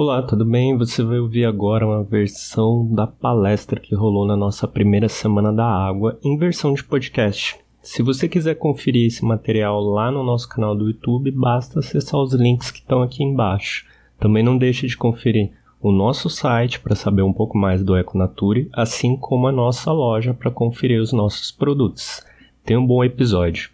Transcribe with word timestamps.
Olá, 0.00 0.22
tudo 0.22 0.44
bem? 0.44 0.78
Você 0.78 1.02
vai 1.02 1.18
ouvir 1.18 1.44
agora 1.44 1.84
uma 1.84 2.04
versão 2.04 2.86
da 2.94 3.04
palestra 3.04 3.80
que 3.80 3.96
rolou 3.96 4.24
na 4.24 4.36
nossa 4.36 4.68
primeira 4.68 5.08
semana 5.08 5.52
da 5.52 5.66
água 5.66 6.16
em 6.22 6.38
versão 6.38 6.72
de 6.72 6.84
podcast. 6.84 7.56
Se 7.82 8.00
você 8.00 8.28
quiser 8.28 8.54
conferir 8.54 9.08
esse 9.08 9.24
material 9.24 9.80
lá 9.82 10.08
no 10.08 10.22
nosso 10.22 10.48
canal 10.48 10.76
do 10.76 10.86
YouTube, 10.86 11.32
basta 11.32 11.80
acessar 11.80 12.20
os 12.20 12.32
links 12.32 12.70
que 12.70 12.78
estão 12.78 13.02
aqui 13.02 13.24
embaixo. 13.24 13.86
Também 14.20 14.44
não 14.44 14.56
deixe 14.56 14.86
de 14.86 14.96
conferir 14.96 15.50
o 15.82 15.90
nosso 15.90 16.30
site 16.30 16.78
para 16.78 16.94
saber 16.94 17.22
um 17.22 17.32
pouco 17.32 17.58
mais 17.58 17.82
do 17.82 17.98
Econature, 17.98 18.70
assim 18.72 19.16
como 19.16 19.48
a 19.48 19.52
nossa 19.52 19.90
loja 19.90 20.32
para 20.32 20.48
conferir 20.48 21.00
os 21.00 21.12
nossos 21.12 21.50
produtos. 21.50 22.24
Tenha 22.64 22.78
um 22.78 22.86
bom 22.86 23.02
episódio. 23.02 23.68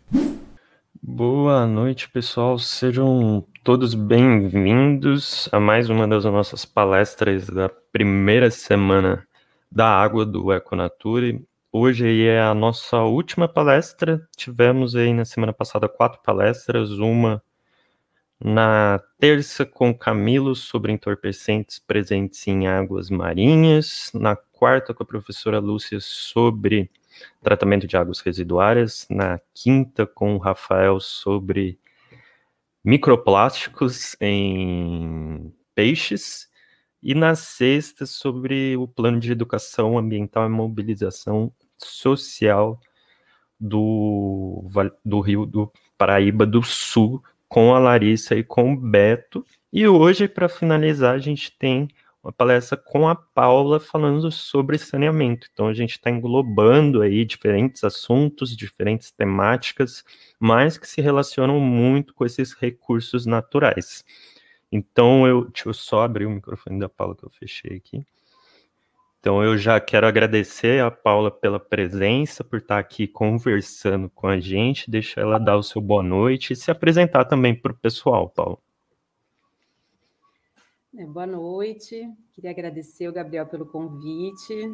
Boa 1.06 1.66
noite, 1.66 2.08
pessoal. 2.08 2.58
Sejam 2.58 3.46
todos 3.62 3.92
bem-vindos 3.92 5.50
a 5.52 5.60
mais 5.60 5.90
uma 5.90 6.08
das 6.08 6.24
nossas 6.24 6.64
palestras 6.64 7.46
da 7.46 7.68
primeira 7.68 8.50
semana 8.50 9.28
da 9.70 9.86
água 9.86 10.24
do 10.24 10.50
Econature. 10.50 11.44
Hoje 11.70 12.24
é 12.24 12.40
a 12.40 12.54
nossa 12.54 13.02
última 13.02 13.46
palestra. 13.46 14.26
Tivemos 14.34 14.96
aí 14.96 15.12
na 15.12 15.26
semana 15.26 15.52
passada 15.52 15.90
quatro 15.90 16.22
palestras, 16.22 16.92
uma 16.92 17.42
na 18.42 18.98
terça 19.18 19.66
com 19.66 19.92
Camilo 19.92 20.54
sobre 20.56 20.90
entorpecentes 20.90 21.78
presentes 21.78 22.48
em 22.48 22.66
águas 22.66 23.10
marinhas, 23.10 24.10
na 24.14 24.34
quarta 24.36 24.94
com 24.94 25.02
a 25.02 25.06
professora 25.06 25.58
Lúcia 25.58 25.98
sobre 26.00 26.90
tratamento 27.42 27.86
de 27.86 27.96
águas 27.96 28.20
residuárias, 28.20 29.06
na 29.10 29.40
quinta 29.52 30.06
com 30.06 30.34
o 30.34 30.38
Rafael 30.38 31.00
sobre 31.00 31.78
microplásticos 32.84 34.16
em 34.20 35.52
peixes, 35.74 36.48
e 37.04 37.14
na 37.14 37.34
sexta 37.34 38.06
sobre 38.06 38.78
o 38.78 38.88
plano 38.88 39.20
de 39.20 39.30
educação 39.30 39.98
ambiental 39.98 40.46
e 40.46 40.48
mobilização 40.48 41.52
social 41.76 42.80
do, 43.60 44.66
do 45.04 45.20
Rio 45.20 45.44
do 45.44 45.70
Paraíba 45.98 46.46
do 46.46 46.62
Sul, 46.62 47.22
com 47.46 47.74
a 47.74 47.78
Larissa 47.78 48.34
e 48.34 48.42
com 48.42 48.72
o 48.72 48.76
Beto. 48.76 49.44
E 49.70 49.86
hoje, 49.86 50.26
para 50.26 50.48
finalizar, 50.48 51.14
a 51.14 51.18
gente 51.18 51.52
tem 51.58 51.88
uma 52.24 52.32
palestra 52.32 52.76
com 52.78 53.06
a 53.06 53.14
Paula 53.14 53.78
falando 53.78 54.32
sobre 54.32 54.78
saneamento. 54.78 55.46
Então 55.52 55.68
a 55.68 55.74
gente 55.74 55.92
está 55.92 56.10
englobando 56.10 57.02
aí 57.02 57.22
diferentes 57.22 57.84
assuntos, 57.84 58.56
diferentes 58.56 59.10
temáticas, 59.10 60.02
mas 60.40 60.78
que 60.78 60.88
se 60.88 61.02
relacionam 61.02 61.60
muito 61.60 62.14
com 62.14 62.24
esses 62.24 62.54
recursos 62.54 63.26
naturais. 63.26 64.02
Então 64.72 65.26
eu, 65.26 65.44
deixa 65.44 65.68
eu 65.68 65.74
só 65.74 66.02
abrir 66.02 66.24
o 66.24 66.30
microfone 66.30 66.80
da 66.80 66.88
Paula 66.88 67.14
que 67.14 67.26
eu 67.26 67.30
fechei 67.30 67.76
aqui. 67.76 68.06
Então 69.20 69.44
eu 69.44 69.58
já 69.58 69.78
quero 69.78 70.06
agradecer 70.06 70.82
a 70.82 70.90
Paula 70.90 71.30
pela 71.30 71.60
presença, 71.60 72.42
por 72.42 72.58
estar 72.58 72.78
aqui 72.78 73.06
conversando 73.06 74.08
com 74.08 74.26
a 74.26 74.40
gente. 74.40 74.90
Deixa 74.90 75.20
ela 75.20 75.38
dar 75.38 75.56
o 75.56 75.62
seu 75.62 75.80
boa 75.80 76.02
noite 76.02 76.54
e 76.54 76.56
se 76.56 76.70
apresentar 76.70 77.26
também 77.26 77.54
para 77.54 77.72
o 77.72 77.76
pessoal, 77.76 78.30
Paula. 78.30 78.58
É, 80.96 81.04
boa 81.04 81.26
noite, 81.26 82.08
queria 82.32 82.52
agradecer 82.52 83.08
o 83.08 83.12
Gabriel 83.12 83.46
pelo 83.46 83.66
convite. 83.66 84.70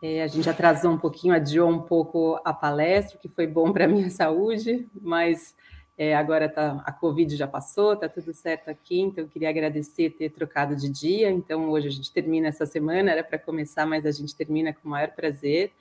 É, 0.00 0.22
a 0.22 0.28
gente 0.28 0.48
atrasou 0.48 0.92
um 0.92 0.98
pouquinho, 0.98 1.34
adiou 1.34 1.68
um 1.68 1.80
pouco 1.80 2.40
a 2.44 2.52
palestra, 2.52 3.18
que 3.18 3.28
foi 3.28 3.44
bom 3.44 3.72
para 3.72 3.86
a 3.86 3.88
minha 3.88 4.08
saúde, 4.08 4.86
mas 4.94 5.56
é, 5.96 6.14
agora 6.14 6.48
tá, 6.48 6.80
a 6.86 6.92
Covid 6.92 7.34
já 7.34 7.48
passou, 7.48 7.94
está 7.94 8.08
tudo 8.08 8.32
certo 8.32 8.68
aqui, 8.68 9.00
então 9.00 9.26
queria 9.26 9.48
agradecer 9.48 10.10
ter 10.10 10.30
trocado 10.30 10.76
de 10.76 10.88
dia. 10.88 11.28
Então 11.28 11.68
hoje 11.70 11.88
a 11.88 11.92
gente 11.92 12.12
termina 12.12 12.46
essa 12.46 12.64
semana, 12.64 13.10
era 13.10 13.24
para 13.24 13.36
começar, 13.36 13.84
mas 13.84 14.06
a 14.06 14.12
gente 14.12 14.36
termina 14.36 14.72
com 14.72 14.86
o 14.86 14.90
maior 14.92 15.10
prazer. 15.10 15.72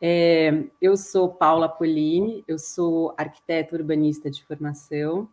É, 0.00 0.62
eu 0.80 0.96
sou 0.96 1.28
Paula 1.28 1.68
Polini, 1.68 2.44
eu 2.46 2.60
sou 2.60 3.12
arquiteta 3.18 3.74
urbanista 3.74 4.30
de 4.30 4.44
formação 4.44 5.28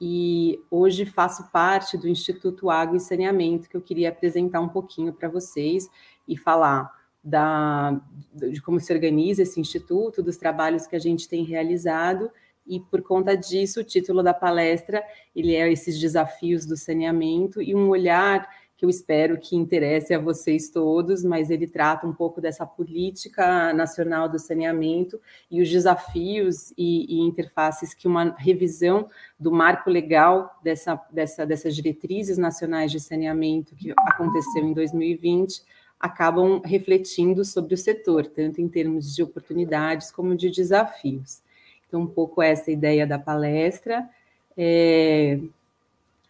e 0.00 0.60
hoje 0.70 1.06
faço 1.06 1.50
parte 1.50 1.96
do 1.96 2.08
Instituto 2.08 2.70
Água 2.70 2.96
e 2.96 3.00
Saneamento, 3.00 3.68
que 3.68 3.76
eu 3.76 3.80
queria 3.80 4.10
apresentar 4.10 4.60
um 4.60 4.68
pouquinho 4.68 5.12
para 5.12 5.28
vocês 5.28 5.88
e 6.28 6.36
falar 6.36 6.90
da, 7.22 8.00
de 8.32 8.60
como 8.62 8.78
se 8.78 8.92
organiza 8.92 9.42
esse 9.42 9.60
instituto, 9.60 10.22
dos 10.22 10.36
trabalhos 10.36 10.86
que 10.86 10.94
a 10.94 10.98
gente 11.00 11.28
tem 11.28 11.42
realizado, 11.44 12.30
e 12.66 12.80
por 12.80 13.00
conta 13.02 13.36
disso, 13.36 13.80
o 13.80 13.84
título 13.84 14.22
da 14.22 14.34
palestra 14.34 15.02
ele 15.34 15.54
é 15.54 15.70
esses 15.70 15.98
desafios 15.98 16.66
do 16.66 16.76
saneamento 16.76 17.62
e 17.62 17.74
um 17.74 17.88
olhar 17.88 18.48
que 18.76 18.84
eu 18.84 18.90
espero 18.90 19.38
que 19.38 19.56
interesse 19.56 20.12
a 20.12 20.18
vocês 20.18 20.68
todos, 20.68 21.24
mas 21.24 21.50
ele 21.50 21.66
trata 21.66 22.06
um 22.06 22.12
pouco 22.12 22.40
dessa 22.40 22.66
política 22.66 23.72
nacional 23.72 24.28
do 24.28 24.38
saneamento 24.38 25.18
e 25.50 25.62
os 25.62 25.70
desafios 25.70 26.72
e, 26.76 27.06
e 27.08 27.20
interfaces 27.20 27.94
que 27.94 28.06
uma 28.06 28.34
revisão 28.38 29.08
do 29.40 29.50
marco 29.50 29.88
legal 29.88 30.58
dessa, 30.62 31.00
dessa, 31.10 31.46
dessas 31.46 31.74
diretrizes 31.74 32.36
nacionais 32.36 32.92
de 32.92 33.00
saneamento 33.00 33.74
que 33.74 33.92
aconteceu 33.96 34.62
em 34.62 34.74
2020 34.74 35.62
acabam 35.98 36.60
refletindo 36.62 37.46
sobre 37.46 37.72
o 37.72 37.78
setor, 37.78 38.26
tanto 38.26 38.60
em 38.60 38.68
termos 38.68 39.14
de 39.14 39.22
oportunidades 39.22 40.12
como 40.12 40.36
de 40.36 40.50
desafios. 40.50 41.40
Então, 41.88 42.02
um 42.02 42.06
pouco 42.06 42.42
essa 42.42 42.70
ideia 42.70 43.06
da 43.06 43.18
palestra. 43.18 44.06
É... 44.54 45.38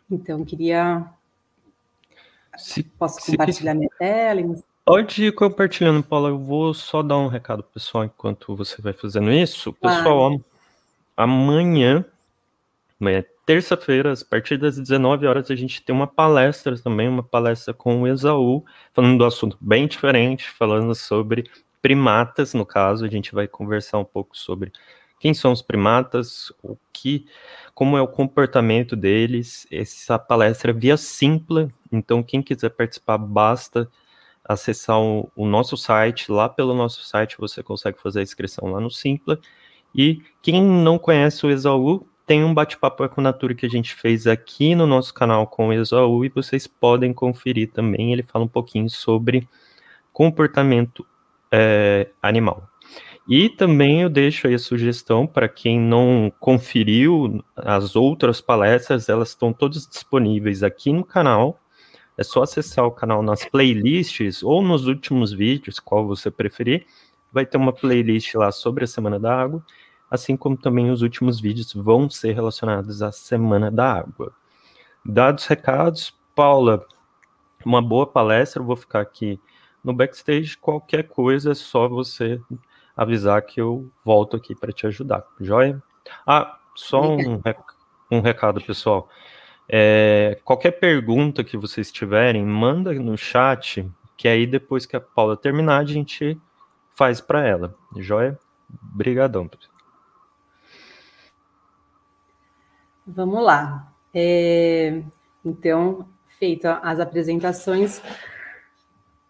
Então, 0.08 0.44
queria 0.44 1.10
se, 2.56 2.82
Posso 2.82 3.24
compartilhar 3.24 3.72
se... 3.72 3.78
minha 3.78 3.90
tela? 3.98 4.42
Pode 4.84 5.24
ir 5.24 5.32
compartilhando, 5.32 6.02
Paula. 6.02 6.28
Eu 6.28 6.38
vou 6.38 6.72
só 6.72 7.02
dar 7.02 7.18
um 7.18 7.26
recado 7.26 7.62
pessoal 7.62 8.04
enquanto 8.04 8.54
você 8.54 8.80
vai 8.80 8.92
fazendo 8.92 9.32
isso. 9.32 9.72
Pessoal, 9.72 10.40
amanhã, 11.16 12.04
amanhã 13.00 13.24
terça-feira, 13.46 14.12
a 14.12 14.24
partir 14.28 14.58
das 14.58 14.76
19 14.76 15.24
horas, 15.26 15.50
a 15.50 15.54
gente 15.54 15.80
tem 15.80 15.94
uma 15.94 16.06
palestra 16.08 16.76
também, 16.76 17.08
uma 17.08 17.22
palestra 17.22 17.72
com 17.72 18.02
o 18.02 18.08
Exaú, 18.08 18.64
falando 18.92 19.18
do 19.18 19.24
assunto 19.24 19.56
bem 19.60 19.86
diferente, 19.86 20.50
falando 20.50 20.92
sobre 20.96 21.48
primatas, 21.80 22.52
no 22.52 22.66
caso, 22.66 23.04
a 23.04 23.08
gente 23.08 23.32
vai 23.32 23.46
conversar 23.46 23.98
um 23.98 24.04
pouco 24.04 24.36
sobre 24.36 24.72
quem 25.18 25.34
são 25.34 25.52
os 25.52 25.62
primatas, 25.62 26.52
o 26.62 26.76
que, 26.92 27.26
como 27.74 27.96
é 27.96 28.02
o 28.02 28.08
comportamento 28.08 28.94
deles. 28.94 29.66
Essa 29.70 30.18
palestra 30.18 30.70
é 30.70 30.74
via 30.74 30.96
Simpla, 30.96 31.68
então 31.90 32.22
quem 32.22 32.42
quiser 32.42 32.70
participar 32.70 33.18
basta 33.18 33.88
acessar 34.44 35.00
o, 35.00 35.30
o, 35.34 35.46
nosso 35.46 35.76
site, 35.76 36.30
lá 36.30 36.48
pelo 36.48 36.72
nosso 36.72 37.02
site 37.04 37.36
você 37.38 37.62
consegue 37.62 38.00
fazer 38.00 38.20
a 38.20 38.22
inscrição 38.22 38.70
lá 38.70 38.80
no 38.80 38.90
Simpla. 38.90 39.38
E 39.94 40.22
quem 40.42 40.62
não 40.62 40.98
conhece 40.98 41.44
o 41.44 41.50
Exaú, 41.50 42.06
tem 42.26 42.44
um 42.44 42.52
bate-papo 42.52 43.08
com 43.08 43.20
Natura 43.20 43.54
que 43.54 43.66
a 43.66 43.68
gente 43.68 43.94
fez 43.94 44.26
aqui 44.26 44.74
no 44.74 44.86
nosso 44.86 45.14
canal 45.14 45.46
com 45.46 45.68
o 45.68 45.72
Exaú 45.72 46.24
e 46.24 46.28
vocês 46.28 46.66
podem 46.66 47.12
conferir 47.12 47.70
também. 47.70 48.12
Ele 48.12 48.22
fala 48.24 48.44
um 48.44 48.48
pouquinho 48.48 48.90
sobre 48.90 49.48
comportamento 50.12 51.06
é, 51.52 52.08
animal. 52.20 52.68
E 53.28 53.48
também 53.48 54.02
eu 54.02 54.08
deixo 54.08 54.46
aí 54.46 54.54
a 54.54 54.58
sugestão 54.58 55.26
para 55.26 55.48
quem 55.48 55.80
não 55.80 56.32
conferiu 56.38 57.42
as 57.56 57.96
outras 57.96 58.40
palestras, 58.40 59.08
elas 59.08 59.30
estão 59.30 59.52
todas 59.52 59.86
disponíveis 59.86 60.62
aqui 60.62 60.92
no 60.92 61.04
canal. 61.04 61.60
É 62.16 62.22
só 62.22 62.44
acessar 62.44 62.84
o 62.84 62.90
canal 62.90 63.22
nas 63.22 63.44
playlists 63.44 64.44
ou 64.44 64.62
nos 64.62 64.86
últimos 64.86 65.32
vídeos, 65.32 65.80
qual 65.80 66.06
você 66.06 66.30
preferir. 66.30 66.86
Vai 67.32 67.44
ter 67.44 67.56
uma 67.56 67.72
playlist 67.72 68.32
lá 68.34 68.52
sobre 68.52 68.84
a 68.84 68.86
Semana 68.86 69.18
da 69.18 69.36
Água, 69.36 69.62
assim 70.08 70.36
como 70.36 70.56
também 70.56 70.90
os 70.90 71.02
últimos 71.02 71.40
vídeos 71.40 71.74
vão 71.74 72.08
ser 72.08 72.32
relacionados 72.32 73.02
à 73.02 73.10
Semana 73.10 73.72
da 73.72 73.92
Água. 73.92 74.32
Dados 75.04 75.46
recados, 75.46 76.14
Paula, 76.34 76.86
uma 77.64 77.82
boa 77.82 78.06
palestra, 78.06 78.62
eu 78.62 78.66
vou 78.66 78.76
ficar 78.76 79.00
aqui 79.00 79.40
no 79.82 79.92
backstage. 79.92 80.56
Qualquer 80.56 81.08
coisa 81.08 81.50
é 81.50 81.54
só 81.54 81.88
você 81.88 82.40
avisar 82.96 83.42
que 83.42 83.60
eu 83.60 83.90
volto 84.04 84.36
aqui 84.36 84.54
para 84.54 84.72
te 84.72 84.86
ajudar, 84.86 85.24
joia? 85.40 85.82
Ah, 86.26 86.58
só 86.74 87.16
um, 87.16 87.40
um 88.10 88.20
recado, 88.20 88.60
pessoal. 88.60 89.08
É, 89.68 90.40
qualquer 90.44 90.72
pergunta 90.72 91.42
que 91.42 91.56
vocês 91.56 91.90
tiverem, 91.90 92.44
manda 92.44 92.92
no 92.94 93.16
chat, 93.16 93.88
que 94.16 94.28
aí 94.28 94.46
depois 94.46 94.86
que 94.86 94.96
a 94.96 95.00
Paula 95.00 95.36
terminar, 95.36 95.78
a 95.80 95.84
gente 95.84 96.40
faz 96.94 97.20
para 97.20 97.46
ela, 97.46 97.74
joia? 97.96 98.38
Obrigadão. 98.92 99.50
Vamos 103.06 103.44
lá. 103.44 103.92
É, 104.12 105.02
então, 105.44 106.08
feito 106.38 106.66
as 106.66 106.98
apresentações, 106.98 108.02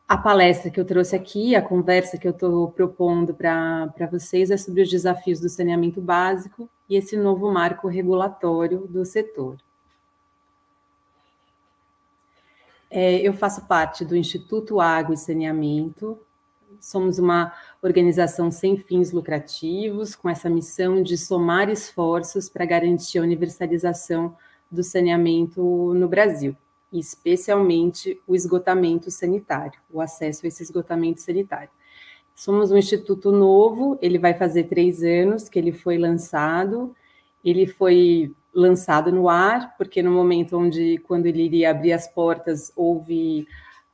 a 0.09 0.17
palestra 0.17 0.71
que 0.71 0.79
eu 0.79 0.85
trouxe 0.85 1.17
aqui, 1.17 1.57
a 1.57 1.63
conversa 1.63 2.17
que 2.17 2.29
eu 2.29 2.33
estou 2.33 2.71
propondo 2.71 3.35
para 3.35 4.07
vocês 4.11 4.51
é 4.51 4.57
sobre 4.57 4.83
os 4.83 4.89
desafios 4.91 5.41
do 5.41 5.49
saneamento 5.49 6.01
básico 6.01 6.69
e 6.89 6.97
esse 6.97 7.17
novo 7.17 7.53
marco 7.53 7.89
regulatório 7.89 8.87
do 8.87 9.05
setor. 9.05 9.57
É, 12.89 13.17
eu 13.17 13.33
faço 13.33 13.67
parte 13.67 14.05
do 14.05 14.15
Instituto 14.15 14.81
Água 14.81 15.15
e 15.15 15.19
Saneamento. 15.19 16.17
Somos 16.81 17.19
uma 17.19 17.53
organização 17.83 18.51
sem 18.53 18.77
fins 18.77 19.11
lucrativos, 19.11 20.15
com 20.15 20.31
essa 20.31 20.49
missão 20.49 21.03
de 21.03 21.19
somar 21.19 21.69
esforços 21.69 22.49
para 22.49 22.65
garantir 22.65 23.19
a 23.19 23.23
universalização 23.23 24.37
do 24.71 24.85
saneamento 24.85 25.61
no 25.95 26.09
Brasil, 26.09 26.57
especialmente 26.99 28.21
o 28.27 28.35
esgotamento 28.35 29.11
sanitário, 29.11 29.81
o 29.91 30.01
acesso 30.01 30.45
a 30.45 30.49
esse 30.49 30.63
esgotamento 30.63 31.21
sanitário. 31.21 31.71
Somos 32.35 32.71
um 32.71 32.77
instituto 32.77 33.33
novo, 33.33 33.99
ele 34.03 34.19
vai 34.19 34.35
fazer 34.35 34.65
três 34.65 35.03
anos 35.03 35.49
que 35.49 35.59
ele 35.59 35.73
foi 35.73 35.97
lançado. 35.97 36.95
Ele 37.43 37.67
foi 37.67 38.35
lançado 38.53 39.11
no 39.13 39.29
ar, 39.29 39.77
porque 39.77 40.03
no 40.03 40.11
momento 40.11 40.59
onde, 40.59 40.99
quando 41.07 41.27
ele 41.27 41.43
iria 41.45 41.71
abrir 41.71 41.93
as 41.93 42.07
portas, 42.09 42.73
houve 42.75 43.47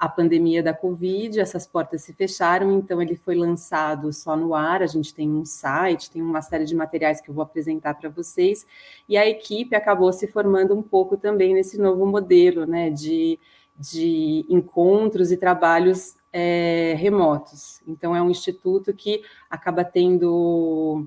a 0.02 0.08
pandemia 0.08 0.64
da 0.64 0.74
Covid, 0.74 1.38
essas 1.38 1.64
portas 1.64 2.02
se 2.02 2.12
fecharam, 2.12 2.76
então 2.76 3.00
ele 3.00 3.14
foi 3.14 3.36
lançado 3.36 4.12
só 4.12 4.36
no 4.36 4.52
ar. 4.52 4.82
A 4.82 4.86
gente 4.88 5.14
tem 5.14 5.30
um 5.30 5.44
site, 5.44 6.10
tem 6.10 6.20
uma 6.20 6.42
série 6.42 6.64
de 6.64 6.74
materiais 6.74 7.20
que 7.20 7.30
eu 7.30 7.34
vou 7.34 7.44
apresentar 7.44 7.94
para 7.94 8.08
vocês, 8.08 8.66
e 9.08 9.16
a 9.16 9.24
equipe 9.28 9.76
acabou 9.76 10.12
se 10.12 10.26
formando 10.26 10.74
um 10.74 10.82
pouco 10.82 11.16
também 11.16 11.54
nesse 11.54 11.78
novo 11.78 12.04
modelo, 12.04 12.66
né, 12.66 12.90
de, 12.90 13.38
de 13.78 14.44
encontros 14.48 15.30
e 15.30 15.36
trabalhos 15.36 16.16
é, 16.32 16.96
remotos. 16.98 17.80
Então, 17.86 18.16
é 18.16 18.20
um 18.20 18.28
instituto 18.28 18.92
que 18.92 19.22
acaba 19.48 19.84
tendo 19.84 21.06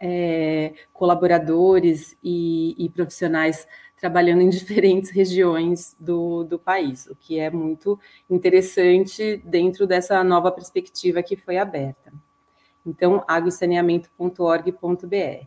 é, 0.00 0.72
colaboradores 0.94 2.16
e, 2.24 2.74
e, 2.78 2.88
profissionais 2.88 3.68
trabalhando 3.98 4.42
em 4.42 4.48
diferentes 4.48 5.10
regiões 5.10 5.94
do, 5.98 6.44
do 6.44 6.58
país, 6.58 7.06
o 7.06 7.14
que 7.14 7.38
é 7.38 7.50
muito 7.50 7.98
interessante 8.30 9.42
dentro 9.44 9.86
dessa 9.86 10.22
nova 10.24 10.50
perspectiva 10.50 11.22
que 11.22 11.36
foi 11.36 11.58
aberta. 11.58 12.10
Então, 12.86 13.22
aguasaneamento.org.br. 13.26 15.46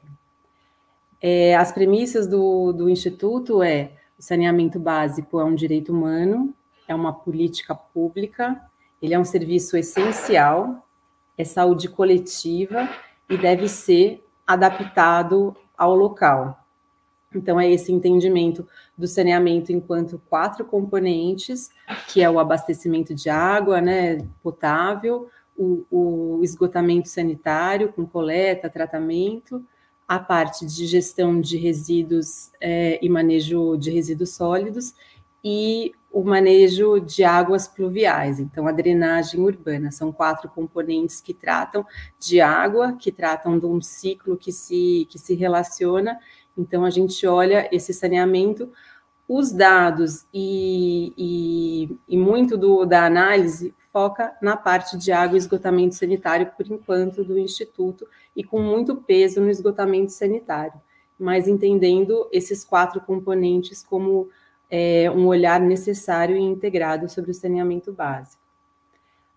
É, 1.23 1.55
as 1.55 1.71
premissas 1.71 2.27
do, 2.27 2.71
do 2.71 2.89
Instituto 2.89 3.63
é 3.63 3.93
o 4.21 4.23
saneamento 4.23 4.79
básico 4.79 5.39
é 5.39 5.43
um 5.43 5.55
direito 5.55 5.91
humano, 5.91 6.53
é 6.87 6.93
uma 6.93 7.11
política 7.11 7.73
pública, 7.73 8.61
ele 9.01 9.15
é 9.15 9.19
um 9.19 9.25
serviço 9.25 9.75
essencial, 9.75 10.87
é 11.35 11.43
saúde 11.43 11.89
coletiva 11.89 12.87
e 13.27 13.35
deve 13.35 13.67
ser 13.67 14.23
adaptado 14.45 15.57
ao 15.75 15.95
local. 15.95 16.60
Então, 17.33 17.59
é 17.59 17.69
esse 17.71 17.91
entendimento 17.91 18.67
do 18.97 19.07
saneamento 19.07 19.71
enquanto 19.71 20.21
quatro 20.29 20.65
componentes, 20.65 21.69
que 22.09 22.21
é 22.21 22.29
o 22.29 22.39
abastecimento 22.39 23.15
de 23.15 23.29
água 23.29 23.79
né, 23.79 24.17
potável, 24.43 25.29
o, 25.57 25.85
o 25.89 26.43
esgotamento 26.43 27.07
sanitário 27.07 27.91
com 27.93 28.05
coleta, 28.05 28.69
tratamento, 28.69 29.63
a 30.07 30.19
parte 30.19 30.65
de 30.65 30.85
gestão 30.87 31.39
de 31.39 31.57
resíduos 31.57 32.51
é, 32.59 32.99
e 33.01 33.07
manejo 33.07 33.77
de 33.77 33.89
resíduos 33.91 34.31
sólidos 34.31 34.93
e 35.43 35.93
o 36.11 36.23
manejo 36.23 36.99
de 36.99 37.23
águas 37.23 37.67
pluviais, 37.67 38.39
então 38.39 38.67
a 38.67 38.71
drenagem 38.71 39.39
urbana. 39.39 39.91
São 39.91 40.11
quatro 40.11 40.49
componentes 40.49 41.21
que 41.21 41.33
tratam 41.33 41.85
de 42.19 42.41
água, 42.41 42.97
que 42.99 43.11
tratam 43.11 43.57
de 43.57 43.65
um 43.65 43.79
ciclo 43.81 44.35
que 44.35 44.51
se, 44.51 45.07
que 45.09 45.17
se 45.17 45.33
relaciona. 45.33 46.19
Então 46.57 46.85
a 46.85 46.89
gente 46.89 47.25
olha 47.25 47.67
esse 47.71 47.93
saneamento, 47.93 48.71
os 49.27 49.51
dados 49.51 50.25
e, 50.33 51.13
e, 51.17 51.97
e 52.07 52.17
muito 52.17 52.57
do, 52.57 52.85
da 52.85 53.05
análise 53.05 53.73
foca 53.91 54.35
na 54.41 54.55
parte 54.55 54.97
de 54.97 55.11
água 55.11 55.35
e 55.35 55.39
esgotamento 55.39 55.95
sanitário, 55.95 56.51
por 56.55 56.65
enquanto, 56.67 57.23
do 57.23 57.37
Instituto, 57.37 58.07
e 58.35 58.43
com 58.43 58.61
muito 58.61 58.95
peso 58.95 59.41
no 59.41 59.49
esgotamento 59.49 60.11
sanitário, 60.11 60.79
mas 61.19 61.47
entendendo 61.47 62.27
esses 62.31 62.63
quatro 62.63 63.01
componentes 63.01 63.83
como 63.83 64.29
é, 64.69 65.11
um 65.11 65.27
olhar 65.27 65.59
necessário 65.59 66.37
e 66.37 66.41
integrado 66.41 67.09
sobre 67.09 67.31
o 67.31 67.33
saneamento 67.33 67.91
básico. 67.91 68.41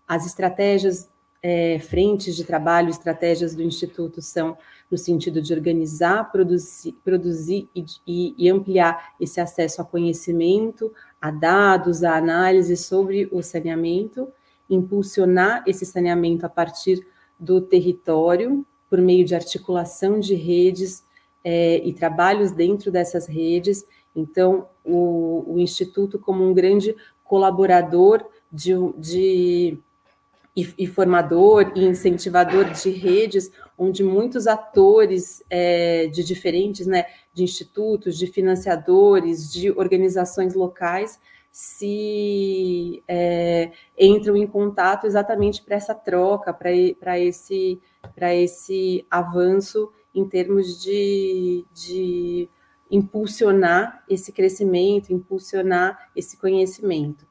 As 0.07 0.25
estratégias, 0.25 1.09
é, 1.47 1.77
frentes 1.77 2.35
de 2.35 2.43
trabalho, 2.43 2.89
estratégias 2.89 3.53
do 3.53 3.61
Instituto 3.61 4.19
são 4.19 4.57
no 4.89 4.97
sentido 4.97 5.39
de 5.39 5.53
organizar, 5.53 6.31
produzir, 6.31 6.93
produzir 7.03 7.69
e, 7.75 7.85
e, 8.07 8.35
e 8.35 8.49
ampliar 8.49 9.13
esse 9.21 9.39
acesso 9.39 9.79
a 9.79 9.85
conhecimento, 9.85 10.91
a 11.21 11.29
dados, 11.29 12.03
a 12.03 12.15
análise 12.15 12.75
sobre 12.75 13.29
o 13.31 13.43
saneamento, 13.43 14.27
impulsionar 14.67 15.63
esse 15.67 15.85
saneamento 15.85 16.47
a 16.47 16.49
partir 16.49 17.05
do 17.39 17.61
território, 17.61 18.65
por 18.89 18.99
meio 18.99 19.23
de 19.23 19.35
articulação 19.35 20.19
de 20.19 20.33
redes 20.33 21.05
é, 21.43 21.77
e 21.77 21.93
trabalhos 21.93 22.53
dentro 22.53 22.91
dessas 22.91 23.27
redes. 23.27 23.85
Então, 24.15 24.67
o, 24.83 25.43
o 25.45 25.59
Instituto, 25.59 26.17
como 26.17 26.43
um 26.43 26.55
grande 26.55 26.95
colaborador 27.23 28.25
de, 28.51 28.73
de 28.97 29.77
e, 30.55 30.73
e, 30.77 30.87
formador 30.87 31.73
e 31.75 31.83
incentivador 31.83 32.71
de 32.71 32.89
redes, 32.89 33.51
onde 33.77 34.03
muitos 34.03 34.47
atores 34.47 35.43
é, 35.49 36.07
de 36.07 36.23
diferentes, 36.23 36.87
né, 36.87 37.05
de 37.33 37.43
institutos, 37.43 38.17
de 38.17 38.27
financiadores, 38.27 39.51
de 39.51 39.69
organizações 39.71 40.53
locais, 40.53 41.19
se 41.51 43.03
é, 43.07 43.71
entram 43.99 44.35
em 44.35 44.47
contato 44.47 45.05
exatamente 45.05 45.61
para 45.61 45.75
essa 45.75 45.93
troca, 45.93 46.53
para 46.53 47.19
esse, 47.19 47.79
esse 48.17 49.05
avanço 49.09 49.91
em 50.13 50.27
termos 50.27 50.81
de, 50.81 51.65
de 51.73 52.49
impulsionar 52.89 54.03
esse 54.09 54.31
crescimento, 54.31 55.11
impulsionar 55.11 56.09
esse 56.15 56.37
conhecimento 56.37 57.25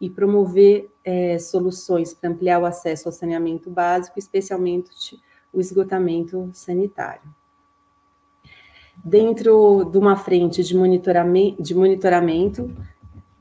e 0.00 0.08
promover 0.08 0.90
é, 1.04 1.38
soluções 1.38 2.14
para 2.14 2.30
ampliar 2.30 2.60
o 2.60 2.64
acesso 2.64 3.08
ao 3.08 3.12
saneamento 3.12 3.68
básico, 3.68 4.18
especialmente 4.18 5.20
o 5.52 5.60
esgotamento 5.60 6.48
sanitário. 6.52 7.22
Dentro 9.04 9.84
de 9.84 9.98
uma 9.98 10.16
frente 10.16 10.62
de 10.62 10.76
monitoramento, 10.76 11.62
de 11.62 11.74
monitoramento 11.74 12.74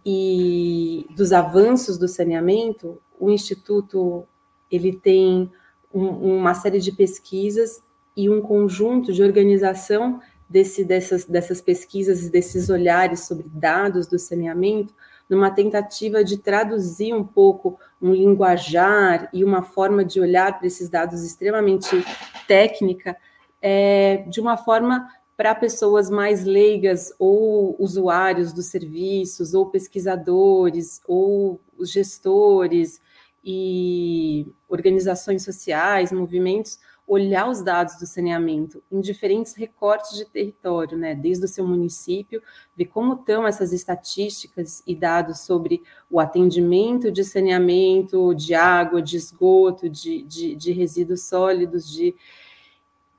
e 0.06 1.06
dos 1.16 1.32
avanços 1.32 1.98
do 1.98 2.08
saneamento, 2.08 2.98
o 3.20 3.30
Instituto 3.30 4.26
ele 4.72 4.96
tem 4.96 5.52
um, 5.94 6.38
uma 6.38 6.54
série 6.54 6.80
de 6.80 6.92
pesquisas 6.92 7.84
e 8.16 8.30
um 8.30 8.42
conjunto 8.42 9.12
de 9.12 9.24
organização 9.24 10.22
desse, 10.50 10.84
dessas, 10.84 11.26
dessas 11.26 11.62
pesquisas 11.62 12.24
e 12.24 12.30
desses 12.30 12.70
olhares 12.70 13.22
sobre 13.22 13.48
dados 13.50 14.08
do 14.08 14.18
saneamento, 14.18 14.94
numa 15.30 15.52
tentativa 15.52 16.24
de 16.24 16.38
traduzir 16.38 17.14
um 17.14 17.24
pouco 17.24 17.80
um 18.02 18.12
linguajar 18.14 19.30
e 19.32 19.44
uma 19.44 19.62
forma 19.62 20.04
de 20.04 20.20
olhar 20.20 20.58
para 20.58 20.68
esses 20.68 20.90
dados 20.90 21.24
extremamente 21.24 22.04
técnica, 22.48 23.16
é, 23.62 24.24
de 24.28 24.42
uma 24.42 24.58
forma 24.58 25.08
para 25.38 25.56
pessoas 25.56 26.10
mais 26.10 26.44
leigas 26.44 27.14
ou 27.18 27.76
usuários 27.80 28.52
dos 28.52 28.66
serviços, 28.66 29.54
ou 29.54 29.68
pesquisadores, 29.68 31.02
ou 31.08 31.62
gestores 31.82 33.00
e 33.44 34.48
organizações 34.68 35.44
sociais, 35.44 36.12
movimentos, 36.12 36.80
olhar 37.10 37.50
os 37.50 37.64
dados 37.64 37.98
do 37.98 38.06
saneamento 38.06 38.84
em 38.92 39.02
diferentes 39.02 39.56
recortes 39.56 40.16
de 40.16 40.26
território, 40.26 40.96
né, 40.96 41.16
desde 41.16 41.44
o 41.44 41.48
seu 41.48 41.66
município, 41.68 42.40
ver 42.78 42.86
como 42.86 43.16
estão 43.16 43.48
essas 43.48 43.74
estatísticas 43.74 44.84
e 44.86 44.96
dados 44.96 45.40
sobre 45.40 45.82
o 46.08 46.20
atendimento 46.20 47.12
de 47.12 47.24
saneamento, 47.24 48.36
de 48.36 48.54
água, 48.54 49.02
de 49.02 49.18
esgoto, 49.18 49.90
de, 49.90 50.22
de, 50.22 50.56
de 50.56 50.72
resíduos 50.72 51.24
sólidos, 51.24 51.92
de 51.92 52.16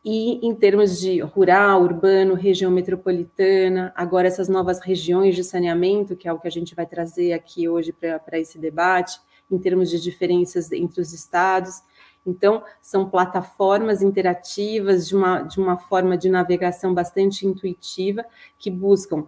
e 0.02 0.46
em 0.46 0.54
termos 0.54 0.98
de 0.98 1.20
rural, 1.20 1.82
urbano, 1.82 2.32
região 2.34 2.70
metropolitana, 2.70 3.92
agora 3.94 4.28
essas 4.28 4.48
novas 4.48 4.80
regiões 4.80 5.34
de 5.34 5.44
saneamento, 5.44 6.16
que 6.16 6.26
é 6.26 6.32
o 6.32 6.38
que 6.38 6.48
a 6.48 6.50
gente 6.50 6.74
vai 6.74 6.86
trazer 6.86 7.34
aqui 7.34 7.68
hoje 7.68 7.92
para 7.92 8.38
esse 8.38 8.58
debate, 8.58 9.20
em 9.50 9.58
termos 9.58 9.90
de 9.90 10.00
diferenças 10.00 10.72
entre 10.72 11.02
os 11.02 11.12
estados. 11.12 11.82
Então, 12.26 12.62
são 12.80 13.08
plataformas 13.08 14.02
interativas 14.02 15.08
de 15.08 15.16
uma, 15.16 15.42
de 15.42 15.58
uma 15.58 15.78
forma 15.78 16.16
de 16.16 16.28
navegação 16.28 16.92
bastante 16.92 17.46
intuitiva 17.46 18.24
que 18.58 18.70
buscam 18.70 19.26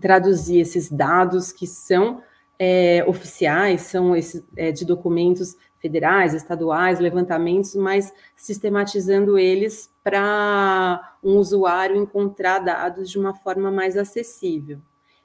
traduzir 0.00 0.60
esses 0.60 0.90
dados 0.90 1.52
que 1.52 1.66
são 1.66 2.22
é, 2.58 3.04
oficiais, 3.06 3.82
são 3.82 4.14
esses, 4.14 4.44
é, 4.56 4.70
de 4.70 4.84
documentos 4.84 5.56
federais, 5.80 6.32
estaduais, 6.32 7.00
levantamentos, 7.00 7.74
mas 7.74 8.12
sistematizando 8.36 9.36
eles 9.36 9.90
para 10.04 11.16
um 11.22 11.38
usuário 11.38 11.96
encontrar 11.96 12.60
dados 12.60 13.10
de 13.10 13.18
uma 13.18 13.34
forma 13.34 13.70
mais 13.70 13.96
acessível. 13.96 14.78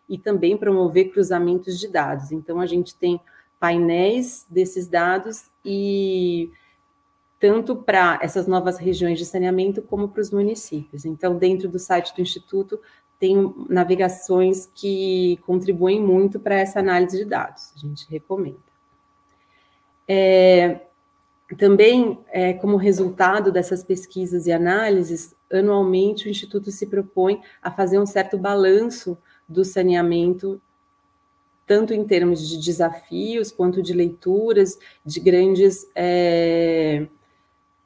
e 0.09 0.17
também 0.17 0.55
promover 0.55 1.11
cruzamentos 1.11 1.77
de 1.77 1.89
dados. 1.89 2.31
Então, 2.31 2.61
a 2.61 2.65
gente 2.65 2.95
tem 2.95 3.19
painéis 3.59 4.45
desses 4.49 4.87
dados 4.87 5.49
e 5.65 6.49
tanto 7.39 7.75
para 7.75 8.19
essas 8.21 8.47
novas 8.47 8.77
regiões 8.77 9.19
de 9.19 9.25
saneamento 9.25 9.81
como 9.81 10.07
para 10.07 10.21
os 10.21 10.31
municípios. 10.31 11.05
Então, 11.05 11.37
dentro 11.37 11.69
do 11.69 11.77
site 11.77 12.15
do 12.15 12.21
Instituto, 12.21 12.79
tem 13.19 13.53
navegações 13.69 14.69
que 14.73 15.39
contribuem 15.45 16.01
muito 16.01 16.39
para 16.39 16.55
essa 16.55 16.79
análise 16.79 17.17
de 17.17 17.25
dados, 17.25 17.73
a 17.75 17.79
gente 17.79 18.09
recomenda. 18.09 18.57
É, 20.07 20.81
também, 21.57 22.19
é, 22.31 22.53
como 22.53 22.77
resultado 22.77 23.51
dessas 23.51 23.83
pesquisas 23.83 24.47
e 24.47 24.51
análises, 24.51 25.35
anualmente 25.51 26.27
o 26.27 26.29
Instituto 26.29 26.71
se 26.71 26.85
propõe 26.87 27.41
a 27.61 27.71
fazer 27.71 27.99
um 27.99 28.05
certo 28.05 28.37
balanço 28.37 29.17
do 29.47 29.63
saneamento, 29.63 30.61
tanto 31.65 31.93
em 31.93 32.03
termos 32.03 32.47
de 32.47 32.57
desafios, 32.63 33.51
quanto 33.51 33.81
de 33.81 33.93
leituras, 33.93 34.77
de 35.05 35.19
grandes 35.19 35.89
é, 35.95 37.07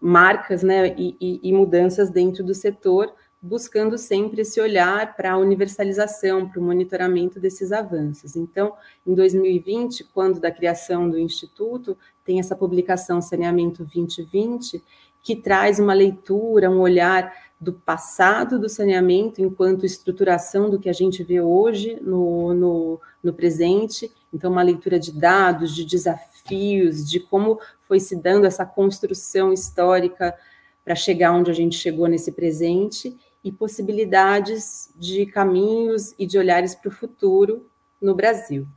marcas 0.02 0.64
né, 0.64 0.96
e, 0.98 1.16
e, 1.22 1.40
e 1.44 1.54
mudanças 1.54 2.10
dentro 2.10 2.44
do 2.44 2.56
setor, 2.56 3.14
buscando 3.42 3.98
sempre 3.98 4.42
esse 4.42 4.60
olhar 4.60 5.16
para 5.16 5.34
a 5.34 5.38
universalização, 5.38 6.50
para 6.50 6.60
o 6.60 6.64
monitoramento 6.64 7.40
desses 7.40 7.72
avanços. 7.72 8.36
Então, 8.36 8.74
em 9.06 9.14
2020, 9.14 10.04
quando 10.14 10.40
da 10.40 10.52
criação 10.52 11.10
do 11.10 11.18
Instituto, 11.18 11.98
tem 12.24 12.40
essa 12.40 12.56
publicação 12.56 13.22
Saneamento 13.22 13.84
2020, 13.84 14.84
que 15.24 15.36
traz 15.36 15.80
uma 15.80 15.94
leitura, 15.94 16.70
um 16.70 16.80
olhar 16.80 17.34
do 17.60 17.74
passado 17.74 18.60
do 18.60 18.68
saneamento 18.68 19.40
enquanto 19.40 19.86
estruturação 19.86 20.68
do 20.68 20.80
que 20.80 20.90
a 20.90 20.94
gente 20.94 21.24
vê 21.24 21.40
hoje 21.40 22.00
no, 22.02 22.56
no, 22.56 23.02
no 23.24 23.34
presente, 23.34 24.12
então 24.34 24.52
uma 24.52 24.64
leitura 24.64 25.00
de 25.00 25.12
dados, 25.12 25.76
de 25.76 25.86
desafios, 25.86 26.31
de 26.50 27.20
como 27.20 27.60
foi 27.88 28.00
se 28.00 28.16
dando 28.16 28.46
essa 28.46 28.66
construção 28.66 29.54
histórica 29.54 30.36
para 30.84 30.96
chegar 30.96 31.34
onde 31.34 31.52
a 31.52 31.54
gente 31.54 31.76
chegou 31.76 32.08
nesse 32.08 32.32
presente, 32.32 33.18
e 33.44 33.52
possibilidades 33.52 34.92
de 34.96 35.26
caminhos 35.26 36.14
e 36.18 36.26
de 36.26 36.38
olhares 36.38 36.76
para 36.76 36.90
o 36.90 36.92
futuro 36.92 37.66
no 38.00 38.14
Brasil. 38.14 38.68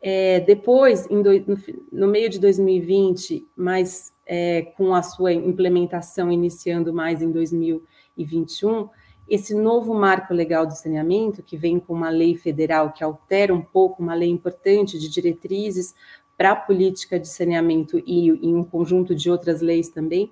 É, 0.00 0.40
depois, 0.40 1.06
do, 1.06 1.16
no, 1.16 1.58
no, 1.92 2.08
meio 2.08 2.30
de 2.30 2.38
2020, 2.38 3.46
mas 3.56 4.12
é, 4.24 4.62
com 4.76 4.94
a 4.94 5.02
sua 5.02 5.32
implementação 5.32 6.30
iniciando 6.30 6.92
mais 6.92 7.22
em 7.22 7.30
2021, 7.30 8.88
esse 9.28 9.54
novo 9.54 9.92
marco 9.92 10.32
legal 10.32 10.66
do 10.66 10.76
saneamento, 10.76 11.42
que 11.42 11.56
vem 11.56 11.80
com 11.80 11.92
uma 11.92 12.10
lei 12.10 12.36
federal 12.36 12.92
que 12.92 13.02
altera 13.02 13.52
um 13.52 13.62
pouco, 13.62 14.02
uma 14.02 14.14
lei 14.14 14.28
importante 14.28 14.98
de 14.98 15.08
diretrizes 15.08 15.94
para 16.36 16.52
a 16.52 16.56
política 16.56 17.18
de 17.18 17.28
saneamento 17.28 17.98
e, 18.06 18.28
e 18.28 18.54
um 18.54 18.62
conjunto 18.62 19.14
de 19.14 19.30
outras 19.30 19.60
leis 19.60 19.88
também, 19.88 20.30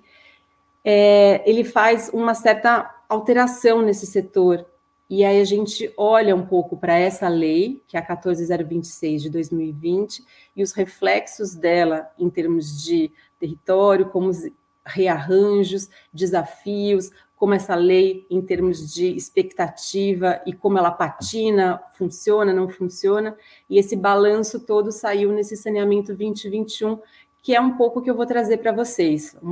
é, 0.83 1.41
ele 1.49 1.63
faz 1.63 2.11
uma 2.13 2.33
certa 2.33 2.93
alteração 3.09 3.81
nesse 3.81 4.05
setor. 4.05 4.65
E 5.09 5.23
aí 5.23 5.39
a 5.39 5.45
gente 5.45 5.91
olha 5.97 6.35
um 6.35 6.45
pouco 6.45 6.77
para 6.77 6.97
essa 6.97 7.27
lei, 7.27 7.81
que 7.87 7.97
é 7.97 7.99
a 7.99 8.03
14026 8.03 9.23
de 9.23 9.29
2020, 9.29 10.23
e 10.55 10.63
os 10.63 10.71
reflexos 10.71 11.55
dela 11.55 12.09
em 12.17 12.29
termos 12.29 12.83
de 12.83 13.11
território, 13.39 14.09
como 14.09 14.29
os 14.29 14.47
rearranjos, 14.85 15.89
desafios, 16.13 17.11
como 17.35 17.53
essa 17.53 17.75
lei 17.75 18.25
em 18.29 18.41
termos 18.41 18.93
de 18.93 19.15
expectativa 19.15 20.41
e 20.45 20.53
como 20.53 20.77
ela 20.77 20.91
patina, 20.91 21.81
funciona, 21.93 22.53
não 22.53 22.69
funciona, 22.69 23.37
e 23.69 23.77
esse 23.77 23.95
balanço 23.95 24.61
todo 24.61 24.91
saiu 24.91 25.31
nesse 25.31 25.57
saneamento 25.57 26.13
2021, 26.15 26.99
que 27.41 27.53
é 27.53 27.61
um 27.61 27.77
pouco 27.77 28.01
que 28.01 28.09
eu 28.09 28.15
vou 28.15 28.25
trazer 28.25 28.57
para 28.57 28.71
vocês, 28.71 29.37
um, 29.43 29.49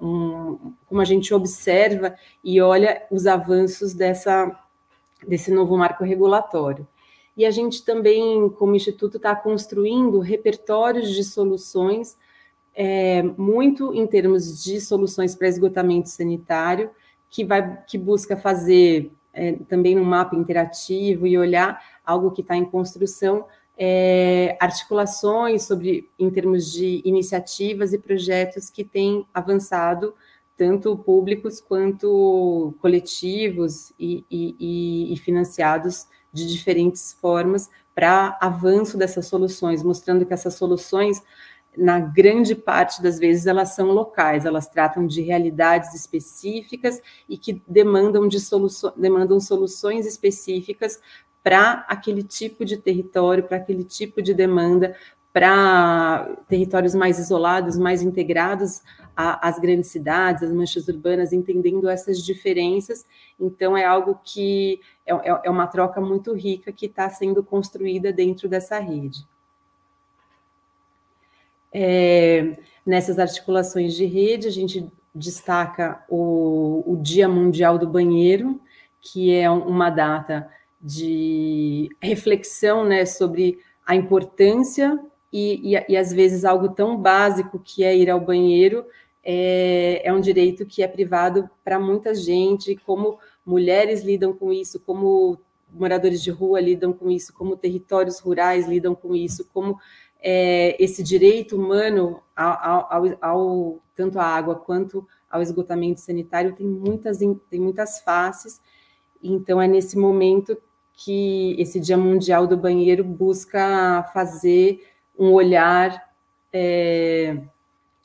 um, 0.00 0.74
como 0.86 1.00
a 1.00 1.04
gente 1.04 1.34
observa 1.34 2.14
e 2.44 2.60
olha 2.60 3.02
os 3.10 3.26
avanços 3.26 3.92
dessa, 3.92 4.56
desse 5.26 5.50
novo 5.50 5.76
marco 5.76 6.04
regulatório. 6.04 6.86
E 7.36 7.46
a 7.46 7.50
gente 7.50 7.84
também, 7.84 8.48
como 8.50 8.76
Instituto, 8.76 9.16
está 9.16 9.34
construindo 9.34 10.20
repertórios 10.20 11.10
de 11.10 11.24
soluções, 11.24 12.16
é, 12.74 13.22
muito 13.22 13.92
em 13.94 14.06
termos 14.06 14.62
de 14.62 14.80
soluções 14.80 15.34
para 15.34 15.48
esgotamento 15.48 16.10
sanitário, 16.10 16.90
que, 17.32 17.44
vai, 17.44 17.82
que 17.86 17.96
busca 17.96 18.36
fazer 18.36 19.10
é, 19.32 19.54
também 19.66 19.98
um 19.98 20.04
mapa 20.04 20.36
interativo 20.36 21.26
e 21.26 21.38
olhar 21.38 21.82
algo 22.04 22.30
que 22.30 22.42
está 22.42 22.54
em 22.54 22.64
construção 22.64 23.46
é, 23.76 24.54
articulações 24.60 25.62
sobre, 25.62 26.10
em 26.18 26.30
termos 26.30 26.70
de 26.70 27.00
iniciativas 27.06 27.94
e 27.94 27.98
projetos 27.98 28.68
que 28.68 28.84
têm 28.84 29.26
avançado, 29.32 30.14
tanto 30.58 30.94
públicos 30.94 31.58
quanto 31.58 32.74
coletivos 32.80 33.94
e, 33.98 34.24
e, 34.30 35.14
e 35.14 35.16
financiados 35.16 36.06
de 36.30 36.46
diferentes 36.46 37.14
formas 37.14 37.70
para 37.94 38.38
avanço 38.40 38.98
dessas 38.98 39.26
soluções, 39.26 39.82
mostrando 39.82 40.26
que 40.26 40.34
essas 40.34 40.54
soluções, 40.54 41.22
na 41.76 41.98
grande 41.98 42.54
parte 42.54 43.02
das 43.02 43.18
vezes, 43.18 43.46
elas 43.46 43.74
são 43.74 43.92
locais, 43.92 44.44
elas 44.44 44.66
tratam 44.66 45.06
de 45.06 45.22
realidades 45.22 45.94
específicas 45.94 47.00
e 47.28 47.38
que 47.38 47.62
demandam, 47.66 48.28
de 48.28 48.38
soluço, 48.38 48.92
demandam 48.96 49.40
soluções 49.40 50.06
específicas 50.06 51.00
para 51.42 51.84
aquele 51.88 52.22
tipo 52.22 52.64
de 52.64 52.76
território, 52.76 53.44
para 53.44 53.56
aquele 53.56 53.84
tipo 53.84 54.22
de 54.22 54.34
demanda, 54.34 54.94
para 55.32 56.36
territórios 56.46 56.94
mais 56.94 57.18
isolados, 57.18 57.78
mais 57.78 58.02
integrados 58.02 58.82
às 59.16 59.58
grandes 59.58 59.90
cidades, 59.90 60.42
às 60.42 60.52
manchas 60.52 60.88
urbanas, 60.88 61.32
entendendo 61.32 61.88
essas 61.88 62.18
diferenças. 62.22 63.06
Então, 63.40 63.76
é 63.76 63.84
algo 63.84 64.20
que 64.22 64.80
é, 65.06 65.12
é, 65.12 65.40
é 65.44 65.50
uma 65.50 65.66
troca 65.66 66.00
muito 66.00 66.34
rica 66.34 66.70
que 66.70 66.86
está 66.86 67.08
sendo 67.08 67.42
construída 67.42 68.12
dentro 68.12 68.48
dessa 68.48 68.78
rede. 68.78 69.26
É, 71.72 72.56
nessas 72.84 73.18
articulações 73.18 73.94
de 73.94 74.04
rede, 74.04 74.48
a 74.48 74.50
gente 74.50 74.86
destaca 75.14 76.04
o, 76.08 76.82
o 76.86 76.96
Dia 76.96 77.28
Mundial 77.28 77.78
do 77.78 77.86
Banheiro, 77.86 78.60
que 79.00 79.34
é 79.34 79.50
uma 79.50 79.90
data 79.90 80.48
de 80.80 81.88
reflexão 82.00 82.84
né, 82.84 83.06
sobre 83.06 83.58
a 83.86 83.94
importância 83.94 84.98
e, 85.32 85.74
e, 85.74 85.84
e, 85.88 85.96
às 85.96 86.12
vezes 86.12 86.44
algo 86.44 86.70
tão 86.70 86.96
básico 86.96 87.58
que 87.58 87.84
é 87.84 87.96
ir 87.96 88.10
ao 88.10 88.20
banheiro 88.20 88.84
é, 89.24 90.02
é 90.04 90.12
um 90.12 90.20
direito 90.20 90.66
que 90.66 90.82
é 90.82 90.88
privado 90.88 91.48
para 91.64 91.78
muita 91.78 92.14
gente, 92.14 92.76
como 92.84 93.18
mulheres 93.46 94.02
lidam 94.02 94.32
com 94.32 94.52
isso, 94.52 94.80
como 94.80 95.38
moradores 95.72 96.22
de 96.22 96.30
rua 96.30 96.60
lidam 96.60 96.92
com 96.92 97.10
isso, 97.10 97.32
como 97.32 97.56
territórios 97.56 98.18
rurais 98.18 98.68
lidam 98.68 98.94
com 98.94 99.14
isso, 99.14 99.48
como 99.52 99.78
é, 100.22 100.76
esse 100.82 101.02
direito 101.02 101.56
humano 101.56 102.22
ao, 102.36 102.86
ao, 102.90 103.18
ao, 103.20 103.82
tanto 103.94 104.18
à 104.18 104.24
água 104.24 104.54
quanto 104.54 105.06
ao 105.28 105.42
esgotamento 105.42 106.00
sanitário 106.00 106.54
tem 106.54 106.66
muitas, 106.66 107.18
tem 107.18 107.60
muitas 107.60 108.00
faces, 108.00 108.60
então 109.22 109.60
é 109.60 109.66
nesse 109.66 109.98
momento 109.98 110.56
que 110.92 111.56
esse 111.58 111.80
Dia 111.80 111.96
Mundial 111.96 112.46
do 112.46 112.56
Banheiro 112.56 113.02
busca 113.02 114.08
fazer 114.12 114.86
um 115.18 115.32
olhar 115.32 116.12
é, 116.52 117.38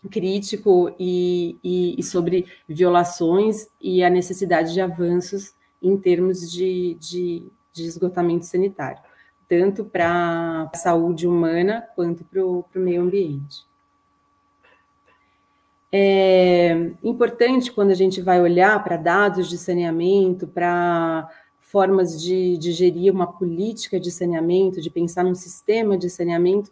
crítico 0.10 0.94
e, 0.98 1.58
e, 1.64 1.96
e, 2.00 2.04
sobre 2.04 2.46
violações 2.68 3.68
e 3.82 4.04
a 4.04 4.10
necessidade 4.10 4.74
de 4.74 4.82
avanços 4.82 5.54
em 5.82 5.98
termos 5.98 6.50
de, 6.52 6.96
de, 6.96 7.46
de 7.74 7.86
esgotamento 7.86 8.46
sanitário, 8.46 9.02
tanto 9.48 9.86
para 9.86 10.70
a 10.74 10.78
saúde 10.78 11.28
humana 11.28 11.88
quanto 11.96 12.24
para 12.24 12.46
o 12.46 12.66
meio 12.76 13.02
ambiente. 13.02 13.66
É 15.92 16.92
importante 17.02 17.72
quando 17.72 17.92
a 17.92 17.96
gente 17.96 18.22
vai 18.22 18.42
olhar 18.42 18.84
para 18.84 18.98
dados 18.98 19.50
de 19.50 19.58
saneamento, 19.58 20.46
para 20.46 21.30
formas 21.62 22.22
de, 22.22 22.58
de 22.58 22.72
gerir 22.72 23.14
uma 23.14 23.28
política 23.28 24.00
de 24.00 24.12
saneamento, 24.12 24.82
de 24.82 24.90
pensar 24.90 25.24
num 25.24 25.36
sistema 25.36 25.98
de 25.98 26.10
saneamento, 26.10 26.72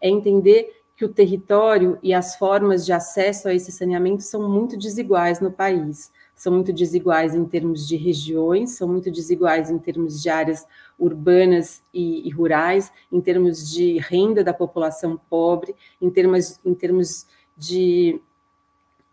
é 0.00 0.08
entender 0.08 0.82
que 0.96 1.04
o 1.04 1.08
território 1.08 1.98
e 2.02 2.14
as 2.14 2.36
formas 2.36 2.86
de 2.86 2.92
acesso 2.92 3.48
a 3.48 3.54
esse 3.54 3.70
saneamento 3.70 4.22
são 4.22 4.48
muito 4.48 4.78
desiguais 4.78 5.40
no 5.40 5.52
país. 5.52 6.10
São 6.34 6.52
muito 6.52 6.72
desiguais 6.72 7.34
em 7.34 7.44
termos 7.44 7.86
de 7.86 7.96
regiões, 7.96 8.70
são 8.70 8.88
muito 8.88 9.10
desiguais 9.10 9.70
em 9.70 9.78
termos 9.78 10.22
de 10.22 10.30
áreas 10.30 10.66
urbanas 10.98 11.82
e, 11.92 12.26
e 12.26 12.30
rurais, 12.30 12.90
em 13.12 13.20
termos 13.20 13.70
de 13.70 13.98
renda 13.98 14.42
da 14.42 14.54
população 14.54 15.20
pobre, 15.28 15.74
em 16.00 16.08
termos, 16.08 16.58
em 16.64 16.74
termos 16.74 17.26
de, 17.56 18.20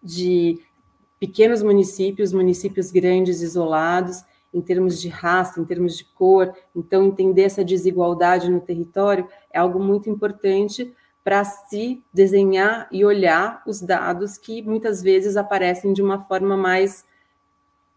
de 0.01 0.59
pequenos 1.19 1.61
municípios, 1.61 2.31
municípios 2.31 2.91
grandes 2.91 3.41
isolados, 3.41 4.23
em 4.53 4.61
termos 4.61 5.01
de 5.01 5.09
raça, 5.09 5.59
em 5.59 5.65
termos 5.65 5.97
de 5.97 6.05
cor. 6.05 6.53
Então, 6.73 7.03
entender 7.03 7.43
essa 7.43 7.63
desigualdade 7.63 8.49
no 8.49 8.61
território 8.61 9.27
é 9.51 9.59
algo 9.59 9.79
muito 9.79 10.09
importante 10.09 10.93
para 11.23 11.43
se 11.45 12.03
desenhar 12.13 12.87
e 12.91 13.05
olhar 13.05 13.63
os 13.65 13.81
dados 13.81 14.37
que 14.37 14.61
muitas 14.61 15.01
vezes 15.01 15.37
aparecem 15.37 15.93
de 15.93 16.01
uma 16.01 16.21
forma 16.23 16.57
mais 16.57 17.05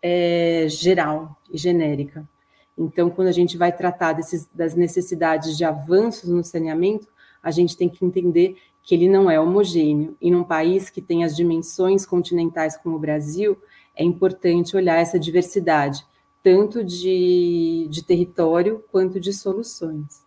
é, 0.01 0.67
geral 0.69 1.37
e 1.51 1.59
genérica. 1.59 2.27
Então, 2.79 3.11
quando 3.11 3.29
a 3.29 3.33
gente 3.33 3.57
vai 3.57 3.73
tratar 3.73 4.13
desses, 4.13 4.47
das 4.55 4.75
necessidades 4.75 5.57
de 5.57 5.65
avanços 5.65 6.29
no 6.29 6.45
saneamento, 6.45 7.09
a 7.43 7.51
gente 7.51 7.77
tem 7.77 7.89
que 7.89 8.05
entender 8.05 8.57
que 8.83 8.95
ele 8.95 9.09
não 9.09 9.31
é 9.31 9.41
homogêneo. 9.41 10.17
E 10.21 10.31
num 10.31 10.45
país 10.45 10.91
que 10.91 11.01
tem 11.01 11.25
as 11.25 11.35
dimensões 11.35 12.07
continentais 12.07 12.77
como 12.77 12.97
o 12.97 13.01
Brasil, 13.01 13.57
é 13.97 14.05
importante 14.05 14.77
olhar 14.77 15.01
essa 15.01 15.19
diversidade, 15.19 16.07
tanto 16.43 16.85
de, 16.85 17.89
de 17.91 18.05
território 18.05 18.85
quanto 18.93 19.19
de 19.19 19.33
soluções. 19.33 20.26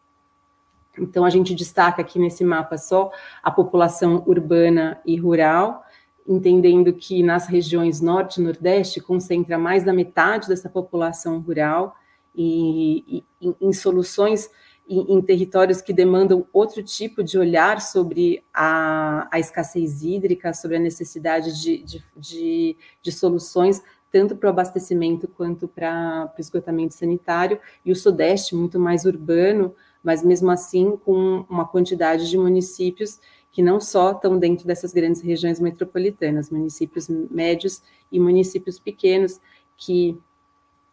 Então, 1.00 1.25
a 1.25 1.29
gente 1.29 1.56
destaca 1.56 2.01
aqui 2.01 2.20
nesse 2.20 2.44
mapa 2.44 2.77
só 2.77 3.12
a 3.41 3.51
população 3.51 4.24
urbana 4.25 5.00
e 5.06 5.15
rural, 5.18 5.84
entendendo 6.27 6.94
que 6.94 7.24
nas 7.24 7.48
regiões 7.48 8.01
norte 8.01 8.39
e 8.39 8.44
nordeste 8.44 9.01
concentra 9.01 9.58
mais 9.58 9.84
da 9.84 9.94
metade 9.94 10.48
dessa 10.48 10.70
população 10.70 11.39
rural 11.39 11.96
e, 12.36 13.24
e 13.41 13.56
em 13.60 13.74
soluções 13.74 14.50
em, 14.88 15.18
em, 15.18 15.22
territórios 15.22 15.82
que 15.82 15.94
demandam 15.94 16.46
outro 16.51 16.82
tipo 16.84 17.24
de 17.24 17.38
olhar 17.38 17.79
sobre 17.79 18.44
a, 18.53 19.27
a 19.32 19.39
escassez 19.39 20.03
hídrica, 20.03 20.53
sobre 20.53 20.77
a 20.77 20.79
necessidade 20.79 21.62
de, 21.62 21.84
de, 21.84 22.03
de, 22.15 22.77
de 23.01 23.12
soluções 23.12 23.82
tanto 24.12 24.36
para 24.36 24.48
o 24.48 24.50
abastecimento 24.50 25.27
quanto 25.27 25.68
para 25.68 26.34
o 26.36 26.41
esgotamento 26.41 26.94
sanitário, 26.94 27.60
e 27.86 27.91
o 27.91 27.96
Sudeste 27.96 28.56
muito 28.56 28.79
mais 28.79 29.06
urbano, 29.06 29.75
mas 30.03 30.24
mesmo 30.24 30.50
assim 30.50 30.98
com 30.98 31.46
uma 31.50 31.68
quantidade 31.68 32.29
de 32.29 32.38
municípios 32.38 33.20
que 33.51 33.62
não 33.62 33.79
só 33.79 34.12
estão 34.12 34.38
dentro 34.38 34.65
dessas 34.65 34.94
grandes 34.94 35.22
regiões 35.22 35.60
metropolitanas, 35.60 36.50
municípios 36.50 37.08
médios 37.10 37.82
e 38.12 38.20
municípios 38.20 38.79
pequenos, 38.79 39.39
que 39.75 40.18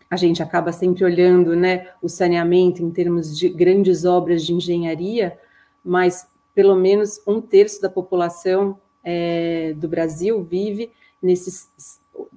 a 0.08 0.16
gente 0.16 0.42
acaba 0.42 0.72
sempre 0.72 1.04
olhando 1.04 1.54
né, 1.54 1.88
o 2.00 2.08
saneamento 2.08 2.82
em 2.82 2.90
termos 2.90 3.36
de 3.36 3.48
grandes 3.48 4.04
obras 4.04 4.44
de 4.44 4.54
engenharia, 4.54 5.38
mas 5.84 6.28
pelo 6.54 6.76
menos 6.76 7.20
um 7.26 7.40
terço 7.40 7.82
da 7.82 7.90
população 7.90 8.78
é, 9.04 9.74
do 9.76 9.88
Brasil 9.88 10.42
vive 10.42 10.90
nesses, 11.20 11.68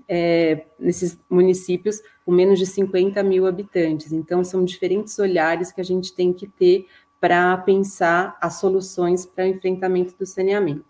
é, 0.09 0.65
nesses 0.79 1.19
municípios 1.29 2.01
com 2.25 2.31
menos 2.31 2.57
de 2.57 2.65
50 2.65 3.21
mil 3.21 3.45
habitantes. 3.45 4.11
Então, 4.11 4.43
são 4.43 4.65
diferentes 4.65 5.17
olhares 5.19 5.71
que 5.71 5.79
a 5.79 5.85
gente 5.85 6.13
tem 6.13 6.33
que 6.33 6.47
ter 6.47 6.87
para 7.19 7.55
pensar 7.57 8.35
as 8.41 8.55
soluções 8.55 9.25
para 9.25 9.45
o 9.45 9.47
enfrentamento 9.47 10.15
do 10.17 10.25
saneamento. 10.25 10.85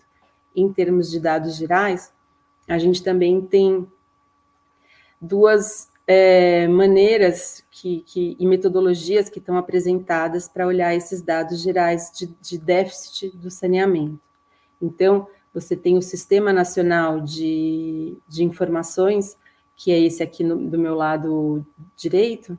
Em 0.55 0.71
termos 0.71 1.11
de 1.11 1.19
dados 1.19 1.57
gerais, 1.57 2.13
a 2.67 2.77
gente 2.77 3.03
também 3.03 3.41
tem 3.41 3.85
duas 5.19 5.89
é, 6.07 6.67
maneiras 6.67 7.63
que, 7.69 8.01
que, 8.01 8.35
e 8.39 8.47
metodologias 8.47 9.29
que 9.29 9.39
estão 9.39 9.57
apresentadas 9.57 10.47
para 10.47 10.65
olhar 10.65 10.95
esses 10.95 11.21
dados 11.21 11.61
gerais 11.61 12.11
de, 12.15 12.27
de, 12.41 12.57
déficit 12.57 13.35
do 13.37 13.51
saneamento. 13.51 14.19
Então, 14.81 15.27
você 15.53 15.75
tem 15.75 15.97
o 15.97 16.01
Sistema 16.01 16.53
Nacional 16.53 17.21
de, 17.21 18.17
de 18.27 18.43
Informações, 18.43 19.37
que 19.75 19.91
é 19.91 19.99
esse 19.99 20.21
aqui 20.21 20.43
no, 20.43 20.57
do 20.57 20.77
meu 20.77 20.95
lado 20.95 21.65
direito, 21.95 22.57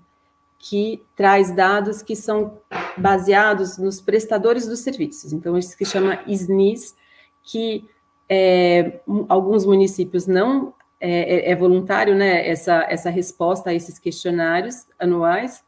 que 0.59 1.03
traz 1.17 1.55
dados 1.55 2.03
que 2.03 2.15
são 2.15 2.59
baseados 2.97 3.79
nos 3.79 4.01
prestadores 4.01 4.67
dos 4.67 4.81
serviços. 4.81 5.33
Então, 5.33 5.57
isso 5.57 5.77
que 5.77 5.85
chama 5.85 6.21
SNIS, 6.27 6.95
que 7.43 7.89
é, 8.29 9.01
alguns 9.29 9.65
municípios 9.65 10.27
não 10.27 10.75
é, 11.01 11.49
é, 11.49 11.51
é, 11.51 11.57
voluntário, 11.57 12.15
né, 12.15 12.47
essa, 12.47 12.87
essa 12.91 13.09
resposta 13.09 13.71
a 13.71 13.75
esses 13.75 13.99
questionários 13.99 14.87
anuais, 14.99 15.65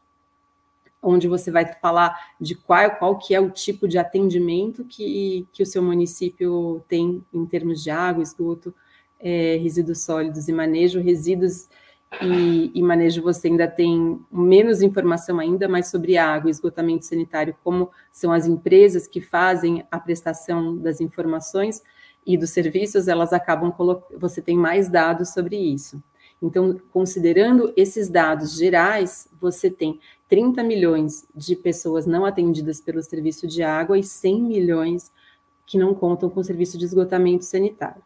onde 1.03 1.27
você 1.27 1.51
vai 1.51 1.65
falar 1.81 2.17
de 2.39 2.55
qual, 2.55 2.89
qual 2.95 3.17
que 3.17 3.35
é 3.35 3.39
o 3.39 3.49
tipo 3.49 3.87
de 3.87 3.97
atendimento 3.97 4.85
que, 4.85 5.45
que 5.51 5.61
o 5.61 5.65
seu 5.65 5.83
município 5.83 6.83
tem 6.87 7.23
em 7.33 7.45
termos 7.45 7.83
de 7.83 7.91
água, 7.91 8.23
esgoto, 8.23 8.73
é, 9.19 9.57
resíduos 9.57 9.99
sólidos 9.99 10.47
e 10.47 10.53
manejo, 10.53 11.01
resíduos 11.01 11.67
e, 12.21 12.71
e, 12.75 12.83
manejo 12.83 13.21
você 13.21 13.47
ainda 13.47 13.67
tem 13.67 14.19
menos 14.31 14.81
informação 14.81 15.39
ainda, 15.39 15.67
mas 15.67 15.87
sobre 15.87 16.17
água, 16.17 16.51
esgotamento 16.51 17.05
sanitário, 17.05 17.55
como 17.63 17.89
são 18.11 18.31
as 18.31 18.45
empresas 18.45 19.07
que 19.07 19.19
fazem 19.19 19.83
a 19.89 19.99
prestação 19.99 20.77
das 20.77 21.01
informações 21.01 21.81
e 22.25 22.37
dos 22.37 22.51
serviços, 22.51 23.07
elas 23.07 23.33
acabam 23.33 23.73
você 24.17 24.41
tem 24.41 24.57
mais 24.57 24.89
dados 24.89 25.29
sobre 25.33 25.57
isso. 25.57 26.01
Então, 26.43 26.77
considerando 26.91 27.71
esses 27.77 28.09
dados 28.09 28.57
gerais, 28.57 29.29
você 29.39 29.71
tem 29.71 30.01
30 30.27 30.61
milhões 30.61 31.25
de 31.33 31.55
pessoas 31.55 32.05
não 32.05 32.25
atendidas 32.25 32.81
pelo 32.81 33.01
serviço 33.01 33.47
de 33.47 33.63
água 33.63 33.97
e 33.97 34.03
100 34.03 34.41
milhões 34.41 35.09
que 35.65 35.77
não 35.77 35.93
contam 35.95 36.29
com 36.29 36.41
o 36.41 36.43
serviço 36.43 36.77
de 36.77 36.83
esgotamento 36.83 37.45
sanitário. 37.45 38.03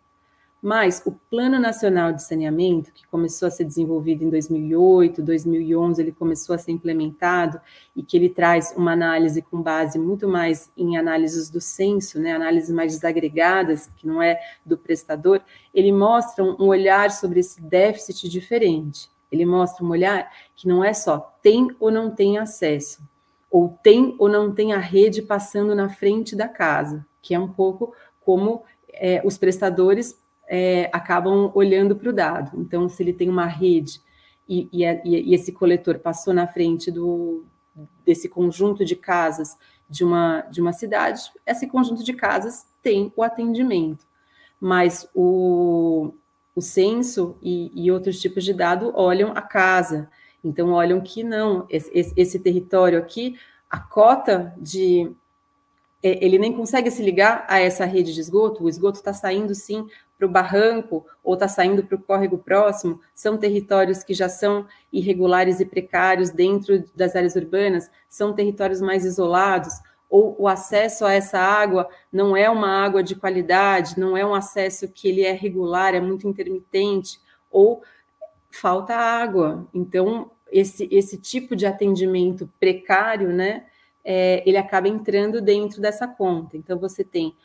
Mas 0.67 1.01
o 1.06 1.13
Plano 1.13 1.58
Nacional 1.58 2.12
de 2.12 2.21
Saneamento, 2.21 2.91
que 2.91 3.08
começou 3.08 3.47
a 3.47 3.49
ser 3.49 3.63
desenvolvido 3.63 4.25
em 4.25 4.30
2008, 4.30 5.21
2011, 5.23 6.01
ele 6.01 6.12
começou 6.12 6.53
a 6.53 6.58
ser 6.58 6.73
implementado 6.73 7.62
e 7.95 8.03
que 8.03 8.17
ele 8.17 8.27
traz 8.27 8.73
uma 8.75 8.91
análise 8.91 9.41
com 9.41 9.62
base 9.62 9.97
muito 9.97 10.27
mais 10.27 10.69
em 10.75 10.97
análises 10.97 11.49
do 11.49 11.62
censo, 11.62 12.19
né, 12.19 12.34
análises 12.34 12.69
mais 12.69 12.91
desagregadas, 12.91 13.89
que 13.95 14.06
não 14.06 14.21
é 14.21 14.41
do 14.65 14.77
prestador, 14.77 15.39
ele 15.73 15.93
mostra 15.93 16.43
um 16.43 16.67
olhar 16.67 17.12
sobre 17.12 17.39
esse 17.39 17.62
déficit 17.62 18.27
diferente. 18.27 19.10
Ele 19.32 19.45
mostra 19.45 19.86
um 19.86 19.89
olhar 19.89 20.30
que 20.53 20.67
não 20.67 20.84
é 20.84 20.91
só 20.91 21.34
tem 21.41 21.73
ou 21.80 21.89
não 21.89 22.12
tem 22.12 22.39
acesso, 22.39 23.01
ou 23.49 23.77
tem 23.82 24.17
ou 24.19 24.27
não 24.27 24.53
tem 24.53 24.73
a 24.73 24.80
rede 24.80 25.21
passando 25.21 25.73
na 25.73 25.88
frente 25.88 26.36
da 26.36 26.49
casa, 26.49 27.06
que 27.21 27.34
é 27.34 27.39
um 27.39 27.47
pouco 27.47 27.93
como 28.19 28.63
é, 28.91 29.21
os 29.23 29.38
prestadores 29.38 30.26
é, 30.47 30.89
acabam 30.93 31.51
olhando 31.53 31.95
para 31.95 32.10
o 32.10 32.13
dado. 32.13 32.60
Então, 32.60 32.88
se 32.88 33.03
ele 33.03 33.13
tem 33.13 33.29
uma 33.29 33.45
rede 33.45 34.01
e, 34.47 34.69
e, 34.71 34.83
e, 34.83 35.33
esse 35.33 35.51
coletor 35.51 35.99
passou 35.99 36.33
na 36.33 36.47
frente 36.47 36.89
do, 36.89 37.45
desse 38.05 38.29
conjunto 38.29 38.86
de 38.86 38.95
casas 38.95 39.57
de 39.89 40.03
uma, 40.03 40.41
de 40.49 40.62
uma 40.62 40.73
cidade, 40.73 41.31
esse 41.45 41.67
conjunto 41.67 42.03
de 42.03 42.13
casas 42.13 42.67
tem 42.81 43.12
o 43.15 43.23
atendimento. 43.23 44.05
Mas 44.60 45.07
o, 45.13 46.13
o 46.55 46.62
censo 46.62 47.38
e, 47.41 47.71
e 47.75 47.91
outros 47.91 48.19
tipos 48.19 48.43
de 48.43 48.53
dado 48.53 48.91
olham 48.95 49.31
a 49.36 49.41
casa. 49.41 50.10
Então, 50.43 50.71
olham 50.71 51.01
que 51.01 51.23
não, 51.23 51.65
esse, 51.69 52.13
esse 52.15 52.39
território 52.39 52.97
aqui, 52.97 53.38
a 53.69 53.79
cota 53.79 54.53
de 54.57 55.12
é, 56.01 56.23
ele 56.23 56.38
nem 56.38 56.53
consegue 56.53 56.91
se 56.91 57.01
ligar 57.03 57.45
a 57.49 57.60
essa 57.60 57.83
rede 57.86 58.13
de 58.13 58.19
esgoto, 58.19 58.63
o 58.63 58.69
esgoto 58.69 58.99
está 58.99 59.13
saindo 59.13 59.53
sim 59.55 59.88
para 60.17 60.25
o 60.25 60.30
barranco 60.30 61.06
ou 61.23 61.36
está 61.36 61.47
saindo 61.47 61.84
para 61.84 61.95
o 61.95 62.01
córrego 62.01 62.38
próximo, 62.38 62.99
são 63.13 63.38
territórios 63.38 64.03
que 64.03 64.13
já 64.13 64.27
são 64.27 64.65
irregulares 64.91 65.60
e 65.60 65.65
precários 65.65 66.32
dentro 66.32 66.84
das 66.95 67.15
áreas 67.15 67.36
urbanas, 67.36 67.89
são 68.10 68.34
territórios 68.34 68.82
mais 68.82 69.06
isolados, 69.06 69.73
ou 70.10 70.36
o 70.39 70.47
acesso 70.47 71.06
a 71.06 71.13
essa 71.13 71.38
água 71.38 71.88
não 72.12 72.36
é 72.36 72.49
uma 72.49 72.84
água 72.84 73.03
de 73.03 73.15
qualidade, 73.15 73.99
não 73.99 74.15
é 74.15 74.25
um 74.25 74.34
acesso 74.34 74.88
que 74.88 75.08
ele 75.08 75.21
é 75.21 75.34
regular, 75.34 75.93
é 75.93 75.99
muito 75.99 76.27
intermitente, 76.27 77.19
ou 77.51 77.84
falta 78.49 78.95
água. 78.95 79.67
Então, 79.73 80.32
esse, 80.51 80.88
esse 80.89 81.17
tipo 81.17 81.56
de 81.56 81.65
atendimento 81.65 82.49
precário, 82.60 83.30
né, 83.34 83.65
é, 84.03 84.41
ele 84.47 84.58
acaba 84.58 84.88
entrando 84.88 85.41
dentro 85.41 85.82
dessa 85.82 86.08
conta. 86.08 86.56
Então, 86.56 86.80
você 86.80 87.03
tem 87.03 87.36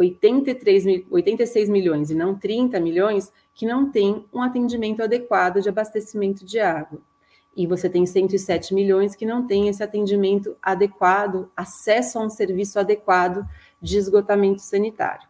83, 0.00 1.04
86 1.10 1.68
milhões 1.68 2.10
e 2.10 2.14
não 2.14 2.34
30 2.34 2.80
milhões 2.80 3.30
que 3.54 3.66
não 3.66 3.90
tem 3.90 4.24
um 4.32 4.40
atendimento 4.40 5.02
adequado 5.02 5.60
de 5.60 5.68
abastecimento 5.68 6.44
de 6.44 6.58
água. 6.58 6.98
E 7.54 7.66
você 7.66 7.90
tem 7.90 8.06
107 8.06 8.72
milhões 8.72 9.14
que 9.14 9.26
não 9.26 9.46
tem 9.46 9.68
esse 9.68 9.82
atendimento 9.82 10.56
adequado, 10.62 11.50
acesso 11.54 12.18
a 12.18 12.22
um 12.22 12.30
serviço 12.30 12.78
adequado 12.78 13.46
de 13.82 13.98
esgotamento 13.98 14.62
sanitário. 14.62 15.28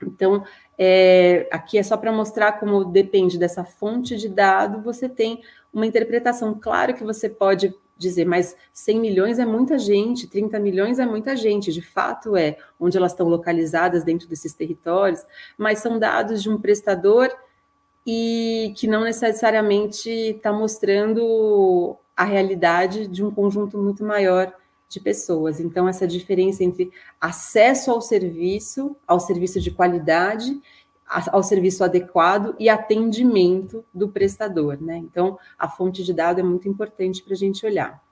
Então, 0.00 0.44
é, 0.78 1.48
aqui 1.50 1.78
é 1.78 1.82
só 1.82 1.96
para 1.96 2.12
mostrar 2.12 2.52
como 2.52 2.84
depende 2.84 3.38
dessa 3.38 3.64
fonte 3.64 4.16
de 4.16 4.28
dado, 4.28 4.82
você 4.82 5.08
tem 5.08 5.42
uma 5.72 5.86
interpretação. 5.86 6.56
Claro 6.60 6.94
que 6.94 7.02
você 7.02 7.28
pode 7.28 7.74
dizer, 7.96 8.24
mas 8.24 8.56
100 8.72 9.00
milhões 9.00 9.38
é 9.38 9.44
muita 9.44 9.78
gente, 9.78 10.26
30 10.26 10.58
milhões 10.58 10.98
é 10.98 11.06
muita 11.06 11.36
gente, 11.36 11.72
de 11.72 11.82
fato 11.82 12.36
é, 12.36 12.56
onde 12.78 12.96
elas 12.96 13.12
estão 13.12 13.28
localizadas 13.28 14.02
dentro 14.04 14.28
desses 14.28 14.52
territórios, 14.52 15.24
mas 15.56 15.78
são 15.78 15.98
dados 15.98 16.42
de 16.42 16.50
um 16.50 16.60
prestador 16.60 17.30
e 18.06 18.72
que 18.76 18.86
não 18.86 19.04
necessariamente 19.04 20.10
está 20.10 20.52
mostrando 20.52 21.96
a 22.16 22.24
realidade 22.24 23.06
de 23.06 23.24
um 23.24 23.30
conjunto 23.30 23.78
muito 23.78 24.04
maior 24.04 24.52
de 24.88 25.00
pessoas. 25.00 25.58
Então, 25.58 25.88
essa 25.88 26.06
diferença 26.06 26.62
entre 26.62 26.92
acesso 27.20 27.90
ao 27.90 28.00
serviço, 28.02 28.94
ao 29.06 29.18
serviço 29.18 29.60
de 29.60 29.70
qualidade, 29.70 30.60
ao 31.30 31.42
serviço 31.42 31.84
adequado 31.84 32.54
e 32.58 32.68
atendimento 32.68 33.84
do 33.92 34.08
prestador, 34.08 34.80
né? 34.80 34.96
Então, 34.96 35.38
a 35.58 35.68
fonte 35.68 36.02
de 36.02 36.12
dado 36.12 36.40
é 36.40 36.42
muito 36.42 36.68
importante 36.68 37.22
para 37.22 37.34
a 37.34 37.36
gente 37.36 37.64
olhar. 37.66 38.02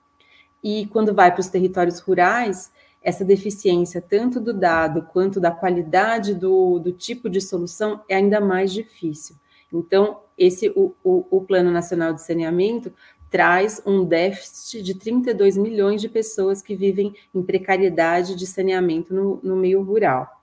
E 0.63 0.85
quando 0.87 1.13
vai 1.13 1.31
para 1.31 1.41
os 1.41 1.47
territórios 1.47 1.99
rurais, 1.99 2.71
essa 3.01 3.25
deficiência, 3.25 3.99
tanto 3.99 4.39
do 4.39 4.53
dado 4.53 5.01
quanto 5.11 5.39
da 5.39 5.49
qualidade 5.49 6.35
do, 6.35 6.77
do 6.77 6.91
tipo 6.91 7.29
de 7.29 7.41
solução, 7.41 8.01
é 8.07 8.15
ainda 8.15 8.39
mais 8.39 8.71
difícil. 8.71 9.35
Então, 9.73 10.19
esse 10.37 10.69
o, 10.75 10.93
o, 11.03 11.25
o 11.31 11.41
Plano 11.41 11.71
Nacional 11.71 12.13
de 12.13 12.21
Saneamento 12.21 12.93
traz 13.29 13.81
um 13.85 14.03
déficit 14.03 14.83
de 14.83 14.93
32 14.93 15.57
milhões 15.57 16.01
de 16.01 16.09
pessoas 16.09 16.61
que 16.61 16.75
vivem 16.75 17.15
em 17.33 17.41
precariedade 17.41 18.35
de 18.35 18.45
saneamento 18.45 19.13
no, 19.13 19.39
no 19.41 19.55
meio 19.55 19.81
rural. 19.81 20.40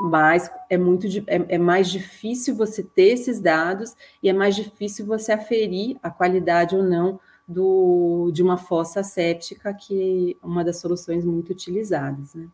Mas 0.00 0.50
é 0.70 0.78
muito 0.78 1.06
é, 1.26 1.44
é, 1.48 1.58
mais 1.58 1.90
difícil 1.90 2.54
você 2.54 2.82
ter 2.82 3.12
esses 3.12 3.38
dados 3.38 3.94
e 4.22 4.30
é 4.30 4.32
mais 4.32 4.56
difícil 4.56 5.04
você 5.04 5.32
aferir 5.32 5.98
a 6.02 6.08
qualidade 6.10 6.74
ou 6.74 6.82
não 6.82 7.20
do, 7.46 8.30
de 8.32 8.42
uma 8.42 8.56
fossa 8.56 9.02
séptica, 9.02 9.74
que 9.74 10.38
é 10.42 10.46
uma 10.46 10.64
das 10.64 10.78
soluções 10.80 11.24
muito 11.24 11.50
utilizadas. 11.50 12.34
Né? 12.34 12.48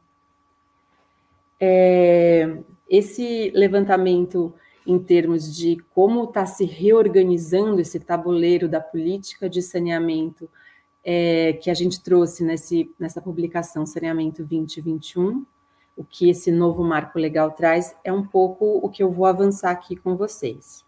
É, 1.60 2.58
esse 2.88 3.52
levantamento 3.54 4.52
em 4.86 4.98
termos 4.98 5.54
de 5.54 5.76
como 5.94 6.24
está 6.24 6.46
se 6.46 6.64
reorganizando 6.64 7.80
esse 7.80 8.00
tabuleiro 8.00 8.68
da 8.68 8.80
política 8.80 9.48
de 9.48 9.60
saneamento 9.60 10.48
é, 11.04 11.52
que 11.52 11.70
a 11.70 11.74
gente 11.74 12.02
trouxe 12.02 12.42
nesse, 12.42 12.90
nessa 12.98 13.20
publicação 13.22 13.86
Saneamento 13.86 14.44
2021, 14.44 15.46
o 15.96 16.04
que 16.04 16.28
esse 16.28 16.52
novo 16.52 16.84
marco 16.84 17.18
legal 17.18 17.50
traz, 17.50 17.96
é 18.04 18.12
um 18.12 18.24
pouco 18.24 18.80
o 18.82 18.88
que 18.88 19.02
eu 19.02 19.10
vou 19.10 19.24
avançar 19.24 19.70
aqui 19.70 19.96
com 19.96 20.16
vocês. 20.16 20.84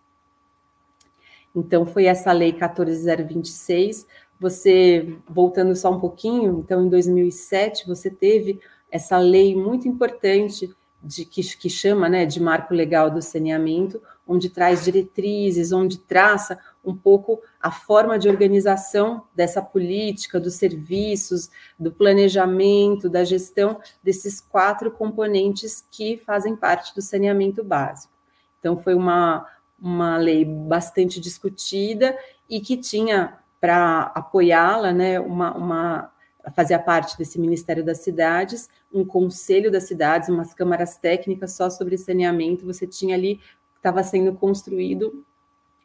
Então, 1.54 1.86
foi 1.86 2.04
essa 2.04 2.30
lei 2.30 2.52
14026. 2.52 4.06
Você, 4.38 5.18
voltando 5.26 5.74
só 5.74 5.90
um 5.90 5.98
pouquinho, 5.98 6.60
então, 6.60 6.84
em 6.84 6.88
2007, 6.88 7.86
você 7.86 8.10
teve 8.10 8.60
essa 8.90 9.18
lei 9.18 9.56
muito 9.56 9.88
importante 9.88 10.74
de, 11.02 11.24
que, 11.24 11.42
que 11.56 11.70
chama 11.70 12.08
né, 12.08 12.26
de 12.26 12.40
marco 12.40 12.74
legal 12.74 13.10
do 13.10 13.22
saneamento, 13.22 14.00
onde 14.26 14.50
traz 14.50 14.84
diretrizes, 14.84 15.72
onde 15.72 15.98
traça 15.98 16.58
um 16.88 16.96
pouco 16.96 17.40
a 17.60 17.70
forma 17.70 18.18
de 18.18 18.28
organização 18.28 19.24
dessa 19.34 19.60
política, 19.60 20.40
dos 20.40 20.54
serviços, 20.54 21.50
do 21.78 21.92
planejamento, 21.92 23.08
da 23.08 23.24
gestão 23.24 23.80
desses 24.02 24.40
quatro 24.40 24.90
componentes 24.90 25.86
que 25.90 26.16
fazem 26.16 26.56
parte 26.56 26.94
do 26.94 27.02
saneamento 27.02 27.62
básico. 27.62 28.12
Então, 28.58 28.78
foi 28.78 28.94
uma, 28.94 29.46
uma 29.78 30.16
lei 30.16 30.44
bastante 30.44 31.20
discutida 31.20 32.16
e 32.48 32.60
que 32.60 32.76
tinha 32.76 33.38
para 33.60 34.12
apoiá-la 34.14 34.92
né, 34.92 35.20
uma, 35.20 35.54
uma 35.54 36.12
fazia 36.54 36.78
parte 36.78 37.18
desse 37.18 37.38
Ministério 37.38 37.84
das 37.84 37.98
Cidades, 37.98 38.70
um 38.92 39.04
conselho 39.04 39.70
das 39.70 39.84
cidades, 39.84 40.28
umas 40.28 40.54
câmaras 40.54 40.96
técnicas 40.96 41.52
só 41.52 41.68
sobre 41.68 41.98
saneamento, 41.98 42.64
você 42.64 42.86
tinha 42.86 43.14
ali, 43.14 43.40
estava 43.76 44.02
sendo 44.02 44.32
construído 44.32 45.24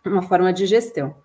uma 0.06 0.22
forma 0.22 0.52
de 0.52 0.66
gestão. 0.66 1.16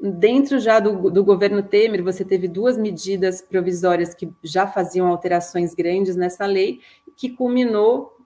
Dentro 0.00 0.60
já 0.60 0.78
do, 0.78 1.10
do, 1.10 1.24
governo 1.24 1.62
Temer, 1.62 2.02
você 2.04 2.24
teve 2.24 2.46
duas 2.46 2.78
medidas 2.78 3.42
provisórias 3.42 4.14
que 4.14 4.32
já 4.42 4.66
faziam 4.66 5.08
alterações 5.08 5.74
grandes 5.74 6.14
nessa 6.14 6.46
lei, 6.46 6.80
que 7.16 7.30
culminou 7.30 8.16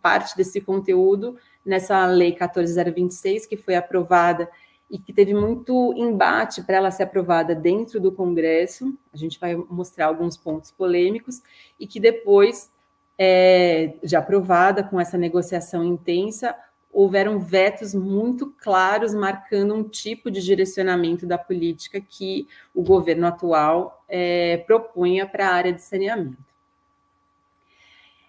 parte 0.00 0.36
desse 0.36 0.60
conteúdo 0.60 1.36
nessa 1.64 2.06
lei 2.06 2.32
14026, 2.32 3.44
que 3.46 3.56
foi 3.56 3.74
aprovada 3.74 4.48
e 4.90 4.98
que 4.98 5.12
teve 5.12 5.34
muito 5.34 5.92
embate 5.96 6.62
para 6.62 6.76
ela 6.76 6.90
ser 6.90 7.02
aprovada 7.02 7.54
dentro 7.54 8.00
do 8.00 8.10
Congresso. 8.10 8.96
A 9.12 9.16
gente 9.16 9.38
vai 9.38 9.54
mostrar 9.54 10.06
alguns 10.06 10.36
pontos 10.36 10.70
polêmicos 10.70 11.42
e 11.78 11.86
que 11.86 12.00
depois 12.00 12.70
é, 13.18 13.96
de 14.02 14.16
aprovada 14.16 14.82
com 14.82 14.98
essa 14.98 15.18
negociação 15.18 15.84
intensa, 15.84 16.56
houveram 16.92 17.38
vetos 17.38 17.94
muito 17.94 18.52
claros 18.58 19.14
marcando 19.14 19.74
um 19.74 19.82
tipo 19.82 20.30
de 20.30 20.42
direcionamento 20.42 21.26
da 21.26 21.38
política 21.38 22.00
que 22.00 22.48
o 22.74 22.82
governo 22.82 23.26
atual 23.26 24.04
é, 24.08 24.58
propunha 24.66 25.26
para 25.26 25.48
a 25.48 25.54
área 25.54 25.72
de 25.72 25.82
saneamento. 25.82 26.48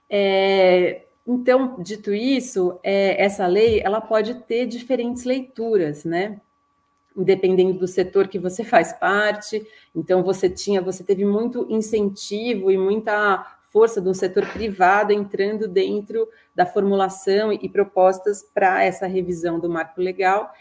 É, 0.10 1.04
então, 1.26 1.76
dito 1.80 2.14
isso, 2.14 2.80
é, 2.84 3.24
essa 3.24 3.46
lei 3.46 3.82
ela 3.82 4.02
pode 4.02 4.34
ter 4.46 4.66
diferentes 4.66 5.24
leituras, 5.24 6.04
né? 6.04 6.42
Dependendo 7.16 7.78
do 7.78 7.88
setor 7.88 8.28
que 8.28 8.40
você 8.40 8.64
faz 8.64 8.94
parte. 8.94 9.66
Então, 9.96 10.24
você 10.24 10.50
tinha, 10.50 10.82
você 10.82 11.04
teve 11.04 11.24
muito 11.24 11.68
incentivo 11.70 12.72
e 12.72 12.78
muita 12.78 13.59
força 13.70 14.02
do 14.02 14.14
setor 14.14 14.46
privado 14.48 15.14
entrando 15.14 15.68
dentro 15.68 16.28
da 16.56 16.66
formulação 16.66 17.54
e, 17.54 17.70
propostas 17.70 18.44
para 18.44 18.84
essa 18.84 19.08
revisão 19.08 19.60
do 19.60 19.70
marco 19.70 20.02
legal. 20.02 20.52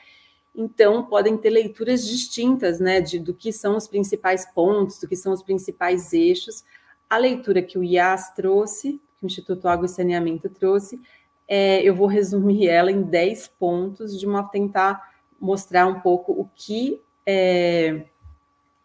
Então, 0.54 1.04
podem 1.04 1.36
ter 1.36 1.50
leituras 1.50 2.06
distintas, 2.06 2.80
né, 2.80 3.00
de, 3.00 3.18
do 3.18 3.32
que 3.32 3.52
são 3.52 3.76
os 3.76 3.86
principais 3.86 4.46
pontos, 4.52 4.98
do 4.98 5.08
que 5.08 5.16
são 5.16 5.32
os 5.32 5.42
principais 5.42 6.12
eixos. 6.12 6.64
A 7.08 7.16
leitura 7.16 7.62
que 7.62 7.78
o 7.78 7.84
IAS 7.84 8.34
trouxe 8.34 9.00
que 9.18 9.24
o 9.24 9.26
Instituto 9.26 9.68
Água 9.68 9.86
e 9.86 9.88
Saneamento 9.88 10.48
trouxe. 10.48 11.00
É, 11.46 11.82
eu 11.82 11.94
vou 11.94 12.06
resumir 12.06 12.68
ela 12.68 12.90
em 12.90 13.02
10 13.02 13.48
pontos, 13.58 14.18
de 14.18 14.26
uma 14.26 14.44
tentar 14.44 15.12
mostrar 15.40 15.86
um 15.86 16.00
pouco 16.00 16.32
o 16.32 16.48
que 16.54 17.00
é, 17.26 18.04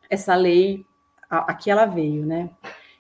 essa 0.10 0.36
lei, 0.36 0.86
aqui 1.30 1.70
ela 1.70 1.86
veio, 1.86 2.26
né? 2.26 2.50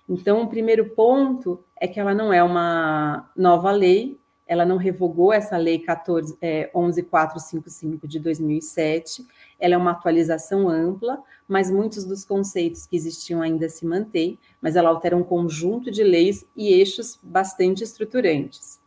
Então, 0.07 0.41
o 0.43 0.47
primeiro 0.47 0.89
ponto 0.89 1.63
é 1.79 1.87
que 1.87 1.99
ela 1.99 2.13
não 2.13 2.33
é 2.33 2.43
uma 2.43 3.29
nova 3.35 3.71
lei, 3.71 4.19
ela 4.45 4.65
não 4.65 4.77
revogou 4.77 5.31
essa 5.31 5.55
lei 5.55 5.79
14, 5.79 6.37
é, 6.41 6.69
11455 6.73 8.07
de 8.07 8.19
2007, 8.19 9.25
ela 9.59 9.75
é 9.75 9.77
uma 9.77 9.91
atualização 9.91 10.67
ampla, 10.67 11.21
mas 11.47 11.71
muitos 11.71 12.03
dos 12.03 12.25
conceitos 12.25 12.85
que 12.85 12.95
existiam 12.95 13.41
ainda 13.41 13.69
se 13.69 13.85
mantêm, 13.85 14.37
mas 14.61 14.75
ela 14.75 14.89
altera 14.89 15.15
um 15.15 15.23
conjunto 15.23 15.89
de 15.89 16.03
leis 16.03 16.45
e 16.55 16.73
eixos 16.73 17.17
bastante 17.23 17.83
estruturantes. 17.83 18.81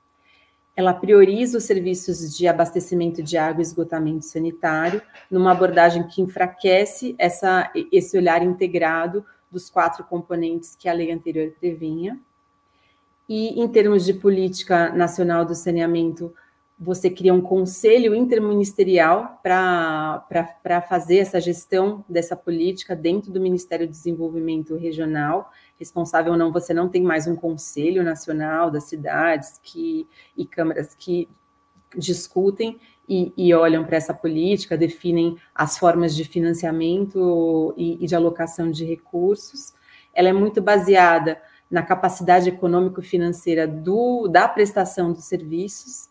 Ela 0.76 0.92
prioriza 0.92 1.56
os 1.56 1.64
serviços 1.64 2.36
de 2.36 2.46
abastecimento 2.46 3.22
de 3.22 3.38
água 3.38 3.62
e 3.62 3.62
esgotamento 3.62 4.26
sanitário, 4.26 5.00
numa 5.30 5.52
abordagem 5.52 6.06
que 6.06 6.20
enfraquece 6.20 7.14
essa, 7.18 7.72
esse 7.90 8.18
olhar 8.18 8.42
integrado 8.42 9.24
dos 9.50 9.70
quatro 9.70 10.04
componentes 10.04 10.76
que 10.76 10.88
a 10.88 10.92
lei 10.92 11.10
anterior 11.12 11.52
previnha. 11.58 12.20
E, 13.28 13.60
em 13.60 13.66
termos 13.68 14.04
de 14.04 14.14
política 14.14 14.90
nacional 14.90 15.44
do 15.44 15.54
saneamento, 15.54 16.32
você 16.78 17.08
cria 17.08 17.32
um 17.32 17.40
conselho 17.40 18.14
interministerial 18.14 19.40
para 19.42 20.82
fazer 20.88 21.18
essa 21.18 21.40
gestão 21.40 22.04
dessa 22.06 22.36
política 22.36 22.94
dentro 22.94 23.32
do 23.32 23.40
Ministério 23.40 23.86
do 23.86 23.90
Desenvolvimento 23.90 24.76
Regional. 24.76 25.50
Responsável 25.78 26.32
ou 26.32 26.38
não, 26.38 26.52
você 26.52 26.74
não 26.74 26.88
tem 26.88 27.02
mais 27.02 27.26
um 27.26 27.34
conselho 27.34 28.04
nacional 28.04 28.70
das 28.70 28.84
cidades 28.84 29.58
que, 29.62 30.06
e 30.36 30.44
câmaras 30.44 30.94
que 30.94 31.28
discutem 31.96 32.78
e, 33.08 33.32
e 33.36 33.54
olham 33.54 33.84
para 33.84 33.96
essa 33.96 34.14
política, 34.14 34.76
definem 34.76 35.36
as 35.54 35.78
formas 35.78 36.14
de 36.14 36.24
financiamento 36.24 37.74
e, 37.76 38.02
e 38.02 38.06
de 38.06 38.14
alocação 38.14 38.70
de 38.70 38.84
recursos. 38.84 39.74
Ela 40.14 40.28
é 40.28 40.32
muito 40.32 40.62
baseada 40.62 41.40
na 41.70 41.82
capacidade 41.82 42.48
econômico-financeira 42.48 43.66
da 44.30 44.48
prestação 44.48 45.12
dos 45.12 45.24
serviços, 45.24 46.08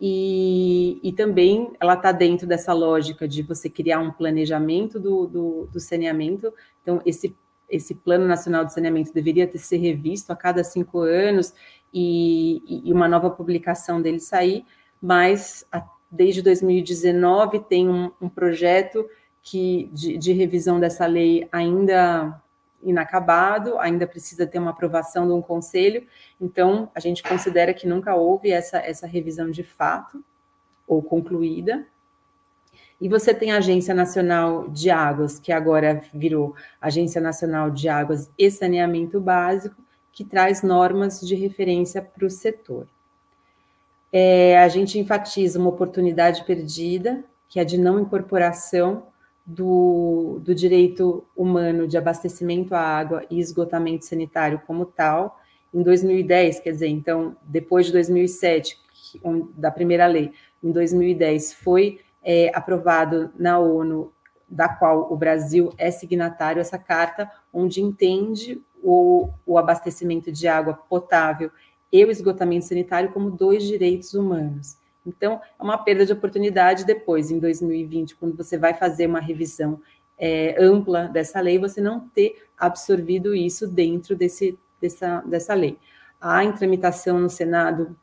e, 0.00 1.00
e 1.02 1.12
também 1.12 1.72
ela 1.80 1.94
está 1.94 2.12
dentro 2.12 2.46
dessa 2.46 2.72
lógica 2.72 3.26
de 3.26 3.42
você 3.42 3.70
criar 3.70 3.98
um 3.98 4.12
planejamento 4.12 5.00
do, 5.00 5.26
do, 5.26 5.68
do, 5.72 5.80
saneamento. 5.80 6.52
Então, 6.82 7.00
esse, 7.06 7.34
esse 7.68 7.94
Plano 7.94 8.26
Nacional 8.26 8.64
de 8.64 8.74
Saneamento 8.74 9.12
deveria 9.12 9.46
ter 9.46 9.58
ser 9.58 9.78
revisto 9.78 10.32
a 10.32 10.36
cada 10.36 10.62
cinco 10.62 11.00
anos 11.00 11.54
e, 11.92 12.82
e 12.86 12.92
uma 12.92 13.08
nova 13.08 13.30
publicação 13.30 14.02
dele 14.02 14.20
sair, 14.20 14.66
mas 15.00 15.64
a, 15.70 15.86
desde 16.10 16.42
2019 16.42 17.60
tem 17.60 17.88
um, 17.88 18.10
um 18.20 18.28
projeto 18.28 19.08
que, 19.42 19.88
de, 19.92 20.18
de 20.18 20.32
revisão 20.32 20.80
dessa 20.80 21.06
lei 21.06 21.48
ainda 21.52 22.42
inacabado, 22.82 23.78
ainda 23.78 24.06
precisa 24.06 24.46
ter 24.46 24.58
uma 24.58 24.70
aprovação 24.70 25.26
de 25.26 25.32
um 25.32 25.42
conselho, 25.42 26.06
então 26.40 26.90
a 26.94 27.00
gente 27.00 27.22
considera 27.22 27.74
que 27.74 27.86
nunca 27.86 28.14
houve 28.14 28.50
essa, 28.50 28.78
essa 28.78 29.06
revisão 29.06 29.50
de 29.50 29.62
fato. 29.62 30.22
ou 30.86 31.02
concluída. 31.02 31.86
E 33.00 33.08
você 33.08 33.34
tem 33.34 33.52
a 33.52 33.58
Agência 33.58 33.92
Nacional 33.92 34.68
de 34.68 34.88
Águas, 34.88 35.38
que 35.38 35.52
agora 35.52 36.00
virou 36.14 36.54
Agência 36.80 37.20
Nacional 37.20 37.70
de 37.70 37.88
Águas 37.88 38.30
e 38.38 38.50
Saneamento 38.50 39.20
Básico, 39.20 39.82
que 40.12 40.24
traz 40.24 40.62
normas 40.62 41.20
de 41.20 41.34
referência 41.34 42.00
para 42.00 42.24
o 42.24 42.30
setor. 42.30 42.86
É, 44.12 44.58
a 44.58 44.68
gente 44.68 44.98
enfatiza 44.98 45.58
uma 45.58 45.68
oportunidade 45.68 46.44
perdida, 46.44 47.24
que 47.48 47.60
é 47.60 47.64
de 47.64 47.78
não 47.78 48.00
incorporação 48.00 49.04
do, 49.44 50.40
do 50.42 50.54
direito 50.54 51.24
humano 51.36 51.86
de 51.86 51.96
abastecimento 51.96 52.74
à 52.74 52.80
água 52.80 53.24
e 53.30 53.38
esgotamento 53.38 54.04
sanitário 54.04 54.60
como 54.66 54.84
tal. 54.84 55.40
Em 55.72 55.82
2010, 55.82 56.60
quer 56.60 56.72
dizer, 56.72 56.88
então, 56.88 57.36
depois 57.42 57.86
de 57.86 57.92
2007, 57.92 58.78
da 59.54 59.70
primeira 59.70 60.06
lei, 60.06 60.32
em 60.62 60.72
2010, 60.72 61.52
foi 61.52 62.00
é, 62.24 62.50
aprovado 62.54 63.30
na 63.36 63.58
ONU, 63.58 64.12
da 64.48 64.68
qual 64.68 65.12
o 65.12 65.16
Brasil 65.16 65.72
é 65.76 65.90
signatário, 65.90 66.60
essa 66.60 66.78
carta, 66.78 67.30
onde 67.52 67.80
entende 67.80 68.60
o, 68.82 69.28
o 69.44 69.58
abastecimento 69.58 70.30
de 70.30 70.46
água 70.46 70.74
potável 70.74 71.50
e 72.02 72.04
o 72.04 72.10
esgotamento 72.10 72.66
sanitário 72.66 73.12
como 73.12 73.30
dois 73.30 73.64
direitos 73.64 74.14
humanos. 74.14 74.76
Então, 75.06 75.40
é 75.58 75.62
uma 75.62 75.78
perda 75.78 76.04
de 76.04 76.12
oportunidade 76.12 76.84
depois, 76.84 77.30
em 77.30 77.38
2020, 77.38 78.16
quando 78.16 78.36
você 78.36 78.58
vai 78.58 78.74
fazer 78.74 79.06
uma 79.06 79.20
revisão 79.20 79.80
é, 80.18 80.56
ampla 80.58 81.04
dessa 81.08 81.40
lei, 81.40 81.58
você 81.58 81.80
não 81.80 82.00
ter 82.00 82.42
absorvido 82.58 83.34
isso 83.34 83.68
dentro 83.68 84.16
desse, 84.16 84.58
dessa, 84.80 85.22
dessa 85.24 85.54
lei. 85.54 85.78
Há 86.20 86.44
em 86.44 86.52
tramitação 86.52 87.20
no 87.20 87.30
Senado 87.30 87.96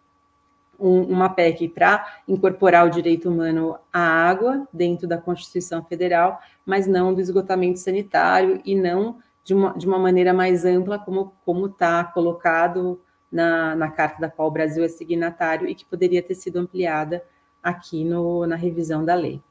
um, 0.79 1.01
uma 1.01 1.29
PEC 1.29 1.67
para 1.67 2.21
incorporar 2.27 2.86
o 2.86 2.89
direito 2.89 3.29
humano 3.29 3.77
à 3.91 3.99
água 3.99 4.67
dentro 4.71 5.08
da 5.08 5.17
Constituição 5.17 5.84
Federal, 5.84 6.39
mas 6.65 6.88
não 6.88 7.13
do 7.13 7.21
esgotamento 7.21 7.79
sanitário 7.79 8.62
e 8.63 8.75
não 8.75 9.17
de 9.43 9.53
uma, 9.53 9.77
de 9.77 9.86
uma 9.86 9.99
maneira 9.99 10.34
mais 10.34 10.63
ampla, 10.63 10.97
como 10.97 11.65
está 11.65 12.03
colocado 12.03 13.01
na, 13.33 13.75
na 13.75 13.89
carta 13.89 14.21
da 14.21 14.29
qual 14.29 14.47
o 14.47 14.51
Brasil 14.51 14.83
é 14.83 14.87
signatário 14.87 15.67
e 15.67 15.73
que 15.73 15.83
poderia 15.83 16.21
ter 16.21 16.35
sido 16.35 16.59
ampliada 16.59 17.23
aqui 17.61 18.05
no, 18.05 18.45
na 18.45 18.55
revisão 18.55 19.03
da 19.03 19.15
lei. 19.15 19.41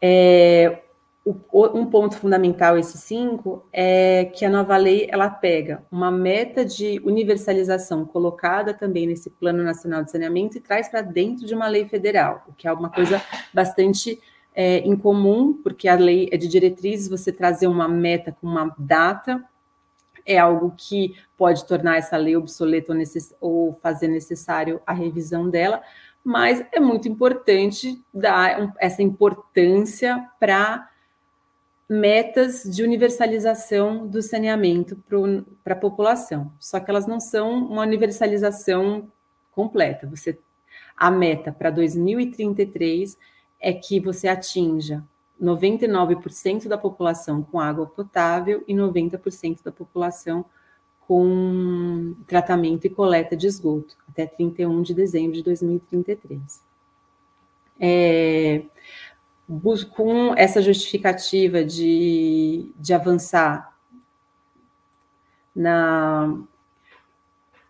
É, 0.00 0.82
o, 1.24 1.34
um 1.78 1.86
ponto 1.86 2.16
fundamental, 2.16 2.76
esse 2.76 2.98
cinco, 2.98 3.64
é 3.72 4.24
que 4.24 4.44
a 4.44 4.50
nova 4.50 4.76
lei 4.76 5.06
ela 5.08 5.30
pega 5.30 5.84
uma 5.90 6.10
meta 6.10 6.64
de 6.64 7.00
universalização 7.04 8.04
colocada 8.04 8.74
também 8.74 9.06
nesse 9.06 9.30
Plano 9.30 9.62
Nacional 9.62 10.02
de 10.02 10.10
Saneamento 10.10 10.58
e 10.58 10.60
traz 10.60 10.88
para 10.88 11.00
dentro 11.00 11.46
de 11.46 11.54
uma 11.54 11.68
lei 11.68 11.86
federal, 11.86 12.44
o 12.48 12.52
que 12.52 12.66
é 12.66 12.72
uma 12.72 12.90
coisa 12.90 13.22
bastante 13.54 14.20
é, 14.52 14.78
incomum, 14.78 15.52
porque 15.62 15.86
a 15.86 15.94
lei 15.94 16.28
é 16.32 16.36
de 16.36 16.48
diretrizes, 16.48 17.08
você 17.08 17.30
trazer 17.30 17.68
uma 17.68 17.86
meta 17.86 18.36
com 18.40 18.48
uma 18.48 18.74
data 18.76 19.44
é 20.24 20.38
algo 20.38 20.74
que 20.76 21.16
pode 21.36 21.64
tornar 21.66 21.96
essa 21.96 22.16
lei 22.16 22.36
obsoleta 22.36 22.92
ou, 22.92 22.98
ou 23.40 23.72
fazer 23.74 24.08
necessário 24.08 24.80
a 24.86 24.92
revisão 24.92 25.48
dela, 25.48 25.82
mas 26.24 26.64
é 26.72 26.78
muito 26.78 27.08
importante 27.08 28.00
dar 28.12 28.72
essa 28.78 29.02
importância 29.02 30.28
para 30.38 30.88
metas 31.88 32.62
de 32.62 32.82
universalização 32.82 34.06
do 34.06 34.22
saneamento 34.22 34.96
para 35.62 35.74
a 35.74 35.78
população. 35.78 36.52
Só 36.58 36.80
que 36.80 36.90
elas 36.90 37.06
não 37.06 37.20
são 37.20 37.66
uma 37.66 37.82
universalização 37.82 39.10
completa. 39.50 40.06
Você 40.06 40.38
a 40.96 41.10
meta 41.10 41.52
para 41.52 41.70
2033 41.70 43.18
é 43.60 43.72
que 43.72 43.98
você 43.98 44.28
atinja 44.28 45.02
99% 45.42 46.68
da 46.68 46.78
população 46.78 47.42
com 47.42 47.58
água 47.58 47.86
potável 47.86 48.62
e 48.68 48.74
90% 48.74 49.62
da 49.64 49.72
população 49.72 50.44
com 51.00 52.14
tratamento 52.26 52.86
e 52.86 52.90
coleta 52.90 53.36
de 53.36 53.48
esgoto, 53.48 53.96
até 54.08 54.24
31 54.24 54.82
de 54.82 54.94
dezembro 54.94 55.32
de 55.32 55.42
2033. 55.42 56.62
É, 57.80 58.62
com 59.94 60.34
essa 60.36 60.62
justificativa 60.62 61.64
de, 61.64 62.72
de 62.78 62.94
avançar 62.94 63.76
na, 65.54 66.38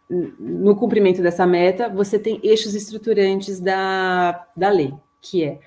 no 0.09 0.77
cumprimento 0.77 1.23
dessa 1.23 1.47
meta, 1.47 1.89
você 1.89 2.19
tem 2.19 2.39
eixos 2.43 2.75
estruturantes 2.75 3.59
da, 3.59 4.47
da 4.55 4.69
lei, 4.69 4.93
que 5.23 5.43
é 5.43 5.61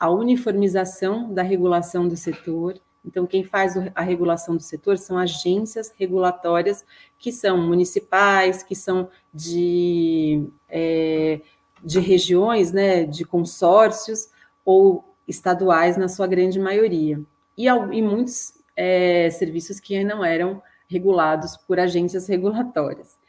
a 0.00 0.08
uniformização 0.10 1.32
da 1.32 1.42
regulação 1.42 2.08
do 2.08 2.16
setor. 2.16 2.80
Então, 3.04 3.26
quem 3.26 3.44
faz 3.44 3.74
a 3.94 4.00
regulação 4.00 4.56
do 4.56 4.62
setor 4.62 4.96
são 4.96 5.18
agências 5.18 5.92
regulatórias 5.94 6.84
que 7.18 7.30
são 7.30 7.58
municipais, 7.58 8.62
que 8.62 8.74
são 8.74 9.10
de, 9.32 10.46
é, 10.70 11.40
de 11.84 12.00
regiões, 12.00 12.72
né, 12.72 13.04
de 13.04 13.24
consórcios 13.26 14.28
ou 14.64 15.04
estaduais, 15.28 15.98
na 15.98 16.08
sua 16.08 16.26
grande 16.26 16.58
maioria. 16.58 17.20
E, 17.56 17.66
e 17.66 18.02
muitos 18.02 18.54
é, 18.74 19.28
serviços 19.30 19.78
que 19.78 20.02
não 20.02 20.24
eram 20.24 20.62
regulados 20.88 21.56
por 21.56 21.78
agências 21.78 22.26
regulatórias. 22.26 23.19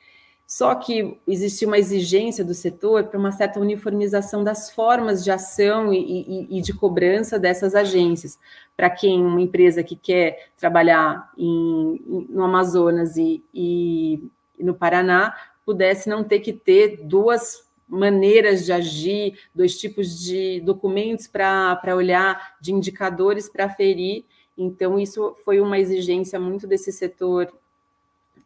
Só 0.52 0.76
que 0.76 1.18
existia 1.26 1.66
uma 1.66 1.78
exigência 1.78 2.44
do 2.44 2.54
setor 2.54 3.06
para 3.06 3.18
uma 3.18 3.32
certa 3.32 3.58
uniformização 3.58 4.44
das 4.44 4.70
formas 4.70 5.24
de 5.24 5.32
ação 5.32 5.94
e, 5.94 5.98
e, 5.98 6.58
e 6.58 6.62
de 6.62 6.74
cobrança 6.74 7.40
dessas 7.40 7.74
agências. 7.74 8.38
Para 8.76 8.90
quem 8.90 9.24
uma 9.24 9.40
empresa 9.40 9.82
que 9.82 9.96
quer 9.96 10.50
trabalhar 10.58 11.32
em, 11.38 12.28
no 12.28 12.44
Amazonas 12.44 13.16
e, 13.16 13.42
e 13.54 14.30
no 14.60 14.74
Paraná 14.74 15.34
pudesse 15.66 16.10
não 16.10 16.22
ter 16.22 16.42
que 16.42 16.52
ter 16.52 16.98
duas 17.02 17.66
maneiras 17.88 18.66
de 18.66 18.74
agir, 18.74 19.40
dois 19.56 19.80
tipos 19.80 20.20
de 20.20 20.60
documentos 20.66 21.28
para 21.28 21.96
olhar, 21.96 22.58
de 22.60 22.74
indicadores 22.74 23.48
para 23.48 23.70
ferir. 23.70 24.26
Então, 24.58 25.00
isso 25.00 25.34
foi 25.46 25.62
uma 25.62 25.80
exigência 25.80 26.38
muito 26.38 26.68
desse 26.68 26.92
setor 26.92 27.50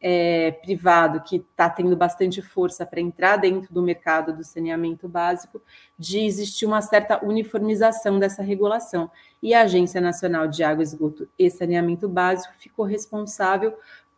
é, 0.02 0.52
privado 0.52 1.22
que 1.22 1.38
está 1.38 1.70
tendo 1.70 1.96
bastante 1.96 2.42
força 2.42 2.86
para 2.86 3.02
entrar 3.02 3.38
dentro 3.38 3.74
do 3.74 3.82
mercado 3.82 4.36
do 4.36 4.44
saneamento 4.44 5.08
básico, 5.08 5.62
de 5.98 6.20
existir 6.20 6.66
uma 6.66 6.82
certa 6.82 7.24
uniformização 7.26 8.20
dessa 8.20 8.44
regulação. 8.44 9.10
E 9.42 9.54
a 9.54 9.62
Agência 9.62 10.02
Nacional 10.02 10.48
de 10.48 10.64
Água, 10.64 10.84
Esgoto 10.84 11.28
e 11.38 11.50
Saneamento 11.50 12.08
Básico 12.08 12.54
ficou 12.58 12.86
responsável 12.86 13.74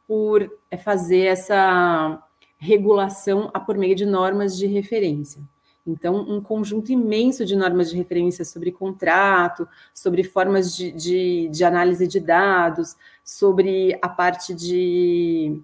por 0.07 0.49
é, 0.71 0.77
fazer 0.77 1.25
essa 1.25 2.23
regulação 2.57 3.51
por 3.65 3.77
meio 3.77 3.95
de 3.95 4.05
normas 4.05 4.57
de 4.57 4.65
referência. 4.65 5.41
Então, 5.87 6.17
um 6.17 6.41
conjunto 6.41 6.91
imenso 6.91 7.45
de 7.45 7.55
normas 7.55 7.89
de 7.89 7.95
referência 7.95 8.43
sobre 8.43 8.73
contrato, 8.73 9.67
sobre 9.93 10.21
formas 10.23 10.75
de, 10.75 10.91
de, 10.91 11.47
de 11.47 11.63
análise 11.63 12.05
de 12.05 12.19
dados, 12.19 12.97
sobre 13.23 13.97
a 14.01 14.09
parte 14.09 14.53
de, 14.53 15.61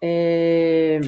é, 0.00 1.00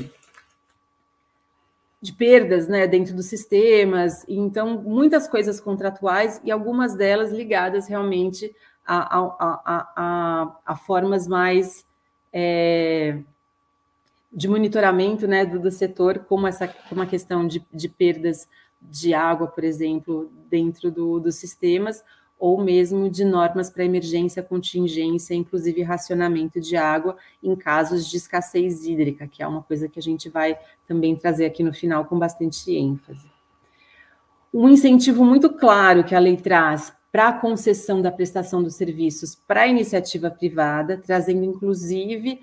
de 2.01 2.13
perdas 2.13 2.67
né, 2.67 2.89
dentro 2.89 3.15
dos 3.15 3.27
sistemas. 3.27 4.25
Então, 4.27 4.83
muitas 4.83 5.29
coisas 5.29 5.61
contratuais 5.61 6.41
e 6.45 6.51
algumas 6.51 6.97
delas 6.97 7.31
ligadas 7.31 7.87
realmente 7.87 8.53
a, 8.85 9.19
a, 9.19 9.93
a, 9.97 10.57
a 10.67 10.77
formas 10.77 11.29
mais. 11.29 11.87
É, 12.33 13.19
de 14.33 14.49
monitoramento 14.49 15.27
né, 15.27 15.45
do, 15.45 15.59
do, 15.59 15.71
setor, 15.71 16.21
como 16.21 16.47
essa 16.47 16.67
como 16.67 17.03
a 17.03 17.07
questão 17.07 17.47
de, 17.47 17.65
de 17.73 17.89
perdas 17.89 18.49
de 18.81 19.13
água, 19.15 19.47
por 19.47 19.63
exemplo, 19.63 20.31
dentro 20.49 20.91
do, 20.91 21.21
dos 21.21 21.37
sistemas, 21.37 22.03
ou 22.39 22.61
mesmo 22.61 23.09
de 23.09 23.25
normas 23.25 23.71
para 23.71 23.85
emergência, 23.85 24.43
contingência, 24.43 25.35
inclusive 25.35 25.83
racionamento 25.83 26.61
de 26.61 26.77
água 26.77 27.17
em 27.41 27.55
casos 27.55 28.11
de 28.11 28.17
escassez 28.17 28.85
hídrica, 28.85 29.29
que 29.29 29.43
é 29.43 29.47
uma 29.47 29.63
coisa 29.63 29.89
que 29.89 30.01
a 30.01 30.03
gente 30.03 30.29
vai 30.29 30.59
também 30.89 31.15
trazer 31.15 31.47
aqui 31.47 31.63
no 31.63 31.73
final 31.73 32.05
com 32.07 32.19
bastante 32.19 32.75
ênfase. 32.75 33.31
Um 34.53 34.69
incentivo 34.69 35.25
muito 35.25 35.51
claro 35.51 36.03
que 36.03 36.17
a 36.17 36.19
lei 36.19 36.37
traz 36.37 36.93
para 37.13 37.29
a 37.29 37.33
concessão 37.33 38.03
da 38.03 38.11
prestação 38.11 38.63
dos 38.63 38.75
serviços 38.75 39.37
para 39.37 39.63
a 39.63 39.69
iniciativa 39.69 40.31
privada, 40.31 40.97
trazendo 40.97 41.45
inclusive 41.45 42.41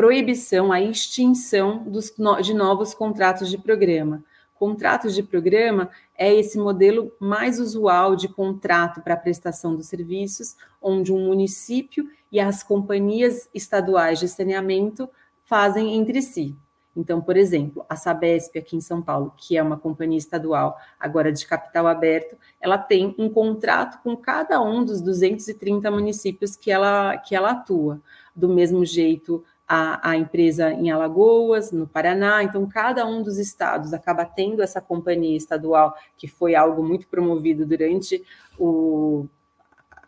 proibição, 0.00 0.72
a 0.72 0.80
extinção 0.80 1.84
dos, 1.84 2.10
de 2.42 2.54
novos 2.54 2.94
contratos 2.94 3.50
de 3.50 3.58
programa. 3.58 4.24
Contratos 4.54 5.14
de 5.14 5.22
programa 5.22 5.90
é 6.16 6.34
esse 6.34 6.56
modelo 6.56 7.12
mais 7.20 7.60
usual 7.60 8.16
de 8.16 8.26
contrato 8.26 9.02
para 9.02 9.14
prestação 9.14 9.76
dos 9.76 9.88
serviços, 9.88 10.56
onde 10.80 11.12
um 11.12 11.26
município 11.26 12.08
e 12.32 12.40
as 12.40 12.62
companhias 12.62 13.50
estaduais 13.52 14.18
de 14.18 14.26
saneamento 14.26 15.06
fazem 15.44 15.94
entre 15.94 16.22
si. 16.22 16.56
Então, 16.96 17.20
por 17.20 17.36
exemplo, 17.36 17.84
a 17.86 17.94
Sabesp 17.94 18.58
aqui 18.58 18.76
em 18.76 18.80
São 18.80 19.02
Paulo, 19.02 19.34
que 19.36 19.54
é 19.54 19.62
uma 19.62 19.76
companhia 19.76 20.18
estadual 20.18 20.78
agora 20.98 21.30
de 21.30 21.46
capital 21.46 21.86
aberto, 21.86 22.38
ela 22.58 22.78
tem 22.78 23.14
um 23.18 23.28
contrato 23.28 24.02
com 24.02 24.16
cada 24.16 24.62
um 24.62 24.82
dos 24.82 25.02
230 25.02 25.90
municípios 25.90 26.56
que 26.56 26.70
ela, 26.70 27.18
que 27.18 27.36
ela 27.36 27.50
atua. 27.50 28.00
Do 28.34 28.48
mesmo 28.48 28.84
jeito, 28.84 29.44
a, 29.72 30.10
a, 30.10 30.16
empresa 30.16 30.72
em 30.72 30.90
Alagoas, 30.90 31.70
no 31.70 31.86
Paraná. 31.86 32.42
Então, 32.42 32.66
cada 32.66 33.06
um 33.06 33.22
dos 33.22 33.38
estados 33.38 33.92
acaba 33.92 34.24
tendo 34.24 34.62
essa 34.62 34.80
companhia 34.80 35.36
estadual, 35.36 35.94
que 36.16 36.26
foi 36.26 36.56
algo 36.56 36.82
muito 36.82 37.06
promovido 37.06 37.64
durante 37.64 38.20
o, 38.58 39.28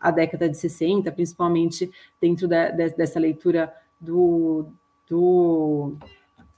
a 0.01 0.11
década 0.11 0.49
de 0.49 0.57
60, 0.57 1.09
principalmente 1.13 1.89
dentro 2.19 2.45
da, 2.45 2.71
de, 2.71 2.89
dessa 2.89 3.17
leitura 3.17 3.73
do, 4.01 4.67
do, 5.07 5.95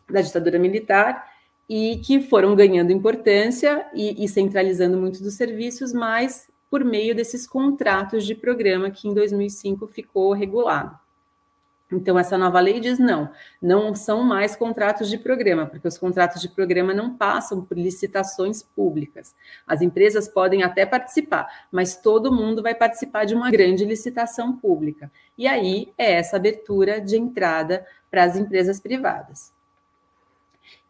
da 0.10 0.22
ditadura 0.22 0.58
militar, 0.58 1.32
e 1.70 1.98
que 1.98 2.20
foram 2.22 2.56
ganhando 2.56 2.92
importância 2.92 3.86
e, 3.94 4.26
e 4.26 4.28
centralizando 4.28 4.98
muito 4.98 5.22
dos 5.22 5.36
serviços, 5.36 5.94
mas 5.94 6.50
por 6.72 6.84
meio 6.84 7.14
desses 7.14 7.46
contratos 7.46 8.26
de 8.26 8.34
programa 8.34 8.90
que 8.90 9.08
em 9.08 9.14
2005 9.14 9.86
ficou 9.86 10.34
regulado. 10.34 11.05
Então, 11.92 12.18
essa 12.18 12.38
nova 12.38 12.60
lei 12.60 12.80
diz 12.80 12.98
não, 12.98 13.30
não 13.62 13.94
são 13.94 14.24
mais 14.24 14.56
contratos 14.56 15.08
de 15.08 15.20
programa, 15.20 15.68
porque 15.68 15.88
os 15.88 15.98
contratos 15.98 16.42
de 16.42 16.50
programa 16.50 16.94
não 16.94 17.16
passam 17.16 17.64
por 17.64 17.78
licitações 17.78 18.64
públicas. 18.64 19.36
As 19.68 19.82
empresas 19.82 20.28
podem 20.28 20.64
até 20.64 20.84
participar, 20.86 21.68
mas 21.72 21.96
todo 21.96 22.34
mundo 22.34 22.64
vai 22.64 22.74
participar 22.74 23.26
de 23.26 23.36
uma 23.36 23.52
grande 23.52 23.86
licitação 23.86 24.58
pública. 24.58 25.12
E 25.38 25.48
aí 25.48 25.94
é 25.98 26.14
essa 26.14 26.38
abertura 26.38 27.00
de 27.00 27.18
entrada 27.18 27.86
para 28.10 28.24
as 28.24 28.36
empresas 28.36 28.80
privadas. 28.80 29.54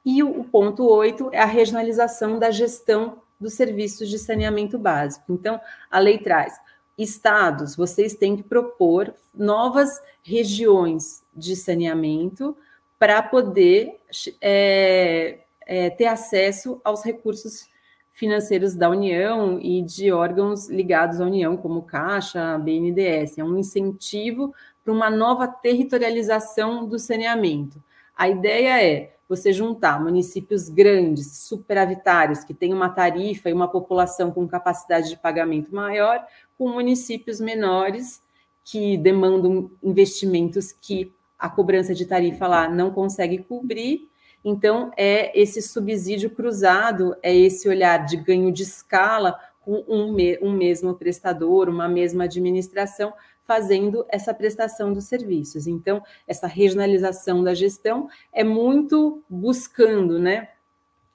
E 0.05 0.23
o, 0.23 0.43
ponto 0.43 0.87
8 0.87 1.31
é 1.33 1.39
a 1.39 1.45
regionalização 1.45 2.39
da 2.39 2.51
gestão 2.51 3.21
dos 3.39 3.53
serviços 3.53 4.07
de 4.07 4.17
saneamento 4.19 4.77
básico. 4.77 5.33
Então, 5.33 5.59
a 5.89 5.99
lei 5.99 6.19
traz 6.19 6.57
estados, 6.97 7.75
vocês 7.75 8.15
têm 8.15 8.37
que 8.37 8.43
propor 8.43 9.13
novas 9.33 10.01
regiões 10.23 11.23
de 11.35 11.55
saneamento 11.55 12.55
para 12.97 13.21
poder 13.21 13.99
é, 14.41 15.39
é, 15.65 15.89
ter 15.89 16.05
acesso 16.05 16.79
aos 16.83 17.03
recursos 17.03 17.67
financeiros 18.13 18.75
da 18.75 18.89
União 18.89 19.59
e 19.59 19.81
de 19.81 20.11
órgãos 20.11 20.69
ligados 20.69 21.19
à 21.19 21.25
União, 21.25 21.57
como 21.57 21.81
Caixa, 21.81 22.57
BNDES. 22.57 23.37
É 23.37 23.43
um 23.43 23.57
incentivo 23.57 24.53
para 24.83 24.93
uma 24.93 25.09
nova 25.09 25.47
territorialização 25.47 26.87
do 26.87 26.97
saneamento. 26.97 27.83
A 28.15 28.29
ideia 28.29 28.81
é 28.81 29.15
você 29.27 29.51
juntar 29.51 30.01
municípios 30.01 30.69
grandes, 30.69 31.39
superavitários, 31.39 32.43
que 32.43 32.53
têm 32.53 32.73
uma 32.73 32.89
tarifa 32.89 33.49
e 33.49 33.53
uma 33.53 33.67
população 33.67 34.31
com 34.31 34.47
capacidade 34.47 35.09
de 35.09 35.17
pagamento 35.17 35.73
maior, 35.73 36.23
com 36.57 36.69
municípios 36.69 37.39
menores 37.39 38.21
que 38.63 38.97
demandam 38.97 39.69
investimentos 39.83 40.71
que 40.71 41.13
a 41.37 41.49
cobrança 41.49 41.93
de 41.93 42.05
tarifa 42.05 42.47
lá 42.47 42.69
não 42.69 42.91
consegue 42.91 43.39
cobrir. 43.39 44.09
Então, 44.43 44.91
é 44.95 45.39
esse 45.39 45.61
subsídio 45.61 46.29
cruzado, 46.29 47.15
é 47.21 47.35
esse 47.35 47.67
olhar 47.67 48.05
de 48.05 48.17
ganho 48.17 48.51
de 48.51 48.63
escala 48.63 49.39
com 49.61 49.83
um, 49.87 50.15
um 50.41 50.51
mesmo 50.51 50.93
prestador, 50.95 51.67
uma 51.69 51.87
mesma 51.87 52.25
administração, 52.25 53.13
fazendo 53.41 54.05
essa 54.09 54.33
prestação 54.33 54.93
dos 54.93 55.05
serviços. 55.05 55.67
Então, 55.67 56.01
essa 56.27 56.47
regionalização 56.47 57.43
da 57.43 57.53
gestão 57.53 58.07
é 58.31 58.43
muito 58.43 59.23
buscando, 59.29 60.17
né, 60.19 60.49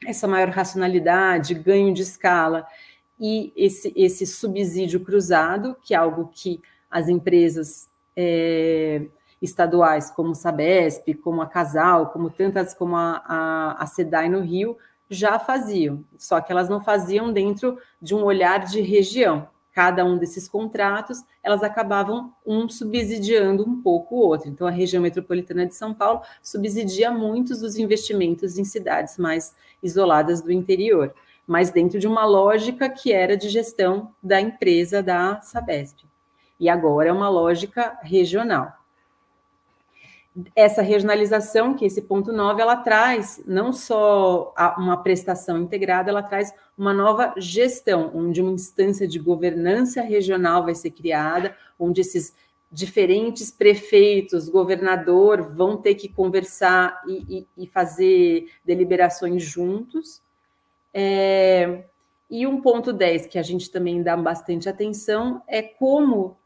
essa 0.06 0.26
maior 0.26 0.48
racionalidade, 0.48 1.54
ganho 1.54 1.92
de 1.92 2.02
escala 2.02 2.66
e 3.20 3.52
esse, 3.54 3.92
esse 3.94 4.26
subsídio 4.26 5.00
cruzado, 5.00 5.76
que 5.82 5.92
é 5.92 5.96
algo 5.96 6.30
que 6.32 6.62
as 6.90 7.08
empresas 7.08 7.90
é, 8.16 9.02
estaduais, 9.42 10.10
como 10.10 10.34
Sabesp, 10.34 11.14
como 11.14 11.42
a 11.42 11.46
Casal, 11.46 12.08
como 12.08 12.30
tantas 12.30 12.72
como 12.72 12.96
a, 12.96 13.22
a, 13.26 13.82
a 13.82 13.86
SEDAI 13.86 14.30
no 14.30 14.40
Rio, 14.40 14.76
já 15.08 15.38
faziam, 15.38 16.04
só 16.16 16.40
que 16.40 16.50
elas 16.52 16.68
não 16.68 16.80
faziam 16.80 17.32
dentro 17.32 17.78
de 18.00 18.14
um 18.14 18.22
olhar 18.22 18.64
de 18.64 18.80
região. 18.80 19.48
Cada 19.72 20.04
um 20.04 20.16
desses 20.18 20.48
contratos, 20.48 21.24
elas 21.42 21.62
acabavam 21.62 22.32
um 22.44 22.68
subsidiando 22.68 23.68
um 23.68 23.80
pouco 23.80 24.16
o 24.16 24.18
outro. 24.18 24.48
Então, 24.48 24.66
a 24.66 24.70
região 24.70 25.02
metropolitana 25.02 25.66
de 25.66 25.74
São 25.74 25.94
Paulo 25.94 26.22
subsidia 26.42 27.10
muitos 27.10 27.60
dos 27.60 27.76
investimentos 27.76 28.58
em 28.58 28.64
cidades 28.64 29.16
mais 29.16 29.54
isoladas 29.82 30.42
do 30.42 30.50
interior, 30.50 31.14
mas 31.50 31.70
dentro 31.70 31.98
de 31.98 32.06
uma 32.06 32.24
lógica 32.24 32.88
que 32.88 33.12
era 33.12 33.36
de 33.36 33.48
gestão 33.48 34.14
da 34.22 34.40
empresa 34.40 35.02
da 35.02 35.40
Sabesp. 35.40 36.04
E 36.60 36.68
agora 36.68 37.08
é 37.08 37.12
uma 37.12 37.28
lógica 37.28 37.98
regional 38.04 38.80
essa 40.54 40.80
regionalização, 40.80 41.74
que 41.74 41.84
esse 41.84 42.02
ponto 42.02 42.32
9, 42.32 42.62
ela 42.62 42.76
traz 42.76 43.42
não 43.46 43.72
só 43.72 44.54
uma 44.78 44.96
prestação 45.02 45.58
integrada, 45.58 46.08
ela 46.08 46.22
traz 46.22 46.54
uma 46.78 46.94
nova 46.94 47.34
gestão, 47.36 48.12
onde 48.14 48.40
uma 48.40 48.52
instância 48.52 49.08
de 49.08 49.18
governança 49.18 50.02
regional 50.02 50.64
vai 50.64 50.74
ser 50.74 50.92
criada, 50.92 51.56
onde 51.76 52.00
esses 52.00 52.32
diferentes 52.70 53.50
prefeitos, 53.50 54.48
governador, 54.48 55.42
vão 55.42 55.76
ter 55.76 55.96
que 55.96 56.08
conversar 56.08 57.02
e, 57.08 57.46
e, 57.58 57.64
e 57.64 57.66
fazer 57.66 58.48
deliberações 58.64 59.42
juntos. 59.42 60.22
É, 60.92 61.84
e 62.28 62.46
um 62.46 62.60
ponto 62.60 62.92
10, 62.92 63.26
que 63.26 63.38
a 63.38 63.42
gente 63.42 63.70
também 63.70 64.02
dá 64.02 64.16
bastante 64.16 64.68
atenção, 64.68 65.42
é 65.48 65.62
como 65.62 66.36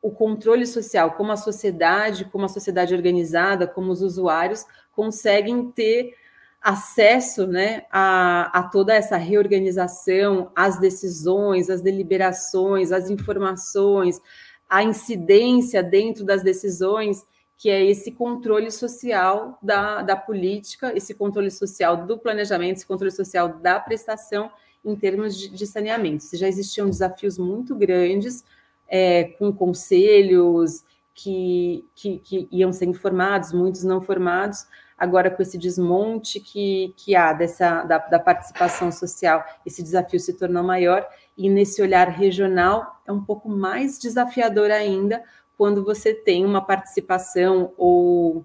o 0.00 0.10
controle 0.10 0.66
social, 0.66 1.12
como 1.12 1.32
a 1.32 1.36
sociedade, 1.36 2.26
como 2.26 2.44
a 2.44 2.48
sociedade 2.48 2.94
organizada, 2.94 3.66
como 3.66 3.90
os 3.90 4.02
usuários 4.02 4.66
conseguem 4.92 5.70
ter 5.70 6.14
acesso 6.60 7.46
né, 7.46 7.84
a, 7.90 8.58
a 8.58 8.62
toda 8.64 8.94
essa 8.94 9.18
reorganização, 9.18 10.50
as 10.56 10.78
decisões, 10.78 11.68
as 11.68 11.82
deliberações, 11.82 12.90
as 12.90 13.10
informações, 13.10 14.20
a 14.68 14.82
incidência 14.82 15.82
dentro 15.82 16.24
das 16.24 16.42
decisões, 16.42 17.22
que 17.56 17.70
é 17.70 17.84
esse 17.84 18.12
controle 18.12 18.70
social 18.70 19.58
da, 19.62 20.02
da 20.02 20.16
política, 20.16 20.92
esse 20.96 21.14
controle 21.14 21.50
social 21.50 22.06
do 22.06 22.18
planejamento, 22.18 22.76
esse 22.76 22.86
controle 22.86 23.12
social 23.12 23.48
da 23.48 23.78
prestação 23.78 24.50
em 24.84 24.94
termos 24.94 25.36
de, 25.36 25.48
de 25.48 25.66
saneamento. 25.66 26.24
Já 26.34 26.46
existiam 26.46 26.88
desafios 26.88 27.38
muito 27.38 27.74
grandes 27.74 28.44
é, 28.88 29.24
com 29.38 29.52
conselhos 29.52 30.84
que, 31.14 31.84
que, 31.94 32.18
que, 32.18 32.48
iam 32.50 32.72
sendo 32.72 32.94
formados, 32.94 33.52
muitos 33.52 33.84
não 33.84 34.00
formados, 34.00 34.66
agora 34.98 35.30
com 35.30 35.40
esse 35.40 35.56
desmonte 35.56 36.40
que, 36.40 36.92
que 36.96 37.14
há 37.14 37.32
dessa, 37.32 37.84
da, 37.84 37.98
da 37.98 38.18
participação 38.18 38.90
social, 38.90 39.44
esse 39.64 39.82
desafio 39.82 40.18
se 40.18 40.34
tornou 40.34 40.62
maior, 40.62 41.06
e 41.36 41.48
nesse 41.48 41.80
olhar 41.80 42.08
regional 42.08 43.00
é 43.06 43.12
um 43.12 43.22
pouco 43.22 43.48
mais 43.48 43.98
desafiador 43.98 44.70
ainda 44.70 45.22
quando 45.56 45.84
você 45.84 46.14
tem 46.14 46.44
uma 46.44 46.60
participação 46.60 47.72
ou 47.76 48.44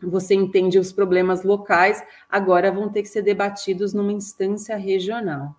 você 0.00 0.34
entende 0.34 0.78
os 0.78 0.92
problemas 0.92 1.42
locais, 1.42 2.02
agora 2.28 2.70
vão 2.70 2.88
ter 2.88 3.02
que 3.02 3.08
ser 3.08 3.22
debatidos 3.22 3.92
numa 3.92 4.12
instância 4.12 4.76
regional 4.76 5.56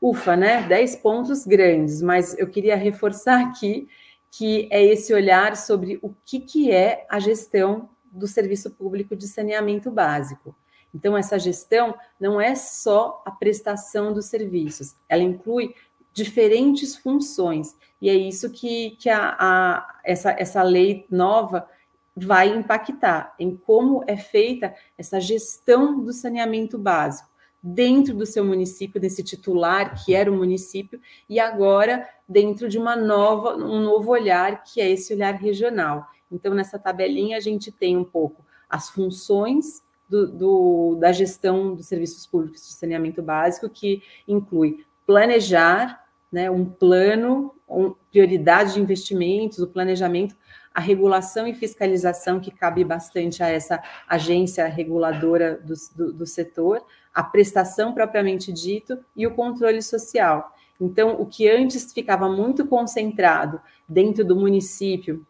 ufa, 0.00 0.36
né? 0.36 0.62
10 0.62 0.96
pontos 0.96 1.44
grandes, 1.44 2.00
mas 2.00 2.36
eu 2.38 2.48
queria 2.48 2.76
reforçar 2.76 3.40
aqui 3.42 3.88
que 4.30 4.68
é 4.70 4.82
esse 4.82 5.12
olhar 5.12 5.56
sobre 5.56 5.98
o 6.00 6.14
que, 6.24 6.40
que 6.40 6.70
é 6.70 7.04
a 7.10 7.18
gestão 7.18 7.90
do 8.10 8.26
serviço 8.28 8.70
público 8.70 9.16
de 9.16 9.26
saneamento 9.26 9.90
básico. 9.90 10.54
Então, 10.94 11.16
essa 11.16 11.38
gestão 11.38 11.94
não 12.18 12.40
é 12.40 12.54
só 12.54 13.22
a 13.26 13.30
prestação 13.30 14.12
dos 14.12 14.26
serviços, 14.26 14.94
ela 15.08 15.22
inclui 15.22 15.74
diferentes 16.12 16.96
funções, 16.96 17.76
e 18.00 18.08
é 18.08 18.14
isso 18.14 18.50
que, 18.50 18.92
que 18.92 19.08
a, 19.08 19.36
a, 19.38 20.00
essa, 20.04 20.30
essa 20.30 20.62
lei 20.62 21.06
nova 21.10 21.68
vai 22.16 22.48
impactar 22.48 23.34
em 23.38 23.56
como 23.56 24.02
é 24.06 24.16
feita 24.16 24.74
essa 24.98 25.20
gestão 25.20 26.02
do 26.02 26.12
saneamento 26.12 26.78
básico 26.78 27.28
dentro 27.62 28.14
do 28.14 28.24
seu 28.24 28.44
município, 28.44 29.00
desse 29.00 29.22
titular 29.22 30.02
que 30.02 30.14
era 30.14 30.32
o 30.32 30.36
município, 30.36 31.00
e 31.28 31.38
agora 31.38 32.08
dentro 32.28 32.68
de 32.68 32.78
uma 32.78 32.96
nova, 32.96 33.54
um 33.56 33.80
novo 33.80 34.10
olhar, 34.10 34.64
que 34.64 34.80
é 34.80 34.90
esse 34.90 35.12
olhar 35.12 35.34
regional. 35.34 36.06
Então, 36.32 36.54
nessa 36.54 36.78
tabelinha, 36.78 37.36
a 37.36 37.40
gente 37.40 37.70
tem 37.70 37.96
um 37.96 38.04
pouco 38.04 38.44
as 38.68 38.88
funções 38.88 39.82
do, 40.08 40.26
do, 40.26 40.96
da 40.96 41.12
gestão 41.12 41.74
dos 41.74 41.86
serviços 41.86 42.26
públicos 42.26 42.66
de 42.66 42.72
saneamento 42.72 43.22
básico, 43.22 43.68
que 43.68 44.02
inclui 44.26 44.84
planejar, 45.10 46.04
né, 46.30 46.48
um 46.48 46.64
plano, 46.64 47.52
um, 47.68 47.92
prioridade 48.12 48.74
de 48.74 48.80
investimentos, 48.80 49.58
o 49.58 49.66
planejamento, 49.66 50.36
a 50.72 50.80
regulação 50.80 51.48
e 51.48 51.52
fiscalização, 51.52 52.38
que 52.38 52.52
cabe 52.52 52.84
bastante 52.84 53.42
a 53.42 53.48
essa 53.48 53.82
agência 54.08 54.64
reguladora 54.68 55.60
do, 55.64 55.74
do, 55.96 56.12
do 56.12 56.26
setor, 56.26 56.86
a 57.12 57.24
prestação 57.24 57.92
propriamente 57.92 58.52
dito 58.52 59.00
e 59.16 59.26
o 59.26 59.34
controle 59.34 59.82
social. 59.82 60.54
Então, 60.80 61.20
o 61.20 61.26
que 61.26 61.50
antes 61.50 61.92
ficava 61.92 62.28
muito 62.28 62.64
concentrado 62.64 63.60
dentro 63.88 64.24
do 64.24 64.36
município, 64.36 65.26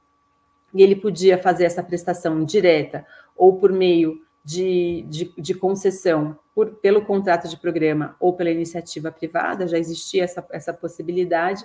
e 0.75 0.83
ele 0.83 0.95
podia 0.95 1.39
fazer 1.39 1.65
essa 1.65 1.83
prestação 1.83 2.45
direta 2.45 3.07
ou 3.35 3.57
por 3.57 3.73
meio 3.73 4.21
de, 4.45 5.05
de, 5.09 5.33
de 5.37 5.55
concessão 5.55 6.39
por, 6.55 6.75
pelo 6.77 7.05
contrato 7.05 7.49
de 7.49 7.57
programa 7.57 8.17
ou 8.19 8.33
pela 8.33 8.51
iniciativa 8.51 9.11
privada, 9.11 9.69
já 9.69 9.79
existia 9.79 10.25
essa, 10.25 10.47
essa 10.51 10.73
possibilidade. 10.73 11.65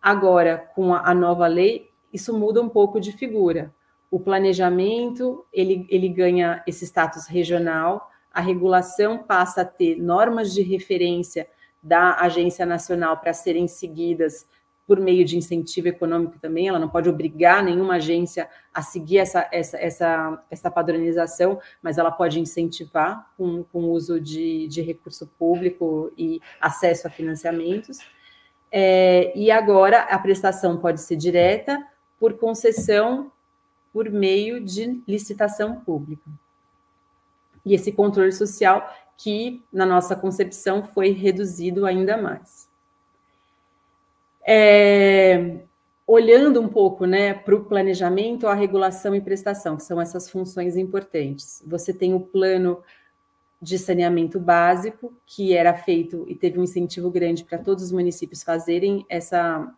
Agora, 0.00 0.58
com 0.74 0.94
a, 0.94 1.10
a 1.10 1.14
nova 1.14 1.46
lei, 1.46 1.90
isso 2.12 2.36
muda 2.36 2.62
um 2.62 2.68
pouco 2.68 3.00
de 3.00 3.12
figura. 3.12 3.74
O 4.10 4.20
planejamento, 4.20 5.44
ele, 5.52 5.86
ele 5.90 6.08
ganha 6.08 6.62
esse 6.66 6.84
status 6.86 7.26
regional, 7.26 8.10
a 8.32 8.40
regulação 8.40 9.18
passa 9.18 9.62
a 9.62 9.64
ter 9.64 9.96
normas 9.96 10.52
de 10.52 10.62
referência 10.62 11.48
da 11.82 12.16
Agência 12.20 12.66
Nacional 12.66 13.16
para 13.16 13.32
serem 13.32 13.66
seguidas 13.66 14.46
por 14.86 15.00
meio 15.00 15.24
de 15.24 15.36
incentivo 15.36 15.88
econômico 15.88 16.38
também, 16.38 16.68
ela 16.68 16.78
não 16.78 16.88
pode 16.88 17.08
obrigar 17.08 17.62
nenhuma 17.62 17.96
agência 17.96 18.48
a 18.72 18.80
seguir 18.82 19.18
essa, 19.18 19.48
essa, 19.50 19.76
essa, 19.78 20.44
essa 20.48 20.70
padronização, 20.70 21.58
mas 21.82 21.98
ela 21.98 22.10
pode 22.10 22.38
incentivar 22.38 23.32
com, 23.36 23.64
com 23.64 23.90
uso 23.90 24.20
de, 24.20 24.68
de 24.68 24.82
recurso 24.82 25.26
público 25.38 26.12
e 26.16 26.40
acesso 26.60 27.08
a 27.08 27.10
financiamentos. 27.10 27.98
É, 28.70 29.36
e 29.36 29.50
agora 29.50 30.02
a 30.02 30.18
prestação 30.18 30.76
pode 30.76 31.00
ser 31.00 31.16
direta 31.16 31.84
por 32.18 32.34
concessão 32.34 33.32
por 33.92 34.10
meio 34.10 34.62
de 34.62 35.02
licitação 35.06 35.80
pública. 35.80 36.30
E 37.64 37.74
esse 37.74 37.90
controle 37.90 38.30
social 38.30 38.88
que, 39.16 39.64
na 39.72 39.86
nossa 39.86 40.14
concepção, 40.14 40.84
foi 40.84 41.10
reduzido 41.10 41.86
ainda 41.86 42.16
mais. 42.16 42.65
É, 44.46 45.56
olhando 46.06 46.60
um 46.60 46.68
pouco 46.68 47.04
né, 47.04 47.34
para 47.34 47.54
o 47.54 47.64
planejamento, 47.64 48.46
a 48.46 48.54
regulação 48.54 49.14
e 49.14 49.20
prestação, 49.20 49.76
que 49.76 49.82
são 49.82 50.00
essas 50.00 50.30
funções 50.30 50.76
importantes. 50.76 51.62
Você 51.66 51.92
tem 51.92 52.14
o 52.14 52.20
plano 52.20 52.82
de 53.60 53.78
saneamento 53.78 54.38
básico, 54.38 55.12
que 55.26 55.54
era 55.54 55.74
feito 55.74 56.24
e 56.28 56.34
teve 56.34 56.60
um 56.60 56.62
incentivo 56.62 57.10
grande 57.10 57.42
para 57.42 57.58
todos 57.58 57.84
os 57.84 57.92
municípios 57.92 58.42
fazerem 58.42 59.04
essa, 59.08 59.68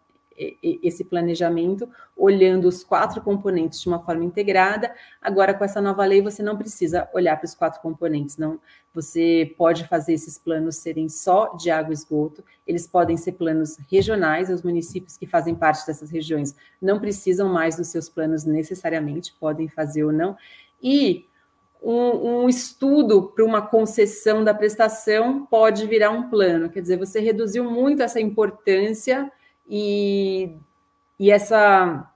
esse 0.63 1.05
planejamento, 1.05 1.89
olhando 2.17 2.69
os 2.69 2.85
quatro 2.85 3.21
componentes 3.21 3.81
de 3.81 3.89
uma 3.89 3.99
forma 3.99 4.25
integrada. 4.25 4.95
Agora, 5.21 5.53
com 5.53 5.65
essa 5.65 5.81
nova 5.81 6.05
lei, 6.05 6.23
você 6.23 6.43
não 6.43 6.57
precisa 6.57 7.09
olhar 7.13 7.37
para 7.37 7.47
os 7.47 7.55
quatro 7.55 7.81
componentes, 7.81 8.37
não. 8.37 8.61
Você 8.95 9.55
pode 9.57 9.87
fazer 9.87 10.15
esses 10.15 10.39
planos 10.39 10.77
serem 10.77 11.09
só 11.09 11.55
de 11.57 11.71
água 11.71 11.93
e 11.93 11.95
esgoto, 11.95 12.45
eles 12.67 12.87
podem 12.87 13.17
ser 13.17 13.33
planos 13.33 13.77
regionais, 13.91 14.51
os 14.51 14.63
municípios 14.63 15.17
que 15.17 15.27
fazem 15.27 15.55
parte 15.55 15.87
dessas 15.87 16.11
regiões 16.11 16.55
não 16.81 17.01
precisam 17.01 17.49
mais 17.49 17.77
dos 17.77 17.89
seus 17.89 18.09
planos 18.09 18.45
necessariamente, 18.45 19.35
podem 19.39 19.69
fazer 19.69 20.05
ou 20.05 20.13
não. 20.13 20.37
E 20.83 21.27
um, 21.83 22.43
um, 22.45 22.49
estudo 22.49 23.33
para 23.35 23.45
uma 23.45 23.63
concessão 23.63 24.43
da 24.43 24.53
prestação 24.53 25.47
pode 25.47 25.87
virar 25.87 26.11
um 26.11 26.29
plano, 26.29 26.69
quer 26.69 26.81
dizer, 26.81 26.99
você 26.99 27.21
reduziu 27.21 27.65
muito 27.65 28.03
essa 28.03 28.21
importância 28.21 29.31
e, 29.69 30.57
e 31.19 31.31
essa, 31.31 32.11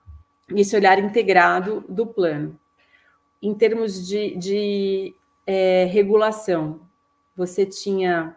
esse 0.50 0.74
olhar 0.74 0.98
integrado 0.98 1.84
do 1.88 2.06
plano. 2.06 2.58
Em 3.42 3.54
termos 3.54 4.06
de, 4.06 4.36
de 4.36 5.14
é, 5.46 5.84
regulação, 5.84 6.80
você 7.36 7.66
tinha 7.66 8.36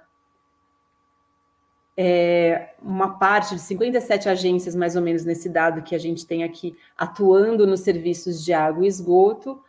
é, 1.97 2.73
uma 2.81 3.17
parte 3.17 3.55
de 3.55 3.61
57 3.61 4.27
agências, 4.27 4.75
mais 4.75 4.95
ou 4.95 5.01
menos, 5.01 5.23
nesse 5.23 5.47
dado 5.47 5.81
que 5.81 5.95
a 5.95 5.99
gente 5.99 6.25
tem 6.25 6.43
aqui, 6.43 6.77
atuando 6.97 7.65
nos 7.65 7.81
serviços 7.81 8.43
de 8.43 8.51
água 8.51 8.83
e 8.83 8.87
esgoto. 8.87 9.61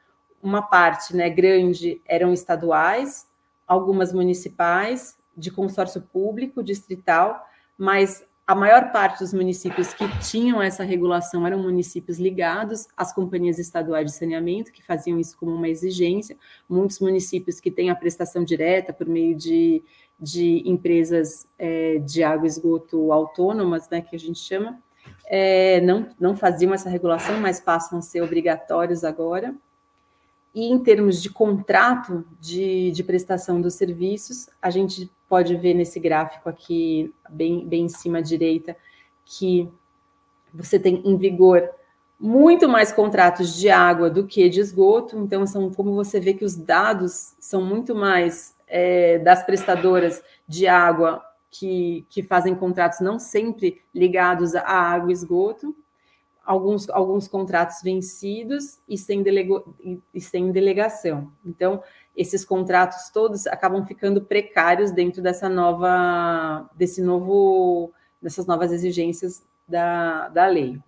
Uma 0.42 0.62
parte 0.62 1.14
né, 1.14 1.30
grande 1.30 2.00
eram 2.06 2.32
estaduais, 2.32 3.28
algumas 3.66 4.12
municipais, 4.12 5.18
de 5.36 5.50
consórcio 5.50 6.00
público, 6.00 6.62
distrital, 6.62 7.46
mas 7.76 8.26
a 8.46 8.54
maior 8.54 8.92
parte 8.92 9.18
dos 9.18 9.34
municípios 9.34 9.92
que 9.92 10.06
tinham 10.20 10.62
essa 10.62 10.84
regulação 10.84 11.44
eram 11.44 11.58
municípios 11.58 12.16
ligados 12.16 12.86
às 12.96 13.12
companhias 13.12 13.58
estaduais 13.58 14.06
de 14.06 14.16
saneamento, 14.16 14.70
que 14.70 14.84
faziam 14.84 15.18
isso 15.18 15.36
como 15.36 15.52
uma 15.52 15.68
exigência. 15.68 16.36
Muitos 16.68 17.00
municípios 17.00 17.58
que 17.58 17.72
têm 17.72 17.90
a 17.90 17.96
prestação 17.96 18.44
direta 18.44 18.92
por 18.92 19.08
meio 19.08 19.34
de, 19.36 19.82
de 20.20 20.62
empresas 20.64 21.48
é, 21.58 21.98
de 21.98 22.22
água 22.22 22.46
e 22.46 22.48
esgoto 22.48 23.12
autônomas, 23.12 23.88
né, 23.90 24.00
que 24.00 24.14
a 24.14 24.18
gente 24.18 24.38
chama, 24.38 24.80
é, 25.26 25.80
não, 25.80 26.08
não 26.18 26.36
faziam 26.36 26.72
essa 26.72 26.88
regulação, 26.88 27.40
mas 27.40 27.58
passam 27.58 27.98
a 27.98 28.02
ser 28.02 28.22
obrigatórios 28.22 29.02
agora. 29.02 29.52
E 30.56 30.72
em 30.72 30.78
termos 30.78 31.20
de 31.20 31.28
contrato 31.28 32.24
de, 32.40 32.90
de 32.90 33.04
prestação 33.04 33.60
dos 33.60 33.74
serviços, 33.74 34.48
a 34.62 34.70
gente 34.70 35.12
pode 35.28 35.54
ver 35.54 35.74
nesse 35.74 36.00
gráfico 36.00 36.48
aqui, 36.48 37.12
bem, 37.28 37.68
bem 37.68 37.84
em 37.84 37.88
cima 37.90 38.18
à 38.18 38.20
direita, 38.22 38.74
que 39.22 39.70
você 40.54 40.78
tem 40.78 41.02
em 41.04 41.14
vigor 41.14 41.68
muito 42.18 42.66
mais 42.70 42.90
contratos 42.90 43.54
de 43.54 43.68
água 43.68 44.08
do 44.08 44.26
que 44.26 44.48
de 44.48 44.60
esgoto. 44.60 45.18
Então, 45.18 45.46
são 45.46 45.70
como 45.70 45.94
você 45.94 46.18
vê 46.18 46.32
que 46.32 46.44
os 46.46 46.56
dados 46.56 47.34
são 47.38 47.60
muito 47.60 47.94
mais 47.94 48.56
é, 48.66 49.18
das 49.18 49.44
prestadoras 49.44 50.22
de 50.48 50.66
água 50.66 51.22
que, 51.50 52.06
que 52.08 52.22
fazem 52.22 52.54
contratos 52.54 53.00
não 53.00 53.18
sempre 53.18 53.82
ligados 53.94 54.54
à 54.54 54.62
água 54.62 55.10
e 55.10 55.12
esgoto 55.12 55.76
alguns, 56.46 56.88
alguns 56.88 57.26
contratos 57.26 57.82
vencidos 57.82 58.78
e 58.88 58.96
sem, 58.96 59.22
delego, 59.22 59.74
e 60.14 60.20
sem 60.20 60.52
delegação. 60.52 61.32
Então, 61.44 61.82
esses 62.16 62.44
contratos 62.44 63.10
todos 63.10 63.46
acabam 63.46 63.84
ficando 63.84 64.22
precários 64.22 64.92
dentro 64.92 65.20
dessa 65.20 65.48
nova, 65.48 66.70
desse 66.74 67.02
novo, 67.02 67.92
dessas 68.22 68.46
novas 68.46 68.72
exigências 68.72 69.44
da, 69.68 70.28
da 70.28 70.46
lei. 70.46 70.80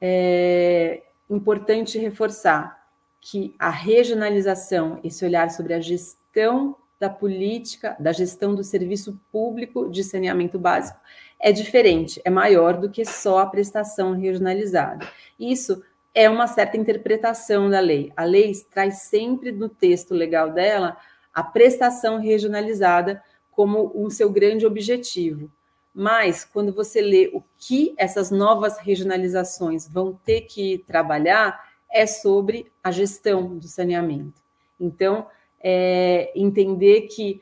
É 0.00 1.02
importante 1.28 1.98
reforçar 1.98 2.86
que 3.20 3.54
a 3.58 3.70
regionalização, 3.70 5.00
esse 5.04 5.24
olhar 5.24 5.50
sobre 5.50 5.74
a 5.74 5.80
gestão 5.80 6.76
da 6.98 7.10
política, 7.10 7.96
da 7.98 8.12
gestão 8.12 8.54
do 8.54 8.64
serviço 8.64 9.20
público 9.30 9.90
de 9.90 10.02
saneamento 10.02 10.58
básico, 10.58 10.98
é 11.38 11.52
diferente, 11.52 12.20
é 12.24 12.30
maior 12.30 12.78
do 12.78 12.90
que 12.90 13.04
só 13.04 13.38
a 13.38 13.46
prestação 13.46 14.12
regionalizada. 14.12 15.06
Isso 15.38 15.82
é 16.14 16.30
uma 16.30 16.46
certa 16.46 16.78
interpretação 16.78 17.68
da 17.68 17.78
lei. 17.78 18.10
A 18.16 18.24
lei 18.24 18.52
traz 18.70 19.02
sempre 19.02 19.52
no 19.52 19.68
texto 19.68 20.14
legal 20.14 20.50
dela 20.50 20.96
a 21.34 21.42
prestação 21.42 22.18
regionalizada 22.18 23.22
como 23.50 23.92
um 23.94 24.08
seu 24.08 24.30
grande 24.30 24.64
objetivo. 24.64 25.50
Mas, 25.92 26.44
quando 26.44 26.72
você 26.72 27.00
lê 27.00 27.30
o 27.32 27.42
que 27.58 27.94
essas 27.96 28.30
novas 28.30 28.78
regionalizações 28.78 29.88
vão 29.88 30.18
ter 30.24 30.42
que 30.42 30.84
trabalhar, 30.86 31.70
é 31.90 32.06
sobre 32.06 32.70
a 32.82 32.90
gestão 32.90 33.56
do 33.56 33.66
saneamento. 33.66 34.42
Então, 34.78 35.26
é, 35.62 36.32
entender 36.34 37.02
que 37.02 37.40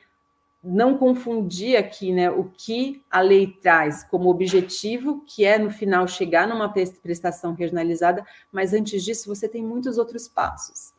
não 0.64 0.96
confundir 0.96 1.76
aqui 1.76 2.10
né, 2.10 2.30
o 2.30 2.44
que 2.44 3.04
a 3.10 3.20
lei 3.20 3.46
traz 3.46 4.02
como 4.04 4.30
objetivo, 4.30 5.22
que 5.26 5.44
é 5.44 5.58
no 5.58 5.70
final 5.70 6.08
chegar 6.08 6.48
numa 6.48 6.72
prestação 6.72 7.52
regionalizada, 7.52 8.24
mas 8.50 8.72
antes 8.72 9.04
disso 9.04 9.28
você 9.28 9.46
tem 9.46 9.62
muitos 9.62 9.98
outros 9.98 10.26
passos. 10.26 10.94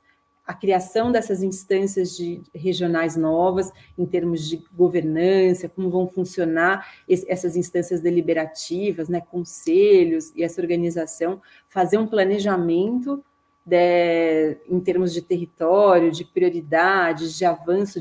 A 0.45 0.53
criação 0.53 1.11
dessas 1.11 1.41
instâncias 1.41 2.15
de 2.15 2.43
regionais 2.53 3.15
novas, 3.15 3.71
em 3.97 4.05
termos 4.05 4.47
de 4.47 4.63
governança, 4.71 5.67
como 5.67 5.89
vão 5.89 6.07
funcionar 6.07 6.87
essas 7.09 7.55
instâncias 7.55 7.99
deliberativas, 7.99 9.09
né, 9.09 9.19
conselhos 9.19 10.31
e 10.35 10.43
essa 10.43 10.61
organização, 10.61 11.41
fazer 11.67 11.97
um 11.97 12.05
planejamento 12.05 13.25
de, 13.65 14.57
em 14.69 14.79
termos 14.79 15.11
de 15.13 15.21
território, 15.21 16.11
de 16.11 16.23
prioridades, 16.23 17.35
de 17.35 17.45
avanço, 17.45 17.99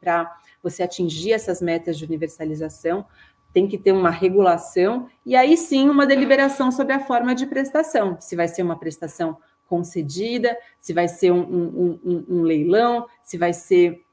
para 0.00 0.38
você 0.62 0.82
atingir 0.82 1.32
essas 1.32 1.62
metas 1.62 1.96
de 1.96 2.04
universalização, 2.04 3.06
tem 3.52 3.68
que 3.68 3.78
ter 3.78 3.92
uma 3.92 4.10
regulação 4.10 5.08
e 5.24 5.36
aí 5.36 5.56
sim 5.56 5.88
uma 5.88 6.06
deliberação 6.06 6.72
sobre 6.72 6.92
a 6.92 7.00
forma 7.00 7.34
de 7.34 7.46
prestação, 7.46 8.16
se 8.20 8.34
vai 8.34 8.48
ser 8.48 8.62
uma 8.62 8.78
prestação 8.78 9.38
concedida, 9.68 10.56
se 10.80 10.92
vai 10.92 11.08
ser 11.08 11.30
um, 11.30 11.40
um, 11.40 12.00
um, 12.04 12.24
um 12.28 12.42
leilão, 12.42 13.06
se 13.22 13.38
vai 13.38 13.52
ser 13.52 14.03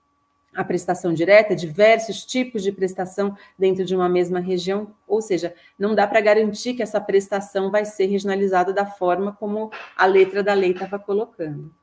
a 0.54 0.64
prestação 0.64 1.14
direta, 1.14 1.56
diversos 1.56 2.26
tipos 2.26 2.62
de 2.62 2.72
prestação 2.72 3.36
dentro 3.58 3.86
de 3.86 3.96
uma 3.96 4.10
mesma 4.10 4.40
região, 4.40 4.94
ou 5.08 5.22
seja, 5.22 5.54
não 5.80 5.96
dá 5.96 6.06
para 6.06 6.20
garantir 6.20 6.74
que 6.74 6.84
essa 6.84 7.00
prestação 7.00 7.72
vai 7.72 7.86
ser 7.86 8.08
regionalizada 8.08 8.74
da 8.74 8.86
forma 8.86 9.32
como 9.32 9.72
a 9.96 10.06
letra 10.06 10.44
da 10.44 10.54
lei 10.54 10.72
estava 10.72 11.00
colocando. 11.00 11.74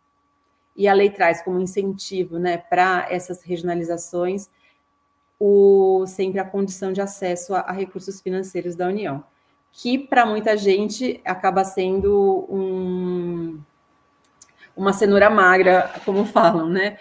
E 0.77 0.87
a 0.87 0.93
lei 0.93 1.11
traz 1.11 1.43
como 1.43 1.61
incentivo 1.61 2.39
né, 2.39 2.59
para 2.59 3.07
essas 3.11 3.43
regionalizações 3.43 4.49
o, 5.41 6.05
sempre 6.07 6.41
a 6.41 6.45
condição 6.45 6.93
de 6.93 7.01
acesso 7.01 7.55
a, 7.55 7.61
a 7.61 7.73
recursos 7.73 8.21
financeiros 8.21 8.75
da 8.75 8.87
União, 8.87 9.25
que 9.73 9.99
para 9.99 10.27
muita 10.27 10.57
gente 10.57 11.21
acaba 11.25 11.65
sendo 11.65 12.47
um, 12.51 13.61
uma 14.77 14.93
cenoura 14.93 15.29
magra, 15.31 15.93
como 16.05 16.25
falam, 16.27 16.69
né? 16.69 16.99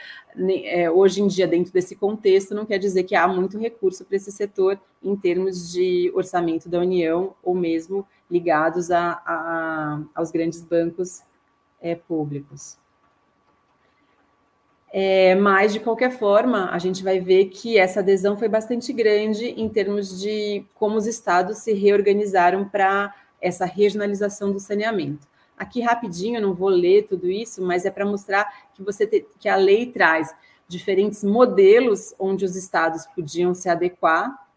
É, 0.66 0.90
hoje 0.90 1.22
em 1.22 1.28
dia, 1.28 1.48
dentro 1.48 1.74
desse 1.74 1.96
contexto, 1.96 2.54
não 2.54 2.66
quer 2.66 2.78
dizer 2.78 3.04
que 3.04 3.16
há 3.16 3.28
muito 3.28 3.58
recurso 3.58 4.06
para 4.06 4.18
esse 4.18 4.32
setor 4.32 4.80
em 5.02 5.16
termos 5.16 5.72
de 5.72 6.12
orçamento 6.14 6.70
da 6.70 6.80
União 6.80 7.34
ou 7.42 7.56
mesmo 7.56 8.06
ligados 8.30 8.92
a, 8.92 9.22
a 9.26 10.02
aos 10.14 10.30
grandes 10.30 10.62
bancos 10.62 11.24
é, 11.82 11.96
públicos. 11.96 12.78
É, 14.92 15.36
mas, 15.36 15.74
de 15.74 15.80
qualquer 15.80 16.12
forma, 16.12 16.70
a 16.72 16.80
gente 16.80 17.04
vai 17.04 17.20
ver 17.20 17.46
que 17.46 17.78
essa 17.78 18.00
adesão 18.00 18.38
foi 18.38 18.48
bastante 18.48 18.94
grande 18.94 19.46
em 19.46 19.68
termos 19.68 20.20
de 20.20 20.66
como 20.76 20.96
os 20.96 21.06
estados 21.06 21.58
se 21.60 21.74
reorganizaram 21.74 22.68
para 22.68 23.14
essa 23.42 23.66
regionalização 23.66 24.52
do 24.52 24.60
saneamento. 24.60 25.28
Aqui 25.58 25.82
rapidinho, 25.82 26.40
não 26.40 26.54
vou 26.54 26.70
ler 26.70 27.08
tudo 27.08 27.30
isso, 27.30 27.64
mas 27.64 27.86
é 27.86 27.90
para 27.90 28.06
mostrar 28.06 28.70
que 28.74 28.84
você 28.84 29.08
te, 29.08 29.26
que 29.40 29.50
a 29.50 29.56
lei 29.56 29.88
traz 29.88 30.36
diferentes 30.68 31.24
modelos 31.24 32.14
onde 32.20 32.46
os 32.46 32.56
estados 32.56 33.08
podiam 33.08 33.54
se 33.56 33.68
adequar. 33.68 34.48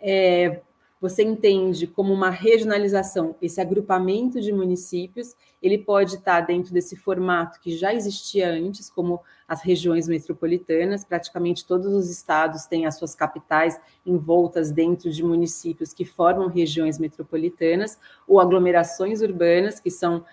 É, 0.00 0.60
você 1.02 1.24
entende 1.24 1.88
como 1.88 2.14
uma 2.14 2.30
regionalização 2.30 3.34
esse 3.42 3.60
agrupamento 3.60 4.40
de 4.40 4.52
municípios, 4.52 5.34
ele 5.60 5.76
pode 5.76 6.14
estar 6.14 6.42
dentro 6.42 6.72
desse 6.72 6.94
formato 6.94 7.60
que 7.60 7.76
já 7.76 7.92
existia 7.92 8.48
antes, 8.48 8.88
como 8.88 9.20
as 9.48 9.62
regiões 9.62 10.06
metropolitanas, 10.06 11.04
praticamente 11.04 11.66
todos 11.66 11.92
os 11.92 12.08
estados 12.08 12.66
têm 12.66 12.86
as 12.86 12.96
suas 12.96 13.16
capitais 13.16 13.80
envoltas 14.06 14.70
dentro 14.70 15.10
de 15.10 15.24
municípios 15.24 15.92
que 15.92 16.04
formam 16.04 16.46
regiões 16.46 17.00
metropolitanas, 17.00 17.98
ou 18.26 18.38
aglomerações 18.38 19.22
urbanas, 19.22 19.80
que 19.80 19.90
são 19.90 20.24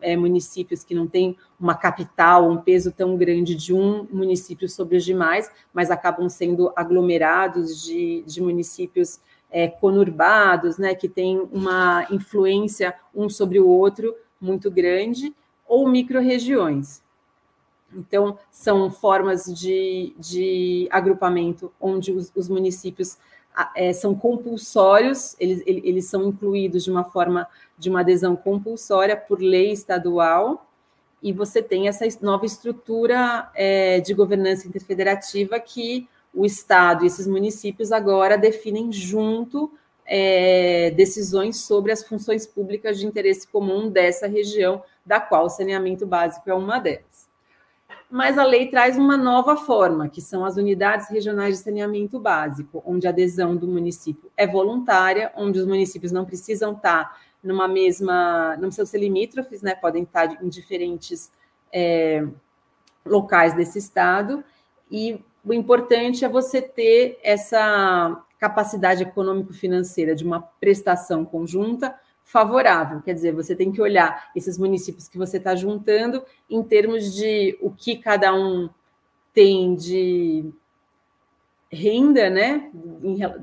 é, 0.00 0.16
municípios 0.16 0.84
que 0.84 0.94
não 0.94 1.08
têm 1.08 1.36
uma 1.58 1.74
capital, 1.74 2.48
um 2.48 2.58
peso 2.58 2.92
tão 2.92 3.16
grande 3.16 3.56
de 3.56 3.74
um 3.74 4.06
município 4.10 4.68
sobre 4.68 4.96
os 4.96 5.04
demais, 5.04 5.50
mas 5.74 5.90
acabam 5.90 6.28
sendo 6.28 6.72
aglomerados 6.76 7.82
de, 7.82 8.22
de 8.24 8.40
municípios 8.40 9.20
é, 9.52 9.68
conurbados, 9.68 10.78
né, 10.78 10.94
que 10.94 11.08
têm 11.08 11.46
uma 11.52 12.06
influência 12.10 12.94
um 13.14 13.28
sobre 13.28 13.60
o 13.60 13.68
outro 13.68 14.14
muito 14.40 14.70
grande, 14.70 15.32
ou 15.68 15.88
micro-regiões. 15.88 17.02
Então, 17.94 18.38
são 18.50 18.90
formas 18.90 19.44
de, 19.44 20.14
de 20.18 20.88
agrupamento 20.90 21.70
onde 21.78 22.10
os, 22.10 22.32
os 22.34 22.48
municípios 22.48 23.18
é, 23.76 23.92
são 23.92 24.14
compulsórios, 24.14 25.36
eles, 25.38 25.62
eles 25.66 26.06
são 26.06 26.26
incluídos 26.26 26.84
de 26.84 26.90
uma 26.90 27.04
forma 27.04 27.46
de 27.78 27.90
uma 27.90 28.00
adesão 28.00 28.34
compulsória 28.34 29.16
por 29.16 29.40
lei 29.40 29.72
estadual, 29.72 30.66
e 31.22 31.32
você 31.32 31.62
tem 31.62 31.86
essa 31.86 32.04
nova 32.20 32.44
estrutura 32.44 33.50
é, 33.54 34.00
de 34.00 34.12
governança 34.12 34.66
interfederativa 34.66 35.60
que 35.60 36.08
o 36.34 36.44
Estado 36.46 37.04
e 37.04 37.06
esses 37.06 37.26
municípios 37.26 37.92
agora 37.92 38.38
definem 38.38 38.90
junto 38.90 39.72
é, 40.06 40.90
decisões 40.92 41.64
sobre 41.64 41.92
as 41.92 42.02
funções 42.02 42.46
públicas 42.46 42.98
de 42.98 43.06
interesse 43.06 43.46
comum 43.46 43.88
dessa 43.88 44.26
região, 44.26 44.82
da 45.04 45.20
qual 45.20 45.46
o 45.46 45.50
saneamento 45.50 46.06
básico 46.06 46.48
é 46.48 46.54
uma 46.54 46.78
delas. 46.78 47.30
Mas 48.10 48.36
a 48.36 48.44
lei 48.44 48.68
traz 48.68 48.98
uma 48.98 49.16
nova 49.16 49.56
forma, 49.56 50.08
que 50.08 50.20
são 50.20 50.44
as 50.44 50.56
unidades 50.56 51.08
regionais 51.08 51.56
de 51.56 51.64
saneamento 51.64 52.18
básico, 52.18 52.82
onde 52.84 53.06
a 53.06 53.10
adesão 53.10 53.56
do 53.56 53.66
município 53.66 54.30
é 54.36 54.46
voluntária, 54.46 55.32
onde 55.34 55.58
os 55.58 55.66
municípios 55.66 56.12
não 56.12 56.24
precisam 56.24 56.72
estar 56.72 57.18
numa 57.42 57.66
mesma, 57.66 58.52
não 58.56 58.64
precisam 58.64 58.86
ser 58.86 58.98
limítrofes, 58.98 59.62
né? 59.62 59.74
Podem 59.74 60.02
estar 60.02 60.42
em 60.42 60.48
diferentes 60.48 61.32
é, 61.72 62.26
locais 63.04 63.54
desse 63.54 63.78
estado, 63.78 64.44
e 64.90 65.18
o 65.44 65.52
importante 65.52 66.24
é 66.24 66.28
você 66.28 66.62
ter 66.62 67.18
essa 67.22 68.24
capacidade 68.38 69.02
econômico-financeira 69.02 70.14
de 70.14 70.24
uma 70.24 70.40
prestação 70.40 71.24
conjunta 71.24 71.94
favorável. 72.24 73.00
Quer 73.02 73.14
dizer, 73.14 73.32
você 73.32 73.54
tem 73.54 73.70
que 73.70 73.80
olhar 73.80 74.30
esses 74.34 74.56
municípios 74.56 75.08
que 75.08 75.18
você 75.18 75.36
está 75.36 75.54
juntando 75.54 76.24
em 76.48 76.62
termos 76.62 77.14
de 77.14 77.58
o 77.60 77.70
que 77.70 77.96
cada 77.96 78.34
um 78.34 78.68
tem 79.34 79.74
de 79.74 80.52
renda, 81.70 82.28
né, 82.28 82.70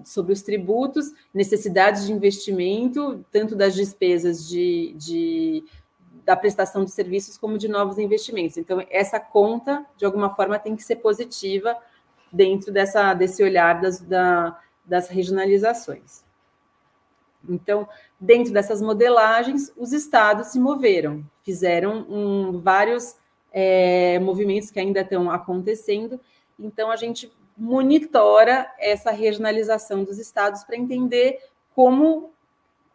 sobre 0.05 0.33
os 0.33 0.43
tributos, 0.43 1.11
necessidades 1.33 2.05
de 2.05 2.13
investimento, 2.13 3.25
tanto 3.31 3.55
das 3.55 3.73
despesas 3.73 4.47
de, 4.47 4.93
de 4.97 5.63
da 6.23 6.35
prestação 6.35 6.85
de 6.85 6.91
serviços 6.91 7.39
como 7.39 7.57
de 7.57 7.67
novos 7.67 7.97
investimentos. 7.97 8.55
Então, 8.55 8.85
essa 8.91 9.19
conta, 9.19 9.83
de 9.97 10.05
alguma 10.05 10.29
forma, 10.35 10.59
tem 10.59 10.75
que 10.75 10.83
ser 10.83 10.97
positiva 10.97 11.75
dentro 12.31 12.71
dessa, 12.71 13.13
desse 13.13 13.43
olhar 13.43 13.81
das, 13.81 13.99
da, 13.99 14.59
das 14.85 15.09
regionalizações. 15.09 16.23
Então, 17.47 17.87
dentro 18.19 18.51
dessas 18.51 18.81
modelagens, 18.81 19.71
os 19.77 19.93
estados 19.93 20.47
se 20.47 20.59
moveram, 20.59 21.23
fizeram 21.43 22.05
um, 22.09 22.59
vários 22.59 23.15
é, 23.51 24.19
movimentos 24.19 24.71
que 24.71 24.79
ainda 24.79 25.01
estão 25.01 25.31
acontecendo. 25.31 26.19
Então, 26.59 26.91
a 26.91 26.95
gente 26.95 27.31
monitora 27.57 28.71
essa 28.79 29.11
regionalização 29.11 30.03
dos 30.03 30.17
estados 30.17 30.63
para 30.63 30.77
entender 30.77 31.39
como 31.75 32.31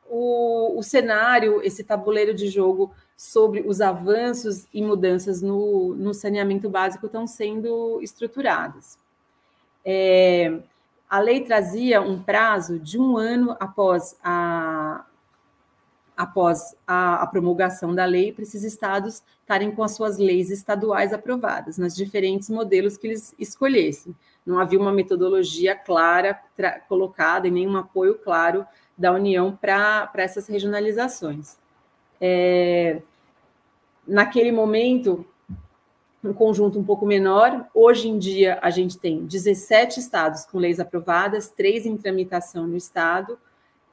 o, 0.09 0.79
o, 0.79 0.83
cenário, 0.83 1.63
esse 1.63 1.85
tabuleiro 1.85 2.35
de 2.35 2.49
jogo 2.49 2.91
sobre 3.17 3.63
os 3.67 3.81
avanços 3.81 4.67
e 4.73 4.83
mudanças 4.83 5.43
no, 5.43 5.95
no 5.95 6.15
saneamento 6.15 6.69
básico 6.69 7.07
estão 7.07 7.27
sendo 7.27 8.01
estruturados. 8.03 8.99
É, 9.85 10.61
a 11.09 11.21
lei 11.21 11.41
trazia 11.43 12.01
um 12.01 12.23
prazo 12.23 12.79
de 12.79 12.99
um 12.99 13.17
ano 13.17 13.57
após 13.61 14.19
a, 14.25 15.05
após 16.17 16.75
a, 16.87 17.23
a, 17.23 17.27
promulgação 17.27 17.95
da 17.95 18.05
lei 18.05 18.33
para 18.33 18.43
esses 18.43 18.65
estados 18.65 19.23
estarem 19.41 19.71
com 19.71 19.83
as 19.83 19.93
suas 19.93 20.17
leis 20.17 20.51
estaduais 20.51 21.13
aprovadas, 21.13 21.77
nas 21.77 21.95
diferentes 21.95 22.49
modelos 22.49 22.97
que 22.97 23.07
eles 23.07 23.35
escolhessem. 23.39 24.15
Não 24.47 24.59
havia 24.59 24.79
uma 24.79 24.93
metodologia 24.93 25.75
clara 25.75 26.41
colocada 26.89 27.47
e 27.47 27.51
nenhum 27.51 27.77
apoio 27.77 28.15
claro 28.17 28.67
da 28.97 29.13
União 29.13 29.57
para 29.57 30.11
essas 30.17 30.47
regionalizações. 30.47 31.59
É, 32.21 33.03
naquele 34.07 34.53
momento, 34.53 35.27
um 36.25 36.33
conjunto 36.33 36.79
um 36.79 36.85
pouco 36.85 37.05
menor. 37.05 37.67
Hoje 37.75 38.09
em 38.09 38.19
dia, 38.19 38.59
a 38.63 38.71
gente 38.71 38.99
tem 38.99 39.25
17 39.25 40.01
estados 40.01 40.45
com 40.45 40.59
leis 40.59 40.81
aprovadas, 40.81 41.51
três 41.51 41.85
em 41.85 41.97
tramitação 41.97 42.67
no 42.67 42.77
estado, 42.77 43.39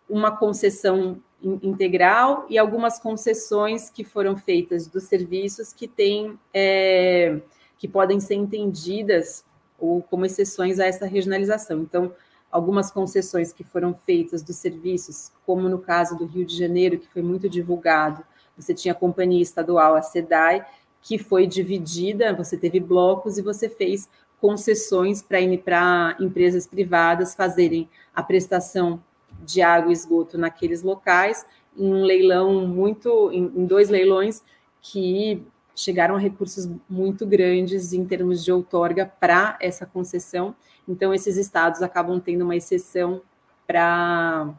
uma 0.09 0.35
concessão 0.35 1.21
integral 1.43 2.45
e 2.49 2.57
algumas 2.57 2.99
concessões 2.99 3.89
que 3.89 4.03
foram 4.03 4.37
feitas 4.37 4.87
dos 4.87 5.05
serviços 5.05 5.73
que 5.73 5.87
têm 5.87 6.37
é, 6.53 7.39
que 7.77 7.87
podem 7.87 8.19
ser 8.19 8.35
entendidas 8.35 9.43
ou 9.79 10.03
como 10.03 10.25
exceções 10.25 10.79
a 10.79 10.85
essa 10.85 11.07
regionalização. 11.07 11.81
Então, 11.81 12.13
algumas 12.51 12.91
concessões 12.91 13.51
que 13.51 13.63
foram 13.63 13.93
feitas 13.93 14.43
dos 14.43 14.57
serviços, 14.57 15.31
como 15.45 15.67
no 15.67 15.79
caso 15.79 16.15
do 16.15 16.25
Rio 16.25 16.45
de 16.45 16.55
Janeiro, 16.55 16.99
que 16.99 17.07
foi 17.07 17.23
muito 17.23 17.49
divulgado, 17.49 18.23
você 18.55 18.73
tinha 18.73 18.91
a 18.91 18.95
companhia 18.95 19.41
estadual, 19.41 19.95
a 19.95 20.01
SEDAI, 20.01 20.65
que 21.01 21.17
foi 21.17 21.47
dividida, 21.47 22.33
você 22.33 22.57
teve 22.57 22.79
blocos 22.79 23.37
e 23.37 23.41
você 23.41 23.67
fez 23.67 24.09
concessões 24.39 25.21
para 25.21 26.15
empresas 26.19 26.65
privadas 26.65 27.35
fazerem 27.35 27.89
a 28.13 28.23
prestação 28.23 29.01
de 29.43 29.61
água 29.61 29.91
e 29.91 29.93
esgoto 29.93 30.37
naqueles 30.37 30.81
locais, 30.81 31.45
em 31.77 31.93
um 31.93 32.03
leilão 32.03 32.67
muito, 32.67 33.31
em, 33.31 33.51
em 33.55 33.65
dois 33.65 33.89
leilões 33.89 34.43
que 34.81 35.43
chegaram 35.75 36.15
a 36.15 36.19
recursos 36.19 36.69
muito 36.89 37.25
grandes 37.25 37.93
em 37.93 38.05
termos 38.05 38.43
de 38.43 38.51
outorga 38.51 39.05
para 39.05 39.57
essa 39.61 39.85
concessão. 39.85 40.55
Então, 40.87 41.13
esses 41.13 41.37
estados 41.37 41.81
acabam 41.81 42.19
tendo 42.19 42.43
uma 42.43 42.55
exceção 42.55 43.21
para 43.65 44.53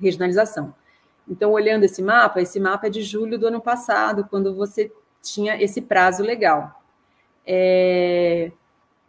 regionalização. 0.00 0.74
Então, 1.28 1.52
olhando 1.52 1.84
esse 1.84 2.02
mapa, 2.02 2.40
esse 2.40 2.58
mapa 2.58 2.86
é 2.86 2.90
de 2.90 3.02
julho 3.02 3.38
do 3.38 3.46
ano 3.46 3.60
passado, 3.60 4.26
quando 4.28 4.54
você 4.54 4.90
tinha 5.22 5.60
esse 5.62 5.80
prazo 5.80 6.22
legal. 6.22 6.82
É, 7.46 8.52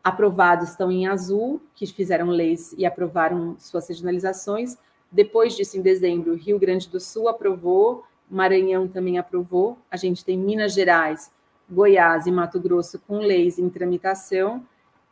aprovados 0.04 0.70
estão 0.70 0.92
em 0.92 1.08
azul, 1.08 1.62
que 1.76 1.86
fizeram 1.86 2.28
leis 2.28 2.74
e 2.78 2.86
aprovaram 2.86 3.56
suas 3.60 3.88
regionalizações. 3.88 4.78
Depois 5.12 5.56
disso, 5.56 5.78
em 5.78 5.82
dezembro, 5.82 6.36
Rio 6.36 6.58
Grande 6.58 6.90
do 6.90 7.00
Sul 7.00 7.28
aprovou, 7.28 8.06
Maranhão 8.30 8.88
também 8.88 9.18
aprovou. 9.18 9.78
A 9.90 9.98
gente 9.98 10.24
tem 10.24 10.38
Minas 10.38 10.74
Gerais, 10.74 11.30
Goiás 11.70 12.26
e 12.26 12.32
Mato 12.32 12.60
Grosso 12.60 13.00
com 13.00 13.20
leis 13.20 13.60
em 13.60 13.70
tramitação. 13.70 14.66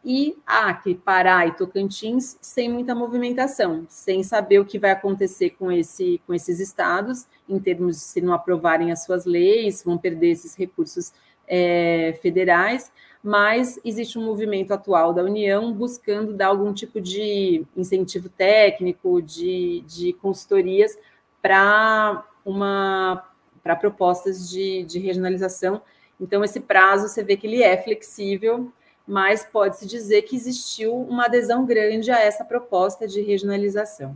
E 0.03 0.37
Acre, 0.45 0.95
Pará 0.95 1.45
e 1.45 1.51
Tocantins 1.51 2.37
sem 2.41 2.71
muita 2.71 2.95
movimentação, 2.95 3.85
sem 3.89 4.23
saber 4.23 4.59
o 4.59 4.65
que 4.65 4.79
vai 4.79 4.91
acontecer 4.91 5.51
com, 5.51 5.71
esse, 5.71 6.21
com 6.25 6.33
esses 6.33 6.59
estados, 6.59 7.27
em 7.47 7.59
termos 7.59 7.97
de 7.97 8.03
se 8.03 8.21
não 8.21 8.33
aprovarem 8.33 8.91
as 8.91 9.03
suas 9.03 9.25
leis, 9.25 9.83
vão 9.83 9.97
perder 9.97 10.31
esses 10.31 10.55
recursos 10.55 11.11
é, 11.47 12.17
federais 12.21 12.91
mas 13.23 13.79
existe 13.83 14.17
um 14.17 14.23
movimento 14.23 14.73
atual 14.73 15.13
da 15.13 15.23
União 15.23 15.73
buscando 15.73 16.33
dar 16.33 16.47
algum 16.47 16.73
tipo 16.73 17.01
de 17.01 17.65
incentivo 17.75 18.29
técnico, 18.29 19.21
de, 19.21 19.83
de 19.85 20.13
consultorias 20.13 20.97
para 21.41 22.25
uma 22.45 23.25
para 23.61 23.75
propostas 23.75 24.49
de, 24.49 24.83
de 24.83 24.99
regionalização. 24.99 25.81
Então, 26.19 26.43
esse 26.43 26.61
prazo 26.61 27.09
você 27.09 27.21
vê 27.21 27.35
que 27.35 27.45
ele 27.45 27.61
é 27.61 27.77
flexível, 27.77 28.71
mas 29.09 29.43
pode-se 29.43 29.87
dizer 29.87 30.21
que 30.21 30.35
existiu 30.35 30.95
uma 30.95 31.25
adesão 31.25 31.65
grande 31.65 32.11
a 32.11 32.19
essa 32.19 32.45
proposta 32.45 33.07
de 33.07 33.21
regionalização. 33.21 34.15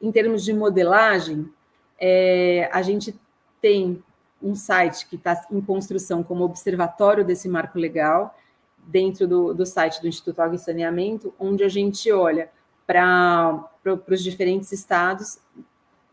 Em 0.00 0.12
termos 0.12 0.44
de 0.44 0.54
modelagem, 0.54 1.52
é, 1.98 2.70
a 2.72 2.80
gente 2.82 3.18
tem 3.60 4.00
um 4.40 4.54
site 4.54 5.08
que 5.08 5.16
está 5.16 5.44
em 5.50 5.60
construção 5.60 6.22
como 6.22 6.44
observatório 6.44 7.24
desse 7.24 7.48
marco 7.48 7.80
legal, 7.80 8.38
dentro 8.78 9.26
do, 9.26 9.52
do 9.52 9.66
site 9.66 10.00
do 10.00 10.06
Instituto 10.06 10.40
Água 10.40 10.54
e 10.54 10.60
Saneamento, 10.60 11.34
onde 11.36 11.64
a 11.64 11.68
gente 11.68 12.12
olha 12.12 12.48
para 12.86 13.68
os 14.08 14.22
diferentes 14.22 14.70
estados, 14.70 15.40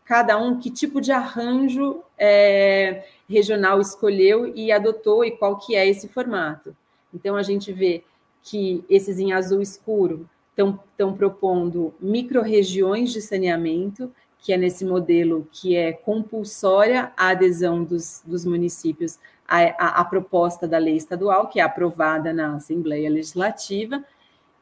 cada 0.04 0.36
um 0.36 0.58
que 0.58 0.68
tipo 0.68 1.00
de 1.00 1.12
arranjo 1.12 2.02
é, 2.18 3.06
regional 3.28 3.80
escolheu 3.80 4.52
e 4.52 4.72
adotou 4.72 5.24
e 5.24 5.30
qual 5.30 5.58
que 5.58 5.76
é 5.76 5.86
esse 5.86 6.08
formato. 6.08 6.76
Então 7.12 7.36
a 7.36 7.42
gente 7.42 7.72
vê 7.72 8.04
que 8.42 8.84
esses 8.88 9.18
em 9.18 9.32
azul 9.32 9.60
escuro 9.60 10.28
estão 10.50 11.14
propondo 11.16 11.94
micro-regiões 12.00 13.12
de 13.12 13.20
saneamento 13.20 14.10
que 14.40 14.52
é 14.52 14.56
nesse 14.56 14.84
modelo 14.84 15.48
que 15.50 15.76
é 15.76 15.92
compulsória 15.92 17.12
a 17.16 17.30
adesão 17.30 17.82
dos, 17.82 18.22
dos 18.24 18.44
municípios 18.44 19.18
à, 19.46 19.62
à, 19.62 20.00
à, 20.00 20.04
proposta 20.04 20.66
da 20.68 20.78
lei 20.78 20.96
estadual, 20.96 21.48
que 21.48 21.60
é 21.60 21.62
aprovada 21.62 22.32
na 22.32 22.54
Assembleia 22.54 23.10
Legislativa, 23.10 24.04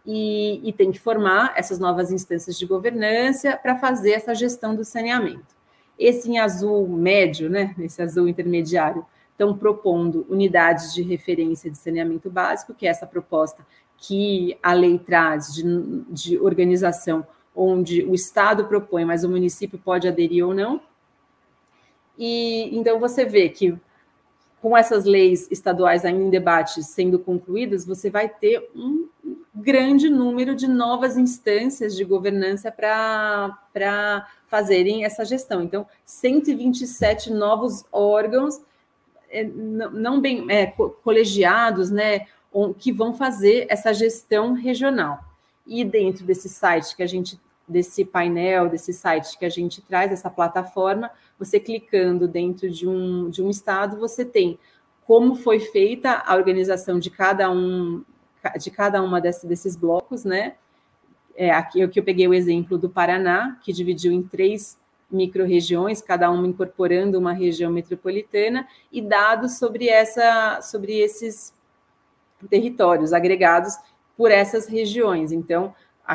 e, 0.04 0.60
e 0.66 0.72
tem 0.72 0.92
que 0.92 1.00
formar 1.00 1.52
essas 1.56 1.78
novas 1.78 2.12
instâncias 2.12 2.56
de 2.58 2.64
governança 2.64 3.56
para 3.56 3.76
fazer 3.76 4.12
essa 4.12 4.34
gestão 4.34 4.74
do 4.74 4.84
saneamento. 4.84 5.56
Esse 5.98 6.30
em 6.30 6.38
azul 6.38 6.86
médio, 6.88 7.50
né, 7.50 7.74
esse 7.78 8.00
azul 8.00 8.28
intermediário, 8.28 9.04
estão 9.36 9.56
propondo 9.56 10.26
unidades 10.30 10.94
de 10.94 11.02
referência 11.02 11.70
de 11.70 11.76
saneamento 11.76 12.30
básico, 12.30 12.72
que 12.72 12.86
é 12.86 12.90
essa 12.90 13.06
proposta 13.06 13.64
que 13.98 14.58
a 14.62 14.72
lei 14.72 14.98
traz 14.98 15.54
de, 15.54 15.62
de 16.08 16.38
organização 16.38 17.26
onde 17.54 18.02
o 18.04 18.14
Estado 18.14 18.64
propõe, 18.64 19.04
mas 19.04 19.24
o 19.24 19.28
município 19.28 19.78
pode 19.78 20.08
aderir 20.08 20.44
ou 20.44 20.54
não. 20.54 20.80
E 22.18 22.76
então 22.76 22.98
você 22.98 23.24
vê 23.26 23.48
que 23.50 23.78
com 24.60 24.76
essas 24.76 25.04
leis 25.04 25.46
estaduais 25.50 26.04
ainda 26.04 26.24
em 26.24 26.30
debate 26.30 26.82
sendo 26.82 27.18
concluídas, 27.18 27.84
você 27.84 28.10
vai 28.10 28.28
ter 28.28 28.70
um 28.74 29.06
grande 29.54 30.08
número 30.08 30.54
de 30.54 30.66
novas 30.66 31.16
instâncias 31.16 31.94
de 31.94 32.04
governança 32.04 32.72
para 32.72 34.26
fazerem 34.46 35.04
essa 35.04 35.24
gestão. 35.24 35.62
Então, 35.62 35.86
127 36.04 37.32
novos 37.32 37.84
órgãos, 37.92 38.60
é, 39.30 39.44
não 39.44 40.20
bem 40.20 40.46
é, 40.50 40.66
colegiados, 40.66 41.90
né, 41.90 42.26
que 42.78 42.92
vão 42.92 43.12
fazer 43.12 43.66
essa 43.68 43.92
gestão 43.92 44.52
regional. 44.52 45.20
E 45.66 45.84
dentro 45.84 46.24
desse 46.24 46.48
site 46.48 46.96
que 46.96 47.02
a 47.02 47.06
gente 47.06 47.38
desse 47.68 48.04
painel, 48.04 48.68
desse 48.68 48.92
site 48.92 49.36
que 49.36 49.44
a 49.44 49.48
gente 49.48 49.82
traz, 49.82 50.12
essa 50.12 50.30
plataforma, 50.30 51.10
você 51.38 51.58
clicando 51.58 52.28
dentro 52.28 52.70
de 52.70 52.88
um, 52.88 53.28
de 53.28 53.42
um 53.42 53.50
estado, 53.50 53.96
você 53.98 54.24
tem 54.24 54.58
como 55.04 55.36
foi 55.36 55.60
feita 55.60 56.22
a 56.26 56.34
organização 56.34 56.98
de 56.98 57.10
cada 57.10 57.50
um 57.50 58.04
de 58.60 58.70
cada 58.70 59.02
uma 59.02 59.20
desse, 59.20 59.46
desses 59.46 59.74
blocos, 59.74 60.24
né? 60.24 60.54
É, 61.34 61.50
aqui 61.50 61.80
eu 61.80 61.88
que 61.88 61.98
eu 61.98 62.04
peguei 62.04 62.28
o 62.28 62.34
exemplo 62.34 62.78
do 62.78 62.88
Paraná, 62.88 63.58
que 63.62 63.72
dividiu 63.72 64.12
em 64.12 64.22
três 64.22 64.78
micro-regiões, 65.10 66.02
cada 66.02 66.30
uma 66.30 66.46
incorporando 66.46 67.18
uma 67.18 67.32
região 67.32 67.70
metropolitana, 67.70 68.66
e 68.90 69.00
dados 69.00 69.58
sobre 69.58 69.88
essa 69.88 70.60
sobre 70.62 70.98
esses 70.98 71.54
territórios 72.50 73.12
agregados 73.12 73.74
por 74.16 74.30
essas 74.30 74.66
regiões. 74.66 75.32
Então, 75.32 75.74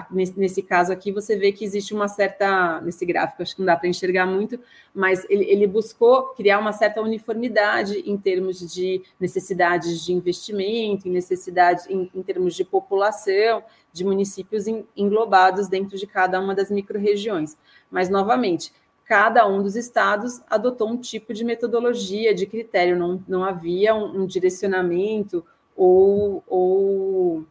nesse, 0.09 0.61
caso 0.61 0.91
aqui, 0.91 1.11
você 1.11 1.35
vê 1.35 1.51
que 1.51 1.65
existe 1.65 1.93
uma 1.93 2.07
certa, 2.07 2.79
nesse 2.81 3.05
gráfico, 3.05 3.41
acho 3.41 3.55
que 3.55 3.61
não 3.61 3.65
dá 3.65 3.75
para 3.75 3.89
enxergar 3.89 4.25
muito, 4.25 4.59
mas 4.93 5.25
ele, 5.29 5.43
ele, 5.45 5.67
buscou 5.67 6.29
criar 6.29 6.59
uma 6.59 6.71
certa 6.71 7.01
uniformidade 7.01 8.01
em 8.05 8.17
termos 8.17 8.59
de 8.73 9.01
necessidades 9.19 10.03
de 10.03 10.13
investimento, 10.13 11.07
em 11.07 11.11
necessidade 11.11 11.83
em, 11.89 12.09
em 12.13 12.23
termos 12.23 12.55
de 12.55 12.63
população, 12.63 13.63
de 13.91 14.05
municípios 14.05 14.65
englobados 14.95 15.67
dentro 15.67 15.97
de 15.97 16.07
cada 16.07 16.39
uma 16.39 16.55
das 16.55 16.71
micro-regiões. 16.71 17.57
Mas, 17.89 18.09
novamente, 18.09 18.71
cada 19.11 19.45
um 19.45 19.61
dos 19.61 19.75
estados 19.75 20.41
adotou 20.49 20.87
um 20.87 20.95
tipo 20.95 21.33
de 21.33 21.43
metodologia, 21.43 22.33
de 22.33 22.45
critério, 22.45 22.97
não, 22.97 23.21
não 23.27 23.43
havia 23.43 23.93
um, 23.93 24.21
um 24.21 24.25
direcionamento 24.25 25.45
ou, 25.75 26.41
ou 26.47 27.45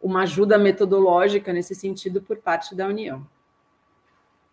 uma 0.00 0.22
ajuda 0.22 0.56
metodológica 0.56 1.52
nesse 1.52 1.74
sentido 1.74 2.22
por 2.22 2.36
parte 2.36 2.76
da 2.76 2.86
União. 2.86 3.26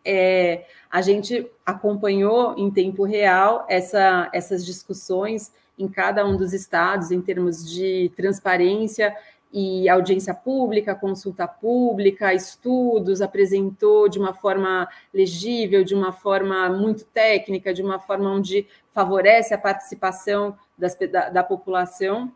É, 0.04 0.66
a 0.90 1.00
gente 1.00 1.48
acompanhou 1.64 2.56
em 2.58 2.72
tempo 2.72 3.04
real 3.04 3.64
essa, 3.70 4.28
essas 4.34 4.66
discussões 4.66 5.54
em 5.78 5.88
cada 5.88 6.26
um 6.26 6.36
dos 6.36 6.54
estados 6.54 7.12
em 7.12 7.22
termos 7.22 7.70
de 7.70 8.12
transparência 8.16 9.16
e 9.52 9.88
audiência 9.88 10.34
pública, 10.34 10.94
consulta 10.94 11.48
pública, 11.48 12.34
estudos, 12.34 13.22
apresentou 13.22 14.10
de 14.10 14.20
uma 14.20 14.34
forma 14.34 14.88
legível, 15.14 15.84
de 15.84 15.96
uma 15.96 16.12
forma 16.12 16.70
muito 16.70 17.06
técnica, 17.06 17.74
de 17.74 17.82
uma 17.82 18.00
forma 18.00 18.30
onde 18.32 18.68
favorece 18.94 19.54
a 19.54 19.58
participação 19.58 20.58
das, 20.78 20.96
da, 20.96 21.30
da 21.30 21.44
população. 21.44 22.32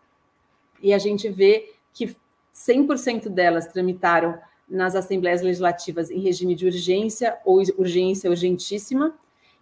E 0.81 0.93
a 0.93 0.97
gente 0.97 1.27
vê 1.27 1.73
que 1.93 2.15
100% 2.55 3.29
delas 3.29 3.67
tramitaram 3.67 4.39
nas 4.67 4.95
assembleias 4.95 5.41
legislativas 5.41 6.09
em 6.09 6.19
regime 6.19 6.55
de 6.55 6.65
urgência 6.65 7.37
ou 7.43 7.61
urgência 7.77 8.29
urgentíssima. 8.29 9.13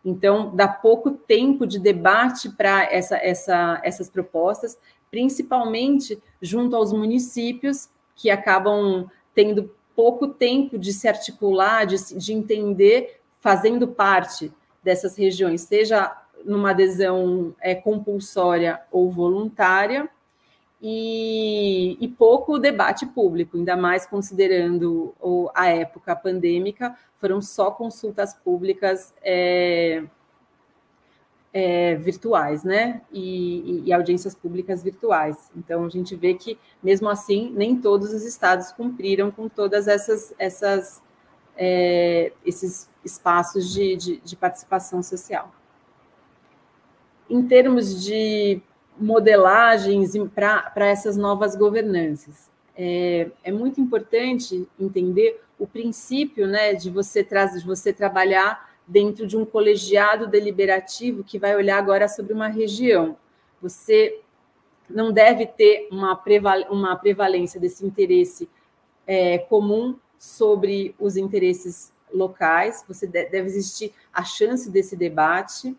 Então, 0.05 0.55
dá 0.55 0.67
pouco 0.67 1.11
tempo 1.11 1.65
de 1.65 1.79
debate 1.79 2.49
para 2.49 2.83
essa, 2.85 3.17
essa, 3.17 3.81
essas 3.83 4.09
propostas, 4.09 4.77
principalmente 5.11 6.21
junto 6.41 6.75
aos 6.75 6.93
municípios, 6.93 7.89
que 8.15 8.29
acabam 8.29 9.09
tendo 9.33 9.73
pouco 9.95 10.27
tempo 10.27 10.77
de 10.77 10.93
se 10.93 11.07
articular, 11.07 11.85
de, 11.85 11.97
de 12.17 12.33
entender, 12.33 13.21
fazendo 13.39 13.87
parte 13.87 14.51
dessas 14.83 15.17
regiões, 15.17 15.61
seja 15.61 16.15
numa 16.45 16.71
adesão 16.71 17.53
é, 17.59 17.75
compulsória 17.75 18.81
ou 18.91 19.11
voluntária, 19.11 20.09
e, 20.81 21.97
e, 21.99 22.07
pouco 22.07 22.57
debate 22.57 23.05
público, 23.05 23.57
ainda 23.57 23.75
mais 23.75 24.05
considerando 24.05 25.13
o, 25.19 25.49
a 25.53 25.67
época 25.67 26.15
pandêmica, 26.15 26.97
foram 27.19 27.41
só 27.41 27.69
consultas 27.69 28.33
públicas 28.33 29.13
é, 29.21 30.03
é, 31.53 31.95
virtuais, 31.95 32.63
né? 32.63 33.01
E, 33.11 33.83
e, 33.85 33.93
audiências 33.93 34.35
públicas 34.35 34.83
virtuais. 34.83 35.49
Então 35.55 35.85
a 35.85 35.89
gente 35.89 36.15
vê 36.15 36.33
que, 36.33 36.57
mesmo 36.81 37.09
assim, 37.09 37.51
nem 37.55 37.75
todos 37.75 38.13
os 38.13 38.23
estados 38.23 38.71
cumpriram 38.71 39.31
com 39.31 39.49
todas 39.49 39.87
essas, 39.87 40.33
essas 40.37 41.01
é, 41.57 42.31
esses 42.45 42.89
espaços 43.03 43.73
de, 43.73 43.95
de, 43.95 44.17
de 44.17 44.35
participação 44.35 45.03
social. 45.03 45.51
Em 47.29 47.45
termos 47.45 48.03
de 48.03 48.61
modelagens 48.99 50.13
para 50.35 50.87
essas 50.87 51.15
novas 51.15 51.55
governanças. 51.55 52.49
É, 52.75 53.29
é, 53.43 53.51
muito 53.51 53.79
importante 53.79 54.67
entender 54.79 55.41
o 55.57 55.67
princípio 55.67 56.47
né, 56.47 56.73
de 56.73 56.89
você 56.89 57.23
trazer, 57.23 57.59
de 57.59 57.65
você 57.65 57.91
trabalhar 57.91 58.68
dentro 58.89 59.27
de 59.27 59.37
um 59.37 59.45
colegiado 59.45 60.25
deliberativo 60.25 61.23
que 61.23 61.37
vai 61.37 61.55
olhar 61.55 61.77
agora 61.77 62.07
sobre 62.07 62.33
uma 62.33 62.47
região. 62.47 63.15
Você 63.61 64.19
não 64.89 65.11
deve 65.11 65.45
ter 65.45 65.87
uma, 65.91 66.15
preval 66.15 66.63
uma 66.71 66.95
prevalência 66.95 67.59
desse 67.59 67.85
interesse 67.85 68.49
é, 69.05 69.37
comum 69.37 69.95
sobre 70.17 70.95
os 70.99 71.15
interesses 71.15 71.93
locais, 72.11 72.83
você 72.87 73.05
deve 73.05 73.41
existir 73.41 73.93
a 74.11 74.23
chance 74.23 74.71
desse 74.71 74.95
debate, 74.95 75.77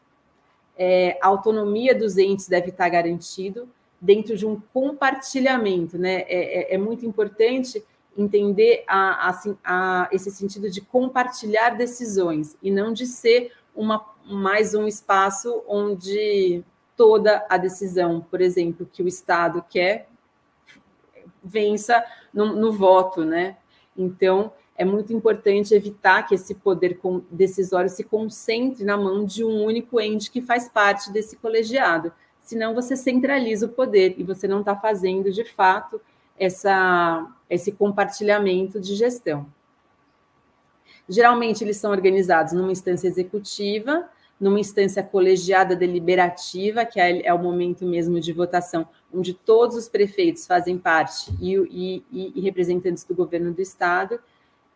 é, 0.78 1.18
a 1.20 1.26
autonomia 1.26 1.92
dos 1.92 2.16
entes 2.16 2.46
deve 2.46 2.68
estar 2.70 2.88
garantido 2.88 3.68
dentro 4.00 4.36
de 4.36 4.46
um 4.46 4.62
compartilhamento, 4.72 5.98
né? 5.98 6.20
É, 6.28 6.72
é, 6.72 6.74
é 6.74 6.78
muito 6.78 7.04
importante 7.04 7.84
entender 8.20 8.84
a, 8.86 9.28
assim, 9.28 9.56
a, 9.64 10.08
esse 10.12 10.30
sentido 10.30 10.70
de 10.70 10.80
compartilhar 10.80 11.70
decisões 11.70 12.56
e 12.62 12.70
não 12.70 12.92
de 12.92 13.06
ser 13.06 13.52
uma, 13.74 14.04
mais 14.26 14.74
um 14.74 14.86
espaço 14.86 15.62
onde 15.66 16.62
toda 16.96 17.46
a 17.48 17.56
decisão, 17.56 18.20
por 18.30 18.40
exemplo, 18.40 18.88
que 18.92 19.02
o 19.02 19.08
Estado 19.08 19.64
quer, 19.68 20.08
vença 21.42 22.04
no, 22.32 22.54
no 22.54 22.72
voto, 22.72 23.24
né? 23.24 23.56
Então, 23.96 24.52
é 24.76 24.84
muito 24.84 25.12
importante 25.12 25.74
evitar 25.74 26.26
que 26.26 26.34
esse 26.34 26.54
poder 26.54 26.98
decisório 27.30 27.88
se 27.88 28.04
concentre 28.04 28.84
na 28.84 28.96
mão 28.96 29.24
de 29.24 29.44
um 29.44 29.64
único 29.64 30.00
ente 30.00 30.30
que 30.30 30.42
faz 30.42 30.68
parte 30.68 31.10
desse 31.10 31.36
colegiado. 31.36 32.12
Senão 32.42 32.74
você 32.74 32.96
centraliza 32.96 33.66
o 33.66 33.70
poder 33.70 34.14
e 34.18 34.24
você 34.24 34.48
não 34.48 34.60
está 34.60 34.74
fazendo 34.74 35.30
de 35.30 35.44
fato 35.44 36.00
essa, 36.40 37.30
esse 37.50 37.70
compartilhamento 37.70 38.80
de 38.80 38.94
gestão. 38.96 39.46
Geralmente 41.06 41.62
eles 41.62 41.76
são 41.76 41.90
organizados 41.90 42.54
numa 42.54 42.72
instância 42.72 43.06
executiva, 43.06 44.08
numa 44.40 44.58
instância 44.58 45.02
colegiada 45.02 45.76
deliberativa, 45.76 46.86
que 46.86 46.98
é, 46.98 47.26
é 47.26 47.34
o 47.34 47.38
momento 47.38 47.84
mesmo 47.84 48.18
de 48.18 48.32
votação, 48.32 48.88
onde 49.12 49.34
todos 49.34 49.76
os 49.76 49.86
prefeitos 49.86 50.46
fazem 50.46 50.78
parte 50.78 51.30
e, 51.38 52.02
e, 52.10 52.32
e 52.34 52.40
representantes 52.40 53.04
do 53.04 53.14
governo 53.14 53.52
do 53.52 53.60
estado, 53.60 54.18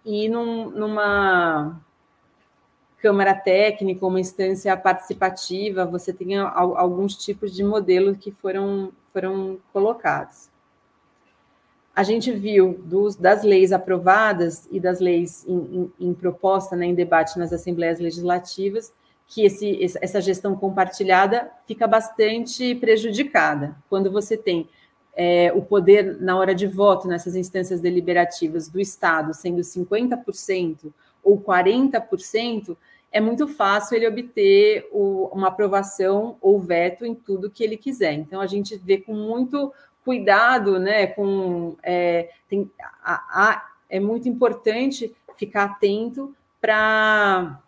e 0.05 0.29
num, 0.29 0.69
numa 0.69 1.81
câmara 2.99 3.35
técnica, 3.35 4.05
uma 4.05 4.21
instância 4.21 4.77
participativa, 4.77 5.87
você 5.87 6.13
tem 6.13 6.37
alguns 6.37 7.17
tipos 7.17 7.55
de 7.55 7.65
modelos 7.65 8.19
que 8.19 8.31
foram, 8.31 8.93
foram 9.13 9.59
colocados. 9.73 10.53
A 11.95 12.03
gente 12.03 12.33
viu 12.33 12.81
dos, 12.85 13.15
das 13.15 13.45
leis 13.45 13.73
aprovadas 13.73 14.69
e 14.71 14.81
das 14.81 14.99
leis 14.99 15.45
em, 15.47 15.91
em, 16.01 16.09
em 16.09 16.15
proposta, 16.15 16.75
né, 16.75 16.87
em 16.87 16.95
debate 16.95 17.39
nas 17.39 17.53
assembleias 17.53 18.01
legislativas, 18.01 18.93
que 19.27 19.45
esse, 19.45 19.79
essa 20.01 20.21
gestão 20.21 20.57
compartilhada 20.57 21.51
fica 21.67 21.87
bastante 21.87 22.75
prejudicada. 22.75 23.77
Quando 23.89 24.11
você 24.11 24.37
tem 24.37 24.69
é, 25.17 25.53
o 25.55 25.63
poder 25.63 26.21
na 26.21 26.37
hora 26.37 26.55
de 26.55 26.67
voto 26.67 27.07
nessas 27.07 27.37
instâncias 27.37 27.81
deliberativas 27.81 28.69
do 28.69 28.81
Estado 28.81 29.33
sendo 29.33 29.61
50% 29.61 30.93
ou 31.23 31.41
40%, 31.41 32.77
é 33.11 33.21
muito 33.21 33.47
fácil 33.47 33.97
ele 33.97 34.09
obter 34.09 34.89
o, 34.93 35.31
uma 35.33 35.47
aprovação 35.47 36.37
ou 36.41 36.59
veto 36.59 37.07
em 37.07 37.15
tudo 37.15 37.49
que 37.49 37.63
ele 37.63 37.77
quiser. 37.77 38.13
Então, 38.15 38.41
a 38.41 38.47
gente 38.47 38.77
vê 38.77 38.99
com 38.99 39.15
muito 39.15 39.73
cuidado, 40.05 40.79
né? 40.79 41.07
Com, 41.07 41.77
é, 41.83 42.31
tem, 42.49 42.71
a, 43.03 43.15
a, 43.51 43.71
é 43.89 43.99
muito 43.99 44.29
importante 44.29 45.15
ficar 45.37 45.65
atento 45.65 46.35
para 46.61 47.61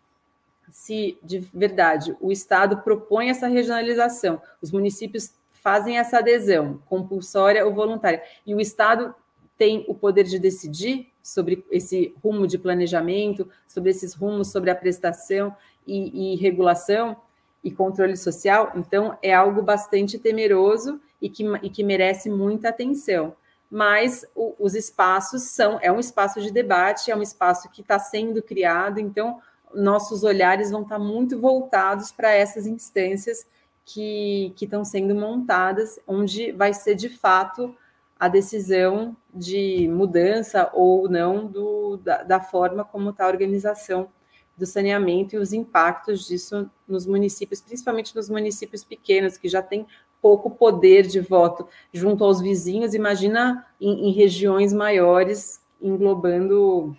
se 0.71 1.19
de 1.23 1.39
verdade 1.55 2.17
o 2.21 2.31
Estado 2.31 2.79
propõe 2.79 3.31
essa 3.31 3.47
regionalização, 3.47 4.41
os 4.61 4.71
municípios 4.71 5.35
fazem 5.53 5.99
essa 5.99 6.19
adesão 6.19 6.81
compulsória 6.87 7.65
ou 7.65 7.75
voluntária, 7.75 8.23
e 8.47 8.55
o 8.55 8.61
Estado 8.61 9.15
tem 9.57 9.85
o 9.89 9.95
poder 9.95 10.25
de 10.25 10.39
decidir 10.39 11.11
sobre 11.23 11.65
esse 11.71 12.15
rumo 12.23 12.47
de 12.47 12.59
planejamento, 12.59 13.49
sobre 13.67 13.91
esses 13.91 14.15
rumos 14.15 14.49
sobre 14.49 14.71
a 14.71 14.75
prestação 14.75 15.57
e, 15.87 16.35
e 16.35 16.37
regulação 16.37 17.17
e 17.65 17.71
controle 17.71 18.17
social, 18.17 18.73
então 18.77 19.19
é 19.23 19.35
algo 19.35 19.63
bastante 19.63 20.19
temeroso 20.19 21.01
e 21.21 21.29
que, 21.29 21.45
e 21.63 21.71
que 21.71 21.83
merece 21.83 22.29
muita 22.29 22.69
atenção. 22.69 23.35
Mas 23.71 24.25
o, 24.35 24.55
os 24.59 24.75
espaços 24.75 25.43
são, 25.43 25.79
é 25.83 25.91
um 25.91 25.99
espaço 25.99 26.41
de 26.41 26.51
debate, 26.51 27.11
é 27.11 27.17
um 27.17 27.23
espaço 27.23 27.69
que 27.71 27.81
está 27.81 27.99
sendo 27.99 28.43
criado, 28.43 28.99
então 28.99 29.41
nossos 29.75 30.23
olhares 30.23 30.71
vão 30.71 30.83
estar 30.83 30.99
tá 30.99 31.05
muito 31.05 31.39
voltados 31.39 32.13
para 32.13 32.33
essas 32.33 32.67
instâncias 32.67 33.47
que, 33.85 34.53
que 34.57 34.65
estão 34.65 34.85
sendo 34.85 35.15
montadas, 35.15 35.99
onde 36.07 36.53
vai 36.53 36.73
ser 36.73 36.95
de 36.95 37.09
fato 37.09 37.75
a 38.19 38.29
decisão 38.29 39.17
de 39.33 39.87
mudança 39.89 40.71
ou 40.73 41.09
não 41.09 41.47
do, 41.47 41.99
da, 41.99 42.23
da 42.23 42.41
forma 42.41 42.85
como 42.85 43.11
está 43.11 43.25
a 43.25 43.29
organização 43.29 44.09
do 44.57 44.65
saneamento 44.65 45.37
e 45.37 45.39
os 45.39 45.53
impactos 45.53 46.27
disso 46.27 46.71
nos 46.89 47.07
municípios, 47.07 47.61
principalmente 47.61 48.17
nos 48.17 48.31
municípios 48.31 48.83
pequenos, 48.83 49.37
que 49.37 49.49
já 49.49 49.61
têm 49.61 49.87
pouco 50.21 50.51
poder 50.51 51.07
de 51.07 51.21
voto 51.21 51.69
junto 51.93 52.25
aos 52.25 52.41
vizinhos, 52.41 52.95
imagina 52.95 53.67
em, 53.81 54.09
em 54.09 54.13
regiões 54.13 54.73
maiores, 54.73 55.61
englobando 55.81 56.97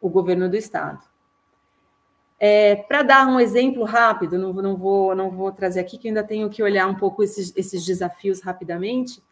o 0.00 0.08
governo 0.08 0.48
do 0.48 0.56
estado. 0.56 1.00
É, 2.40 2.76
Para 2.76 3.02
dar 3.02 3.26
um 3.26 3.40
exemplo 3.40 3.82
rápido, 3.84 4.38
não, 4.38 4.52
não, 4.52 4.76
vou, 4.76 5.14
não 5.14 5.30
vou 5.30 5.50
trazer 5.50 5.80
aqui, 5.80 5.98
que 5.98 6.08
ainda 6.08 6.22
tenho 6.22 6.48
que 6.48 6.62
olhar 6.62 6.86
um 6.86 6.94
pouco 6.94 7.22
esses, 7.22 7.52
esses 7.56 7.84
desafios 7.84 8.40
rapidamente, 8.40 9.22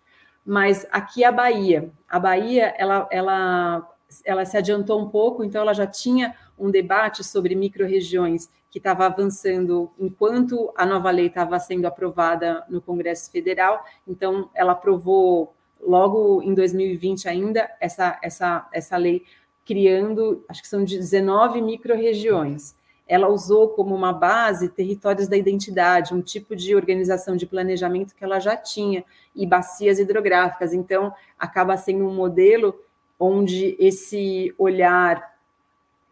mas 0.45 0.87
aqui 0.91 1.25
a 1.25 1.31
Bahia. 1.31 1.91
A 2.09 2.19
Bahia, 2.19 2.75
ela, 2.77 3.09
ela, 3.11 3.89
ela 4.25 4.45
se 4.45 4.57
adiantou 4.57 5.01
um 5.01 5.09
pouco, 5.09 5.45
então 5.45 5.61
ela 5.61 5.73
já 5.73 5.87
tinha 5.87 6.35
um 6.59 6.71
debate 6.71 7.23
sobre 7.23 7.55
micro-regiões 7.55 8.49
que 8.77 8.79
estava 8.79 9.07
avançando 9.07 9.91
enquanto 9.99 10.71
a 10.77 10.85
nova 10.85 11.11
lei 11.11 11.29
estava 11.29 11.59
sendo 11.59 11.87
aprovada 11.87 12.63
no 12.69 12.79
Congresso 12.79 13.31
Federal, 13.31 13.83
então 14.07 14.51
ela 14.55 14.73
aprovou 14.73 15.55
logo 15.81 16.43
em 16.43 16.53
2020 16.53 17.27
ainda 17.27 17.71
essa, 17.81 18.19
essa, 18.23 18.69
essa 18.71 18.99
lei 18.99 19.25
criando, 19.65 20.45
acho 20.47 20.61
que 20.61 20.69
são 20.69 20.85
19 20.85 21.63
micro-regiões 21.63 22.77
ela 23.09 23.29
usou 23.29 23.69
como 23.71 23.95
uma 23.95 24.13
base 24.13 24.69
territórios 24.69 25.27
da 25.27 25.39
identidade, 25.39 26.13
um 26.13 26.21
tipo 26.21 26.55
de 26.55 26.75
organização 26.75 27.35
de 27.35 27.47
planejamento 27.47 28.15
que 28.15 28.25
ela 28.25 28.41
já 28.41 28.57
tinha, 28.57 29.05
e 29.33 29.47
bacias 29.47 30.01
hidrográficas. 30.01 30.75
Então, 30.75 31.15
acaba 31.39 31.77
sendo 31.77 32.05
um 32.05 32.13
modelo 32.13 32.75
onde 33.17 33.77
esse 33.79 34.53
olhar 34.59 35.36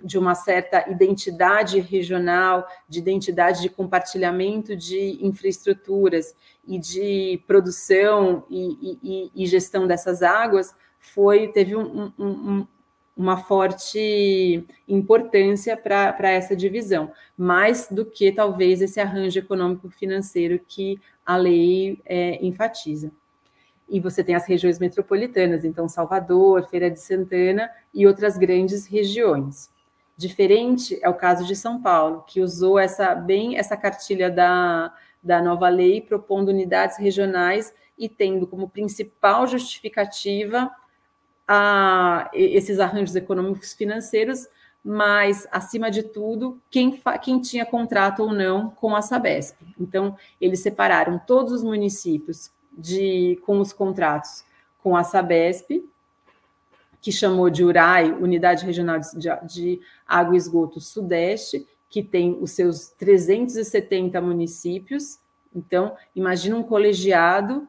de 0.04 0.18
uma 0.18 0.34
certa 0.34 0.88
identidade 0.90 1.80
regional, 1.80 2.68
de 2.86 2.98
identidade 2.98 3.62
de 3.62 3.70
compartilhamento 3.70 4.76
de 4.76 5.18
infraestruturas 5.24 6.34
e 6.66 6.78
de 6.78 7.42
produção 7.46 8.44
e, 8.50 8.98
e, 9.02 9.30
e 9.34 9.46
gestão 9.46 9.86
dessas 9.86 10.22
águas, 10.22 10.74
foi 10.98 11.48
teve 11.48 11.74
um, 11.74 12.12
um, 12.18 12.66
uma 13.16 13.38
forte 13.38 14.66
importância 14.86 15.76
para 15.76 16.30
essa 16.30 16.54
divisão, 16.54 17.10
mais 17.36 17.88
do 17.90 18.04
que 18.04 18.30
talvez 18.30 18.82
esse 18.82 19.00
arranjo 19.00 19.38
econômico-financeiro 19.38 20.60
que 20.66 21.00
a 21.24 21.36
lei 21.36 21.98
é, 22.04 22.44
enfatiza. 22.44 23.10
E 23.88 24.00
você 24.00 24.24
tem 24.24 24.34
as 24.34 24.46
regiões 24.46 24.78
metropolitanas, 24.78 25.64
então 25.64 25.88
Salvador, 25.88 26.66
Feira 26.68 26.90
de 26.90 27.00
Santana 27.00 27.70
e 27.92 28.06
outras 28.06 28.36
grandes 28.36 28.86
regiões. 28.86 29.70
Diferente 30.16 30.98
é 31.02 31.08
o 31.08 31.14
caso 31.14 31.44
de 31.44 31.56
São 31.56 31.82
Paulo, 31.82 32.24
que 32.26 32.40
usou 32.40 32.78
essa 32.78 33.14
bem 33.14 33.58
essa 33.58 33.76
cartilha 33.76 34.30
da, 34.30 34.94
da 35.22 35.42
nova 35.42 35.68
lei, 35.68 36.00
propondo 36.00 36.50
unidades 36.50 36.98
regionais 36.98 37.74
e 37.98 38.08
tendo 38.08 38.46
como 38.46 38.68
principal 38.68 39.46
justificativa 39.46 40.70
a 41.46 42.30
esses 42.32 42.78
arranjos 42.78 43.14
econômicos 43.16 43.72
financeiros, 43.72 44.48
mas, 44.84 45.48
acima 45.50 45.90
de 45.90 46.02
tudo, 46.02 46.60
quem, 46.70 47.00
quem 47.22 47.40
tinha 47.40 47.64
contrato 47.64 48.22
ou 48.22 48.32
não 48.32 48.68
com 48.68 48.94
a 48.94 49.00
Sabesp. 49.00 49.56
Então, 49.80 50.16
eles 50.38 50.60
separaram 50.60 51.18
todos 51.18 51.52
os 51.52 51.64
municípios 51.64 52.50
de, 52.76 53.40
com 53.46 53.60
os 53.60 53.72
contratos 53.72 54.44
com 54.82 54.94
a 54.94 55.02
Sabesp, 55.02 55.82
que 57.04 57.12
chamou 57.12 57.50
de 57.50 57.62
URAI, 57.62 58.12
Unidade 58.12 58.64
Regional 58.64 58.98
de, 58.98 59.28
de 59.46 59.80
Água 60.08 60.32
e 60.32 60.38
Esgoto 60.38 60.80
Sudeste, 60.80 61.68
que 61.86 62.02
tem 62.02 62.38
os 62.40 62.52
seus 62.52 62.88
370 62.92 64.18
municípios. 64.22 65.18
Então, 65.54 65.94
imagina 66.16 66.56
um 66.56 66.62
colegiado 66.62 67.68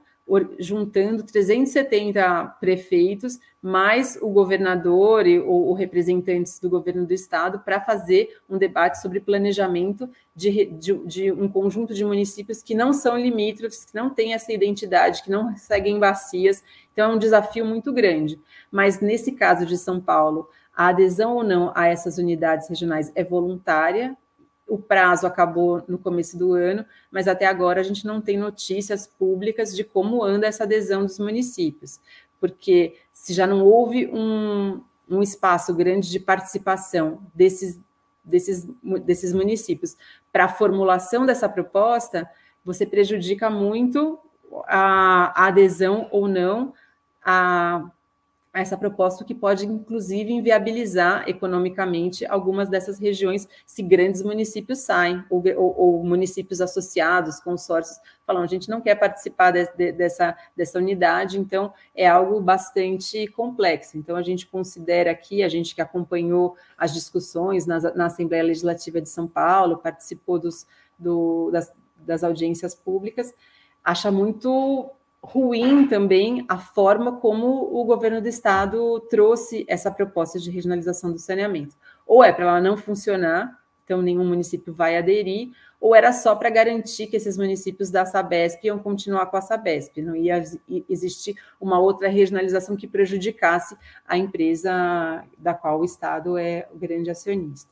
juntando 0.57 1.23
370 1.23 2.57
prefeitos, 2.59 3.39
mais 3.61 4.17
o 4.21 4.29
governador 4.29 5.27
e 5.27 5.39
ou, 5.39 5.73
representantes 5.73 6.59
do 6.59 6.69
governo 6.69 7.05
do 7.05 7.13
estado 7.13 7.59
para 7.59 7.79
fazer 7.79 8.39
um 8.49 8.57
debate 8.57 9.01
sobre 9.01 9.19
planejamento 9.19 10.09
de, 10.35 10.65
de, 10.65 10.93
de, 11.05 11.31
um 11.31 11.47
conjunto 11.47 11.93
de 11.93 12.03
municípios 12.03 12.63
que 12.63 12.73
não 12.73 12.91
são 12.91 13.17
limítrofes, 13.17 13.85
que 13.85 13.95
não 13.95 14.09
têm 14.09 14.33
essa 14.33 14.51
identidade, 14.51 15.23
que 15.23 15.29
não 15.29 15.55
seguem 15.55 15.99
bacias. 15.99 16.63
Então 16.91 17.11
é 17.11 17.15
um 17.15 17.19
desafio 17.19 17.65
muito 17.65 17.93
grande. 17.93 18.39
Mas 18.71 18.99
nesse 18.99 19.31
caso 19.31 19.65
de 19.65 19.77
São 19.77 20.01
Paulo, 20.01 20.49
a 20.75 20.87
adesão 20.87 21.35
ou 21.35 21.43
não 21.43 21.71
a 21.75 21.87
essas 21.87 22.17
unidades 22.17 22.67
regionais 22.67 23.11
é 23.15 23.23
voluntária, 23.23 24.17
o 24.67 24.77
prazo 24.77 25.27
acabou 25.27 25.83
no 25.87 25.97
começo 25.97 26.37
do 26.37 26.53
ano, 26.53 26.85
mas 27.11 27.27
até 27.27 27.45
agora 27.45 27.81
a 27.81 27.83
gente 27.83 28.05
não 28.05 28.19
tem 28.19 28.37
notícias 28.37 29.05
públicas 29.05 29.75
de 29.75 29.83
como 29.83 30.23
anda 30.23 30.47
essa 30.47 30.63
adesão 30.63 31.03
dos 31.03 31.19
municípios, 31.19 31.99
porque 32.39 32.95
se 33.13 33.33
já 33.33 33.45
não 33.45 33.63
houve 33.63 34.07
um, 34.07 34.81
um 35.09 35.21
espaço 35.21 35.73
grande 35.73 36.09
de 36.09 36.19
participação 36.19 37.21
desses, 37.33 37.79
desses, 38.23 38.67
desses 39.03 39.33
municípios 39.33 39.95
para 40.31 40.45
a 40.45 40.49
formulação 40.49 41.25
dessa 41.25 41.47
proposta, 41.47 42.29
você 42.63 42.85
prejudica 42.85 43.49
muito 43.49 44.19
a, 44.67 45.43
a 45.43 45.47
adesão 45.47 46.07
ou 46.11 46.27
não 46.27 46.73
a 47.23 47.89
essa 48.61 48.77
proposta 48.77 49.25
que 49.25 49.35
pode, 49.35 49.65
inclusive, 49.65 50.31
inviabilizar 50.31 51.27
economicamente 51.27 52.25
algumas 52.25 52.69
dessas 52.69 52.97
regiões 52.97 53.47
se 53.65 53.83
grandes 53.83 54.23
municípios 54.23 54.79
saem, 54.79 55.21
ou, 55.29 55.43
ou, 55.57 55.77
ou 55.77 56.03
municípios 56.03 56.61
associados, 56.61 57.39
consórcios, 57.41 57.99
falam, 58.25 58.41
a 58.41 58.47
gente 58.47 58.69
não 58.69 58.79
quer 58.79 58.95
participar 58.95 59.51
de, 59.51 59.67
de, 59.75 59.91
dessa, 59.91 60.37
dessa 60.55 60.79
unidade, 60.79 61.37
então 61.37 61.73
é 61.93 62.07
algo 62.07 62.39
bastante 62.39 63.27
complexo. 63.27 63.97
Então, 63.97 64.15
a 64.15 64.23
gente 64.23 64.47
considera 64.47 65.11
aqui, 65.11 65.43
a 65.43 65.49
gente 65.49 65.75
que 65.75 65.81
acompanhou 65.81 66.55
as 66.77 66.93
discussões 66.93 67.65
na, 67.65 67.79
na 67.93 68.05
Assembleia 68.05 68.43
Legislativa 68.43 69.01
de 69.01 69.09
São 69.09 69.27
Paulo, 69.27 69.79
participou 69.79 70.39
dos, 70.39 70.65
do, 70.97 71.51
das, 71.51 71.73
das 71.97 72.23
audiências 72.23 72.73
públicas, 72.73 73.33
acha 73.83 74.09
muito 74.09 74.89
ruim 75.25 75.87
também 75.87 76.45
a 76.47 76.57
forma 76.57 77.17
como 77.19 77.47
o 77.47 77.83
governo 77.83 78.21
do 78.21 78.27
estado 78.27 78.99
trouxe 79.09 79.65
essa 79.67 79.91
proposta 79.91 80.39
de 80.39 80.51
regionalização 80.51 81.11
do 81.11 81.19
saneamento. 81.19 81.75
Ou 82.05 82.23
é 82.23 82.31
para 82.31 82.45
ela 82.45 82.61
não 82.61 82.77
funcionar, 82.77 83.59
então 83.83 84.01
nenhum 84.01 84.25
município 84.25 84.73
vai 84.73 84.97
aderir, 84.97 85.51
ou 85.79 85.95
era 85.95 86.11
só 86.13 86.35
para 86.35 86.49
garantir 86.49 87.07
que 87.07 87.17
esses 87.17 87.37
municípios 87.37 87.91
da 87.91 88.05
Sabesp 88.05 88.65
iam 88.65 88.79
continuar 88.79 89.27
com 89.27 89.37
a 89.37 89.41
Sabesp, 89.41 90.01
não 90.01 90.15
ia 90.15 90.43
existir 90.89 91.35
uma 91.59 91.79
outra 91.79 92.07
regionalização 92.07 92.75
que 92.75 92.87
prejudicasse 92.87 93.77
a 94.07 94.17
empresa 94.17 95.23
da 95.37 95.53
qual 95.53 95.79
o 95.79 95.85
Estado 95.85 96.37
é 96.37 96.67
o 96.73 96.77
grande 96.77 97.09
acionista. 97.09 97.69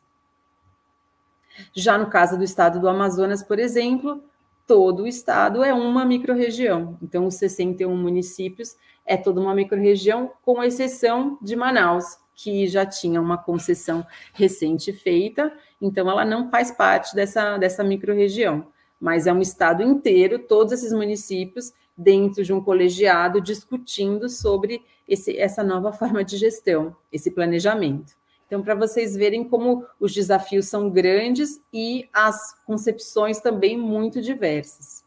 Já 1.73 1.97
no 1.97 2.07
caso 2.07 2.37
do 2.37 2.43
Estado 2.43 2.79
do 2.79 2.89
Amazonas, 2.89 3.43
por 3.43 3.59
exemplo, 3.59 4.23
todo 4.65 5.03
o 5.03 5.07
estado 5.07 5.63
é 5.63 5.73
uma 5.73 6.05
microrregião. 6.05 6.97
Então, 7.01 7.27
os 7.27 7.35
61 7.35 7.95
municípios 7.95 8.75
é 9.05 9.17
toda 9.17 9.41
uma 9.41 9.53
microrregião, 9.53 10.31
com 10.41 10.63
exceção 10.63 11.37
de 11.41 11.55
Manaus, 11.55 12.17
que 12.35 12.67
já 12.67 12.85
tinha 12.85 13.21
uma 13.21 13.37
concessão 13.37 14.05
recente 14.33 14.91
feita, 14.91 15.53
então 15.81 16.09
ela 16.09 16.25
não 16.25 16.49
faz 16.49 16.71
parte 16.71 17.15
dessa, 17.15 17.57
dessa 17.57 17.83
microrregião, 17.83 18.67
mas 18.99 19.27
é 19.27 19.33
um 19.33 19.41
estado 19.41 19.83
inteiro, 19.83 20.39
todos 20.39 20.73
esses 20.73 20.93
municípios, 20.93 21.73
dentro 21.95 22.43
de 22.43 22.51
um 22.51 22.61
colegiado, 22.61 23.39
discutindo 23.39 24.27
sobre 24.29 24.81
esse, 25.07 25.37
essa 25.37 25.63
nova 25.63 25.91
forma 25.93 26.23
de 26.23 26.37
gestão, 26.37 26.95
esse 27.11 27.29
planejamento. 27.29 28.13
Então, 28.45 28.61
para 28.61 28.75
vocês 28.75 29.15
verem 29.15 29.43
como 29.43 29.85
os 29.99 30.13
desafios 30.13 30.67
são 30.67 30.89
grandes 30.89 31.61
e 31.73 32.07
as 32.13 32.53
concepções 32.65 33.39
também 33.39 33.77
muito 33.77 34.21
diversas. 34.21 35.03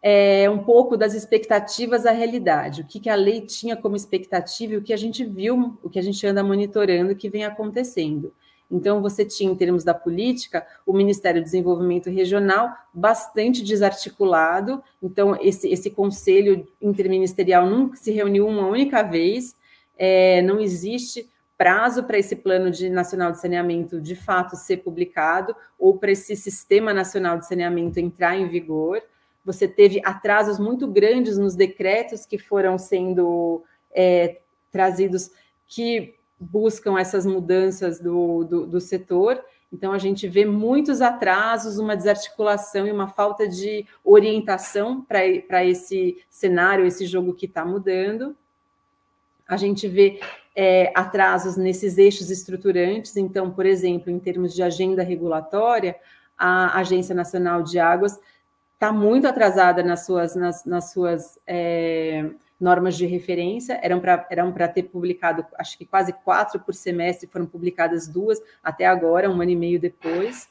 É, 0.00 0.48
um 0.48 0.58
pouco 0.58 0.96
das 0.96 1.14
expectativas 1.14 2.06
à 2.06 2.12
realidade, 2.12 2.82
o 2.82 2.86
que, 2.86 3.00
que 3.00 3.10
a 3.10 3.16
lei 3.16 3.40
tinha 3.40 3.76
como 3.76 3.96
expectativa 3.96 4.74
e 4.74 4.76
o 4.76 4.82
que 4.82 4.92
a 4.92 4.96
gente 4.96 5.24
viu, 5.24 5.76
o 5.82 5.90
que 5.90 5.98
a 5.98 6.02
gente 6.02 6.24
anda 6.24 6.42
monitorando 6.42 7.16
que 7.16 7.28
vem 7.28 7.44
acontecendo. 7.44 8.32
Então, 8.70 9.00
você 9.00 9.24
tinha, 9.24 9.50
em 9.50 9.56
termos 9.56 9.82
da 9.82 9.94
política, 9.94 10.66
o 10.86 10.92
Ministério 10.92 11.40
do 11.40 11.44
Desenvolvimento 11.44 12.10
Regional 12.10 12.70
bastante 12.92 13.64
desarticulado. 13.64 14.82
Então, 15.02 15.36
esse, 15.40 15.68
esse 15.68 15.90
conselho 15.90 16.66
interministerial 16.80 17.66
nunca 17.66 17.96
se 17.96 18.12
reuniu 18.12 18.46
uma 18.46 18.66
única 18.66 19.02
vez 19.02 19.56
é, 19.98 20.40
não 20.42 20.60
existe 20.60 21.28
prazo 21.58 22.04
para 22.04 22.16
esse 22.16 22.36
plano 22.36 22.70
de 22.70 22.88
nacional 22.88 23.32
de 23.32 23.40
saneamento 23.40 24.00
de 24.00 24.14
fato 24.14 24.54
ser 24.54 24.78
publicado 24.78 25.54
ou 25.76 25.98
para 25.98 26.12
esse 26.12 26.36
sistema 26.36 26.94
nacional 26.94 27.36
de 27.36 27.48
saneamento 27.48 27.98
entrar 27.98 28.36
em 28.36 28.48
vigor. 28.48 29.02
Você 29.44 29.66
teve 29.66 30.00
atrasos 30.04 30.58
muito 30.58 30.86
grandes 30.86 31.36
nos 31.36 31.56
decretos 31.56 32.24
que 32.24 32.38
foram 32.38 32.78
sendo 32.78 33.64
é, 33.92 34.38
trazidos 34.70 35.32
que 35.66 36.14
buscam 36.38 36.96
essas 36.96 37.26
mudanças 37.26 37.98
do, 37.98 38.44
do, 38.44 38.66
do 38.66 38.80
setor. 38.80 39.42
Então, 39.72 39.92
a 39.92 39.98
gente 39.98 40.28
vê 40.28 40.46
muitos 40.46 41.02
atrasos, 41.02 41.78
uma 41.78 41.96
desarticulação 41.96 42.86
e 42.86 42.92
uma 42.92 43.08
falta 43.08 43.48
de 43.48 43.84
orientação 44.04 45.02
para 45.02 45.64
esse 45.64 46.24
cenário, 46.30 46.86
esse 46.86 47.04
jogo 47.04 47.34
que 47.34 47.46
está 47.46 47.64
mudando 47.64 48.36
a 49.48 49.56
gente 49.56 49.88
vê 49.88 50.20
é, 50.54 50.92
atrasos 50.94 51.56
nesses 51.56 51.96
eixos 51.96 52.30
estruturantes. 52.30 53.16
Então, 53.16 53.50
por 53.50 53.64
exemplo, 53.64 54.10
em 54.10 54.18
termos 54.18 54.54
de 54.54 54.62
agenda 54.62 55.02
regulatória, 55.02 55.96
a 56.36 56.78
Agência 56.78 57.14
Nacional 57.14 57.62
de 57.62 57.78
Águas 57.78 58.20
está 58.74 58.92
muito 58.92 59.26
atrasada 59.26 59.82
nas 59.82 60.04
suas, 60.04 60.36
nas, 60.36 60.64
nas 60.64 60.92
suas 60.92 61.38
é, 61.46 62.30
normas 62.60 62.96
de 62.96 63.06
referência. 63.06 63.80
Eram 63.82 63.98
para 64.00 64.26
eram 64.30 64.52
ter 64.52 64.84
publicado, 64.84 65.44
acho 65.56 65.78
que 65.78 65.86
quase 65.86 66.12
quatro 66.12 66.60
por 66.60 66.74
semestre, 66.74 67.28
foram 67.28 67.46
publicadas 67.46 68.06
duas 68.06 68.38
até 68.62 68.84
agora, 68.84 69.30
um 69.30 69.40
ano 69.40 69.50
e 69.50 69.56
meio 69.56 69.80
depois. 69.80 70.48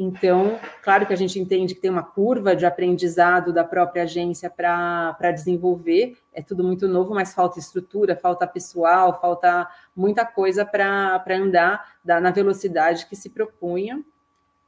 Então, 0.00 0.60
claro 0.80 1.04
que 1.04 1.12
a 1.12 1.16
gente 1.16 1.40
entende 1.40 1.74
que 1.74 1.80
tem 1.80 1.90
uma 1.90 2.04
curva 2.04 2.54
de 2.54 2.64
aprendizado 2.64 3.52
da 3.52 3.64
própria 3.64 4.04
agência 4.04 4.48
para 4.48 5.32
desenvolver, 5.32 6.16
é 6.32 6.40
tudo 6.40 6.62
muito 6.62 6.86
novo, 6.86 7.12
mas 7.12 7.34
falta 7.34 7.58
estrutura, 7.58 8.14
falta 8.14 8.46
pessoal, 8.46 9.20
falta 9.20 9.68
muita 9.96 10.24
coisa 10.24 10.64
para 10.64 11.20
andar 11.30 11.96
da, 12.04 12.20
na 12.20 12.30
velocidade 12.30 13.06
que 13.06 13.16
se 13.16 13.28
propunha. 13.28 14.00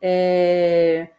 É, 0.03 1.11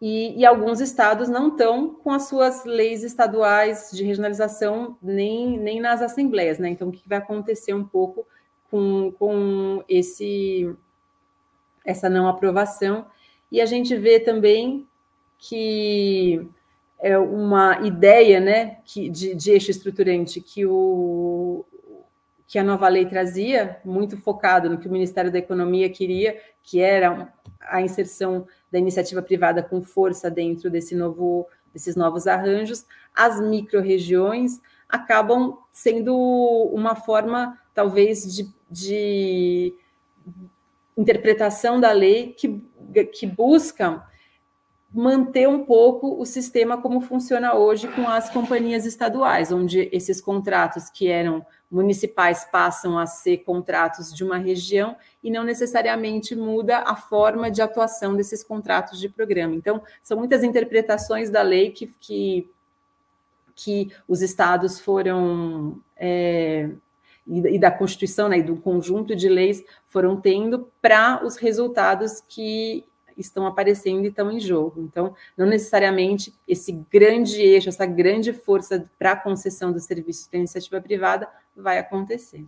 e, 0.00 0.40
e, 0.40 0.46
alguns 0.46 0.80
estados 0.80 1.28
não 1.28 1.48
estão 1.48 1.96
com 1.96 2.10
as 2.10 2.28
suas 2.28 2.64
leis 2.64 3.02
estaduais 3.02 3.90
de 3.92 4.04
regionalização 4.04 4.96
nem, 5.02 5.58
nem 5.58 5.80
nas 5.80 6.00
assembleias, 6.00 6.58
né? 6.58 6.70
Então, 6.70 6.88
o 6.88 6.92
que 6.92 7.06
vai 7.06 7.18
acontecer 7.18 7.74
um 7.74 7.84
pouco 7.84 8.26
com, 8.70 9.12
com 9.18 9.84
esse 9.86 10.74
essa 11.84 12.08
não 12.08 12.26
aprovação? 12.26 13.06
E 13.50 13.60
a 13.60 13.66
gente 13.66 13.96
vê 13.96 14.20
também 14.20 14.86
que 15.38 16.46
é 16.98 17.16
uma 17.16 17.80
ideia 17.86 18.40
né, 18.40 18.78
que, 18.84 19.08
de, 19.08 19.34
de 19.34 19.50
eixo 19.52 19.70
estruturante 19.70 20.40
que, 20.40 20.66
o, 20.66 21.64
que 22.46 22.58
a 22.58 22.64
nova 22.64 22.88
lei 22.88 23.06
trazia, 23.06 23.78
muito 23.84 24.16
focado 24.16 24.68
no 24.68 24.78
que 24.78 24.88
o 24.88 24.92
Ministério 24.92 25.30
da 25.30 25.38
Economia 25.38 25.88
queria, 25.88 26.40
que 26.62 26.80
era 26.80 27.32
a 27.60 27.80
inserção 27.80 28.46
da 28.70 28.78
iniciativa 28.78 29.22
privada 29.22 29.62
com 29.62 29.80
força 29.80 30.30
dentro 30.30 30.68
desse 30.68 30.94
novo, 30.94 31.46
desses 31.72 31.94
novos 31.94 32.26
arranjos, 32.26 32.84
as 33.14 33.40
micro-regiões 33.40 34.60
acabam 34.88 35.58
sendo 35.72 36.16
uma 36.72 36.96
forma, 36.96 37.58
talvez, 37.74 38.34
de, 38.34 38.52
de 38.70 39.74
interpretação 40.96 41.78
da 41.78 41.92
lei 41.92 42.32
que 42.32 42.60
que 43.12 43.26
buscam 43.26 44.02
manter 44.90 45.46
um 45.46 45.64
pouco 45.64 46.20
o 46.20 46.24
sistema 46.24 46.80
como 46.80 47.00
funciona 47.00 47.54
hoje 47.54 47.86
com 47.88 48.08
as 48.08 48.30
companhias 48.30 48.86
estaduais, 48.86 49.52
onde 49.52 49.88
esses 49.92 50.20
contratos 50.20 50.88
que 50.88 51.08
eram 51.08 51.44
municipais 51.70 52.46
passam 52.50 52.98
a 52.98 53.04
ser 53.04 53.38
contratos 53.38 54.12
de 54.12 54.24
uma 54.24 54.38
região 54.38 54.96
e 55.22 55.30
não 55.30 55.44
necessariamente 55.44 56.34
muda 56.34 56.78
a 56.78 56.96
forma 56.96 57.50
de 57.50 57.60
atuação 57.60 58.16
desses 58.16 58.42
contratos 58.42 58.98
de 58.98 59.08
programa. 59.10 59.54
Então, 59.54 59.82
são 60.02 60.16
muitas 60.16 60.42
interpretações 60.42 61.28
da 61.28 61.42
lei 61.42 61.70
que, 61.70 61.86
que, 62.00 62.50
que 63.54 63.92
os 64.08 64.22
estados 64.22 64.80
foram 64.80 65.78
é, 65.94 66.70
e 67.28 67.58
da 67.58 67.70
Constituição, 67.70 68.28
né, 68.28 68.38
e 68.38 68.42
do 68.42 68.56
conjunto 68.56 69.14
de 69.14 69.28
leis 69.28 69.62
foram 69.86 70.18
tendo 70.18 70.70
para 70.80 71.24
os 71.24 71.36
resultados 71.36 72.22
que 72.26 72.84
estão 73.18 73.46
aparecendo 73.46 74.04
e 74.04 74.08
estão 74.08 74.30
em 74.30 74.40
jogo. 74.40 74.80
Então, 74.80 75.14
não 75.36 75.46
necessariamente 75.46 76.32
esse 76.46 76.72
grande 76.90 77.40
eixo, 77.42 77.68
essa 77.68 77.84
grande 77.84 78.32
força 78.32 78.88
para 78.98 79.12
a 79.12 79.16
concessão 79.16 79.72
dos 79.72 79.84
serviços 79.84 80.26
para 80.26 80.38
iniciativa 80.38 80.80
privada 80.80 81.28
vai 81.54 81.78
acontecer. 81.78 82.44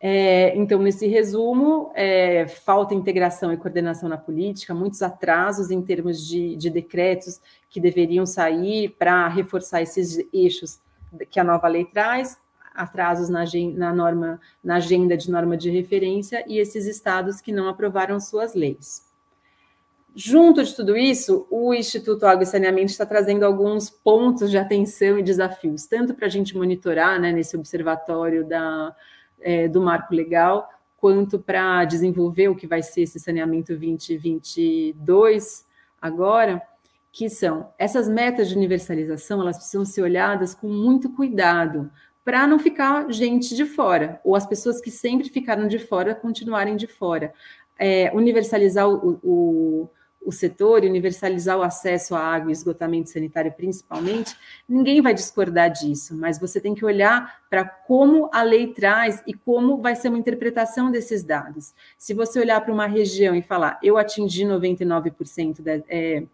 É, 0.00 0.54
então, 0.54 0.82
nesse 0.82 1.06
resumo, 1.06 1.90
é, 1.94 2.46
falta 2.46 2.94
integração 2.94 3.50
e 3.52 3.56
coordenação 3.56 4.06
na 4.06 4.18
política, 4.18 4.74
muitos 4.74 5.00
atrasos 5.00 5.70
em 5.70 5.80
termos 5.80 6.26
de, 6.26 6.56
de 6.56 6.68
decretos 6.68 7.40
que 7.70 7.80
deveriam 7.80 8.26
sair 8.26 8.90
para 8.98 9.26
reforçar 9.28 9.80
esses 9.80 10.18
eixos 10.30 10.78
que 11.30 11.40
a 11.40 11.44
nova 11.44 11.68
lei 11.68 11.86
traz, 11.86 12.36
atrasos 12.74 13.28
na, 13.28 13.44
na, 13.74 13.94
norma, 13.94 14.40
na 14.62 14.76
agenda 14.76 15.16
de 15.16 15.30
norma 15.30 15.56
de 15.56 15.70
referência 15.70 16.44
e 16.46 16.58
esses 16.58 16.86
estados 16.86 17.40
que 17.40 17.52
não 17.52 17.68
aprovaram 17.68 18.18
suas 18.18 18.54
leis. 18.54 19.04
Junto 20.16 20.62
de 20.62 20.74
tudo 20.74 20.96
isso, 20.96 21.46
o 21.50 21.74
Instituto 21.74 22.24
Água 22.24 22.44
e 22.44 22.46
Saneamento 22.46 22.92
está 22.92 23.04
trazendo 23.04 23.44
alguns 23.44 23.90
pontos 23.90 24.48
de 24.50 24.56
atenção 24.56 25.18
e 25.18 25.22
desafios, 25.22 25.86
tanto 25.86 26.14
para 26.14 26.26
a 26.26 26.30
gente 26.30 26.56
monitorar 26.56 27.20
né, 27.20 27.32
nesse 27.32 27.56
observatório 27.56 28.46
da, 28.46 28.94
é, 29.40 29.66
do 29.66 29.80
marco 29.80 30.14
legal, 30.14 30.68
quanto 30.96 31.38
para 31.38 31.84
desenvolver 31.84 32.48
o 32.48 32.54
que 32.54 32.66
vai 32.66 32.82
ser 32.82 33.02
esse 33.02 33.18
saneamento 33.18 33.76
2022 33.76 35.66
agora, 36.00 36.62
que 37.10 37.28
são 37.28 37.72
essas 37.78 38.08
metas 38.08 38.48
de 38.48 38.56
universalização, 38.56 39.40
elas 39.40 39.56
precisam 39.56 39.84
ser 39.84 40.02
olhadas 40.02 40.54
com 40.54 40.68
muito 40.68 41.10
cuidado, 41.10 41.90
para 42.24 42.46
não 42.46 42.58
ficar 42.58 43.10
gente 43.12 43.54
de 43.54 43.64
fora, 43.66 44.20
ou 44.24 44.34
as 44.34 44.46
pessoas 44.46 44.80
que 44.80 44.90
sempre 44.90 45.28
ficaram 45.28 45.68
de 45.68 45.78
fora 45.78 46.14
continuarem 46.14 46.76
de 46.76 46.86
fora. 46.86 47.32
É, 47.78 48.10
universalizar 48.14 48.88
o, 48.88 49.18
o 49.22 49.90
o 50.24 50.32
setor 50.32 50.82
universalizar 50.82 51.58
o 51.58 51.62
acesso 51.62 52.14
à 52.14 52.20
água 52.20 52.50
e 52.50 52.52
esgotamento 52.52 53.10
sanitário, 53.10 53.52
principalmente, 53.52 54.34
ninguém 54.66 55.02
vai 55.02 55.12
discordar 55.12 55.70
disso, 55.70 56.16
mas 56.16 56.40
você 56.40 56.60
tem 56.60 56.74
que 56.74 56.84
olhar 56.84 57.42
para 57.50 57.64
como 57.64 58.30
a 58.32 58.42
lei 58.42 58.68
traz 58.68 59.22
e 59.26 59.34
como 59.34 59.82
vai 59.82 59.94
ser 59.94 60.08
uma 60.08 60.18
interpretação 60.18 60.90
desses 60.90 61.22
dados. 61.22 61.74
Se 61.98 62.14
você 62.14 62.40
olhar 62.40 62.60
para 62.62 62.72
uma 62.72 62.86
região 62.86 63.34
e 63.34 63.42
falar, 63.42 63.78
eu 63.82 63.98
atingi 63.98 64.44
99% 64.44 65.60
de, 65.60 65.84
é, 65.88 66.24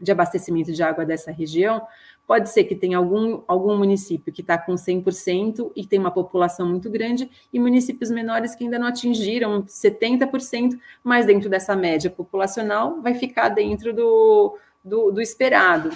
de 0.00 0.10
abastecimento 0.10 0.72
de 0.72 0.82
água 0.82 1.04
dessa 1.04 1.30
região, 1.30 1.86
Pode 2.32 2.48
ser 2.48 2.64
que 2.64 2.74
tenha 2.74 2.96
algum, 2.96 3.42
algum 3.46 3.76
município 3.76 4.32
que 4.32 4.40
está 4.40 4.56
com 4.56 4.72
100% 4.72 5.70
e 5.76 5.84
tem 5.84 5.98
uma 5.98 6.10
população 6.10 6.66
muito 6.66 6.88
grande, 6.88 7.30
e 7.52 7.60
municípios 7.60 8.10
menores 8.10 8.54
que 8.54 8.64
ainda 8.64 8.78
não 8.78 8.86
atingiram 8.86 9.64
70%, 9.64 10.80
mas 11.04 11.26
dentro 11.26 11.50
dessa 11.50 11.76
média 11.76 12.08
populacional 12.08 13.02
vai 13.02 13.12
ficar 13.12 13.50
dentro 13.50 13.92
do, 13.92 14.56
do, 14.82 15.10
do 15.10 15.20
esperado. 15.20 15.90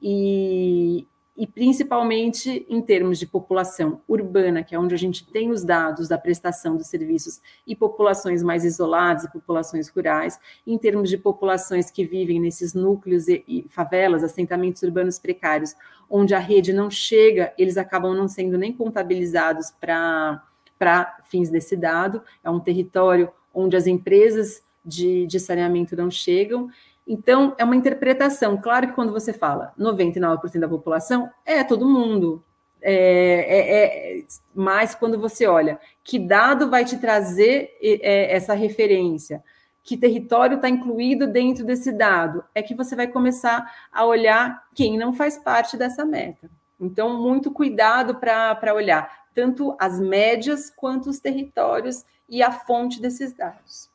E, 0.00 1.06
e 1.36 1.46
principalmente 1.46 2.64
em 2.68 2.80
termos 2.80 3.18
de 3.18 3.26
população 3.26 4.00
urbana, 4.06 4.62
que 4.62 4.74
é 4.74 4.78
onde 4.78 4.94
a 4.94 4.98
gente 4.98 5.26
tem 5.26 5.50
os 5.50 5.64
dados 5.64 6.06
da 6.06 6.16
prestação 6.16 6.76
dos 6.76 6.86
serviços, 6.86 7.40
e 7.66 7.74
populações 7.74 8.42
mais 8.42 8.64
isoladas, 8.64 9.24
e 9.24 9.32
populações 9.32 9.88
rurais, 9.88 10.38
em 10.66 10.78
termos 10.78 11.10
de 11.10 11.18
populações 11.18 11.90
que 11.90 12.04
vivem 12.04 12.40
nesses 12.40 12.72
núcleos 12.72 13.26
e, 13.26 13.42
e 13.48 13.66
favelas, 13.68 14.22
assentamentos 14.22 14.82
urbanos 14.82 15.18
precários, 15.18 15.74
onde 16.08 16.34
a 16.34 16.38
rede 16.38 16.72
não 16.72 16.88
chega, 16.88 17.52
eles 17.58 17.76
acabam 17.76 18.14
não 18.14 18.28
sendo 18.28 18.56
nem 18.56 18.72
contabilizados 18.72 19.72
para 19.72 21.18
fins 21.24 21.50
desse 21.50 21.76
dado, 21.76 22.22
é 22.44 22.50
um 22.50 22.60
território 22.60 23.30
onde 23.52 23.76
as 23.76 23.86
empresas 23.86 24.62
de, 24.84 25.26
de 25.26 25.40
saneamento 25.40 25.96
não 25.96 26.10
chegam, 26.10 26.68
então, 27.06 27.54
é 27.58 27.64
uma 27.64 27.76
interpretação. 27.76 28.56
Claro 28.56 28.88
que 28.88 28.94
quando 28.94 29.12
você 29.12 29.32
fala 29.32 29.74
99% 29.78 30.58
da 30.58 30.68
população, 30.68 31.30
é 31.44 31.62
todo 31.62 31.88
mundo. 31.88 32.42
É, 32.80 32.92
é, 32.92 34.18
é, 34.18 34.24
mas 34.54 34.94
quando 34.94 35.18
você 35.18 35.46
olha 35.46 35.80
que 36.02 36.18
dado 36.18 36.68
vai 36.68 36.84
te 36.84 36.98
trazer 36.98 37.78
é, 37.80 38.34
essa 38.34 38.52
referência, 38.52 39.42
que 39.82 39.96
território 39.96 40.56
está 40.56 40.68
incluído 40.68 41.26
dentro 41.26 41.64
desse 41.64 41.92
dado, 41.92 42.44
é 42.54 42.62
que 42.62 42.74
você 42.74 42.96
vai 42.96 43.06
começar 43.06 43.70
a 43.92 44.04
olhar 44.04 44.64
quem 44.74 44.98
não 44.98 45.12
faz 45.12 45.38
parte 45.38 45.76
dessa 45.76 46.04
meta. 46.04 46.50
Então, 46.80 47.20
muito 47.20 47.50
cuidado 47.50 48.16
para 48.16 48.74
olhar 48.74 49.24
tanto 49.34 49.76
as 49.78 50.00
médias 50.00 50.70
quanto 50.70 51.10
os 51.10 51.18
territórios 51.18 52.04
e 52.28 52.42
a 52.42 52.50
fonte 52.50 53.00
desses 53.00 53.32
dados. 53.32 53.93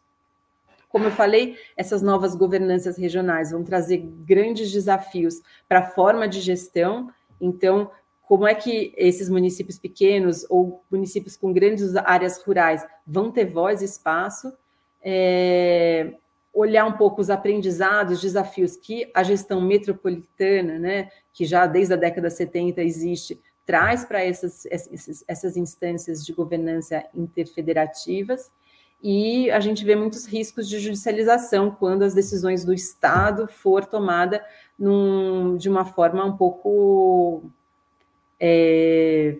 Como 0.89 1.05
eu 1.05 1.11
falei, 1.11 1.55
essas 1.77 2.01
novas 2.01 2.35
governanças 2.35 2.97
regionais 2.97 3.51
vão 3.51 3.63
trazer 3.63 3.97
grandes 3.97 4.71
desafios 4.71 5.39
para 5.67 5.79
a 5.79 5.89
forma 5.91 6.27
de 6.27 6.41
gestão. 6.41 7.11
Então, 7.39 7.91
como 8.23 8.47
é 8.47 8.55
que 8.55 8.91
esses 8.97 9.29
municípios 9.29 9.77
pequenos 9.77 10.45
ou 10.49 10.83
municípios 10.91 11.37
com 11.37 11.53
grandes 11.53 11.95
áreas 11.95 12.41
rurais 12.43 12.85
vão 13.05 13.31
ter 13.31 13.45
voz 13.45 13.81
e 13.81 13.85
espaço? 13.85 14.51
É, 15.01 16.15
olhar 16.51 16.85
um 16.85 16.93
pouco 16.93 17.21
os 17.21 17.29
aprendizados, 17.29 18.19
desafios 18.19 18.75
que 18.75 19.09
a 19.13 19.23
gestão 19.23 19.61
metropolitana, 19.61 20.79
né, 20.79 21.09
que 21.31 21.45
já 21.45 21.67
desde 21.67 21.93
a 21.93 21.97
década 21.97 22.29
70 22.29 22.81
existe, 22.81 23.39
traz 23.65 24.03
para 24.03 24.23
essas, 24.23 24.65
essas, 24.65 25.23
essas 25.27 25.55
instâncias 25.55 26.25
de 26.25 26.33
governança 26.33 27.05
interfederativas 27.13 28.51
e 29.01 29.49
a 29.51 29.59
gente 29.59 29.85
vê 29.85 29.95
muitos 29.95 30.25
riscos 30.25 30.67
de 30.67 30.77
judicialização 30.79 31.71
quando 31.71 32.03
as 32.03 32.13
decisões 32.13 32.65
do 32.65 32.73
Estado 32.73 33.47
for 33.47 33.85
tomada 33.85 34.43
num, 34.77 35.55
de 35.55 35.69
uma 35.69 35.85
forma 35.85 36.25
um 36.25 36.35
pouco 36.35 37.43
é, 38.39 39.37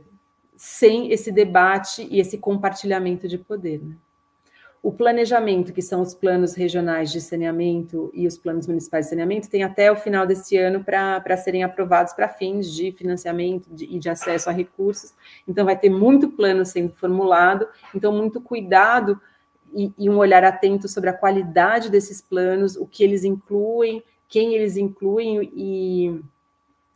sem 0.55 1.11
esse 1.11 1.31
debate 1.31 2.07
e 2.09 2.19
esse 2.21 2.37
compartilhamento 2.37 3.27
de 3.27 3.37
poder. 3.37 3.81
Né? 3.83 3.95
O 4.81 4.93
planejamento, 4.93 5.73
que 5.73 5.81
são 5.81 6.01
os 6.01 6.13
planos 6.13 6.53
regionais 6.53 7.11
de 7.11 7.19
saneamento 7.19 8.09
e 8.13 8.25
os 8.25 8.37
planos 8.37 8.65
municipais 8.65 9.05
de 9.05 9.09
saneamento, 9.09 9.49
tem 9.49 9.61
até 9.61 9.91
o 9.91 9.95
final 9.97 10.25
desse 10.25 10.55
ano 10.55 10.85
para 10.85 11.35
serem 11.35 11.63
aprovados 11.63 12.13
para 12.13 12.29
fins 12.29 12.73
de 12.73 12.93
financiamento 12.93 13.67
de, 13.75 13.83
e 13.83 13.99
de 13.99 14.09
acesso 14.09 14.49
a 14.49 14.53
recursos. 14.53 15.13
Então, 15.45 15.65
vai 15.65 15.77
ter 15.77 15.89
muito 15.89 16.29
plano 16.29 16.65
sendo 16.65 16.93
formulado, 16.93 17.67
então, 17.93 18.13
muito 18.13 18.39
cuidado 18.39 19.19
e, 19.73 19.93
e, 19.97 20.09
um 20.09 20.17
olhar 20.17 20.43
atento 20.43 20.87
sobre 20.87 21.09
a 21.09 21.13
qualidade 21.13 21.89
desses 21.89 22.21
planos, 22.21 22.75
o 22.75 22.85
que 22.85 23.03
eles 23.03 23.23
incluem, 23.23 24.03
quem 24.27 24.53
eles 24.53 24.77
incluem 24.77 25.51
e 25.53 26.21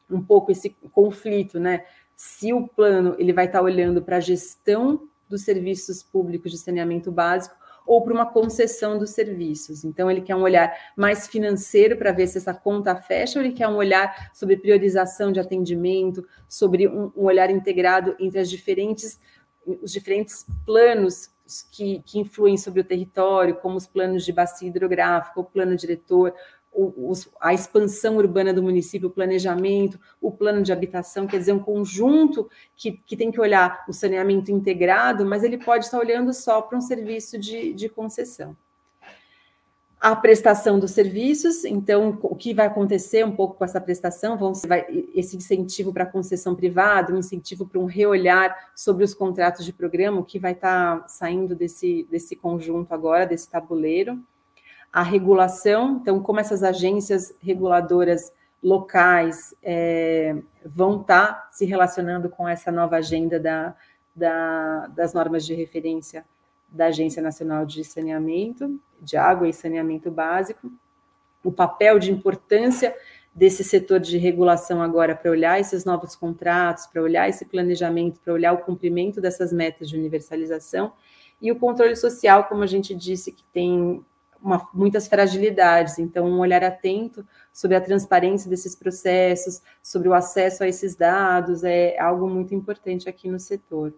um 0.10 0.22
pouco 0.22 0.52
esse 0.52 0.70
conflito, 0.92 1.60
né? 1.60 1.84
Se 2.16 2.54
o 2.54 2.68
plano 2.68 3.16
ele 3.18 3.34
vai 3.34 3.46
estar 3.46 3.62
olhando 3.62 4.02
para 4.02 4.18
a 4.18 4.22
gestão 4.22 5.08
dos 5.28 5.42
serviços 5.42 6.04
públicos 6.04 6.52
de 6.52 6.58
saneamento 6.58 7.12
básico 7.12 7.56
ou 7.86 8.02
para 8.02 8.14
uma 8.14 8.26
concessão 8.26 8.98
dos 8.98 9.10
serviços. 9.10 9.84
Então, 9.84 10.10
ele 10.10 10.22
quer 10.22 10.36
um 10.36 10.42
olhar 10.42 10.74
mais 10.96 11.28
financeiro 11.28 11.98
para 11.98 12.12
ver 12.12 12.28
se 12.28 12.38
essa 12.38 12.54
conta 12.54 12.96
fecha, 12.96 13.40
ou 13.40 13.46
ele 13.46 13.54
quer 13.54 13.68
um 13.68 13.76
olhar 13.76 14.32
sobre 14.34 14.58
priorização 14.58 15.32
de 15.32 15.40
atendimento, 15.40 16.26
sobre 16.48 16.88
um, 16.88 17.12
um 17.16 17.24
olhar 17.24 17.50
integrado 17.50 18.16
entre 18.20 18.40
as 18.40 18.50
diferentes, 18.50 19.20
os 19.66 19.92
diferentes 19.92 20.46
planos 20.66 21.33
que, 21.62 22.02
que 22.06 22.20
influem 22.20 22.58
sobre 22.58 22.82
o 22.82 22.84
território, 22.84 23.56
como 23.56 23.78
os 23.78 23.88
planos 23.88 24.26
de 24.26 24.32
bacia 24.32 24.68
hidrográfica, 24.68 25.40
o 25.40 25.44
plano 25.44 25.76
diretor, 25.76 26.34
o, 26.72 27.10
os, 27.10 27.30
a 27.40 27.54
expansão 27.54 28.18
urbana 28.18 28.54
do 28.54 28.64
município, 28.64 29.08
o 29.08 29.12
planejamento, 29.12 30.00
o 30.20 30.32
plano 30.32 30.64
de 30.64 30.74
habitação, 30.74 31.28
quer 31.28 31.38
dizer, 31.38 31.54
um 31.54 31.60
conjunto 31.60 32.50
que, 32.76 32.94
que 32.94 33.16
tem 33.16 33.32
que 33.32 33.40
olhar 33.40 33.86
o 33.88 33.94
saneamento 33.94 34.52
integrado, 34.52 35.26
mas 35.26 35.44
ele 35.44 35.58
pode 35.58 35.86
estar 35.86 36.00
olhando 36.00 36.34
só 36.34 36.62
para 36.62 36.78
um 36.78 36.82
serviço 36.82 37.38
de, 37.38 37.74
de 37.74 37.88
concessão 37.88 38.58
a 40.04 40.18
prestação 40.18 40.78
dos 40.78 40.92
serviços. 40.92 41.64
Então, 41.64 42.20
o 42.24 42.36
que 42.36 42.54
vai 42.54 42.68
acontecer 42.68 43.26
um 43.26 43.32
pouco 43.32 43.56
com 43.56 43.64
essa 43.64 43.80
prestação? 43.80 44.38
Vão 44.38 44.52
vai, 44.68 44.86
esse 45.16 45.38
incentivo 45.38 45.94
para 45.94 46.06
concessão 46.06 46.54
privada, 46.54 47.14
um 47.14 47.20
incentivo 47.20 47.66
para 47.66 47.80
um 47.80 47.86
reolhar 47.86 48.54
sobre 48.76 49.06
os 49.06 49.14
contratos 49.14 49.64
de 49.64 49.72
programa, 49.72 50.20
o 50.20 50.26
que 50.26 50.38
vai 50.38 50.52
estar 50.52 51.00
tá 51.00 51.08
saindo 51.08 51.56
desse, 51.56 52.06
desse 52.12 52.36
conjunto 52.36 52.94
agora, 52.94 53.26
desse 53.26 53.50
tabuleiro. 53.50 54.20
A 54.92 55.02
regulação, 55.02 56.00
então, 56.02 56.22
como 56.22 56.42
essas 56.42 56.64
agências 56.64 57.34
reguladoras 57.40 58.30
locais 58.62 59.56
é, 59.64 60.36
vão 60.66 61.00
estar 61.00 61.28
tá 61.28 61.50
se 61.50 61.64
relacionando 61.64 62.28
com 62.28 62.46
essa 62.46 62.70
nova 62.74 62.98
agenda 62.98 63.40
da, 63.40 63.74
da, 64.14 64.88
das 64.88 65.14
normas 65.14 65.46
de 65.46 65.54
referência 65.54 66.26
da 66.74 66.88
Agência 66.88 67.22
Nacional 67.22 67.66
de 67.66 67.84
Saneamento, 67.84 68.80
de 69.00 69.16
Água 69.16 69.48
e 69.48 69.54
Saneamento 69.54 70.10
Básico, 70.10 70.72
o 71.44 71.52
papel 71.52 72.00
de 72.00 72.12
importância 72.12 72.96
desse 73.34 73.64
setor 73.64 74.00
de 74.00 74.18
regulação 74.18 74.82
agora 74.82 75.16
para 75.16 75.30
olhar 75.30 75.60
esses 75.60 75.86
novos 75.86 76.16
contratos, 76.16 76.88
para 76.88 77.02
olhar 77.02 77.30
esse 77.30 77.46
planejamento, 77.46 78.20
para 78.20 78.34
olhar 78.34 78.54
o 78.54 78.60
cumprimento 78.60 79.22
dessas 79.22 79.54
metas 79.54 79.90
de 79.90 79.98
universalização, 79.98 80.94
e 81.42 81.52
o 81.52 81.56
controle 81.56 81.96
social, 81.96 82.46
como 82.46 82.64
a 82.64 82.68
gente 82.68 82.96
disse, 82.96 83.32
que 83.32 83.44
tem 83.52 84.04
uma, 84.42 84.68
muitas 84.74 85.08
fragilidades. 85.08 86.00
Então, 86.00 86.26
um 86.26 86.40
olhar 86.40 86.64
atento 86.64 87.26
sobre 87.52 87.76
a 87.76 87.82
transparência 87.82 88.50
desses 88.50 88.76
processos, 88.76 89.62
sobre 89.82 90.08
o 90.08 90.14
acesso 90.14 90.64
a 90.64 90.68
esses 90.68 90.96
dados, 90.96 91.64
é 91.64 92.00
algo 92.00 92.30
muito 92.30 92.54
importante 92.56 93.10
aqui 93.10 93.30
no 93.30 93.40
setor. 93.40 93.94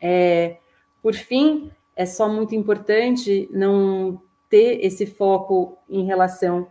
É, 0.00 0.58
por 1.06 1.14
fim, 1.14 1.70
é 1.94 2.04
só 2.04 2.28
muito 2.28 2.52
importante 2.56 3.48
não 3.52 4.20
ter 4.50 4.84
esse 4.84 5.06
foco 5.06 5.78
em 5.88 6.04
relação 6.04 6.66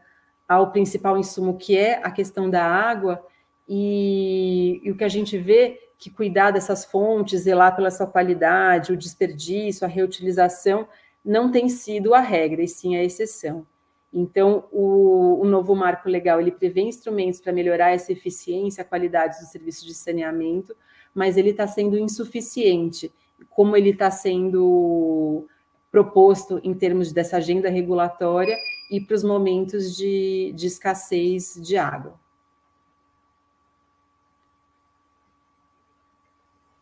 ao 0.45 0.73
principal 0.73 1.17
insumo, 1.17 1.57
que 1.57 1.77
é 1.77 2.01
a 2.03 2.11
questão 2.11 2.49
da 2.49 2.61
água, 2.61 3.25
e, 3.65 4.81
e 4.83 4.91
o 4.91 4.97
que 4.97 5.05
a 5.05 5.07
gente 5.07 5.37
vê 5.37 5.89
que 5.97 6.09
cuidar 6.09 6.51
dessas 6.51 6.83
fontes, 6.83 7.43
zelar 7.43 7.77
pela 7.77 7.89
sua 7.89 8.07
qualidade, 8.07 8.91
o 8.91 8.97
desperdício, 8.97 9.85
a 9.85 9.89
reutilização, 9.89 10.85
não 11.23 11.49
tem 11.49 11.69
sido 11.69 12.13
a 12.13 12.19
regra, 12.19 12.61
e 12.61 12.67
sim 12.67 12.97
a 12.97 13.03
exceção. 13.05 13.65
Então, 14.11 14.65
o, 14.69 15.39
o 15.39 15.45
novo 15.45 15.73
marco 15.73 16.09
legal, 16.09 16.41
ele 16.41 16.51
prevê 16.51 16.81
instrumentos 16.81 17.39
para 17.39 17.53
melhorar 17.53 17.91
essa 17.91 18.11
eficiência, 18.11 18.81
a 18.81 18.85
qualidade 18.85 19.39
do 19.39 19.45
serviço 19.45 19.85
de 19.85 19.93
saneamento, 19.93 20.75
mas 21.13 21.37
ele 21.37 21.51
está 21.51 21.65
sendo 21.65 21.97
insuficiente, 21.97 23.09
como 23.49 23.75
ele 23.75 23.91
está 23.91 24.11
sendo 24.11 25.47
proposto 25.91 26.59
em 26.63 26.73
termos 26.73 27.11
dessa 27.11 27.37
agenda 27.37 27.69
regulatória 27.69 28.57
e 28.91 28.99
para 28.99 29.15
os 29.15 29.23
momentos 29.23 29.95
de, 29.95 30.51
de 30.55 30.67
escassez 30.67 31.59
de 31.61 31.77
água. 31.77 32.19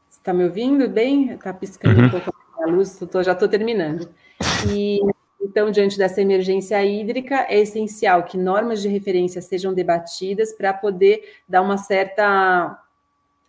Está 0.09 0.34
me 0.34 0.45
ouvindo 0.45 0.89
bem? 0.89 1.32
Está 1.32 1.53
piscando 1.53 1.99
uhum. 1.99 2.07
um 2.07 2.09
pouco 2.09 2.34
a 2.61 2.66
luz, 2.66 2.97
tô, 2.97 3.22
já 3.22 3.34
estou 3.34 3.47
terminando. 3.47 4.09
E 4.70 4.99
então, 5.39 5.70
diante 5.70 5.97
dessa 5.97 6.22
emergência 6.22 6.84
hídrica, 6.84 7.45
é 7.49 7.59
essencial 7.59 8.24
que 8.24 8.38
normas 8.38 8.82
de 8.82 8.88
referência 8.88 9.41
sejam 9.41 9.74
debatidas 9.74 10.53
para 10.53 10.74
poder 10.74 11.41
dar 11.47 11.61
uma 11.61 11.78
certa 11.78 12.83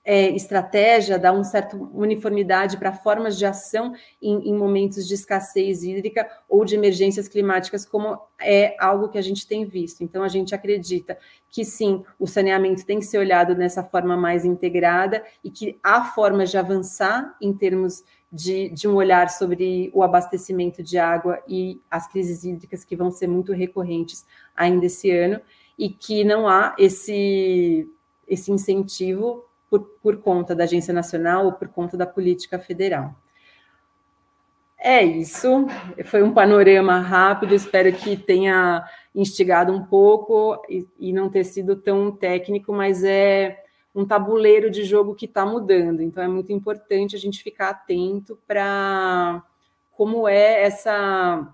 é, 0.04 0.28
estratégia, 0.30 1.18
dar 1.18 1.32
uma 1.32 1.44
certa 1.44 1.76
uniformidade 1.76 2.76
para 2.76 2.92
formas 2.92 3.38
de 3.38 3.46
ação 3.46 3.94
em, 4.20 4.50
em, 4.50 4.54
momentos 4.54 5.08
de 5.08 5.14
escassez 5.14 5.82
hídrica 5.82 6.28
ou 6.46 6.64
de 6.64 6.74
emergências 6.74 7.26
climáticas, 7.26 7.86
como 7.86 8.18
é 8.38 8.76
algo 8.78 9.08
que 9.08 9.16
a 9.16 9.22
gente 9.22 9.46
tem 9.46 9.64
visto. 9.64 10.04
Então, 10.04 10.22
a 10.22 10.28
gente 10.28 10.54
acredita 10.54 11.16
que 11.50 11.64
sim, 11.64 12.04
o 12.18 12.26
saneamento 12.26 12.84
tem 12.84 12.98
que 12.98 13.06
ser 13.06 13.16
olhado 13.16 13.54
nessa 13.54 13.82
forma 13.82 14.16
mais 14.16 14.44
integrada 14.44 15.24
e 15.42 15.50
que 15.50 15.78
há 15.82 16.04
formas 16.04 16.50
de 16.50 16.58
avançar 16.58 17.34
em 17.40 17.54
termos 17.54 18.04
de, 18.30 18.68
de 18.70 18.86
um 18.86 18.96
olhar 18.96 19.30
sobre 19.30 19.90
o 19.94 20.02
abastecimento 20.02 20.82
de 20.82 20.98
água 20.98 21.40
e 21.48 21.80
as 21.90 22.06
crises 22.08 22.44
hídricas 22.44 22.84
que 22.84 22.96
vão 22.96 23.10
ser 23.10 23.28
muito 23.28 23.52
recorrentes 23.52 24.26
ainda 24.54 24.84
esse 24.86 25.10
ano, 25.10 25.40
e 25.78 25.88
que 25.88 26.24
não 26.24 26.46
há 26.46 26.74
esse, 26.78 27.88
esse 28.28 28.52
incentivo 28.52 29.44
por, 29.74 29.80
por 30.00 30.16
conta 30.18 30.54
da 30.54 30.64
Agência 30.64 30.94
Nacional 30.94 31.46
ou 31.46 31.52
por 31.52 31.68
conta 31.68 31.96
da 31.96 32.06
política 32.06 32.58
federal. 32.58 33.14
É 34.78 35.02
isso, 35.02 35.66
foi 36.04 36.22
um 36.22 36.32
panorama 36.32 37.00
rápido, 37.00 37.54
espero 37.54 37.90
que 37.92 38.16
tenha 38.16 38.86
instigado 39.14 39.72
um 39.72 39.82
pouco 39.82 40.62
e, 40.68 40.86
e 40.98 41.12
não 41.12 41.30
ter 41.30 41.42
sido 41.44 41.74
tão 41.74 42.12
técnico, 42.12 42.72
mas 42.72 43.02
é 43.02 43.64
um 43.94 44.04
tabuleiro 44.04 44.70
de 44.70 44.84
jogo 44.84 45.14
que 45.14 45.24
está 45.24 45.46
mudando, 45.46 46.02
então 46.02 46.22
é 46.22 46.28
muito 46.28 46.52
importante 46.52 47.16
a 47.16 47.18
gente 47.18 47.42
ficar 47.42 47.70
atento 47.70 48.38
para 48.46 49.42
como 49.92 50.28
é 50.28 50.64
essa. 50.64 51.48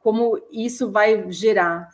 como 0.00 0.38
isso 0.52 0.90
vai 0.90 1.32
gerar 1.32 1.88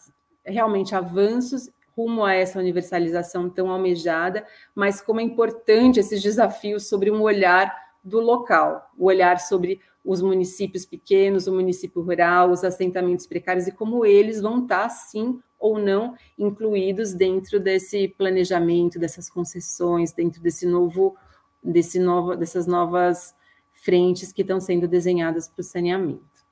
realmente 0.44 0.94
avanços 0.94 1.70
rumo 1.96 2.24
a 2.24 2.34
essa 2.34 2.58
universalização 2.58 3.48
tão 3.48 3.70
almejada, 3.70 4.46
mas 4.74 5.00
como 5.00 5.20
é 5.20 5.22
importante 5.22 5.98
esses 5.98 6.22
desafios 6.22 6.88
sobre 6.88 7.10
um 7.10 7.22
olhar 7.22 7.74
do 8.04 8.20
local, 8.20 8.90
o 8.96 9.06
olhar 9.06 9.40
sobre 9.40 9.80
os 10.04 10.22
municípios 10.22 10.84
pequenos, 10.84 11.46
o 11.46 11.52
município 11.52 12.00
rural, 12.02 12.50
os 12.50 12.62
assentamentos 12.62 13.26
precários 13.26 13.66
e 13.66 13.72
como 13.72 14.06
eles 14.06 14.40
vão 14.40 14.62
estar, 14.62 14.88
sim 14.88 15.40
ou 15.58 15.78
não, 15.78 16.14
incluídos 16.38 17.14
dentro 17.14 17.58
desse 17.58 18.08
planejamento, 18.08 18.98
dessas 18.98 19.28
concessões, 19.28 20.12
dentro 20.12 20.40
desse 20.40 20.66
novo, 20.66 21.16
desse 21.62 21.98
novo, 21.98 22.36
dessas 22.36 22.66
novas 22.66 23.34
frentes 23.72 24.32
que 24.32 24.42
estão 24.42 24.60
sendo 24.60 24.86
desenhadas 24.86 25.48
para 25.48 25.60
o 25.60 25.64
saneamento. 25.64 26.44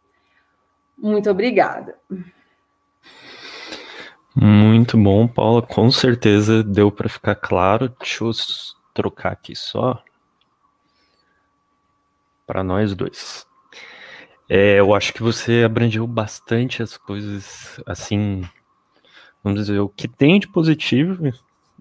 Muito 0.97 1.31
obrigada. 1.31 1.97
Muito 4.35 4.99
bom, 4.99 5.29
Paula. 5.29 5.63
Com 5.63 5.91
certeza 5.91 6.63
deu 6.63 6.91
para 6.91 7.09
ficar 7.09 7.37
claro. 7.37 7.89
Deixa 8.01 8.25
eu 8.25 8.31
trocar 8.93 9.33
aqui 9.33 9.55
só 9.55 10.03
para 12.47 12.63
nós 12.65 12.95
dois. 12.95 13.47
É, 14.49 14.79
eu 14.81 14.95
acho 14.95 15.15
que 15.15 15.23
você 15.23 15.63
abrangeu 15.65 16.07
bastante 16.07 16.83
as 16.83 16.97
coisas, 16.97 17.81
assim, 17.87 18.43
vamos 19.43 19.61
dizer, 19.61 19.79
o 19.81 19.89
que 19.89 20.07
tem 20.07 20.39
de 20.39 20.49
positivo 20.49 21.33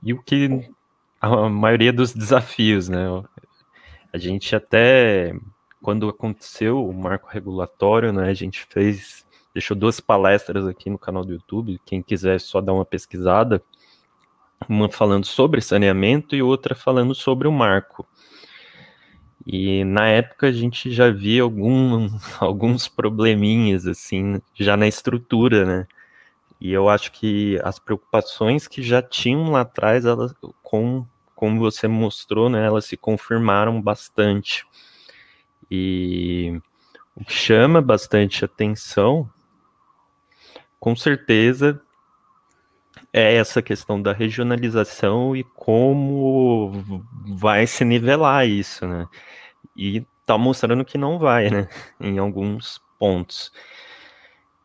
e 0.02 0.14
o 0.14 0.22
que 0.22 0.70
a 1.20 1.50
maioria 1.50 1.92
dos 1.92 2.14
desafios, 2.14 2.88
né? 2.88 3.06
A 4.14 4.18
gente 4.18 4.56
até, 4.56 5.34
quando 5.82 6.08
aconteceu 6.08 6.86
o 6.86 6.94
marco 6.94 7.28
regulatório, 7.30 8.14
né, 8.14 8.30
a 8.30 8.34
gente 8.34 8.66
fez 8.70 9.26
deixou 9.54 9.78
duas 9.78 10.00
palestras 10.00 10.68
aqui 10.68 10.90
no 10.90 10.98
canal 10.98 11.24
do 11.24 11.34
YouTube, 11.34 11.80
quem 11.86 12.02
quiser 12.02 12.40
só 12.40 12.60
dar 12.60 12.74
uma 12.74 12.86
pesquisada, 12.86 13.62
uma 14.68 14.90
falando 14.90 15.26
sobre 15.26 15.62
saneamento 15.62 16.36
e 16.36 16.42
outra 16.42 16.74
falando 16.74 17.14
sobre 17.14 17.48
o 17.48 17.52
marco. 17.52 18.08
E 19.46 19.84
na 19.84 20.08
época 20.08 20.48
a 20.48 20.52
gente 20.52 20.90
já 20.92 21.12
via 21.12 21.44
algum, 21.44 22.08
alguns 22.40 22.88
probleminhas 22.88 23.86
assim, 23.86 24.42
já 24.56 24.76
na 24.76 24.88
estrutura, 24.88 25.66
né? 25.66 25.88
E 26.60 26.72
eu 26.72 26.88
acho 26.88 27.12
que 27.12 27.60
as 27.62 27.78
preocupações 27.78 28.68
que 28.68 28.82
já 28.82 29.02
tinham 29.02 29.52
lá 29.52 29.62
atrás, 29.62 30.06
elas, 30.06 30.34
com, 30.64 31.06
como 31.36 31.60
você 31.60 31.90
mostrou, 31.90 32.50
né, 32.50 32.66
elas 32.66 32.86
se 32.86 32.96
confirmaram 32.96 33.82
bastante. 33.82 34.66
E 35.70 36.58
o 37.16 37.26
que 37.26 37.34
chama 37.34 37.82
bastante 37.82 38.46
atenção 38.46 39.30
com 40.84 40.98
certeza 40.98 41.82
é 43.14 43.36
essa 43.36 43.62
questão 43.62 44.02
da 44.02 44.12
regionalização 44.12 45.34
e 45.34 45.42
como 45.42 46.74
vai 47.26 47.66
se 47.66 47.86
nivelar 47.86 48.46
isso, 48.46 48.86
né? 48.86 49.08
E 49.78 50.06
tá 50.26 50.38
mostrando 50.38 50.84
que 50.84 50.98
não 50.98 51.18
vai, 51.18 51.50
né? 51.50 51.70
Em 52.02 52.18
alguns 52.18 52.82
pontos. 53.00 53.50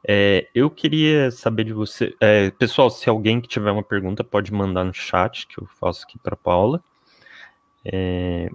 É, 0.05 0.49
eu 0.53 0.69
queria 0.69 1.31
saber 1.31 1.63
de 1.63 1.73
você, 1.73 2.13
é, 2.21 2.51
pessoal, 2.51 2.91
se 2.91 3.09
alguém 3.09 3.41
que 3.41 3.47
tiver 3.47 3.71
uma 3.71 3.85
pergunta 3.85 4.25
pode 4.25 4.53
mandar 4.53 4.83
no 4.83 4.93
chat 4.93 5.47
que 5.47 5.63
eu 5.63 5.69
faço 5.79 6.03
aqui 6.03 6.19
para 6.19 6.35
Paula. 6.35 6.83
É, 7.85 8.51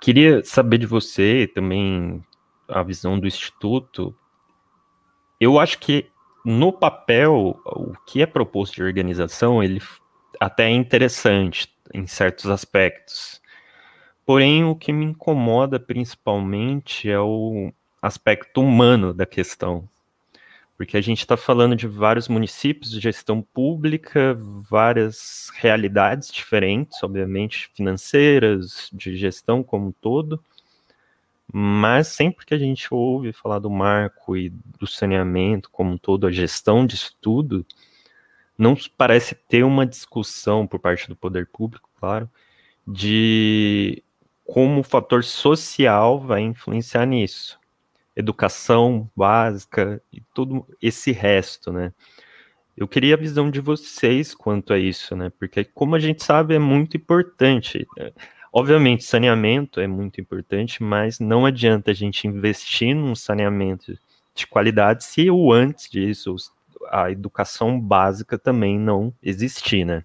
queria 0.00 0.42
saber 0.44 0.78
de 0.78 0.86
você 0.86 1.48
também 1.54 2.24
a 2.66 2.82
visão 2.82 3.20
do 3.20 3.28
instituto. 3.28 4.12
Eu 5.38 5.60
acho 5.60 5.78
que 5.78 6.12
no 6.44 6.72
papel, 6.72 7.60
o 7.64 7.94
que 8.06 8.20
é 8.20 8.26
proposto 8.26 8.74
de 8.74 8.82
organização, 8.82 9.62
ele 9.62 9.80
até 10.38 10.64
é 10.66 10.70
interessante 10.70 11.72
em 11.92 12.06
certos 12.06 12.50
aspectos. 12.50 13.40
Porém, 14.26 14.64
o 14.64 14.74
que 14.74 14.92
me 14.92 15.04
incomoda 15.04 15.78
principalmente 15.78 17.10
é 17.10 17.18
o 17.18 17.72
aspecto 18.00 18.60
humano 18.60 19.14
da 19.14 19.24
questão. 19.24 19.88
Porque 20.76 20.96
a 20.96 21.00
gente 21.00 21.20
está 21.20 21.36
falando 21.36 21.76
de 21.76 21.86
vários 21.86 22.26
municípios 22.28 22.90
de 22.90 23.00
gestão 23.00 23.40
pública, 23.40 24.36
várias 24.68 25.50
realidades 25.54 26.32
diferentes, 26.32 27.02
obviamente, 27.02 27.70
financeiras, 27.74 28.90
de 28.92 29.16
gestão 29.16 29.62
como 29.62 29.88
um 29.88 29.92
todo. 29.92 30.42
Mas 31.56 32.08
sempre 32.08 32.44
que 32.44 32.52
a 32.52 32.58
gente 32.58 32.92
ouve 32.92 33.32
falar 33.32 33.60
do 33.60 33.70
marco 33.70 34.36
e 34.36 34.50
do 34.50 34.88
saneamento 34.88 35.70
como 35.70 35.92
um 35.92 35.96
todo, 35.96 36.26
a 36.26 36.32
gestão 36.32 36.84
disso 36.84 37.16
tudo, 37.20 37.64
não 38.58 38.74
parece 38.96 39.36
ter 39.36 39.62
uma 39.62 39.86
discussão 39.86 40.66
por 40.66 40.80
parte 40.80 41.08
do 41.08 41.14
poder 41.14 41.46
público, 41.46 41.88
claro, 42.00 42.28
de 42.84 44.02
como 44.44 44.80
o 44.80 44.82
fator 44.82 45.22
social 45.22 46.18
vai 46.18 46.40
influenciar 46.40 47.06
nisso. 47.06 47.56
Educação 48.16 49.08
básica 49.14 50.02
e 50.12 50.20
todo 50.34 50.66
esse 50.82 51.12
resto, 51.12 51.72
né? 51.72 51.92
Eu 52.76 52.88
queria 52.88 53.14
a 53.14 53.18
visão 53.18 53.48
de 53.48 53.60
vocês 53.60 54.34
quanto 54.34 54.72
a 54.72 54.78
isso, 54.80 55.14
né? 55.14 55.30
Porque, 55.38 55.62
como 55.62 55.94
a 55.94 56.00
gente 56.00 56.24
sabe, 56.24 56.56
é 56.56 56.58
muito 56.58 56.96
importante. 56.96 57.86
Obviamente, 58.56 59.02
saneamento 59.02 59.80
é 59.80 59.86
muito 59.88 60.20
importante, 60.20 60.80
mas 60.80 61.18
não 61.18 61.44
adianta 61.44 61.90
a 61.90 61.94
gente 61.94 62.28
investir 62.28 62.94
num 62.94 63.12
saneamento 63.12 63.98
de 64.32 64.46
qualidade 64.46 65.02
se 65.02 65.28
o 65.28 65.52
antes 65.52 65.90
disso, 65.90 66.36
a 66.88 67.10
educação 67.10 67.80
básica 67.80 68.38
também 68.38 68.78
não 68.78 69.12
existir, 69.20 69.84
né? 69.84 70.04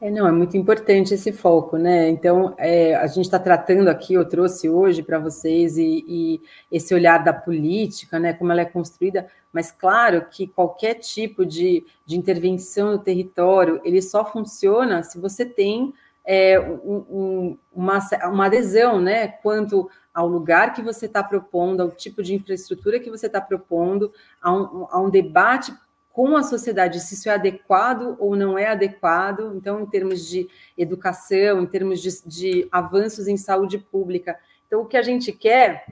É, 0.00 0.12
não, 0.12 0.28
é 0.28 0.30
muito 0.30 0.56
importante 0.56 1.12
esse 1.14 1.32
foco, 1.32 1.76
né? 1.76 2.08
Então, 2.08 2.54
é, 2.56 2.94
a 2.94 3.06
gente 3.08 3.24
está 3.24 3.38
tratando 3.38 3.88
aqui, 3.88 4.14
eu 4.14 4.24
trouxe 4.24 4.68
hoje 4.68 5.02
para 5.02 5.18
vocês, 5.18 5.76
e, 5.76 6.04
e, 6.06 6.40
esse 6.70 6.94
olhar 6.94 7.24
da 7.24 7.32
política, 7.32 8.16
né? 8.16 8.32
Como 8.32 8.52
ela 8.52 8.60
é 8.60 8.64
construída, 8.64 9.26
mas 9.52 9.72
claro 9.72 10.24
que 10.30 10.46
qualquer 10.46 10.94
tipo 10.94 11.44
de, 11.44 11.84
de 12.06 12.16
intervenção 12.16 12.92
no 12.92 12.98
território, 13.00 13.80
ele 13.84 14.00
só 14.00 14.24
funciona 14.24 15.02
se 15.02 15.18
você 15.18 15.44
tem 15.44 15.92
é, 16.24 16.60
um, 16.60 17.04
um, 17.10 17.58
uma, 17.74 17.98
uma 18.26 18.46
adesão, 18.46 19.00
né? 19.00 19.26
Quanto 19.26 19.90
ao 20.14 20.28
lugar 20.28 20.74
que 20.74 20.82
você 20.82 21.06
está 21.06 21.24
propondo, 21.24 21.80
ao 21.80 21.90
tipo 21.90 22.22
de 22.22 22.34
infraestrutura 22.36 23.00
que 23.00 23.10
você 23.10 23.26
está 23.26 23.40
propondo, 23.40 24.12
a 24.40 24.52
um, 24.52 24.86
a 24.90 25.00
um 25.00 25.10
debate 25.10 25.72
com 26.18 26.36
a 26.36 26.42
sociedade 26.42 26.98
se 26.98 27.14
isso 27.14 27.30
é 27.30 27.34
adequado 27.34 28.16
ou 28.18 28.34
não 28.34 28.58
é 28.58 28.66
adequado. 28.66 29.52
Então, 29.54 29.80
em 29.80 29.86
termos 29.86 30.28
de 30.28 30.48
educação, 30.76 31.62
em 31.62 31.66
termos 31.66 32.02
de, 32.02 32.10
de 32.26 32.68
avanços 32.72 33.28
em 33.28 33.36
saúde 33.36 33.78
pública. 33.78 34.36
Então, 34.66 34.80
o 34.80 34.84
que 34.84 34.96
a 34.96 35.02
gente 35.02 35.30
quer 35.30 35.86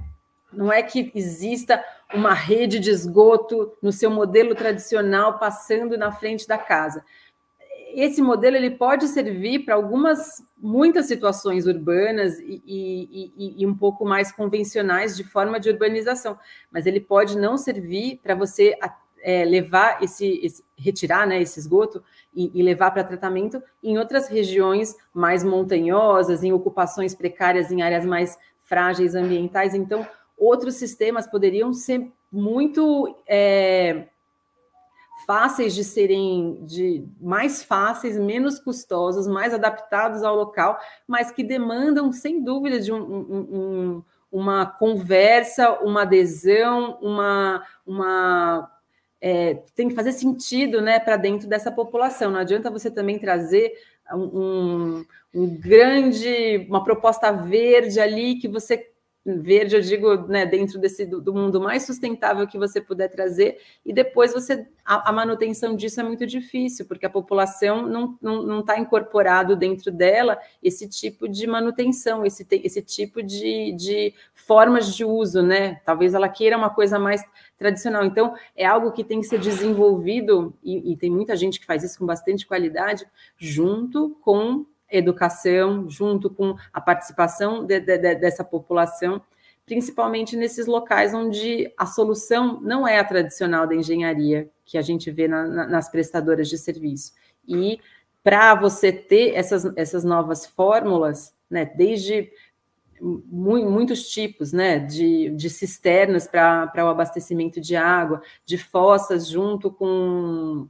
não 0.53 0.73
é 0.73 0.83
que 0.83 1.13
exista 1.15 1.81
uma 2.13 2.35
rede 2.35 2.81
de 2.81 2.91
esgoto 2.91 3.73
no 3.81 3.93
seu 3.93 4.11
modelo 4.11 4.53
tradicional 4.57 5.39
passando 5.39 5.97
na 5.97 6.11
frente 6.11 6.49
da 6.49 6.59
casa. 6.59 7.05
Esse 7.95 8.21
modelo 8.21 8.57
ele 8.57 8.73
pode 8.73 9.07
servir 9.07 9.61
para 9.61 9.77
algumas, 9.77 10.45
muitas 10.59 11.07
situações 11.07 11.69
urbanas 11.69 12.41
e, 12.41 12.61
e, 12.67 13.33
e, 13.37 13.63
e, 13.63 13.67
um 13.67 13.77
pouco 13.77 14.05
mais 14.05 14.33
convencionais 14.33 15.17
de 15.17 15.23
forma 15.23 15.61
de 15.61 15.71
urbanização, 15.71 16.37
mas 16.69 16.85
ele 16.85 17.01
pode 17.01 17.39
não 17.39 17.57
servir 17.57 18.19
para 18.25 18.35
você 18.35 18.77
é, 19.27 19.45
levar 19.45 20.01
esse, 20.05 20.39
esse, 20.41 20.65
retirar 20.79 21.27
né, 21.27 21.43
esse 21.43 21.59
esgoto 21.59 22.01
e, 22.33 22.49
e 22.55 22.63
levar 22.63 22.93
para 22.93 23.03
tratamento 23.03 23.61
em 23.83 23.99
outras 23.99 24.29
regiões 24.29 24.95
mais 25.13 25.43
montanhosas, 25.43 26.45
em 26.45 26.53
ocupações 26.53 27.13
precárias, 27.13 27.73
em 27.73 27.83
áreas 27.83 28.07
mais 28.07 28.39
frágeis 28.63 29.17
ambientais. 29.17 29.75
Então, 29.75 30.07
outros 30.39 30.77
sistemas 30.77 31.27
poderiam 31.27 31.73
ser 31.73 32.09
muito 32.31 33.17
é, 33.27 34.07
fáceis 35.27 35.75
de 35.75 35.83
serem 35.83 36.65
de 36.65 37.05
mais 37.21 37.65
fáceis, 37.65 38.17
menos 38.17 38.61
custosos, 38.61 39.27
mais 39.27 39.53
adaptados 39.53 40.23
ao 40.23 40.37
local, 40.37 40.79
mas 41.05 41.33
que 41.33 41.43
demandam, 41.43 42.13
sem 42.13 42.45
dúvida, 42.45 42.79
de 42.79 42.93
um, 42.93 43.03
um, 43.03 43.41
um, 43.41 44.05
uma 44.31 44.67
conversa, 44.67 45.81
uma 45.81 46.03
adesão, 46.03 46.97
uma, 47.03 47.67
uma 47.85 48.71
é, 49.21 49.55
tem 49.75 49.89
que 49.89 49.95
fazer 49.95 50.13
sentido 50.13 50.81
né, 50.81 50.99
para 50.99 51.17
dentro 51.17 51.49
dessa 51.49 51.71
população. 51.71 52.31
Não 52.31 52.41
adianta 52.41 52.71
você 52.71 52.91
também 52.91 53.19
trazer 53.19 53.73
um, 54.13 55.05
um, 55.35 55.47
grande, 55.59 56.67
uma 56.69 56.85
proposta 56.85 57.33
verde 57.33 57.99
ali 57.99 58.37
que 58.37 58.49
você 58.49 58.91
verde, 59.35 59.75
eu 59.75 59.81
digo, 59.81 60.29
né, 60.29 60.47
dentro 60.47 60.79
desse 60.79 61.05
do, 61.05 61.21
do, 61.21 61.35
mundo 61.35 61.61
mais 61.61 61.85
sustentável 61.85 62.47
que 62.47 62.57
você 62.57 62.81
puder 62.81 63.09
trazer, 63.09 63.59
e 63.85 63.93
depois 63.93 64.33
você 64.33 64.67
a, 64.85 65.11
a 65.11 65.13
manutenção 65.13 65.75
disso 65.75 66.01
é 66.01 66.05
muito 66.05 66.25
difícil, 66.25 66.87
porque 66.87 67.05
a 67.05 67.11
população 67.11 67.83
não 67.87 68.05
está 68.13 68.19
não, 68.23 68.43
não 68.43 68.63
tá 68.65 68.79
incorporado 68.79 69.57
dentro 69.57 69.91
dela 69.91 70.39
esse 70.63 70.89
tipo 70.89 71.29
de 71.29 71.47
manutenção, 71.47 72.25
esse, 72.25 72.47
esse 72.51 72.81
tipo 72.83 73.23
de, 73.23 73.73
de 73.73 74.15
formas 74.33 74.95
de 74.95 75.05
uso, 75.05 75.43
né? 75.43 75.81
Talvez 75.85 76.15
ela 76.15 76.29
queira 76.29 76.57
uma 76.57 76.71
coisa 76.71 76.99
mais 76.99 77.25
tradicional. 77.59 78.05
Então, 78.05 78.35
é 78.55 78.65
algo 78.65 78.93
que 78.93 79.03
tem 79.03 79.21
que 79.21 79.27
ser 79.27 79.41
desenvolvido, 79.41 80.55
e, 80.63 80.93
e 80.93 80.97
tem 80.97 81.11
muita 81.11 81.35
gente 81.35 81.59
que 81.59 81.67
faz 81.67 81.83
isso 81.83 81.99
com 81.99 82.07
bastante 82.07 82.47
qualidade, 82.47 83.07
junto 83.39 84.17
com 84.21 84.65
educação, 84.91 85.89
junto 85.89 86.31
com 86.31 86.57
a 86.73 86.81
participação 86.81 87.65
de, 87.65 87.81
de, 87.81 87.99
de, 87.99 88.15
dessa 88.15 88.45
população, 88.45 89.21
principalmente 89.65 90.37
nesses 90.37 90.67
locais 90.67 91.13
onde 91.13 91.73
a 91.77 91.87
solução 91.87 92.61
não 92.61 92.87
é 92.87 92.99
a 92.99 93.05
tradicional 93.05 93.67
da 93.67 93.75
engenharia 93.75 94.49
que 94.65 94.79
a 94.79 94.83
gente 94.83 95.11
vê 95.11 95.27
na, 95.27 95.47
na, 95.47 95.67
nas 95.67 95.89
prestadoras 95.89 96.49
de 96.49 96.57
serviço. 96.57 97.13
E 97.47 97.81
para 98.23 98.55
você 98.55 98.93
ter 98.93 99.35
essas, 99.35 99.65
essas 99.77 100.05
novas 100.05 100.47
fórmulas, 100.47 101.35
né, 101.51 101.65
desde 101.65 102.31
muitos 103.01 104.09
tipos 104.09 104.53
né, 104.53 104.79
de, 104.79 105.31
de 105.31 105.51
cisternas 105.51 106.27
para 106.27 106.73
o 106.77 106.89
abastecimento 106.89 107.61
de 107.61 107.77
água, 107.77 108.23
de 108.45 108.57
fossas 108.57 109.29
junto 109.29 109.71
com 109.71 110.67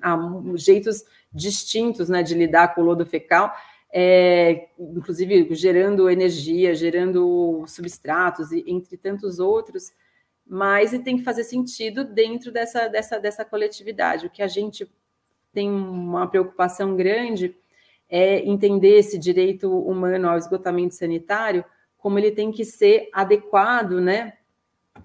ah, 0.00 0.18
jeitos 0.54 1.04
distintos 1.32 2.08
né, 2.08 2.22
de 2.22 2.34
lidar 2.34 2.74
com 2.74 2.82
o 2.82 2.84
lodo 2.84 3.06
fecal, 3.06 3.52
é, 3.92 4.68
inclusive 4.78 5.54
gerando 5.54 6.08
energia, 6.08 6.74
gerando 6.74 7.64
substratos, 7.66 8.52
e, 8.52 8.64
entre 8.66 8.96
tantos 8.96 9.38
outros, 9.38 9.92
mas 10.46 10.90
tem 11.02 11.16
que 11.16 11.24
fazer 11.24 11.44
sentido 11.44 12.04
dentro 12.04 12.50
dessa, 12.50 12.88
dessa, 12.88 13.18
dessa 13.18 13.44
coletividade. 13.44 14.26
O 14.26 14.30
que 14.30 14.42
a 14.42 14.48
gente 14.48 14.90
tem 15.52 15.70
uma 15.70 16.26
preocupação 16.26 16.96
grande 16.96 17.54
é 18.08 18.44
entender 18.46 18.98
esse 18.98 19.18
direito 19.18 19.70
humano 19.70 20.28
ao 20.28 20.38
esgotamento 20.38 20.94
sanitário, 20.94 21.64
como 21.96 22.18
ele 22.18 22.32
tem 22.32 22.50
que 22.50 22.64
ser 22.64 23.08
adequado 23.12 24.00
né, 24.00 24.34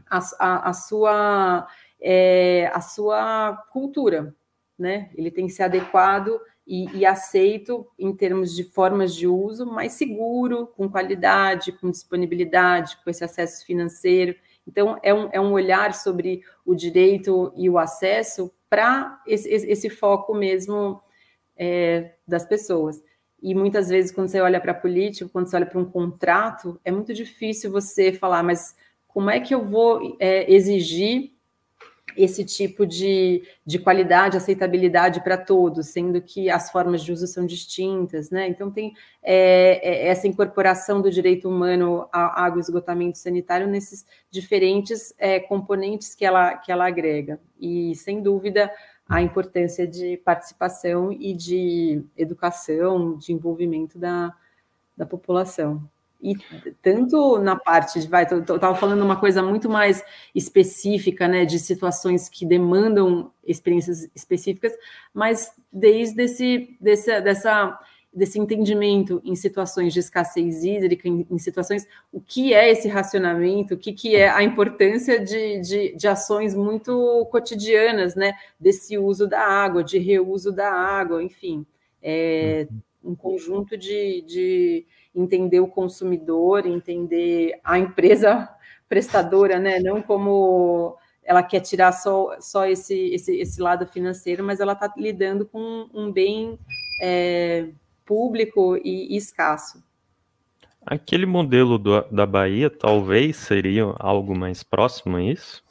à, 0.10 0.20
à, 0.40 0.70
à 0.70 0.74
sua, 0.74 1.68
é, 2.02 2.70
à 2.74 2.82
sua 2.82 3.56
cultura 3.72 4.36
né? 4.78 5.10
Ele 5.16 5.32
tem 5.32 5.48
que 5.48 5.54
ser 5.54 5.64
adequado 5.64 6.40
e, 6.66 6.90
e, 6.98 7.06
aceito 7.06 7.88
em 7.98 8.14
termos 8.14 8.54
de 8.54 8.64
formas 8.66 9.16
de 9.16 9.26
uso, 9.26 9.66
mais 9.66 9.94
seguro, 9.94 10.68
com 10.76 10.90
qualidade, 10.90 11.72
com 11.72 11.90
disponibilidade, 11.90 12.98
com 13.04 13.10
esse 13.10 13.24
acesso 13.24 13.66
financeiro. 13.66 14.36
Então, 14.68 15.00
é 15.02 15.14
um, 15.14 15.30
é 15.32 15.40
um 15.40 15.54
olhar 15.54 15.94
sobre 15.94 16.42
o 16.66 16.76
direito 16.76 17.54
e 17.56 17.70
o 17.70 17.78
acesso 17.78 18.52
para 18.70 19.22
esse, 19.26 19.48
esse, 19.50 19.90
foco 19.90 20.36
mesmo 20.36 21.02
é, 21.56 22.16
das 22.28 22.46
pessoas. 22.46 23.02
E 23.42 23.56
muitas 23.56 23.88
vezes, 23.88 24.12
quando 24.12 24.28
você 24.28 24.42
olha 24.42 24.60
para 24.60 24.74
a 24.74 24.76
política, 24.76 25.30
quando 25.32 25.48
você 25.48 25.56
olha 25.56 25.66
para 25.66 25.80
um 25.80 25.86
contrato, 25.86 26.80
é 26.84 26.92
muito 26.92 27.14
difícil 27.14 27.72
você 27.72 28.12
falar, 28.12 28.44
mas 28.44 28.76
como 29.08 29.30
é 29.30 29.40
que 29.40 29.56
eu 29.56 29.64
vou 29.64 30.18
é, 30.20 30.52
exigir 30.52 31.37
esse 32.18 32.44
tipo 32.44 32.86
de, 32.86 33.44
de 33.66 33.78
qualidade, 33.78 34.36
aceitabilidade 34.36 35.22
para 35.22 35.38
todos, 35.38 35.88
sendo 35.88 36.22
que 36.22 36.50
as 36.50 36.72
formas 36.72 37.04
de 37.04 37.12
uso 37.12 37.28
são 37.28 37.46
distintas, 37.46 38.30
né? 38.32 38.48
Então 38.48 38.72
tem 38.72 38.94
é, 39.22 39.80
é, 39.84 40.08
essa 40.08 40.28
incorporação 40.28 41.02
do 41.02 41.12
direito 41.12 41.48
humano 41.48 42.08
à 42.12 42.44
água 42.44 42.60
e 42.60 42.62
esgotamento 42.62 43.18
sanitário 43.18 43.68
nesses 43.68 44.06
diferentes 44.32 45.14
é, 45.18 45.40
componentes 45.40 46.16
que 46.16 46.26
ela, 46.26 46.56
que 46.58 46.72
ela 46.72 46.88
agrega. 46.88 47.40
E 47.60 47.96
sem 47.96 48.22
dúvida 48.22 48.72
a 49.08 49.22
importância 49.22 49.88
de 49.88 50.18
participação 50.18 51.12
e 51.14 51.34
de 51.34 52.04
educação, 52.18 53.18
de 53.18 53.32
envolvimento 53.32 53.98
da, 53.98 54.34
da 54.98 55.06
população. 55.06 55.88
E 56.22 56.36
tanto 56.82 57.38
na 57.40 57.56
parte 57.56 58.00
de, 58.00 58.08
vai, 58.08 58.26
eu 58.30 58.40
estava 58.40 58.74
falando 58.76 59.04
uma 59.04 59.20
coisa 59.20 59.44
muito 59.44 59.70
mais 59.70 60.04
específica, 60.34 61.28
né, 61.28 61.46
de 61.46 61.60
situações 61.60 62.28
que 62.28 62.46
demandam 62.46 63.32
experiências 63.46 64.10
específicas, 64.16 64.74
mas 65.14 65.52
desde 65.72 66.24
esse, 66.24 66.76
desse, 66.82 67.22
dessa, 67.22 67.80
desse 68.12 68.40
entendimento 68.40 69.22
em 69.24 69.36
situações 69.36 69.94
de 69.94 70.00
escassez 70.00 70.64
hídrica, 70.64 71.08
em, 71.08 71.26
em, 71.30 71.38
situações, 71.38 71.88
o 72.12 72.20
que 72.20 72.52
é 72.52 72.72
esse 72.72 72.88
racionamento, 72.88 73.76
o 73.76 73.78
que, 73.78 73.94
que 73.94 74.16
é 74.16 74.28
a 74.28 74.42
importância 74.42 75.24
de, 75.24 75.60
de, 75.62 75.96
de 75.96 76.08
ações 76.08 76.56
muito 76.56 77.28
cotidianas, 77.32 78.16
né, 78.16 78.34
desse 78.60 78.98
uso 78.98 79.28
da 79.28 79.40
água, 79.40 79.84
de 79.84 80.00
reuso 80.00 80.52
da 80.52 80.72
água, 80.72 81.22
enfim, 81.22 81.64
é 82.02 82.68
um 83.04 83.16
conjunto 83.16 83.78
de, 83.78 84.22
de 84.22 84.86
entender 85.18 85.60
o 85.60 85.68
consumidor, 85.68 86.66
entender 86.66 87.60
a 87.64 87.80
empresa 87.80 88.48
prestadora, 88.88 89.60
né? 89.60 89.80
Não 89.80 90.02
como 90.02 90.96
ela 91.24 91.44
quer 91.44 91.60
tirar 91.60 91.92
só, 91.92 92.40
só 92.40 92.66
esse, 92.66 93.14
esse, 93.14 93.38
esse 93.38 93.62
lado 93.62 93.86
financeiro, 93.86 94.44
mas 94.44 94.62
ela 94.62 94.74
está 94.74 94.94
lidando 94.96 95.46
com 95.46 95.90
um 95.94 96.10
bem 96.10 96.58
é, 97.02 97.68
público 98.06 98.78
e, 98.78 99.14
e, 99.14 99.18
escasso. 99.18 99.84
Aquele 100.86 101.26
modelo 101.26 101.78
do, 101.78 102.02
da 102.04 102.26
Bahia 102.26 102.70
talvez 102.70 103.36
seria 103.36 103.84
algo 104.00 104.38
mais 104.38 104.64
próximo 104.64 105.18
a 105.18 105.22
isso? 105.22 105.62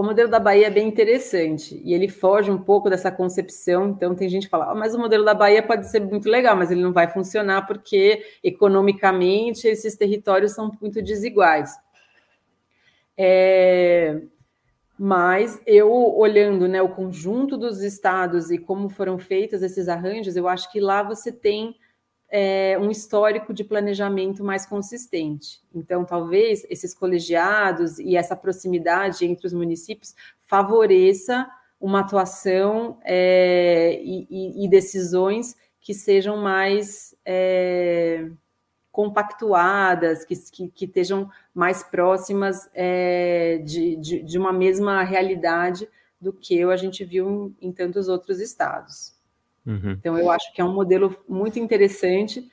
O 0.00 0.02
modelo 0.02 0.30
da 0.30 0.40
Bahia 0.40 0.68
é 0.68 0.70
bem 0.70 0.88
interessante 0.88 1.78
e 1.84 1.92
ele 1.92 2.08
foge 2.08 2.50
um 2.50 2.56
pouco 2.56 2.88
dessa 2.88 3.12
concepção. 3.12 3.90
Então, 3.90 4.14
tem 4.14 4.30
gente 4.30 4.44
que 4.44 4.48
fala, 4.48 4.70
ah, 4.70 4.74
mas 4.74 4.94
o 4.94 4.98
modelo 4.98 5.26
da 5.26 5.34
Bahia 5.34 5.62
pode 5.62 5.90
ser 5.90 6.00
muito 6.00 6.26
legal, 6.26 6.56
mas 6.56 6.70
ele 6.70 6.80
não 6.80 6.90
vai 6.90 7.06
funcionar 7.06 7.66
porque 7.66 8.24
economicamente 8.42 9.68
esses 9.68 9.98
territórios 9.98 10.52
são 10.52 10.74
muito 10.80 11.02
desiguais. 11.02 11.76
É, 13.14 14.22
mas 14.98 15.60
eu 15.66 15.92
olhando 15.92 16.66
né, 16.66 16.80
o 16.80 16.88
conjunto 16.88 17.58
dos 17.58 17.82
estados 17.82 18.50
e 18.50 18.56
como 18.56 18.88
foram 18.88 19.18
feitos 19.18 19.62
esses 19.62 19.86
arranjos, 19.86 20.34
eu 20.34 20.48
acho 20.48 20.72
que 20.72 20.80
lá 20.80 21.02
você 21.02 21.30
tem 21.30 21.76
é, 22.30 22.78
um 22.78 22.90
histórico 22.90 23.52
de 23.52 23.64
planejamento 23.64 24.44
mais 24.44 24.64
consistente. 24.64 25.60
Então, 25.74 26.04
talvez 26.04 26.64
esses 26.70 26.94
colegiados 26.94 27.98
e 27.98 28.16
essa 28.16 28.36
proximidade 28.36 29.24
entre 29.26 29.46
os 29.46 29.52
municípios 29.52 30.14
favoreça 30.46 31.50
uma 31.80 32.00
atuação 32.00 32.98
é, 33.04 33.98
e, 34.02 34.64
e, 34.64 34.68
decisões 34.68 35.56
que 35.80 35.94
sejam 35.94 36.36
mais 36.36 37.14
é, 37.24 38.28
compactuadas, 38.92 40.24
que, 40.24 40.36
que, 40.36 40.68
que, 40.68 40.84
estejam 40.84 41.30
mais 41.54 41.82
próximas 41.82 42.70
é, 42.74 43.62
de, 43.64 43.96
de, 43.96 44.22
de, 44.22 44.38
uma 44.38 44.52
mesma 44.52 45.02
realidade 45.02 45.88
do 46.20 46.34
que 46.34 46.62
a 46.62 46.76
gente 46.76 47.02
viu 47.02 47.56
em, 47.60 47.68
em 47.68 47.72
tantos 47.72 48.08
outros 48.08 48.40
estados. 48.40 49.18
Uhum. 49.66 49.92
Então, 49.92 50.18
eu 50.18 50.30
acho 50.30 50.52
que 50.52 50.60
é 50.60 50.64
um 50.64 50.72
modelo 50.72 51.16
muito 51.28 51.58
interessante, 51.58 52.48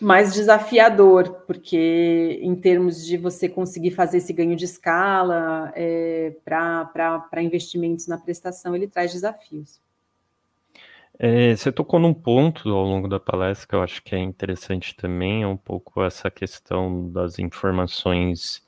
mas 0.00 0.32
desafiador, 0.32 1.42
porque 1.46 2.38
em 2.42 2.54
termos 2.54 3.04
de 3.04 3.16
você 3.16 3.48
conseguir 3.48 3.90
fazer 3.90 4.18
esse 4.18 4.32
ganho 4.32 4.56
de 4.56 4.64
escala 4.64 5.72
é, 5.74 6.34
para 6.44 7.42
investimentos 7.42 8.06
na 8.06 8.16
prestação, 8.16 8.74
ele 8.74 8.86
traz 8.86 9.12
desafios. 9.12 9.80
É, 11.18 11.56
você 11.56 11.72
tocou 11.72 11.98
num 11.98 12.14
ponto 12.14 12.68
ao 12.68 12.84
longo 12.84 13.08
da 13.08 13.18
palestra 13.18 13.66
que 13.66 13.74
eu 13.74 13.82
acho 13.82 14.00
que 14.04 14.14
é 14.14 14.20
interessante 14.20 14.94
também, 14.94 15.42
é 15.42 15.46
um 15.48 15.56
pouco 15.56 16.04
essa 16.04 16.30
questão 16.30 17.10
das 17.10 17.40
informações 17.40 18.62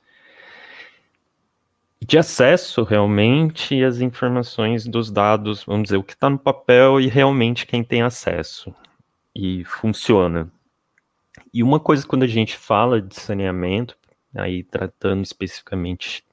de 2.05 2.17
acesso 2.17 2.83
realmente 2.83 3.75
e 3.75 3.83
as 3.83 4.01
informações 4.01 4.85
dos 4.85 5.11
dados, 5.11 5.63
vamos 5.63 5.83
dizer, 5.83 5.97
o 5.97 6.03
que 6.03 6.13
está 6.13 6.29
no 6.29 6.39
papel 6.39 6.99
e 6.99 7.07
realmente 7.07 7.65
quem 7.65 7.83
tem 7.83 8.01
acesso 8.01 8.73
e 9.35 9.63
funciona. 9.65 10.51
E 11.53 11.61
uma 11.61 11.79
coisa 11.79 12.05
quando 12.05 12.23
a 12.23 12.27
gente 12.27 12.57
fala 12.57 13.01
de 13.01 13.15
saneamento, 13.15 13.95
aí 14.35 14.63
tratando 14.63 15.23
especificamente 15.23 16.23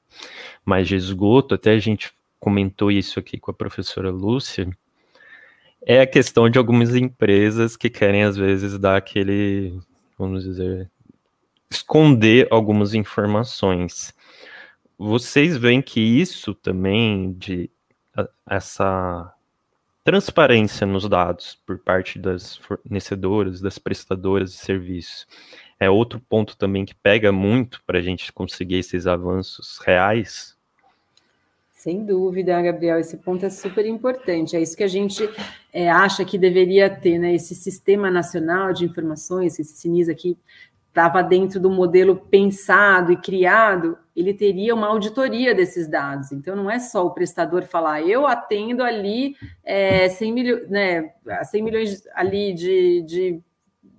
mais 0.64 0.88
de 0.88 0.96
esgoto, 0.96 1.54
até 1.54 1.72
a 1.72 1.78
gente 1.78 2.12
comentou 2.40 2.90
isso 2.90 3.18
aqui 3.18 3.38
com 3.38 3.50
a 3.50 3.54
professora 3.54 4.10
Lúcia, 4.10 4.68
é 5.82 6.00
a 6.00 6.06
questão 6.06 6.48
de 6.48 6.58
algumas 6.58 6.94
empresas 6.94 7.76
que 7.76 7.90
querem 7.90 8.24
às 8.24 8.36
vezes 8.36 8.78
dar 8.78 8.96
aquele, 8.96 9.78
vamos 10.18 10.44
dizer, 10.44 10.90
esconder 11.70 12.48
algumas 12.50 12.94
informações 12.94 14.14
vocês 14.98 15.56
veem 15.56 15.80
que 15.80 16.00
isso 16.00 16.54
também 16.54 17.32
de 17.32 17.70
essa 18.50 19.32
transparência 20.02 20.86
nos 20.86 21.08
dados 21.08 21.58
por 21.66 21.78
parte 21.78 22.18
das 22.18 22.56
fornecedoras, 22.56 23.60
das 23.60 23.78
prestadoras 23.78 24.52
de 24.52 24.58
serviços, 24.58 25.26
é 25.78 25.88
outro 25.88 26.18
ponto 26.18 26.56
também 26.56 26.84
que 26.84 26.94
pega 26.94 27.30
muito 27.30 27.80
para 27.86 27.98
a 27.98 28.02
gente 28.02 28.32
conseguir 28.32 28.76
esses 28.76 29.06
avanços 29.06 29.78
reais? 29.78 30.56
Sem 31.70 32.04
dúvida, 32.04 32.60
Gabriel, 32.60 32.98
esse 32.98 33.18
ponto 33.18 33.46
é 33.46 33.50
super 33.50 33.86
importante. 33.86 34.56
É 34.56 34.60
isso 34.60 34.76
que 34.76 34.82
a 34.82 34.88
gente 34.88 35.30
é, 35.72 35.88
acha 35.88 36.24
que 36.24 36.36
deveria 36.36 36.90
ter, 36.90 37.20
né? 37.20 37.32
Esse 37.34 37.54
sistema 37.54 38.10
nacional 38.10 38.72
de 38.72 38.84
informações, 38.84 39.60
esse 39.60 39.76
CINIS 39.76 40.08
aqui 40.08 40.36
estava 40.98 41.22
dentro 41.22 41.60
do 41.60 41.70
modelo 41.70 42.16
pensado 42.16 43.12
e 43.12 43.16
criado, 43.16 43.96
ele 44.16 44.34
teria 44.34 44.74
uma 44.74 44.88
auditoria 44.88 45.54
desses 45.54 45.86
dados. 45.86 46.32
Então, 46.32 46.56
não 46.56 46.68
é 46.68 46.80
só 46.80 47.06
o 47.06 47.12
prestador 47.12 47.62
falar, 47.62 48.02
eu 48.02 48.26
atendo 48.26 48.82
ali 48.82 49.36
é, 49.62 50.08
100, 50.08 50.32
milho, 50.32 50.68
né, 50.68 51.12
100 51.44 51.62
milhões 51.62 52.02
ali 52.16 52.52
de, 52.52 53.02
de 53.02 53.40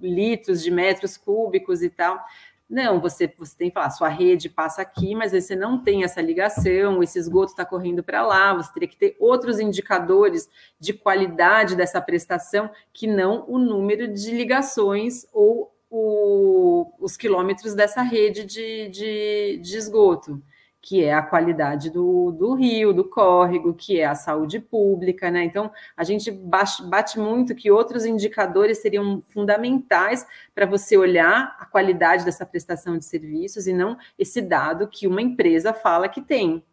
litros, 0.02 0.62
de 0.62 0.70
metros 0.70 1.16
cúbicos 1.16 1.82
e 1.82 1.90
tal. 1.90 2.22
Não, 2.70 3.00
você, 3.00 3.34
você 3.38 3.58
tem 3.58 3.70
que 3.70 3.76
falar, 3.76 3.92
sua 3.92 4.10
rede 4.10 4.50
passa 4.50 4.82
aqui, 4.82 5.16
mas 5.16 5.32
você 5.32 5.56
não 5.56 5.82
tem 5.82 6.04
essa 6.04 6.22
ligação, 6.22 7.02
esse 7.02 7.18
esgoto 7.18 7.52
está 7.52 7.64
correndo 7.64 8.04
para 8.04 8.22
lá, 8.24 8.54
você 8.54 8.74
teria 8.74 8.90
que 8.90 8.98
ter 8.98 9.16
outros 9.22 9.58
indicadores 9.58 10.50
de 10.78 10.92
qualidade 10.92 11.78
dessa 11.78 12.02
prestação 12.02 12.70
que 12.92 13.08
não 13.08 13.46
o 13.48 13.58
número 13.58 14.06
de 14.14 14.32
ligações 14.32 15.26
ou 15.32 15.74
o, 15.90 16.92
os 17.00 17.18
quilômetros 17.18 17.74
dessa 17.74 18.02
rede 18.02 18.46
de, 18.46 18.90
de, 18.90 19.60
de, 19.62 19.78
esgoto, 19.78 20.42
que 20.82 21.04
é 21.04 21.14
a 21.14 21.22
qualidade 21.22 21.90
do, 21.90 22.32
do 22.32 22.54
rio, 22.54 22.94
do 22.94 23.04
córrego, 23.04 23.74
que 23.74 24.00
é 24.00 24.06
a 24.06 24.16
saúde 24.16 24.60
pública, 24.60 25.30
né? 25.32 25.44
Então, 25.44 25.72
a 25.98 26.04
gente 26.04 26.32
bate, 26.32 27.20
muito 27.20 27.56
que 27.56 27.72
outros 27.72 28.06
indicadores 28.06 28.78
seriam 28.78 29.22
fundamentais 29.30 30.26
para 30.54 30.66
você 30.66 30.96
olhar 30.96 31.58
a 31.60 31.66
qualidade 31.66 32.24
dessa 32.24 32.46
prestação 32.46 32.98
de 32.98 33.06
serviços 33.06 33.68
e 33.68 33.74
não 33.74 33.98
esse 34.18 34.42
dado 34.42 34.88
que 34.88 35.08
uma 35.08 35.22
empresa 35.22 35.74
fala 35.74 36.08
que 36.08 36.22
tem, 36.22 36.64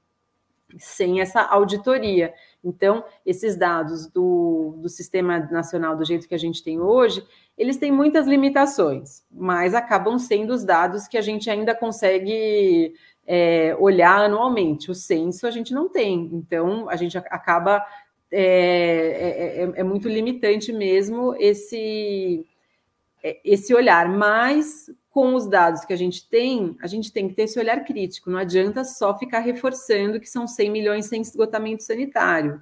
sem 0.78 1.20
essa 1.20 1.40
auditoria. 1.43 2.32
Então, 2.62 3.05
esses 3.24 3.56
dados 3.56 4.09
do, 4.09 4.74
do 4.78 4.88
Sistema 4.88 5.38
Nacional 5.38 5.97
do 5.97 6.05
jeito 6.05 6.28
que 6.28 6.34
a 6.34 6.38
gente 6.38 6.62
tem 6.62 6.80
hoje, 6.80 7.26
eles 7.57 7.78
têm 7.78 7.91
muitas 7.91 8.27
limitações, 8.27 9.24
mas 9.31 9.74
acabam 9.74 10.19
sendo 10.19 10.53
os 10.53 10.65
dados 10.65 11.09
que 11.09 11.16
a 11.16 11.23
gente 11.23 11.49
ainda 11.49 11.74
consegue 11.74 12.93
é, 13.27 13.74
olhar 13.78 14.24
anualmente. 14.24 14.91
O 14.91 14.95
censo 14.95 15.47
a 15.47 15.51
gente 15.51 15.73
não 15.73 15.89
tem, 15.89 16.31
então 16.33 16.89
a 16.89 16.97
gente 16.97 17.16
acaba. 17.16 17.85
É, 18.31 18.43
é, 18.43 19.62
é, 19.62 19.81
é 19.81 19.83
muito 19.85 20.09
limitante 20.09 20.73
mesmo 20.73 21.35
esse, 21.39 22.45
é, 23.23 23.39
esse 23.45 23.73
olhar, 23.73 24.09
mas 24.09 24.91
com 25.11 25.35
os 25.35 25.49
dados 25.49 25.85
que 25.85 25.93
a 25.93 25.97
gente 25.97 26.28
tem, 26.28 26.77
a 26.83 26.89
gente 26.89 27.12
tem 27.12 27.28
que 27.28 27.35
ter 27.35 27.45
esse 27.45 27.59
olhar 27.59 27.85
crítico. 27.85 28.28
Não 28.28 28.39
adianta 28.39 28.85
só 28.85 29.16
ficar 29.16 29.39
reforçando 29.39 30.20
que 30.20 30.28
são 30.28 30.47
100 30.47 30.70
milhões 30.70 31.07
sem 31.07 31.23
esgotamento 31.23 31.85
sanitário 31.85 32.61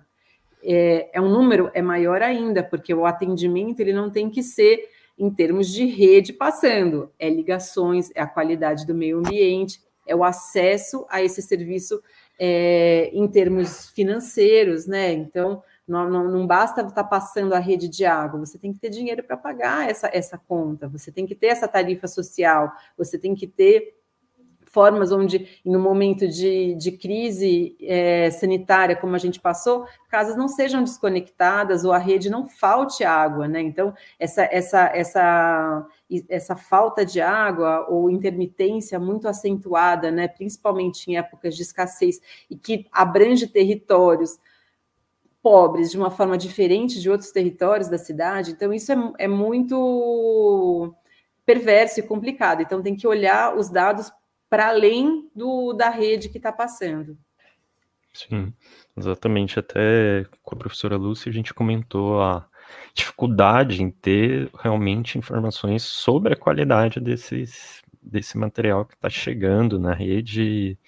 é, 0.64 1.10
é 1.12 1.20
um 1.20 1.28
número 1.28 1.70
é 1.74 1.82
maior 1.82 2.22
ainda, 2.22 2.62
porque 2.62 2.94
o 2.94 3.04
atendimento 3.04 3.80
ele 3.80 3.92
não 3.92 4.10
tem 4.10 4.30
que 4.30 4.42
ser 4.42 4.88
em 5.18 5.30
termos 5.30 5.68
de 5.68 5.84
rede 5.84 6.32
passando, 6.32 7.12
é 7.18 7.28
ligações, 7.28 8.10
é 8.14 8.22
a 8.22 8.26
qualidade 8.26 8.86
do 8.86 8.94
meio 8.94 9.18
ambiente, 9.18 9.80
é 10.06 10.14
o 10.14 10.24
acesso 10.24 11.06
a 11.08 11.22
esse 11.22 11.40
serviço 11.40 12.02
é, 12.38 13.10
em 13.12 13.26
termos 13.28 13.90
financeiros, 13.90 14.86
né? 14.86 15.12
Então, 15.12 15.62
não, 15.86 16.08
não, 16.08 16.30
não, 16.30 16.46
basta 16.46 16.80
estar 16.80 17.04
passando 17.04 17.52
a 17.52 17.58
rede 17.58 17.88
de 17.88 18.04
água, 18.04 18.40
você 18.40 18.58
tem 18.58 18.72
que 18.72 18.78
ter 18.78 18.88
dinheiro 18.88 19.22
para 19.22 19.36
pagar 19.36 19.88
essa, 19.88 20.10
essa 20.12 20.38
conta, 20.38 20.88
você 20.88 21.12
tem 21.12 21.26
que 21.26 21.34
ter 21.34 21.48
essa 21.48 21.68
tarifa 21.68 22.08
social, 22.08 22.72
você 22.96 23.18
tem 23.18 23.34
que 23.34 23.46
ter 23.46 23.94
formas 24.74 25.12
onde, 25.12 25.60
no 25.64 25.78
momento 25.78 26.26
de, 26.26 26.74
de 26.74 26.90
crise 26.90 27.76
é, 27.80 28.28
sanitária, 28.32 28.96
como 28.96 29.14
a 29.14 29.18
gente 29.18 29.38
passou, 29.38 29.86
casas 30.10 30.36
não 30.36 30.48
sejam 30.48 30.82
desconectadas 30.82 31.84
ou 31.84 31.92
a 31.92 31.98
rede 31.98 32.28
não 32.28 32.48
falte 32.48 33.04
água, 33.04 33.46
né? 33.46 33.60
Então, 33.60 33.94
essa, 34.18 34.42
essa, 34.50 34.90
essa, 34.92 35.86
essa 36.28 36.56
falta 36.56 37.06
de 37.06 37.20
água 37.20 37.86
ou 37.88 38.10
intermitência 38.10 38.98
muito 38.98 39.28
acentuada, 39.28 40.10
né? 40.10 40.26
Principalmente 40.26 41.08
em 41.08 41.16
épocas 41.16 41.54
de 41.54 41.62
escassez 41.62 42.20
e 42.50 42.56
que 42.56 42.88
abrange 42.90 43.46
territórios 43.46 44.40
pobres 45.40 45.92
de 45.92 45.96
uma 45.96 46.10
forma 46.10 46.36
diferente 46.36 47.00
de 47.00 47.08
outros 47.08 47.30
territórios 47.30 47.88
da 47.88 47.98
cidade. 47.98 48.50
Então, 48.50 48.72
isso 48.72 48.90
é, 48.90 48.96
é 49.18 49.28
muito 49.28 50.92
perverso 51.46 52.00
e 52.00 52.02
complicado. 52.02 52.60
Então, 52.60 52.82
tem 52.82 52.96
que 52.96 53.06
olhar 53.06 53.56
os 53.56 53.70
dados 53.70 54.10
para 54.54 54.68
além 54.68 55.28
do, 55.34 55.72
da 55.72 55.90
rede 55.90 56.28
que 56.28 56.36
está 56.36 56.52
passando. 56.52 57.18
Sim, 58.12 58.54
exatamente. 58.96 59.58
Até 59.58 60.24
com 60.44 60.54
a 60.54 60.58
professora 60.58 60.96
Lúcia 60.96 61.28
a 61.28 61.32
gente 61.32 61.52
comentou 61.52 62.22
a 62.22 62.46
dificuldade 62.94 63.82
em 63.82 63.90
ter 63.90 64.48
realmente 64.56 65.18
informações 65.18 65.82
sobre 65.82 66.34
a 66.34 66.36
qualidade 66.36 67.00
desses, 67.00 67.82
desse 68.00 68.38
material 68.38 68.84
que 68.84 68.94
está 68.94 69.10
chegando 69.10 69.76
na 69.76 69.92
rede, 69.92 70.78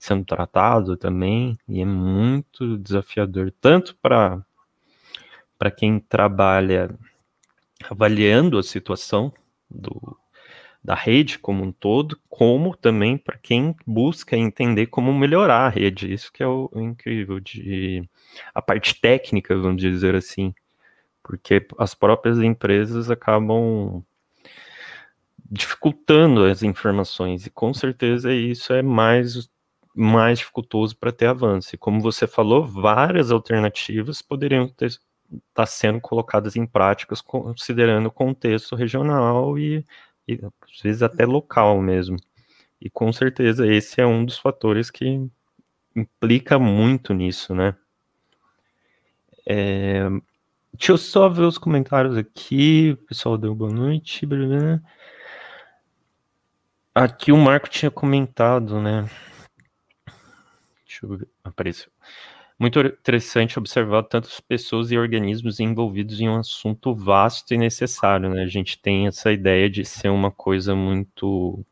sendo 0.00 0.24
tratado 0.24 0.96
também, 0.96 1.56
e 1.68 1.80
é 1.80 1.84
muito 1.84 2.76
desafiador, 2.76 3.52
tanto 3.60 3.96
para 4.02 4.44
quem 5.76 6.00
trabalha 6.00 6.90
avaliando 7.88 8.58
a 8.58 8.64
situação 8.64 9.32
do, 9.70 10.18
da 10.84 10.94
rede 10.94 11.38
como 11.38 11.62
um 11.62 11.70
todo, 11.70 12.18
como 12.28 12.76
também 12.76 13.16
para 13.16 13.38
quem 13.38 13.74
busca 13.86 14.36
entender 14.36 14.86
como 14.86 15.12
melhorar 15.14 15.66
a 15.66 15.68
rede. 15.68 16.12
Isso 16.12 16.32
que 16.32 16.42
é 16.42 16.46
o, 16.46 16.68
incrível 16.74 17.38
de 17.38 18.08
a 18.54 18.60
parte 18.60 19.00
técnica, 19.00 19.56
vamos 19.56 19.80
dizer 19.80 20.16
assim, 20.16 20.52
porque 21.22 21.64
as 21.78 21.94
próprias 21.94 22.38
empresas 22.38 23.10
acabam 23.10 24.04
dificultando 25.50 26.44
as 26.44 26.62
informações 26.62 27.46
e 27.46 27.50
com 27.50 27.74
certeza 27.74 28.32
isso 28.32 28.72
é 28.72 28.82
mais 28.82 29.50
mais 29.94 30.38
dificultoso 30.38 30.96
para 30.96 31.12
ter 31.12 31.26
avanço. 31.26 31.74
E 31.74 31.78
como 31.78 32.00
você 32.00 32.26
falou, 32.26 32.66
várias 32.66 33.30
alternativas 33.30 34.22
poderiam 34.22 34.66
ter 34.66 34.86
estar 34.86 35.02
tá 35.54 35.66
sendo 35.66 36.00
colocadas 36.00 36.56
em 36.56 36.66
práticas 36.66 37.20
considerando 37.20 38.06
o 38.06 38.10
contexto 38.10 38.74
regional 38.74 39.58
e 39.58 39.84
e 40.26 40.34
às 40.34 40.80
vezes 40.82 41.02
até 41.02 41.24
local 41.26 41.80
mesmo. 41.80 42.16
E 42.80 42.90
com 42.90 43.12
certeza 43.12 43.66
esse 43.66 44.00
é 44.00 44.06
um 44.06 44.24
dos 44.24 44.38
fatores 44.38 44.90
que 44.90 45.28
implica 45.94 46.58
muito 46.58 47.14
nisso, 47.14 47.54
né? 47.54 47.76
É, 49.46 50.08
deixa 50.72 50.92
eu 50.92 50.98
só 50.98 51.28
ver 51.28 51.42
os 51.42 51.58
comentários 51.58 52.16
aqui. 52.16 52.92
O 52.92 53.06
pessoal 53.06 53.36
deu 53.36 53.54
boa 53.54 53.72
noite. 53.72 54.26
Aqui 56.94 57.30
o 57.32 57.36
Marco 57.36 57.68
tinha 57.68 57.90
comentado, 57.90 58.80
né? 58.80 59.08
Deixa 60.86 61.06
eu 61.06 61.16
ver. 61.16 61.28
Apareceu. 61.44 61.91
Muito 62.62 62.78
interessante 62.78 63.58
observar 63.58 64.04
tantas 64.04 64.38
pessoas 64.38 64.92
e 64.92 64.96
organismos 64.96 65.58
envolvidos 65.58 66.20
em 66.20 66.28
um 66.28 66.36
assunto 66.36 66.94
vasto 66.94 67.52
e 67.52 67.58
necessário, 67.58 68.30
né? 68.30 68.44
A 68.44 68.46
gente 68.46 68.80
tem 68.80 69.08
essa 69.08 69.32
ideia 69.32 69.68
de 69.68 69.84
ser 69.84 70.10
uma 70.10 70.30
coisa 70.30 70.72
muito 70.72 71.66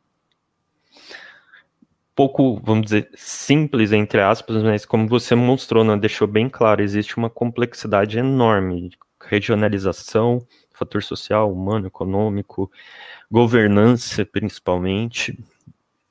pouco, 2.12 2.60
vamos 2.64 2.86
dizer, 2.86 3.08
simples 3.14 3.92
entre 3.92 4.20
aspas, 4.20 4.64
mas 4.64 4.84
como 4.84 5.06
você 5.06 5.36
mostrou, 5.36 5.84
né, 5.84 5.96
deixou 5.96 6.26
bem 6.26 6.48
claro, 6.48 6.82
existe 6.82 7.16
uma 7.16 7.30
complexidade 7.30 8.18
enorme, 8.18 8.90
regionalização, 9.20 10.44
fator 10.72 11.04
social, 11.04 11.52
humano, 11.52 11.86
econômico, 11.86 12.68
governança, 13.30 14.26
principalmente, 14.26 15.38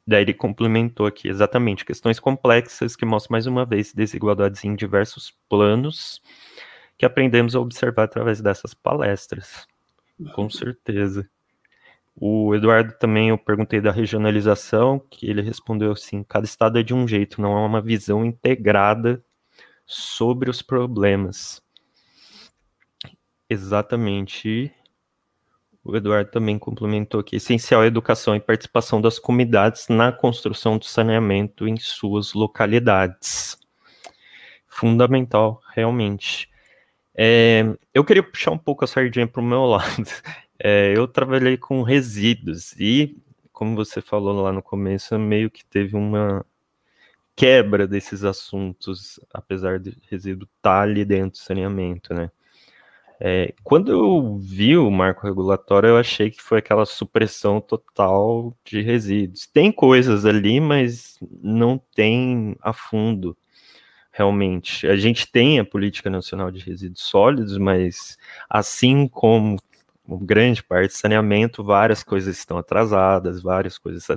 Daí 0.10 0.24
ele 0.24 0.34
complementou 0.34 1.06
aqui 1.06 1.28
exatamente 1.28 1.86
questões 1.86 2.20
complexas 2.20 2.96
que 2.96 3.06
mostram 3.06 3.34
mais 3.34 3.46
uma 3.46 3.64
vez 3.64 3.94
desigualdades 3.94 4.64
em 4.64 4.76
diversos 4.76 5.38
planos 5.48 6.20
que 6.98 7.06
aprendemos 7.06 7.56
a 7.56 7.60
observar 7.60 8.06
através 8.06 8.42
dessas 8.42 8.74
palestras. 8.74 9.68
Com 10.34 10.50
certeza. 10.50 11.30
O 12.16 12.56
Eduardo 12.56 12.92
também 13.00 13.30
eu 13.30 13.38
perguntei 13.38 13.80
da 13.80 13.92
regionalização, 13.92 14.98
que 15.12 15.30
ele 15.30 15.44
respondeu 15.44 15.92
assim: 15.92 16.24
cada 16.24 16.44
estado 16.44 16.80
é 16.80 16.84
de 16.84 16.92
um 16.92 17.08
jeito, 17.08 17.40
não 17.40 17.56
há 17.56 17.64
uma 17.64 17.80
visão 17.80 18.26
integrada 18.26 19.24
sobre 19.86 20.50
os 20.50 20.64
problemas. 20.64 21.62
Exatamente. 23.48 24.74
O 25.90 25.98
Eduardo 25.98 26.30
também 26.30 26.60
complementou 26.60 27.24
essencial 27.32 27.82
é 27.82 27.86
a 27.86 27.88
educação 27.88 28.36
e 28.36 28.40
participação 28.40 29.02
das 29.02 29.18
comunidades 29.18 29.88
na 29.90 30.12
construção 30.12 30.78
do 30.78 30.86
saneamento 30.86 31.68
em 31.68 31.78
suas 31.78 32.34
localidades. 32.34 33.58
Fundamental, 34.68 35.60
realmente. 35.74 36.48
É, 37.16 37.66
eu 37.92 38.06
queria 38.06 38.22
puxar 38.22 38.52
um 38.52 38.58
pouco 38.58 38.86
a 38.86 38.88
sardinha 38.88 39.26
para 39.26 39.42
o 39.42 39.44
meu 39.44 39.66
lado. 39.68 40.06
É, 40.60 40.94
eu 40.96 41.08
trabalhei 41.08 41.58
com 41.58 41.82
resíduos 41.82 42.74
e, 42.74 43.18
como 43.52 43.76
você 43.76 44.00
falou 44.00 44.44
lá 44.44 44.54
no 44.54 44.62
começo, 44.62 45.18
meio 45.18 45.50
que 45.50 45.66
teve 45.66 45.96
uma 45.96 46.46
quebra 47.36 47.88
desses 47.88 48.24
assuntos, 48.24 49.20
apesar 49.34 49.80
de 49.80 49.98
resíduo 50.08 50.48
estar 50.58 50.78
tá 50.78 50.82
ali 50.82 51.04
dentro 51.04 51.32
do 51.32 51.38
saneamento, 51.38 52.14
né? 52.14 52.30
É, 53.22 53.54
quando 53.64 53.92
eu 53.92 54.38
vi 54.38 54.78
o 54.78 54.90
marco 54.90 55.28
regulatório, 55.28 55.90
eu 55.90 55.98
achei 55.98 56.32
que 56.32 56.42
foi 56.42 56.60
aquela 56.60 56.86
supressão 56.86 57.60
total 57.60 58.56
de 58.64 58.82
resíduos. 58.82 59.46
Tem 59.48 59.72
coisas 59.72 60.26
ali, 60.26 60.62
mas 60.62 61.18
não 61.42 61.78
tem 61.94 62.56
a 62.62 62.72
fundo, 62.72 63.38
realmente. 64.12 64.88
A 64.88 64.96
gente 64.96 65.30
tem 65.30 65.60
a 65.60 65.66
Política 65.66 66.10
Nacional 66.10 66.50
de 66.52 66.60
Resíduos 66.64 67.02
Sólidos, 67.02 67.58
mas 67.58 68.18
assim 68.50 69.08
como 69.08 69.58
grande 70.22 70.64
parte 70.64 70.92
do 70.94 70.98
saneamento, 70.98 71.64
várias 71.64 72.04
coisas 72.04 72.38
estão 72.38 72.58
atrasadas, 72.58 73.42
várias 73.42 73.78
coisas 73.78 74.08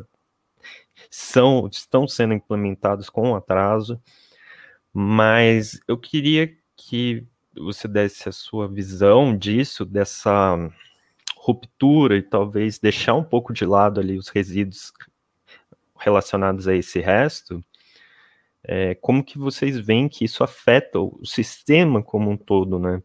são, 1.11 1.69
estão 1.71 2.07
sendo 2.09 2.35
implementadas 2.35 3.11
com 3.11 3.35
atraso, 3.35 4.01
mas 4.93 5.81
eu 5.89 5.99
queria 5.99 6.51
que 6.77 7.27
você 7.57 7.87
desse 7.87 8.29
a 8.29 8.33
sua 8.33 8.69
visão 8.69 9.37
disso, 9.37 9.85
dessa 9.85 10.57
ruptura 11.37 12.17
e 12.17 12.23
talvez 12.23 12.79
deixar 12.79 13.15
um 13.15 13.25
pouco 13.25 13.53
de 13.53 13.65
lado 13.65 14.01
ali 14.01 14.17
os 14.17 14.29
resíduos 14.29 14.93
relacionados 15.99 16.69
a 16.69 16.75
esse 16.75 17.01
resto, 17.01 17.65
é, 18.65 18.95
como 18.95 19.25
que 19.25 19.39
vocês 19.39 19.79
veem 19.79 20.09
que 20.09 20.25
isso 20.25 20.45
afeta 20.45 21.01
o 21.01 21.25
sistema 21.25 22.03
como 22.03 22.31
um 22.31 22.37
todo, 22.37 22.79
né? 22.79 23.03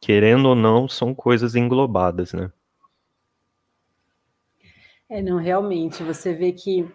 Querendo 0.00 0.48
ou 0.48 0.54
não, 0.54 0.88
são 0.88 1.14
coisas 1.14 1.54
englobadas, 1.54 2.32
né? 2.32 2.52
É, 5.08 5.22
não, 5.22 5.38
realmente, 5.38 6.02
você 6.02 6.34
vê 6.34 6.52
que 6.52 6.86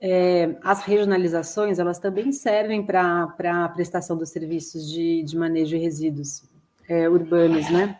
é, 0.00 0.56
as 0.62 0.82
regionalizações, 0.82 1.78
elas 1.78 1.98
também 1.98 2.32
servem 2.32 2.84
para 2.84 3.32
a 3.64 3.68
prestação 3.68 4.16
dos 4.16 4.30
serviços 4.30 4.90
de, 4.90 5.22
de 5.22 5.36
manejo 5.36 5.70
de 5.70 5.78
resíduos 5.78 6.44
é, 6.88 7.08
urbanos, 7.08 7.70
né? 7.70 7.98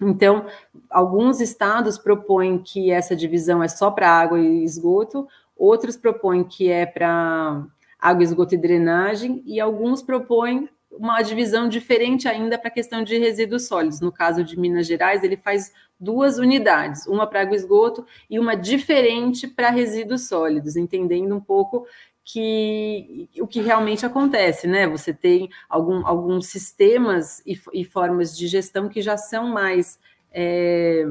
Então, 0.00 0.46
alguns 0.90 1.40
estados 1.40 1.96
propõem 1.96 2.58
que 2.58 2.90
essa 2.90 3.16
divisão 3.16 3.62
é 3.62 3.68
só 3.68 3.90
para 3.90 4.10
água 4.10 4.38
e 4.38 4.62
esgoto, 4.62 5.26
outros 5.56 5.96
propõem 5.96 6.44
que 6.44 6.70
é 6.70 6.84
para 6.84 7.64
água, 7.98 8.22
esgoto 8.22 8.54
e 8.54 8.58
drenagem, 8.58 9.42
e 9.46 9.58
alguns 9.58 10.02
propõem 10.02 10.68
uma 10.98 11.22
divisão 11.22 11.68
diferente 11.68 12.28
ainda 12.28 12.58
para 12.58 12.68
a 12.68 12.72
questão 12.72 13.02
de 13.02 13.18
resíduos 13.18 13.66
sólidos. 13.66 14.00
No 14.00 14.12
caso 14.12 14.42
de 14.42 14.58
Minas 14.58 14.86
Gerais, 14.86 15.22
ele 15.22 15.36
faz 15.36 15.72
duas 15.98 16.38
unidades, 16.38 17.06
uma 17.06 17.26
para 17.26 17.42
água 17.42 17.56
esgoto 17.56 18.06
e 18.28 18.38
uma 18.38 18.54
diferente 18.54 19.46
para 19.48 19.70
resíduos 19.70 20.28
sólidos, 20.28 20.76
entendendo 20.76 21.34
um 21.34 21.40
pouco 21.40 21.86
que 22.24 23.28
o 23.40 23.46
que 23.46 23.60
realmente 23.60 24.04
acontece, 24.04 24.66
né? 24.66 24.86
Você 24.88 25.14
tem 25.14 25.48
algum, 25.68 26.04
alguns 26.04 26.48
sistemas 26.48 27.40
e, 27.46 27.58
e 27.72 27.84
formas 27.84 28.36
de 28.36 28.48
gestão 28.48 28.88
que 28.88 29.00
já 29.00 29.16
são 29.16 29.46
mais 29.48 29.98
é, 30.32 31.06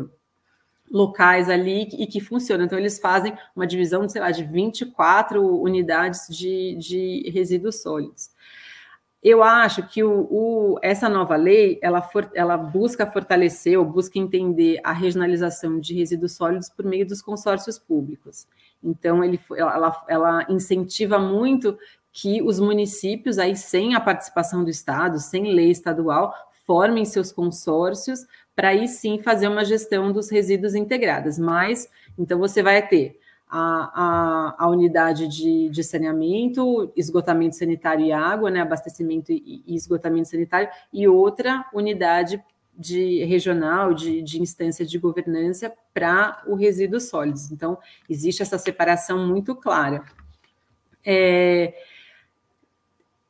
locais 0.91 1.49
ali 1.49 1.87
e 1.97 2.05
que 2.05 2.19
funcionam. 2.19 2.65
Então, 2.65 2.77
eles 2.77 2.99
fazem 2.99 3.33
uma 3.55 3.65
divisão, 3.65 4.07
sei 4.09 4.21
lá, 4.21 4.29
de 4.29 4.43
24 4.43 5.41
unidades 5.61 6.27
de, 6.29 6.75
de 6.75 7.31
resíduos 7.33 7.81
sólidos. 7.81 8.29
Eu 9.27 9.41
acho 9.41 9.81
que 9.87 10.03
o, 10.03 10.27
o, 10.29 10.79
essa 10.83 11.09
nova 11.09 11.35
lei 11.35 11.79
ela, 11.81 11.99
for, 11.99 12.29
ela 12.35 12.55
busca 12.55 13.09
fortalecer 13.09 13.75
ou 13.75 13.83
busca 13.83 14.19
entender 14.19 14.79
a 14.83 14.93
regionalização 14.93 15.79
de 15.79 15.95
resíduos 15.95 16.33
sólidos 16.33 16.69
por 16.69 16.85
meio 16.85 17.07
dos 17.07 17.23
consórcios 17.23 17.79
públicos. 17.79 18.47
Então, 18.83 19.23
ele, 19.23 19.39
ela, 19.57 20.05
ela 20.07 20.45
incentiva 20.47 21.17
muito 21.17 21.75
que 22.13 22.39
os 22.43 22.59
municípios, 22.59 23.39
aí 23.39 23.55
sem 23.55 23.95
a 23.95 23.99
participação 23.99 24.63
do 24.63 24.69
Estado, 24.69 25.17
sem 25.17 25.55
lei 25.55 25.71
estadual, 25.71 26.31
formem 26.67 27.03
seus 27.03 27.31
consórcios 27.31 28.27
para 28.55 28.69
aí 28.69 28.87
sim 28.87 29.17
fazer 29.17 29.47
uma 29.47 29.65
gestão 29.65 30.11
dos 30.11 30.29
resíduos 30.29 30.75
integradas. 30.75 31.39
Mas, 31.39 31.89
então, 32.15 32.37
você 32.37 32.61
vai 32.61 32.87
ter 32.87 33.19
a, 33.49 34.55
a, 34.59 34.65
a 34.65 34.69
unidade 34.69 35.27
de, 35.27 35.69
de, 35.69 35.83
saneamento, 35.83 36.91
esgotamento 36.95 37.55
sanitário 37.55 38.05
e 38.05 38.11
água, 38.11 38.49
né, 38.49 38.61
abastecimento 38.61 39.31
e, 39.31 39.63
e 39.65 39.75
esgotamento 39.75 40.29
sanitário, 40.29 40.69
e 40.91 41.07
outra 41.07 41.65
unidade 41.73 42.43
de 42.77 43.23
regional, 43.23 43.93
de, 43.93 44.21
de 44.21 44.41
instância 44.41 44.85
de 44.85 44.97
governança 44.97 45.71
para 45.93 46.43
o 46.45 46.55
resíduos 46.55 47.07
sólidos. 47.07 47.51
Então, 47.51 47.77
existe 48.09 48.41
essa 48.41 48.57
separação 48.57 49.25
muito 49.25 49.55
clara. 49.55 50.03
É, 51.05 51.73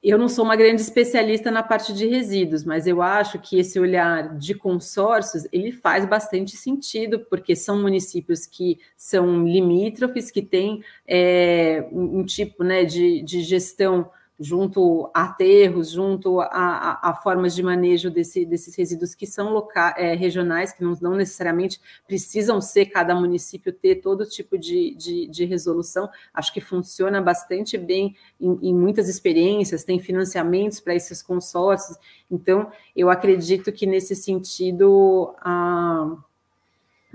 eu 0.10 0.20
não 0.20 0.30
sou 0.30 0.46
uma 0.46 0.56
grande 0.56 0.82
especialista 0.82 1.50
na 1.50 1.64
parte 1.64 1.92
de 1.92 2.06
resíduos, 2.06 2.64
mas 2.64 2.86
eu 2.86 3.02
acho 3.02 3.40
que 3.40 3.58
esse 3.58 3.80
olhar 3.80 4.38
de 4.38 4.54
consórcios 4.54 5.48
ele 5.52 5.72
faz 5.72 6.06
bastante 6.06 6.56
sentido, 6.56 7.26
porque 7.30 7.56
são 7.56 7.82
municípios 7.82 8.46
que 8.46 8.78
são 8.96 9.48
limítrofes, 9.48 10.30
que 10.30 10.44
têm 10.44 10.84
é, 11.08 11.88
um, 11.92 12.20
um, 12.20 12.26
tipo 12.26 12.64
né, 12.64 12.84
de, 12.84 13.24
de 13.24 13.42
gestão 13.42 14.10
junto 14.40 15.10
a 15.14 15.24
aterros, 15.24 15.92
junto 15.92 16.42
a, 16.42 16.48
a, 16.48 17.10
a, 17.10 17.16
formas 17.16 17.56
de 17.56 17.64
manejo 17.64 18.12
desse, 18.12 18.46
desses 18.46 18.76
resíduos 18.76 19.16
que 19.16 19.26
são 19.26 19.54
loca, 19.54 19.96
é, 19.98 20.14
regionais, 20.14 20.74
que 20.74 20.84
não, 20.84 20.98
não, 21.02 21.16
necessariamente 21.16 21.80
precisam 22.06 22.60
ser 22.60 22.88
cada 22.88 23.16
município 23.16 23.72
ter 23.72 23.96
todo 23.96 24.26
tipo 24.26 24.58
de, 24.58 24.94
de, 24.96 25.28
de 25.28 25.46
resolução. 25.46 26.10
Acho 26.34 26.54
que 26.54 26.60
funciona 26.60 27.22
bastante 27.22 27.78
bem 27.78 28.16
em, 28.40 28.70
em 28.70 28.74
muitas 28.74 29.08
experiências, 29.08 29.86
tem 29.86 30.00
financiamentos 30.00 30.82
para 30.82 30.96
esses 30.96 31.24
consórcios. 31.24 31.98
Então, 32.30 32.70
eu 32.96 33.10
acredito 33.10 33.72
que 33.72 33.86
nesse 33.86 34.16
sentido 34.16 35.34
a, 35.40 36.14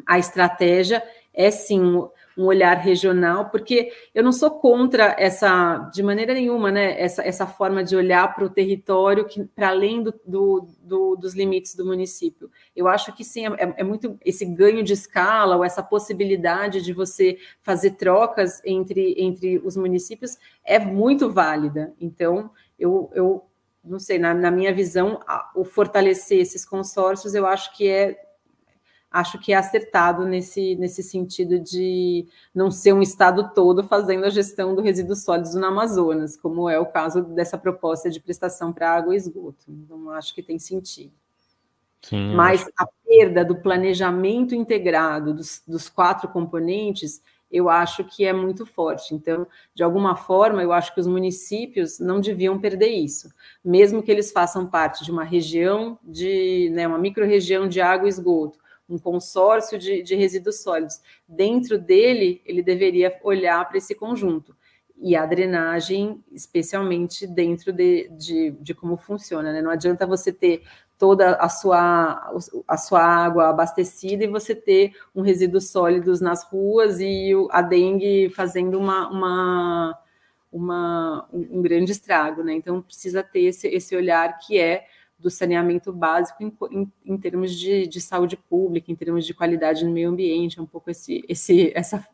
a 0.07 0.19
estratégia 0.19 1.03
é 1.35 1.51
sim 1.51 2.09
um 2.41 2.47
olhar 2.47 2.79
regional, 2.79 3.51
porque 3.51 3.93
eu 4.15 4.25
não 4.25 4.33
sou 4.33 4.51
contra 4.51 5.15
essa, 5.19 5.91
de 5.93 6.03
maneira 6.03 6.33
nenhuma, 6.33 6.73
né, 6.73 6.99
essa, 6.99 7.23
essa 7.23 7.47
forma 7.47 7.85
de 7.85 7.95
olhar 7.95 8.35
para 8.35 8.45
o 8.45 8.51
território 8.51 9.27
para 9.55 9.69
além 9.69 10.03
do, 10.03 10.15
do, 10.27 10.67
do, 10.81 11.17
dos 11.17 11.35
limites 11.35 11.75
do 11.75 11.85
município. 11.85 12.51
Eu 12.75 12.89
acho 12.89 13.12
que 13.15 13.23
sim, 13.23 13.47
é, 13.47 13.75
é, 13.77 13.85
muito 13.85 14.19
esse 14.25 14.47
ganho 14.47 14.83
de 14.83 14.95
escala 14.95 15.57
ou 15.57 15.65
essa 15.65 15.83
possibilidade 15.83 16.83
de 16.83 16.93
você 16.93 17.39
fazer 17.62 17.93
trocas 17.93 18.62
entre, 18.65 19.15
entre 19.19 19.59
os 19.59 19.77
municípios 19.77 20.39
é 20.65 20.79
muito 20.79 21.31
válida. 21.31 21.93
Então, 22.01 22.51
eu, 22.79 23.11
eu 23.15 23.45
não 23.85 23.99
sei, 23.99 24.19
na, 24.19 24.33
na 24.33 24.51
minha 24.51 24.75
visão, 24.75 25.21
o 25.55 25.65
fortalecer 25.65 26.39
esses 26.39 26.65
consórcios, 26.65 27.35
eu 27.35 27.47
acho 27.47 27.77
que 27.77 27.89
é 27.89 28.30
acho 29.11 29.39
que 29.39 29.53
é 29.53 29.57
acertado 29.57 30.24
nesse, 30.24 30.77
nesse 30.77 31.03
sentido 31.03 31.59
de 31.59 32.27
não 32.55 32.70
ser 32.70 32.93
um 32.93 33.03
estado 33.03 33.51
todo 33.53 33.82
fazendo 33.82 34.24
a 34.24 34.31
gestão 34.31 34.74
do 34.74 34.81
resíduo 34.81 35.16
sólido 35.16 35.59
no 35.59 35.66
Amazonas, 35.66 36.37
como 36.37 36.69
é 36.69 36.78
o 36.78 36.87
caso 36.87 37.23
dessa 37.23 37.59
proposta 37.59 38.09
de 38.09 38.20
prestação 38.20 38.73
para 38.73 38.95
água 38.95 39.12
e 39.15 39.16
esgoto. 39.16 39.65
Então, 39.69 40.11
acho 40.11 40.32
que 40.35 40.43
tem 40.43 40.59
sentido. 40.59 41.12
Sim, 42.03 42.35
Mas 42.35 42.62
acho... 42.62 42.70
a 42.78 42.87
perda 43.05 43.45
do 43.45 43.57
planejamento 43.57 44.55
integrado 44.55 45.35
dos, 45.35 45.62
dos 45.66 45.89
quatro 45.89 46.28
componentes, 46.28 47.20
eu 47.51 47.69
acho 47.69 48.05
que 48.05 48.24
é 48.24 48.32
muito 48.32 48.65
forte. 48.65 49.12
Então, 49.12 49.45
de 49.74 49.82
alguma 49.82 50.15
forma, 50.15 50.62
eu 50.62 50.73
acho 50.73 50.95
que 50.95 51.01
os 51.01 51.07
municípios 51.09 51.99
não 51.99 52.20
deviam 52.20 52.61
perder 52.61 52.91
isso, 52.91 53.28
mesmo 53.62 54.05
que 54.05 54.11
eles 54.11 54.31
façam 54.31 54.66
parte 54.66 55.05
de 55.05 55.11
uma 55.11 55.24
região 55.24 55.99
de, 56.03 56.70
né, 56.73 56.87
uma 56.87 56.97
micro-região 56.97 57.69
de 57.69 57.81
água 57.81 58.07
e 58.07 58.09
esgoto, 58.09 58.60
um 58.91 58.99
consórcio 58.99 59.79
de, 59.79 60.03
de 60.03 60.17
resíduos 60.17 60.62
sólidos. 60.62 61.01
Dentro 61.29 61.79
dele, 61.79 62.43
ele 62.45 62.62
deveria 62.62 63.17
olhar 63.23 63.67
para 63.69 63.79
esse 63.79 63.95
conjunto 63.95 64.55
e 65.01 65.17
a 65.17 65.25
drenagem, 65.25 66.23
especialmente 66.31 67.27
dentro 67.27 67.73
de, 67.73 68.09
de, 68.11 68.51
de, 68.61 68.75
como 68.75 68.99
funciona. 68.99 69.53
Né? 69.53 69.62
Não 69.62 69.71
adianta 69.71 70.07
você 70.07 70.31
ter 70.31 70.62
toda 70.99 71.37
a 71.37 71.49
sua, 71.49 72.31
a 72.69 72.77
sua 72.77 73.03
água 73.03 73.49
abastecida 73.49 74.25
e 74.25 74.29
você 74.29 74.55
ter 74.55 74.93
um 75.15 75.23
resíduos 75.23 75.71
sólidos 75.71 76.21
nas 76.21 76.45
ruas 76.45 77.01
e 77.01 77.33
a 77.51 77.62
dengue 77.62 78.29
fazendo 78.37 78.79
uma, 78.79 79.09
uma, 79.09 79.99
uma 80.53 81.29
um 81.33 81.62
grande 81.62 81.93
estrago. 81.93 82.43
Né? 82.43 82.53
Então, 82.53 82.83
precisa 82.83 83.23
ter 83.23 83.45
esse, 83.45 83.69
esse 83.69 83.97
olhar 83.97 84.39
que 84.39 84.59
é 84.59 84.87
do 85.21 85.31
saneamento 85.31 85.93
básico 85.93 86.43
em, 86.43 86.53
em, 86.71 86.93
em 87.05 87.17
termos 87.19 87.59
de, 87.59 87.87
de, 87.87 88.01
saúde 88.01 88.37
pública, 88.37 88.91
em 88.91 88.97
termos 88.97 89.27
de 89.27 89.35
qualidade 89.35 89.85
no 89.85 89.91
meio 89.91 90.11
ambiente, 90.11 90.59
é 90.59 90.63
um 90.63 90.67
pouco 90.67 90.91
esse, 90.91 91.25
esse, 91.29 91.73
essa, 91.75 92.07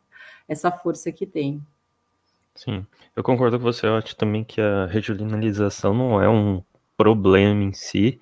essa 0.47 0.71
força 0.71 1.11
que 1.11 1.25
tem. 1.25 1.61
Sim, 2.55 2.85
eu 3.15 3.23
concordo 3.23 3.57
com 3.57 3.63
você, 3.63 3.85
eu 3.85 3.95
acho 3.95 4.15
também 4.15 4.43
que 4.43 4.59
a 4.59 4.85
regionalização 4.87 5.93
não 5.93 6.21
é 6.21 6.27
um 6.27 6.63
problema 6.97 7.63
em 7.63 7.73
si, 7.73 8.19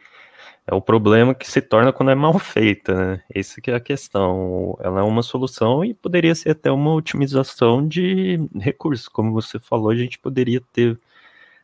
é 0.67 0.73
o 0.73 0.81
problema 0.81 1.35
que 1.35 1.49
se 1.49 1.61
torna 1.61 1.93
quando 1.93 2.11
é 2.11 2.15
mal 2.15 2.37
feita, 2.39 2.93
né? 2.93 3.23
Essa 3.33 3.61
que 3.61 3.69
é 3.69 3.75
a 3.75 3.79
questão. 3.79 4.75
Ela 4.81 5.01
é 5.01 5.03
uma 5.03 5.21
solução 5.21 5.85
e 5.85 5.93
poderia 5.93 6.33
ser 6.33 6.51
até 6.51 6.71
uma 6.71 6.91
otimização 6.93 7.87
de 7.87 8.39
recursos. 8.59 9.07
Como 9.07 9.31
você 9.31 9.59
falou, 9.59 9.91
a 9.91 9.95
gente 9.95 10.17
poderia 10.17 10.59
ter 10.73 10.99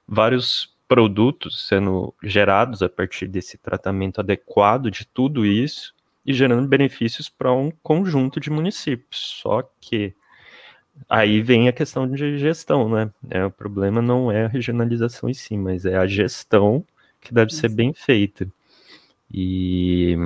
vários 0.07 0.71
produtos 0.91 1.69
sendo 1.69 2.13
gerados 2.21 2.81
a 2.81 2.89
partir 2.89 3.25
desse 3.25 3.57
tratamento 3.57 4.19
adequado 4.19 4.91
de 4.91 5.07
tudo 5.07 5.45
isso 5.45 5.95
e 6.25 6.33
gerando 6.33 6.67
benefícios 6.67 7.29
para 7.29 7.49
um 7.53 7.71
conjunto 7.81 8.41
de 8.41 8.49
municípios. 8.49 9.39
Só 9.41 9.63
que 9.79 10.13
aí 11.07 11.41
vem 11.41 11.69
a 11.69 11.71
questão 11.71 12.05
de 12.05 12.37
gestão, 12.37 12.89
né? 12.89 13.09
É, 13.29 13.45
o 13.45 13.49
problema 13.49 14.01
não 14.01 14.29
é 14.29 14.43
a 14.43 14.49
regionalização 14.49 15.29
em 15.29 15.33
si, 15.33 15.55
mas 15.55 15.85
é 15.85 15.95
a 15.95 16.05
gestão 16.05 16.85
que 17.21 17.33
deve 17.33 17.53
ser 17.53 17.69
bem 17.69 17.93
feita. 17.93 18.45
E 19.33 20.17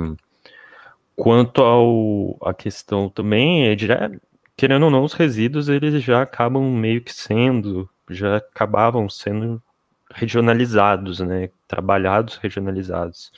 quanto 1.14 1.62
ao 1.62 2.36
a 2.42 2.52
questão 2.52 3.08
também 3.08 3.68
é 3.68 3.78
já 3.78 4.10
querendo 4.56 4.86
ou 4.86 4.90
não 4.90 5.04
os 5.04 5.12
resíduos 5.12 5.68
eles 5.68 6.02
já 6.02 6.22
acabam 6.22 6.64
meio 6.72 7.00
que 7.02 7.14
sendo 7.14 7.88
já 8.10 8.38
acabavam 8.38 9.08
sendo 9.08 9.62
regionalizados, 10.12 11.20
né? 11.20 11.50
Trabalhados 11.66 12.36
regionalizados. 12.36 13.32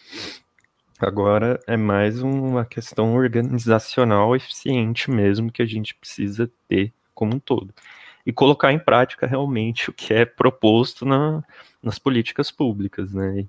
Agora 1.01 1.61
é 1.67 1.77
mais 1.77 2.23
uma 2.23 2.65
questão 2.65 3.15
organizacional 3.15 4.35
eficiente 4.35 5.11
mesmo 5.11 5.53
que 5.53 5.63
a 5.63 5.67
gente 5.67 5.95
precisa 5.95 6.51
ter 6.69 6.93
como 7.15 7.37
um 7.37 7.39
todo. 7.39 7.73
E 8.27 8.33
colocar 8.33 8.73
em 8.73 8.79
prática 8.79 9.27
realmente 9.27 9.91
o 9.91 9.93
que 9.93 10.13
é 10.13 10.25
proposto 10.25 11.07
na, 11.07 11.43
nas 11.83 11.99
políticas 11.99 12.51
públicas, 12.51 13.15
né? 13.15 13.41
E 13.41 13.49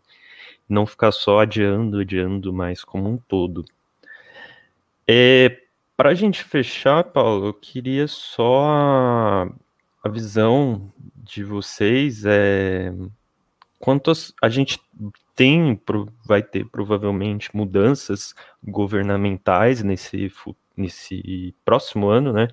não 0.68 0.86
ficar 0.86 1.12
só 1.12 1.40
adiando, 1.40 2.00
adiando 2.00 2.54
mais 2.54 2.84
como 2.84 3.10
um 3.10 3.18
todo. 3.18 3.66
É, 5.08 5.60
Para 5.98 6.12
a 6.12 6.14
gente 6.14 6.44
fechar, 6.44 7.04
Paulo, 7.04 7.48
eu 7.48 7.54
queria 7.54 8.08
só 8.08 8.64
a, 8.66 9.50
a 10.04 10.10
visão 10.10 10.94
de 11.30 11.44
vocês 11.44 12.26
é 12.26 12.92
quantas 13.80 14.34
a 14.42 14.50
gente 14.50 14.80
tem, 15.36 15.80
vai 16.26 16.44
ter 16.44 16.66
provavelmente 16.66 17.56
mudanças 17.56 18.34
governamentais 18.64 19.82
nesse, 19.82 20.32
nesse 20.76 21.56
próximo 21.64 22.10
ano, 22.10 22.34
né? 22.34 22.50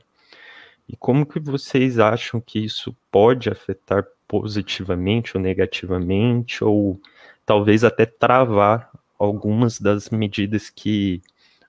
E 0.88 0.96
como 0.96 1.26
que 1.26 1.40
vocês 1.40 1.98
acham 1.98 2.40
que 2.40 2.60
isso 2.64 2.96
pode 3.10 3.50
afetar 3.50 4.06
positivamente 4.28 5.36
ou 5.36 5.42
negativamente, 5.42 6.62
ou 6.62 7.00
talvez 7.44 7.82
até 7.82 8.06
travar 8.06 8.90
algumas 9.18 9.80
das 9.80 10.10
medidas 10.10 10.70
que 10.70 11.20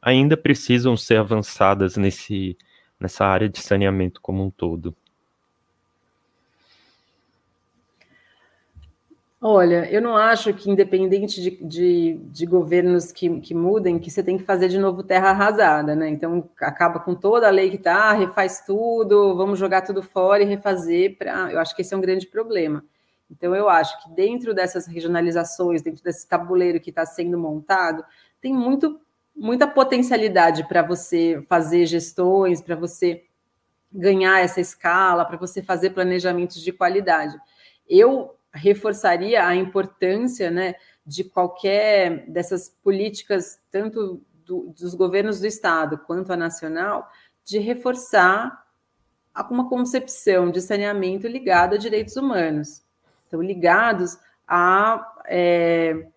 ainda 0.02 0.38
precisam 0.38 0.96
ser 0.96 1.18
avançadas 1.18 1.98
nesse, 1.98 2.56
nessa 3.00 3.26
área 3.26 3.50
de 3.50 3.60
saneamento 3.60 4.22
como 4.22 4.44
um 4.44 4.52
todo? 4.52 4.96
Olha, 9.40 9.88
eu 9.92 10.02
não 10.02 10.18
acho 10.18 10.52
que, 10.52 10.70
independente 10.70 11.40
de, 11.40 11.52
de, 11.64 12.20
de 12.32 12.46
governos 12.48 13.12
que, 13.12 13.40
que, 13.40 13.54
mudem, 13.54 14.00
que 14.00 14.10
você 14.10 14.24
tem 14.24 14.36
que 14.36 14.44
fazer 14.44 14.68
de 14.68 14.80
novo 14.80 15.04
terra 15.04 15.30
arrasada, 15.30 15.96
né? 15.96 16.10
Então, 16.10 16.50
acaba 16.60 17.00
com 17.00 17.14
toda 17.14 17.48
a 17.48 17.52
lei 17.52 17.70
que 17.70 17.76
está, 17.76 18.12
refaz 18.14 18.64
tudo, 18.66 19.36
vamos 19.36 19.60
jogar 19.60 19.82
tudo 19.84 20.02
fora 20.02 20.42
e 20.42 20.46
refazer. 20.46 21.18
Pra... 21.20 21.52
Eu 21.52 21.60
acho 21.60 21.76
que 21.76 21.84
esse 21.84 21.94
é 21.94 21.98
um 21.98 22.02
grande 22.02 22.26
problema. 22.26 22.84
Então, 23.30 23.56
eu 23.56 23.70
acho 23.70 24.02
que 24.04 24.10
dentro 24.10 24.56
dessas 24.56 24.88
regionalizações, 24.88 25.84
dentro 25.84 26.04
desse 26.04 26.28
tabuleiro 26.28 26.80
que 26.80 26.90
está 26.90 27.06
sendo 27.06 27.38
montado, 27.38 28.04
tem 28.42 28.52
muito, 28.52 29.00
muita 29.36 29.68
potencialidade 29.68 30.68
para 30.68 30.82
você 30.82 31.44
fazer 31.48 31.86
gestões, 31.86 32.60
para 32.60 32.76
você 32.76 33.24
ganhar 33.94 34.40
essa 34.40 34.60
escala, 34.60 35.26
para 35.26 35.38
você 35.38 35.62
fazer 35.62 35.92
planejamentos 35.92 36.60
de 36.60 36.72
qualidade. 36.72 37.38
Eu 37.88 38.37
reforçaria 38.58 39.46
a 39.46 39.56
importância 39.56 40.52
né, 40.52 40.76
de 41.06 41.24
qualquer 41.24 42.30
dessas 42.30 42.70
políticas, 42.84 43.60
tanto 43.72 44.22
do, 44.46 44.74
dos 44.78 44.94
governos 44.94 45.40
do 45.40 45.48
Estado 45.48 45.98
quanto 45.98 46.34
a 46.34 46.38
nacional, 46.38 47.10
de 47.46 47.60
reforçar 47.60 48.66
uma 49.50 49.70
concepção 49.70 50.50
de 50.50 50.62
saneamento 50.62 51.28
ligada 51.28 51.76
a 51.76 51.80
direitos 51.80 52.16
humanos. 52.16 52.84
Então, 53.28 53.42
ligados 53.42 54.18
a, 54.48 55.16
é, 55.26 56.08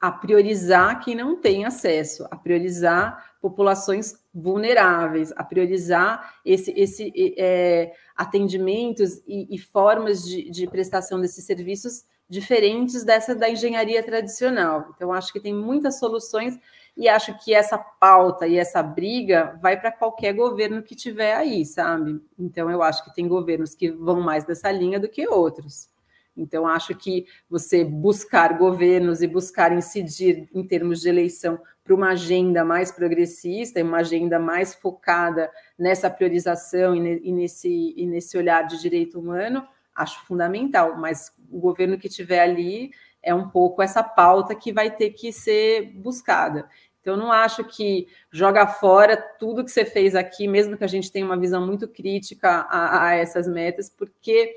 a 0.00 0.12
priorizar 0.12 1.02
quem 1.02 1.14
não 1.14 1.36
tem 1.36 1.64
acesso, 1.64 2.26
a 2.30 2.36
priorizar 2.36 3.36
populações 3.40 4.14
vulneráveis, 4.34 5.32
a 5.36 5.42
priorizar 5.42 6.34
esse, 6.44 6.72
esse 6.72 7.12
é, 7.38 7.92
atendimentos 8.14 9.22
e, 9.26 9.54
e 9.54 9.58
formas 9.58 10.22
de, 10.24 10.50
de, 10.50 10.66
prestação 10.66 11.20
desses 11.20 11.44
serviços 11.44 12.04
diferentes 12.28 13.04
dessa 13.04 13.34
da 13.34 13.48
engenharia 13.48 14.02
tradicional. 14.02 14.92
Então, 14.94 15.12
acho 15.12 15.32
que 15.32 15.40
tem 15.40 15.54
muitas 15.54 15.98
soluções 15.98 16.58
e 16.96 17.08
acho 17.08 17.38
que 17.38 17.54
essa 17.54 17.78
pauta 17.78 18.46
e 18.46 18.56
essa 18.56 18.82
briga 18.82 19.58
vai 19.62 19.78
para 19.78 19.92
qualquer 19.92 20.32
governo 20.32 20.82
que 20.82 20.94
tiver 20.94 21.34
aí, 21.34 21.64
sabe? 21.64 22.20
Então, 22.38 22.70
eu 22.70 22.82
acho 22.82 23.04
que 23.04 23.14
tem 23.14 23.28
governos 23.28 23.74
que 23.74 23.90
vão 23.90 24.20
mais 24.20 24.44
dessa 24.44 24.70
linha 24.72 24.98
do 24.98 25.08
que 25.08 25.28
outros. 25.28 25.88
Então, 26.36 26.66
acho 26.66 26.94
que 26.94 27.26
você 27.48 27.84
buscar 27.84 28.58
governos 28.58 29.22
e 29.22 29.26
buscar 29.26 29.72
incidir 29.72 30.48
em 30.52 30.66
termos 30.66 31.00
de 31.00 31.08
eleição 31.08 31.58
para 31.82 31.94
uma 31.94 32.10
agenda 32.10 32.64
mais 32.64 32.90
progressista, 32.90 33.82
uma 33.82 33.98
agenda 33.98 34.38
mais 34.38 34.74
focada 34.74 35.50
nessa 35.78 36.10
priorização 36.10 36.94
e 36.94 37.32
nesse, 37.32 37.94
e 37.96 38.06
nesse 38.06 38.36
olhar 38.36 38.66
de 38.66 38.80
direito 38.80 39.18
humano, 39.18 39.66
acho 39.94 40.24
fundamental. 40.26 40.96
Mas 40.96 41.32
o 41.50 41.60
governo 41.60 41.96
que 41.96 42.08
tiver 42.08 42.40
ali 42.40 42.90
é 43.22 43.34
um 43.34 43.48
pouco 43.48 43.80
essa 43.80 44.02
pauta 44.02 44.54
que 44.54 44.72
vai 44.72 44.90
ter 44.90 45.10
que 45.10 45.32
ser 45.32 45.92
buscada. 45.94 46.68
Então, 47.00 47.16
não 47.16 47.30
acho 47.30 47.62
que 47.62 48.08
joga 48.32 48.66
fora 48.66 49.16
tudo 49.16 49.64
que 49.64 49.70
você 49.70 49.84
fez 49.84 50.16
aqui, 50.16 50.48
mesmo 50.48 50.76
que 50.76 50.82
a 50.82 50.88
gente 50.88 51.10
tenha 51.12 51.24
uma 51.24 51.38
visão 51.38 51.64
muito 51.64 51.86
crítica 51.86 52.66
a, 52.68 53.06
a 53.06 53.14
essas 53.14 53.46
metas, 53.46 53.88
porque 53.88 54.56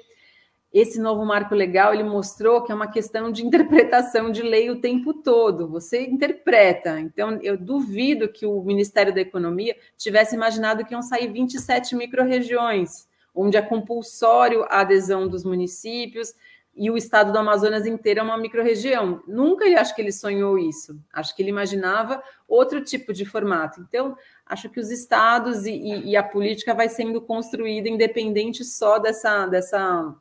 esse 0.72 1.00
novo 1.00 1.26
marco 1.26 1.56
legal 1.56 1.94
ele 1.94 2.04
mostrou 2.04 2.64
que 2.64 2.72
é 2.72 2.76
uma 2.76 2.92
questão 2.92 3.32
de 3.32 3.46
interpretação 3.46 4.32
de 4.32 4.44
lei 4.44 4.70
o 4.70 4.80
tempo 4.80 5.14
todo. 5.14 5.68
Você 5.68 6.04
interpreta. 6.04 7.00
Então, 7.00 7.40
eu 7.42 7.58
duvido 7.58 8.30
que 8.30 8.46
o 8.46 8.62
Ministério 8.62 9.14
da 9.14 9.22
Economia 9.22 9.76
tivesse 9.98 10.36
imaginado 10.36 10.86
que 10.86 10.94
iam 10.94 11.02
sair 11.02 11.32
27 11.32 11.96
microrregiões, 11.96 13.08
onde 13.34 13.58
é 13.58 13.62
compulsório 13.62 14.64
a 14.70 14.82
adesão 14.82 15.28
dos 15.28 15.44
municípios 15.44 16.36
e 16.76 16.90
o 16.90 16.96
estado 16.96 17.32
do 17.34 17.38
Amazonas 17.38 17.86
inteiro 17.86 18.22
é 18.22 18.24
uma 18.24 18.38
microrregião. 18.38 19.22
Nunca 19.28 19.66
acho 19.82 19.94
que 19.96 20.02
ele 20.02 20.12
sonhou 20.12 20.58
isso. 20.58 20.98
Acho 21.12 21.36
que 21.36 21.42
ele 21.42 21.50
imaginava 21.50 22.24
outro 22.48 22.82
tipo 22.82 23.12
de 23.12 23.26
formato. 23.26 23.82
Então, 23.82 24.16
acho 24.46 24.70
que 24.70 24.80
os 24.80 24.90
estados 24.90 25.66
e, 25.66 25.72
e, 25.72 26.12
e 26.12 26.16
a 26.16 26.24
política 26.24 26.74
vai 26.74 26.88
sendo 26.88 27.20
construída 27.20 27.90
independente 27.90 28.64
só 28.64 29.00
dessa, 29.00 29.46
dessa 29.48 30.16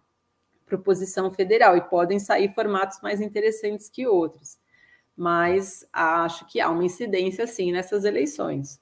proposição 0.69 1.31
federal 1.31 1.77
e 1.77 1.81
podem 1.81 2.19
sair 2.19 2.53
formatos 2.55 3.01
mais 3.03 3.21
interessantes 3.21 3.89
que 3.89 4.07
outros. 4.07 4.59
Mas 5.17 5.89
acho 5.93 6.47
que 6.47 6.61
há 6.61 6.71
uma 6.71 6.85
incidência 6.85 7.47
sim 7.47 7.73
nessas 7.73 8.05
eleições. 8.05 8.81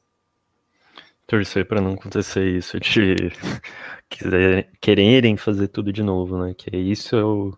Torcer 1.26 1.66
para 1.66 1.80
não 1.80 1.94
acontecer 1.94 2.46
isso 2.46 2.78
de 2.78 3.16
quiser, 4.08 4.70
quererem 4.80 5.36
fazer 5.36 5.68
tudo 5.68 5.92
de 5.92 6.02
novo, 6.02 6.38
né? 6.38 6.54
Que 6.54 6.76
isso 6.76 7.16
é 7.16 7.24
o, 7.24 7.56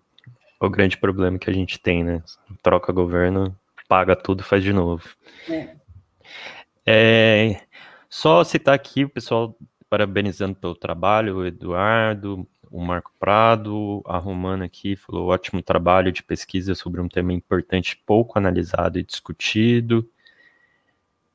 é 0.61 0.67
o 0.67 0.71
grande 0.71 0.97
problema 0.97 1.39
que 1.39 1.51
a 1.51 1.53
gente 1.53 1.79
tem, 1.79 2.05
né? 2.05 2.23
Troca 2.63 2.93
governo, 2.93 3.55
paga 3.89 4.15
tudo, 4.15 4.43
faz 4.43 4.63
de 4.63 4.73
novo. 4.73 5.09
É. 5.51 5.77
É, 6.87 7.61
só 8.09 8.43
citar 8.45 8.75
aqui 8.75 9.05
o 9.05 9.11
pessoal 9.11 9.55
parabenizando 9.91 10.55
pelo 10.55 10.75
trabalho, 10.75 11.37
o 11.37 11.47
Eduardo, 11.47 12.47
o 12.71 12.81
Marco 12.81 13.13
Prado, 13.19 14.03
a 14.07 14.19
Romana 14.19 14.65
aqui 14.65 14.97
falou 14.97 15.29
ótimo 15.29 15.63
trabalho 15.63 16.13
de 16.13 16.23
pesquisa 16.23 16.75
sobre 16.75 17.01
um 17.01 17.09
tema 17.09 17.33
importante, 17.33 18.01
pouco 18.07 18.39
analisado 18.39 18.99
e 18.99 19.05
discutido. 19.05 20.09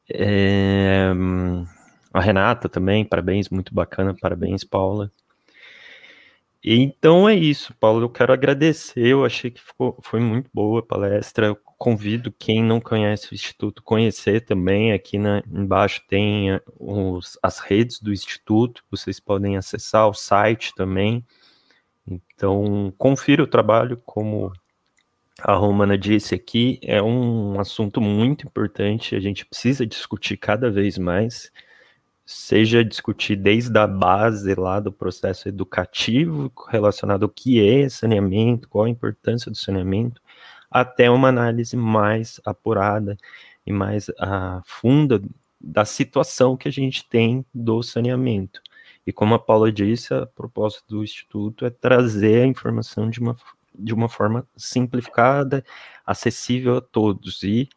É, 0.10 1.12
a 2.14 2.20
Renata 2.20 2.70
também, 2.70 3.04
parabéns, 3.06 3.50
muito 3.50 3.74
bacana, 3.74 4.16
parabéns, 4.20 4.64
Paula. 4.64 5.12
Então 6.64 7.28
é 7.28 7.36
isso, 7.36 7.74
Paulo. 7.76 8.04
Eu 8.04 8.10
quero 8.10 8.32
agradecer. 8.32 9.06
Eu 9.06 9.26
achei 9.26 9.52
que 9.52 9.62
ficou, 9.62 9.98
foi 10.02 10.20
muito 10.22 10.50
boa 10.54 10.80
a 10.80 10.84
palestra. 10.84 11.48
Eu 11.48 11.58
convido 11.78 12.32
quem 12.32 12.64
não 12.64 12.80
conhece 12.80 13.32
o 13.32 13.36
Instituto 13.36 13.84
conhecer 13.84 14.42
também. 14.42 14.92
Aqui 14.92 15.18
embaixo 15.48 16.02
tem 16.08 16.52
eh, 16.52 16.62
os, 16.80 17.38
as 17.42 17.60
redes 17.60 18.00
do 18.00 18.12
Instituto. 18.12 18.84
Vocês 18.90 19.20
podem 19.20 19.58
acessar 19.58 20.08
o 20.08 20.14
site 20.14 20.74
também. 20.76 21.26
Então 22.08 22.94
confira 22.98 23.44
o 23.44 23.48
trabalho, 23.48 24.02
como 24.06 24.52
a 25.42 25.54
Romana 25.54 25.98
disse 25.98 26.36
aqui, 26.36 26.80
é 26.84 27.02
um 27.02 27.60
assunto 27.60 28.00
muito 28.02 28.46
importante. 28.48 29.16
A 29.16 29.20
gente 29.20 29.46
precisa 29.46 29.86
discutir 29.86 30.38
cada 30.38 30.70
vez 30.70 30.98
mais 30.98 31.52
seja 32.26 32.84
discutir 32.84 33.36
desde 33.36 33.78
a 33.78 33.86
base 33.86 34.56
lá 34.56 34.80
do 34.80 34.92
processo 34.92 35.48
educativo 35.50 36.52
relacionado 36.70 37.24
ao 37.24 37.30
que 37.30 37.66
é 37.66 37.88
saneamento, 37.90 38.70
qual 38.70 38.86
a 38.86 38.90
importância 38.90 39.52
do 39.52 39.58
saneamento, 39.58 40.22
até 40.74 41.10
uma 41.10 41.28
análise 41.28 41.78
mais 41.78 42.42
apurada 42.44 43.16
e 43.66 43.72
mais 43.72 44.10
uh, 44.10 44.62
funda 44.66 45.22
da 45.62 45.86
situação 45.86 46.58
que 46.58 46.68
a 46.68 46.72
gente 46.72 47.08
tem 47.08 47.46
do 47.54 47.84
saneamento. 47.84 48.60
E 49.06 49.14
como 49.14 49.36
a 49.36 49.40
Paula 49.40 49.72
disse, 49.72 50.14
a 50.14 50.26
proposta 50.26 50.82
do 50.88 51.04
Instituto 51.04 51.66
é 51.66 51.70
trazer 51.70 52.42
a 52.42 52.48
informação 52.48 53.08
de 53.08 53.20
uma, 53.20 53.38
de 53.78 53.94
uma 53.94 54.10
forma 54.10 54.48
simplificada, 54.58 55.64
acessível 56.06 56.78
a 56.78 56.82
todos. 56.82 57.44
E, 57.44 57.70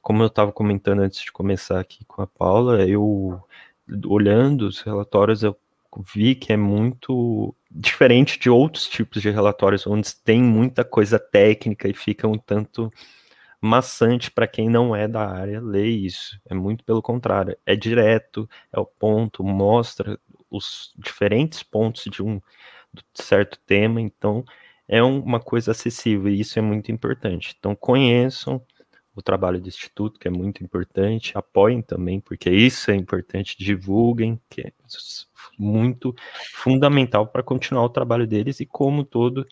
como 0.00 0.22
eu 0.22 0.28
estava 0.28 0.52
comentando 0.52 1.00
antes 1.00 1.20
de 1.20 1.32
começar 1.32 1.80
aqui 1.80 2.04
com 2.04 2.22
a 2.22 2.26
Paula, 2.26 2.86
eu 2.86 3.42
olhando 4.06 4.68
os 4.68 4.80
relatórios, 4.80 5.42
eu 5.42 5.56
vi 6.02 6.34
que 6.34 6.52
é 6.52 6.56
muito 6.56 7.54
diferente 7.70 8.38
de 8.38 8.48
outros 8.50 8.88
tipos 8.88 9.20
de 9.20 9.30
relatórios, 9.30 9.86
onde 9.86 10.14
tem 10.16 10.42
muita 10.42 10.84
coisa 10.84 11.18
técnica 11.18 11.88
e 11.88 11.94
fica 11.94 12.26
um 12.26 12.38
tanto 12.38 12.90
maçante 13.60 14.30
para 14.30 14.46
quem 14.46 14.68
não 14.68 14.94
é 14.94 15.08
da 15.08 15.26
área 15.26 15.60
ler 15.60 15.86
isso. 15.86 16.38
É 16.46 16.54
muito 16.54 16.84
pelo 16.84 17.02
contrário, 17.02 17.56
é 17.64 17.74
direto, 17.74 18.48
é 18.72 18.78
o 18.78 18.86
ponto, 18.86 19.42
mostra 19.42 20.18
os 20.50 20.92
diferentes 20.96 21.62
pontos 21.62 22.04
de 22.10 22.22
um 22.22 22.40
certo 23.12 23.58
tema, 23.66 24.00
então 24.00 24.44
é 24.86 25.02
uma 25.02 25.40
coisa 25.40 25.72
acessível 25.72 26.30
e 26.30 26.40
isso 26.40 26.58
é 26.58 26.62
muito 26.62 26.92
importante. 26.92 27.56
Então 27.58 27.74
conheçam, 27.74 28.62
o 29.16 29.22
trabalho 29.22 29.60
do 29.60 29.68
Instituto, 29.68 30.18
que 30.18 30.28
é 30.28 30.30
muito 30.30 30.62
importante, 30.64 31.36
apoiem 31.36 31.80
também, 31.80 32.20
porque 32.20 32.50
isso 32.50 32.90
é 32.90 32.96
importante, 32.96 33.56
divulguem, 33.56 34.40
que 34.50 34.60
é 34.60 34.72
muito 35.58 36.14
fundamental 36.52 37.26
para 37.26 37.42
continuar 37.42 37.84
o 37.84 37.88
trabalho 37.88 38.26
deles 38.26 38.60
e, 38.60 38.66
como 38.66 39.04
todo, 39.04 39.46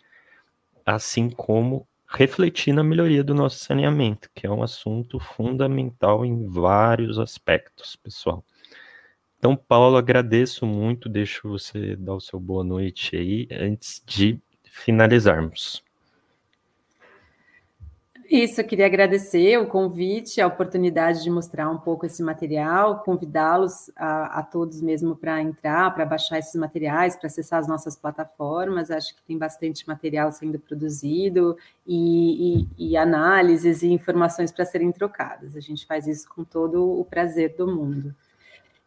assim 0.85 1.29
como 1.29 1.87
refletir 2.07 2.73
na 2.73 2.83
melhoria 2.83 3.23
do 3.23 3.33
nosso 3.33 3.57
saneamento, 3.59 4.29
que 4.35 4.45
é 4.45 4.51
um 4.51 4.61
assunto 4.61 5.19
fundamental 5.19 6.23
em 6.23 6.47
vários 6.47 7.17
aspectos, 7.17 7.95
pessoal. 7.95 8.43
Então, 9.37 9.55
Paulo, 9.55 9.97
agradeço 9.97 10.65
muito, 10.65 11.09
deixo 11.09 11.49
você 11.49 11.95
dar 11.95 12.13
o 12.13 12.21
seu 12.21 12.39
boa 12.39 12.63
noite 12.63 13.15
aí, 13.15 13.47
antes 13.51 14.01
de 14.05 14.39
finalizarmos. 14.63 15.83
Isso, 18.29 18.61
eu 18.61 18.65
queria 18.65 18.85
agradecer 18.85 19.57
o 19.59 19.67
convite, 19.67 20.41
a 20.41 20.47
oportunidade 20.47 21.23
de 21.23 21.29
mostrar 21.29 21.69
um 21.69 21.77
pouco 21.77 22.05
esse 22.05 22.23
material, 22.23 23.03
convidá-los 23.03 23.91
a, 23.95 24.39
a, 24.39 24.43
todos 24.43 24.81
mesmo 24.81 25.15
para 25.15 25.41
entrar, 25.41 25.93
para 25.93 26.05
baixar 26.05 26.39
esses 26.39 26.55
materiais, 26.55 27.15
para 27.15 27.27
acessar 27.27 27.59
as 27.59 27.67
nossas 27.67 27.95
plataformas. 27.95 28.89
Acho 28.89 29.15
que 29.15 29.23
tem 29.23 29.37
bastante 29.37 29.87
material 29.87 30.31
sendo 30.31 30.57
produzido 30.57 31.57
e, 31.85 32.65
e, 32.77 32.91
e 32.91 32.97
análises 32.97 33.83
e 33.83 33.87
informações 33.87 34.51
para 34.51 34.65
serem 34.65 34.91
trocadas. 34.91 35.55
A 35.55 35.59
gente 35.59 35.85
faz 35.85 36.07
isso 36.07 36.27
com 36.29 36.43
todo 36.43 36.99
o 36.99 37.05
prazer 37.05 37.55
do 37.55 37.67
mundo 37.67 38.15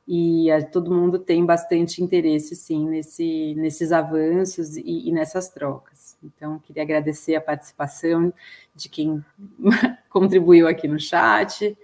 e 0.06 0.50
a, 0.50 0.64
todo 0.64 0.94
mundo 0.94 1.18
tem 1.18 1.44
bastante 1.44 2.02
interesse, 2.02 2.54
sim, 2.54 2.88
nesse, 2.88 3.54
nesses 3.56 3.90
avanços 3.90 4.76
e, 4.76 5.08
e, 5.08 5.12
nessas 5.12 5.48
trocas. 5.48 5.95
Então, 6.26 6.58
queria 6.58 6.82
agradecer 6.82 7.36
a 7.36 7.40
participação 7.40 8.32
de 8.74 8.88
quem 8.88 9.24
contribuiu 10.10 10.66
aqui 10.66 10.88
no 10.88 10.98
chat. 10.98 11.76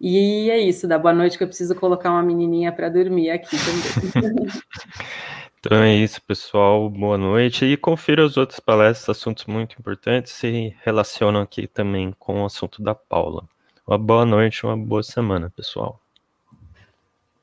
E 0.00 0.50
é 0.50 0.58
isso, 0.58 0.88
dá 0.88 0.98
boa 0.98 1.12
noite 1.12 1.36
que 1.36 1.44
eu 1.44 1.48
preciso 1.48 1.74
colocar 1.74 2.10
uma 2.10 2.22
menininha 2.22 2.72
para 2.72 2.88
dormir 2.88 3.30
aqui 3.30 3.56
também. 3.58 4.46
então 5.60 5.82
é 5.82 5.94
isso, 5.94 6.22
pessoal. 6.22 6.88
Boa 6.88 7.18
noite. 7.18 7.66
E 7.66 7.76
confira 7.76 8.24
as 8.24 8.38
outras 8.38 8.60
palestras, 8.60 9.18
assuntos 9.18 9.44
muito 9.44 9.76
importantes 9.78 10.32
se 10.32 10.74
relacionam 10.82 11.42
aqui 11.42 11.66
também 11.66 12.14
com 12.18 12.42
o 12.42 12.46
assunto 12.46 12.82
da 12.82 12.94
Paula. 12.94 13.46
Uma 13.86 13.98
boa 13.98 14.24
noite, 14.24 14.64
uma 14.64 14.76
boa 14.76 15.02
semana, 15.02 15.50
pessoal. 15.50 15.99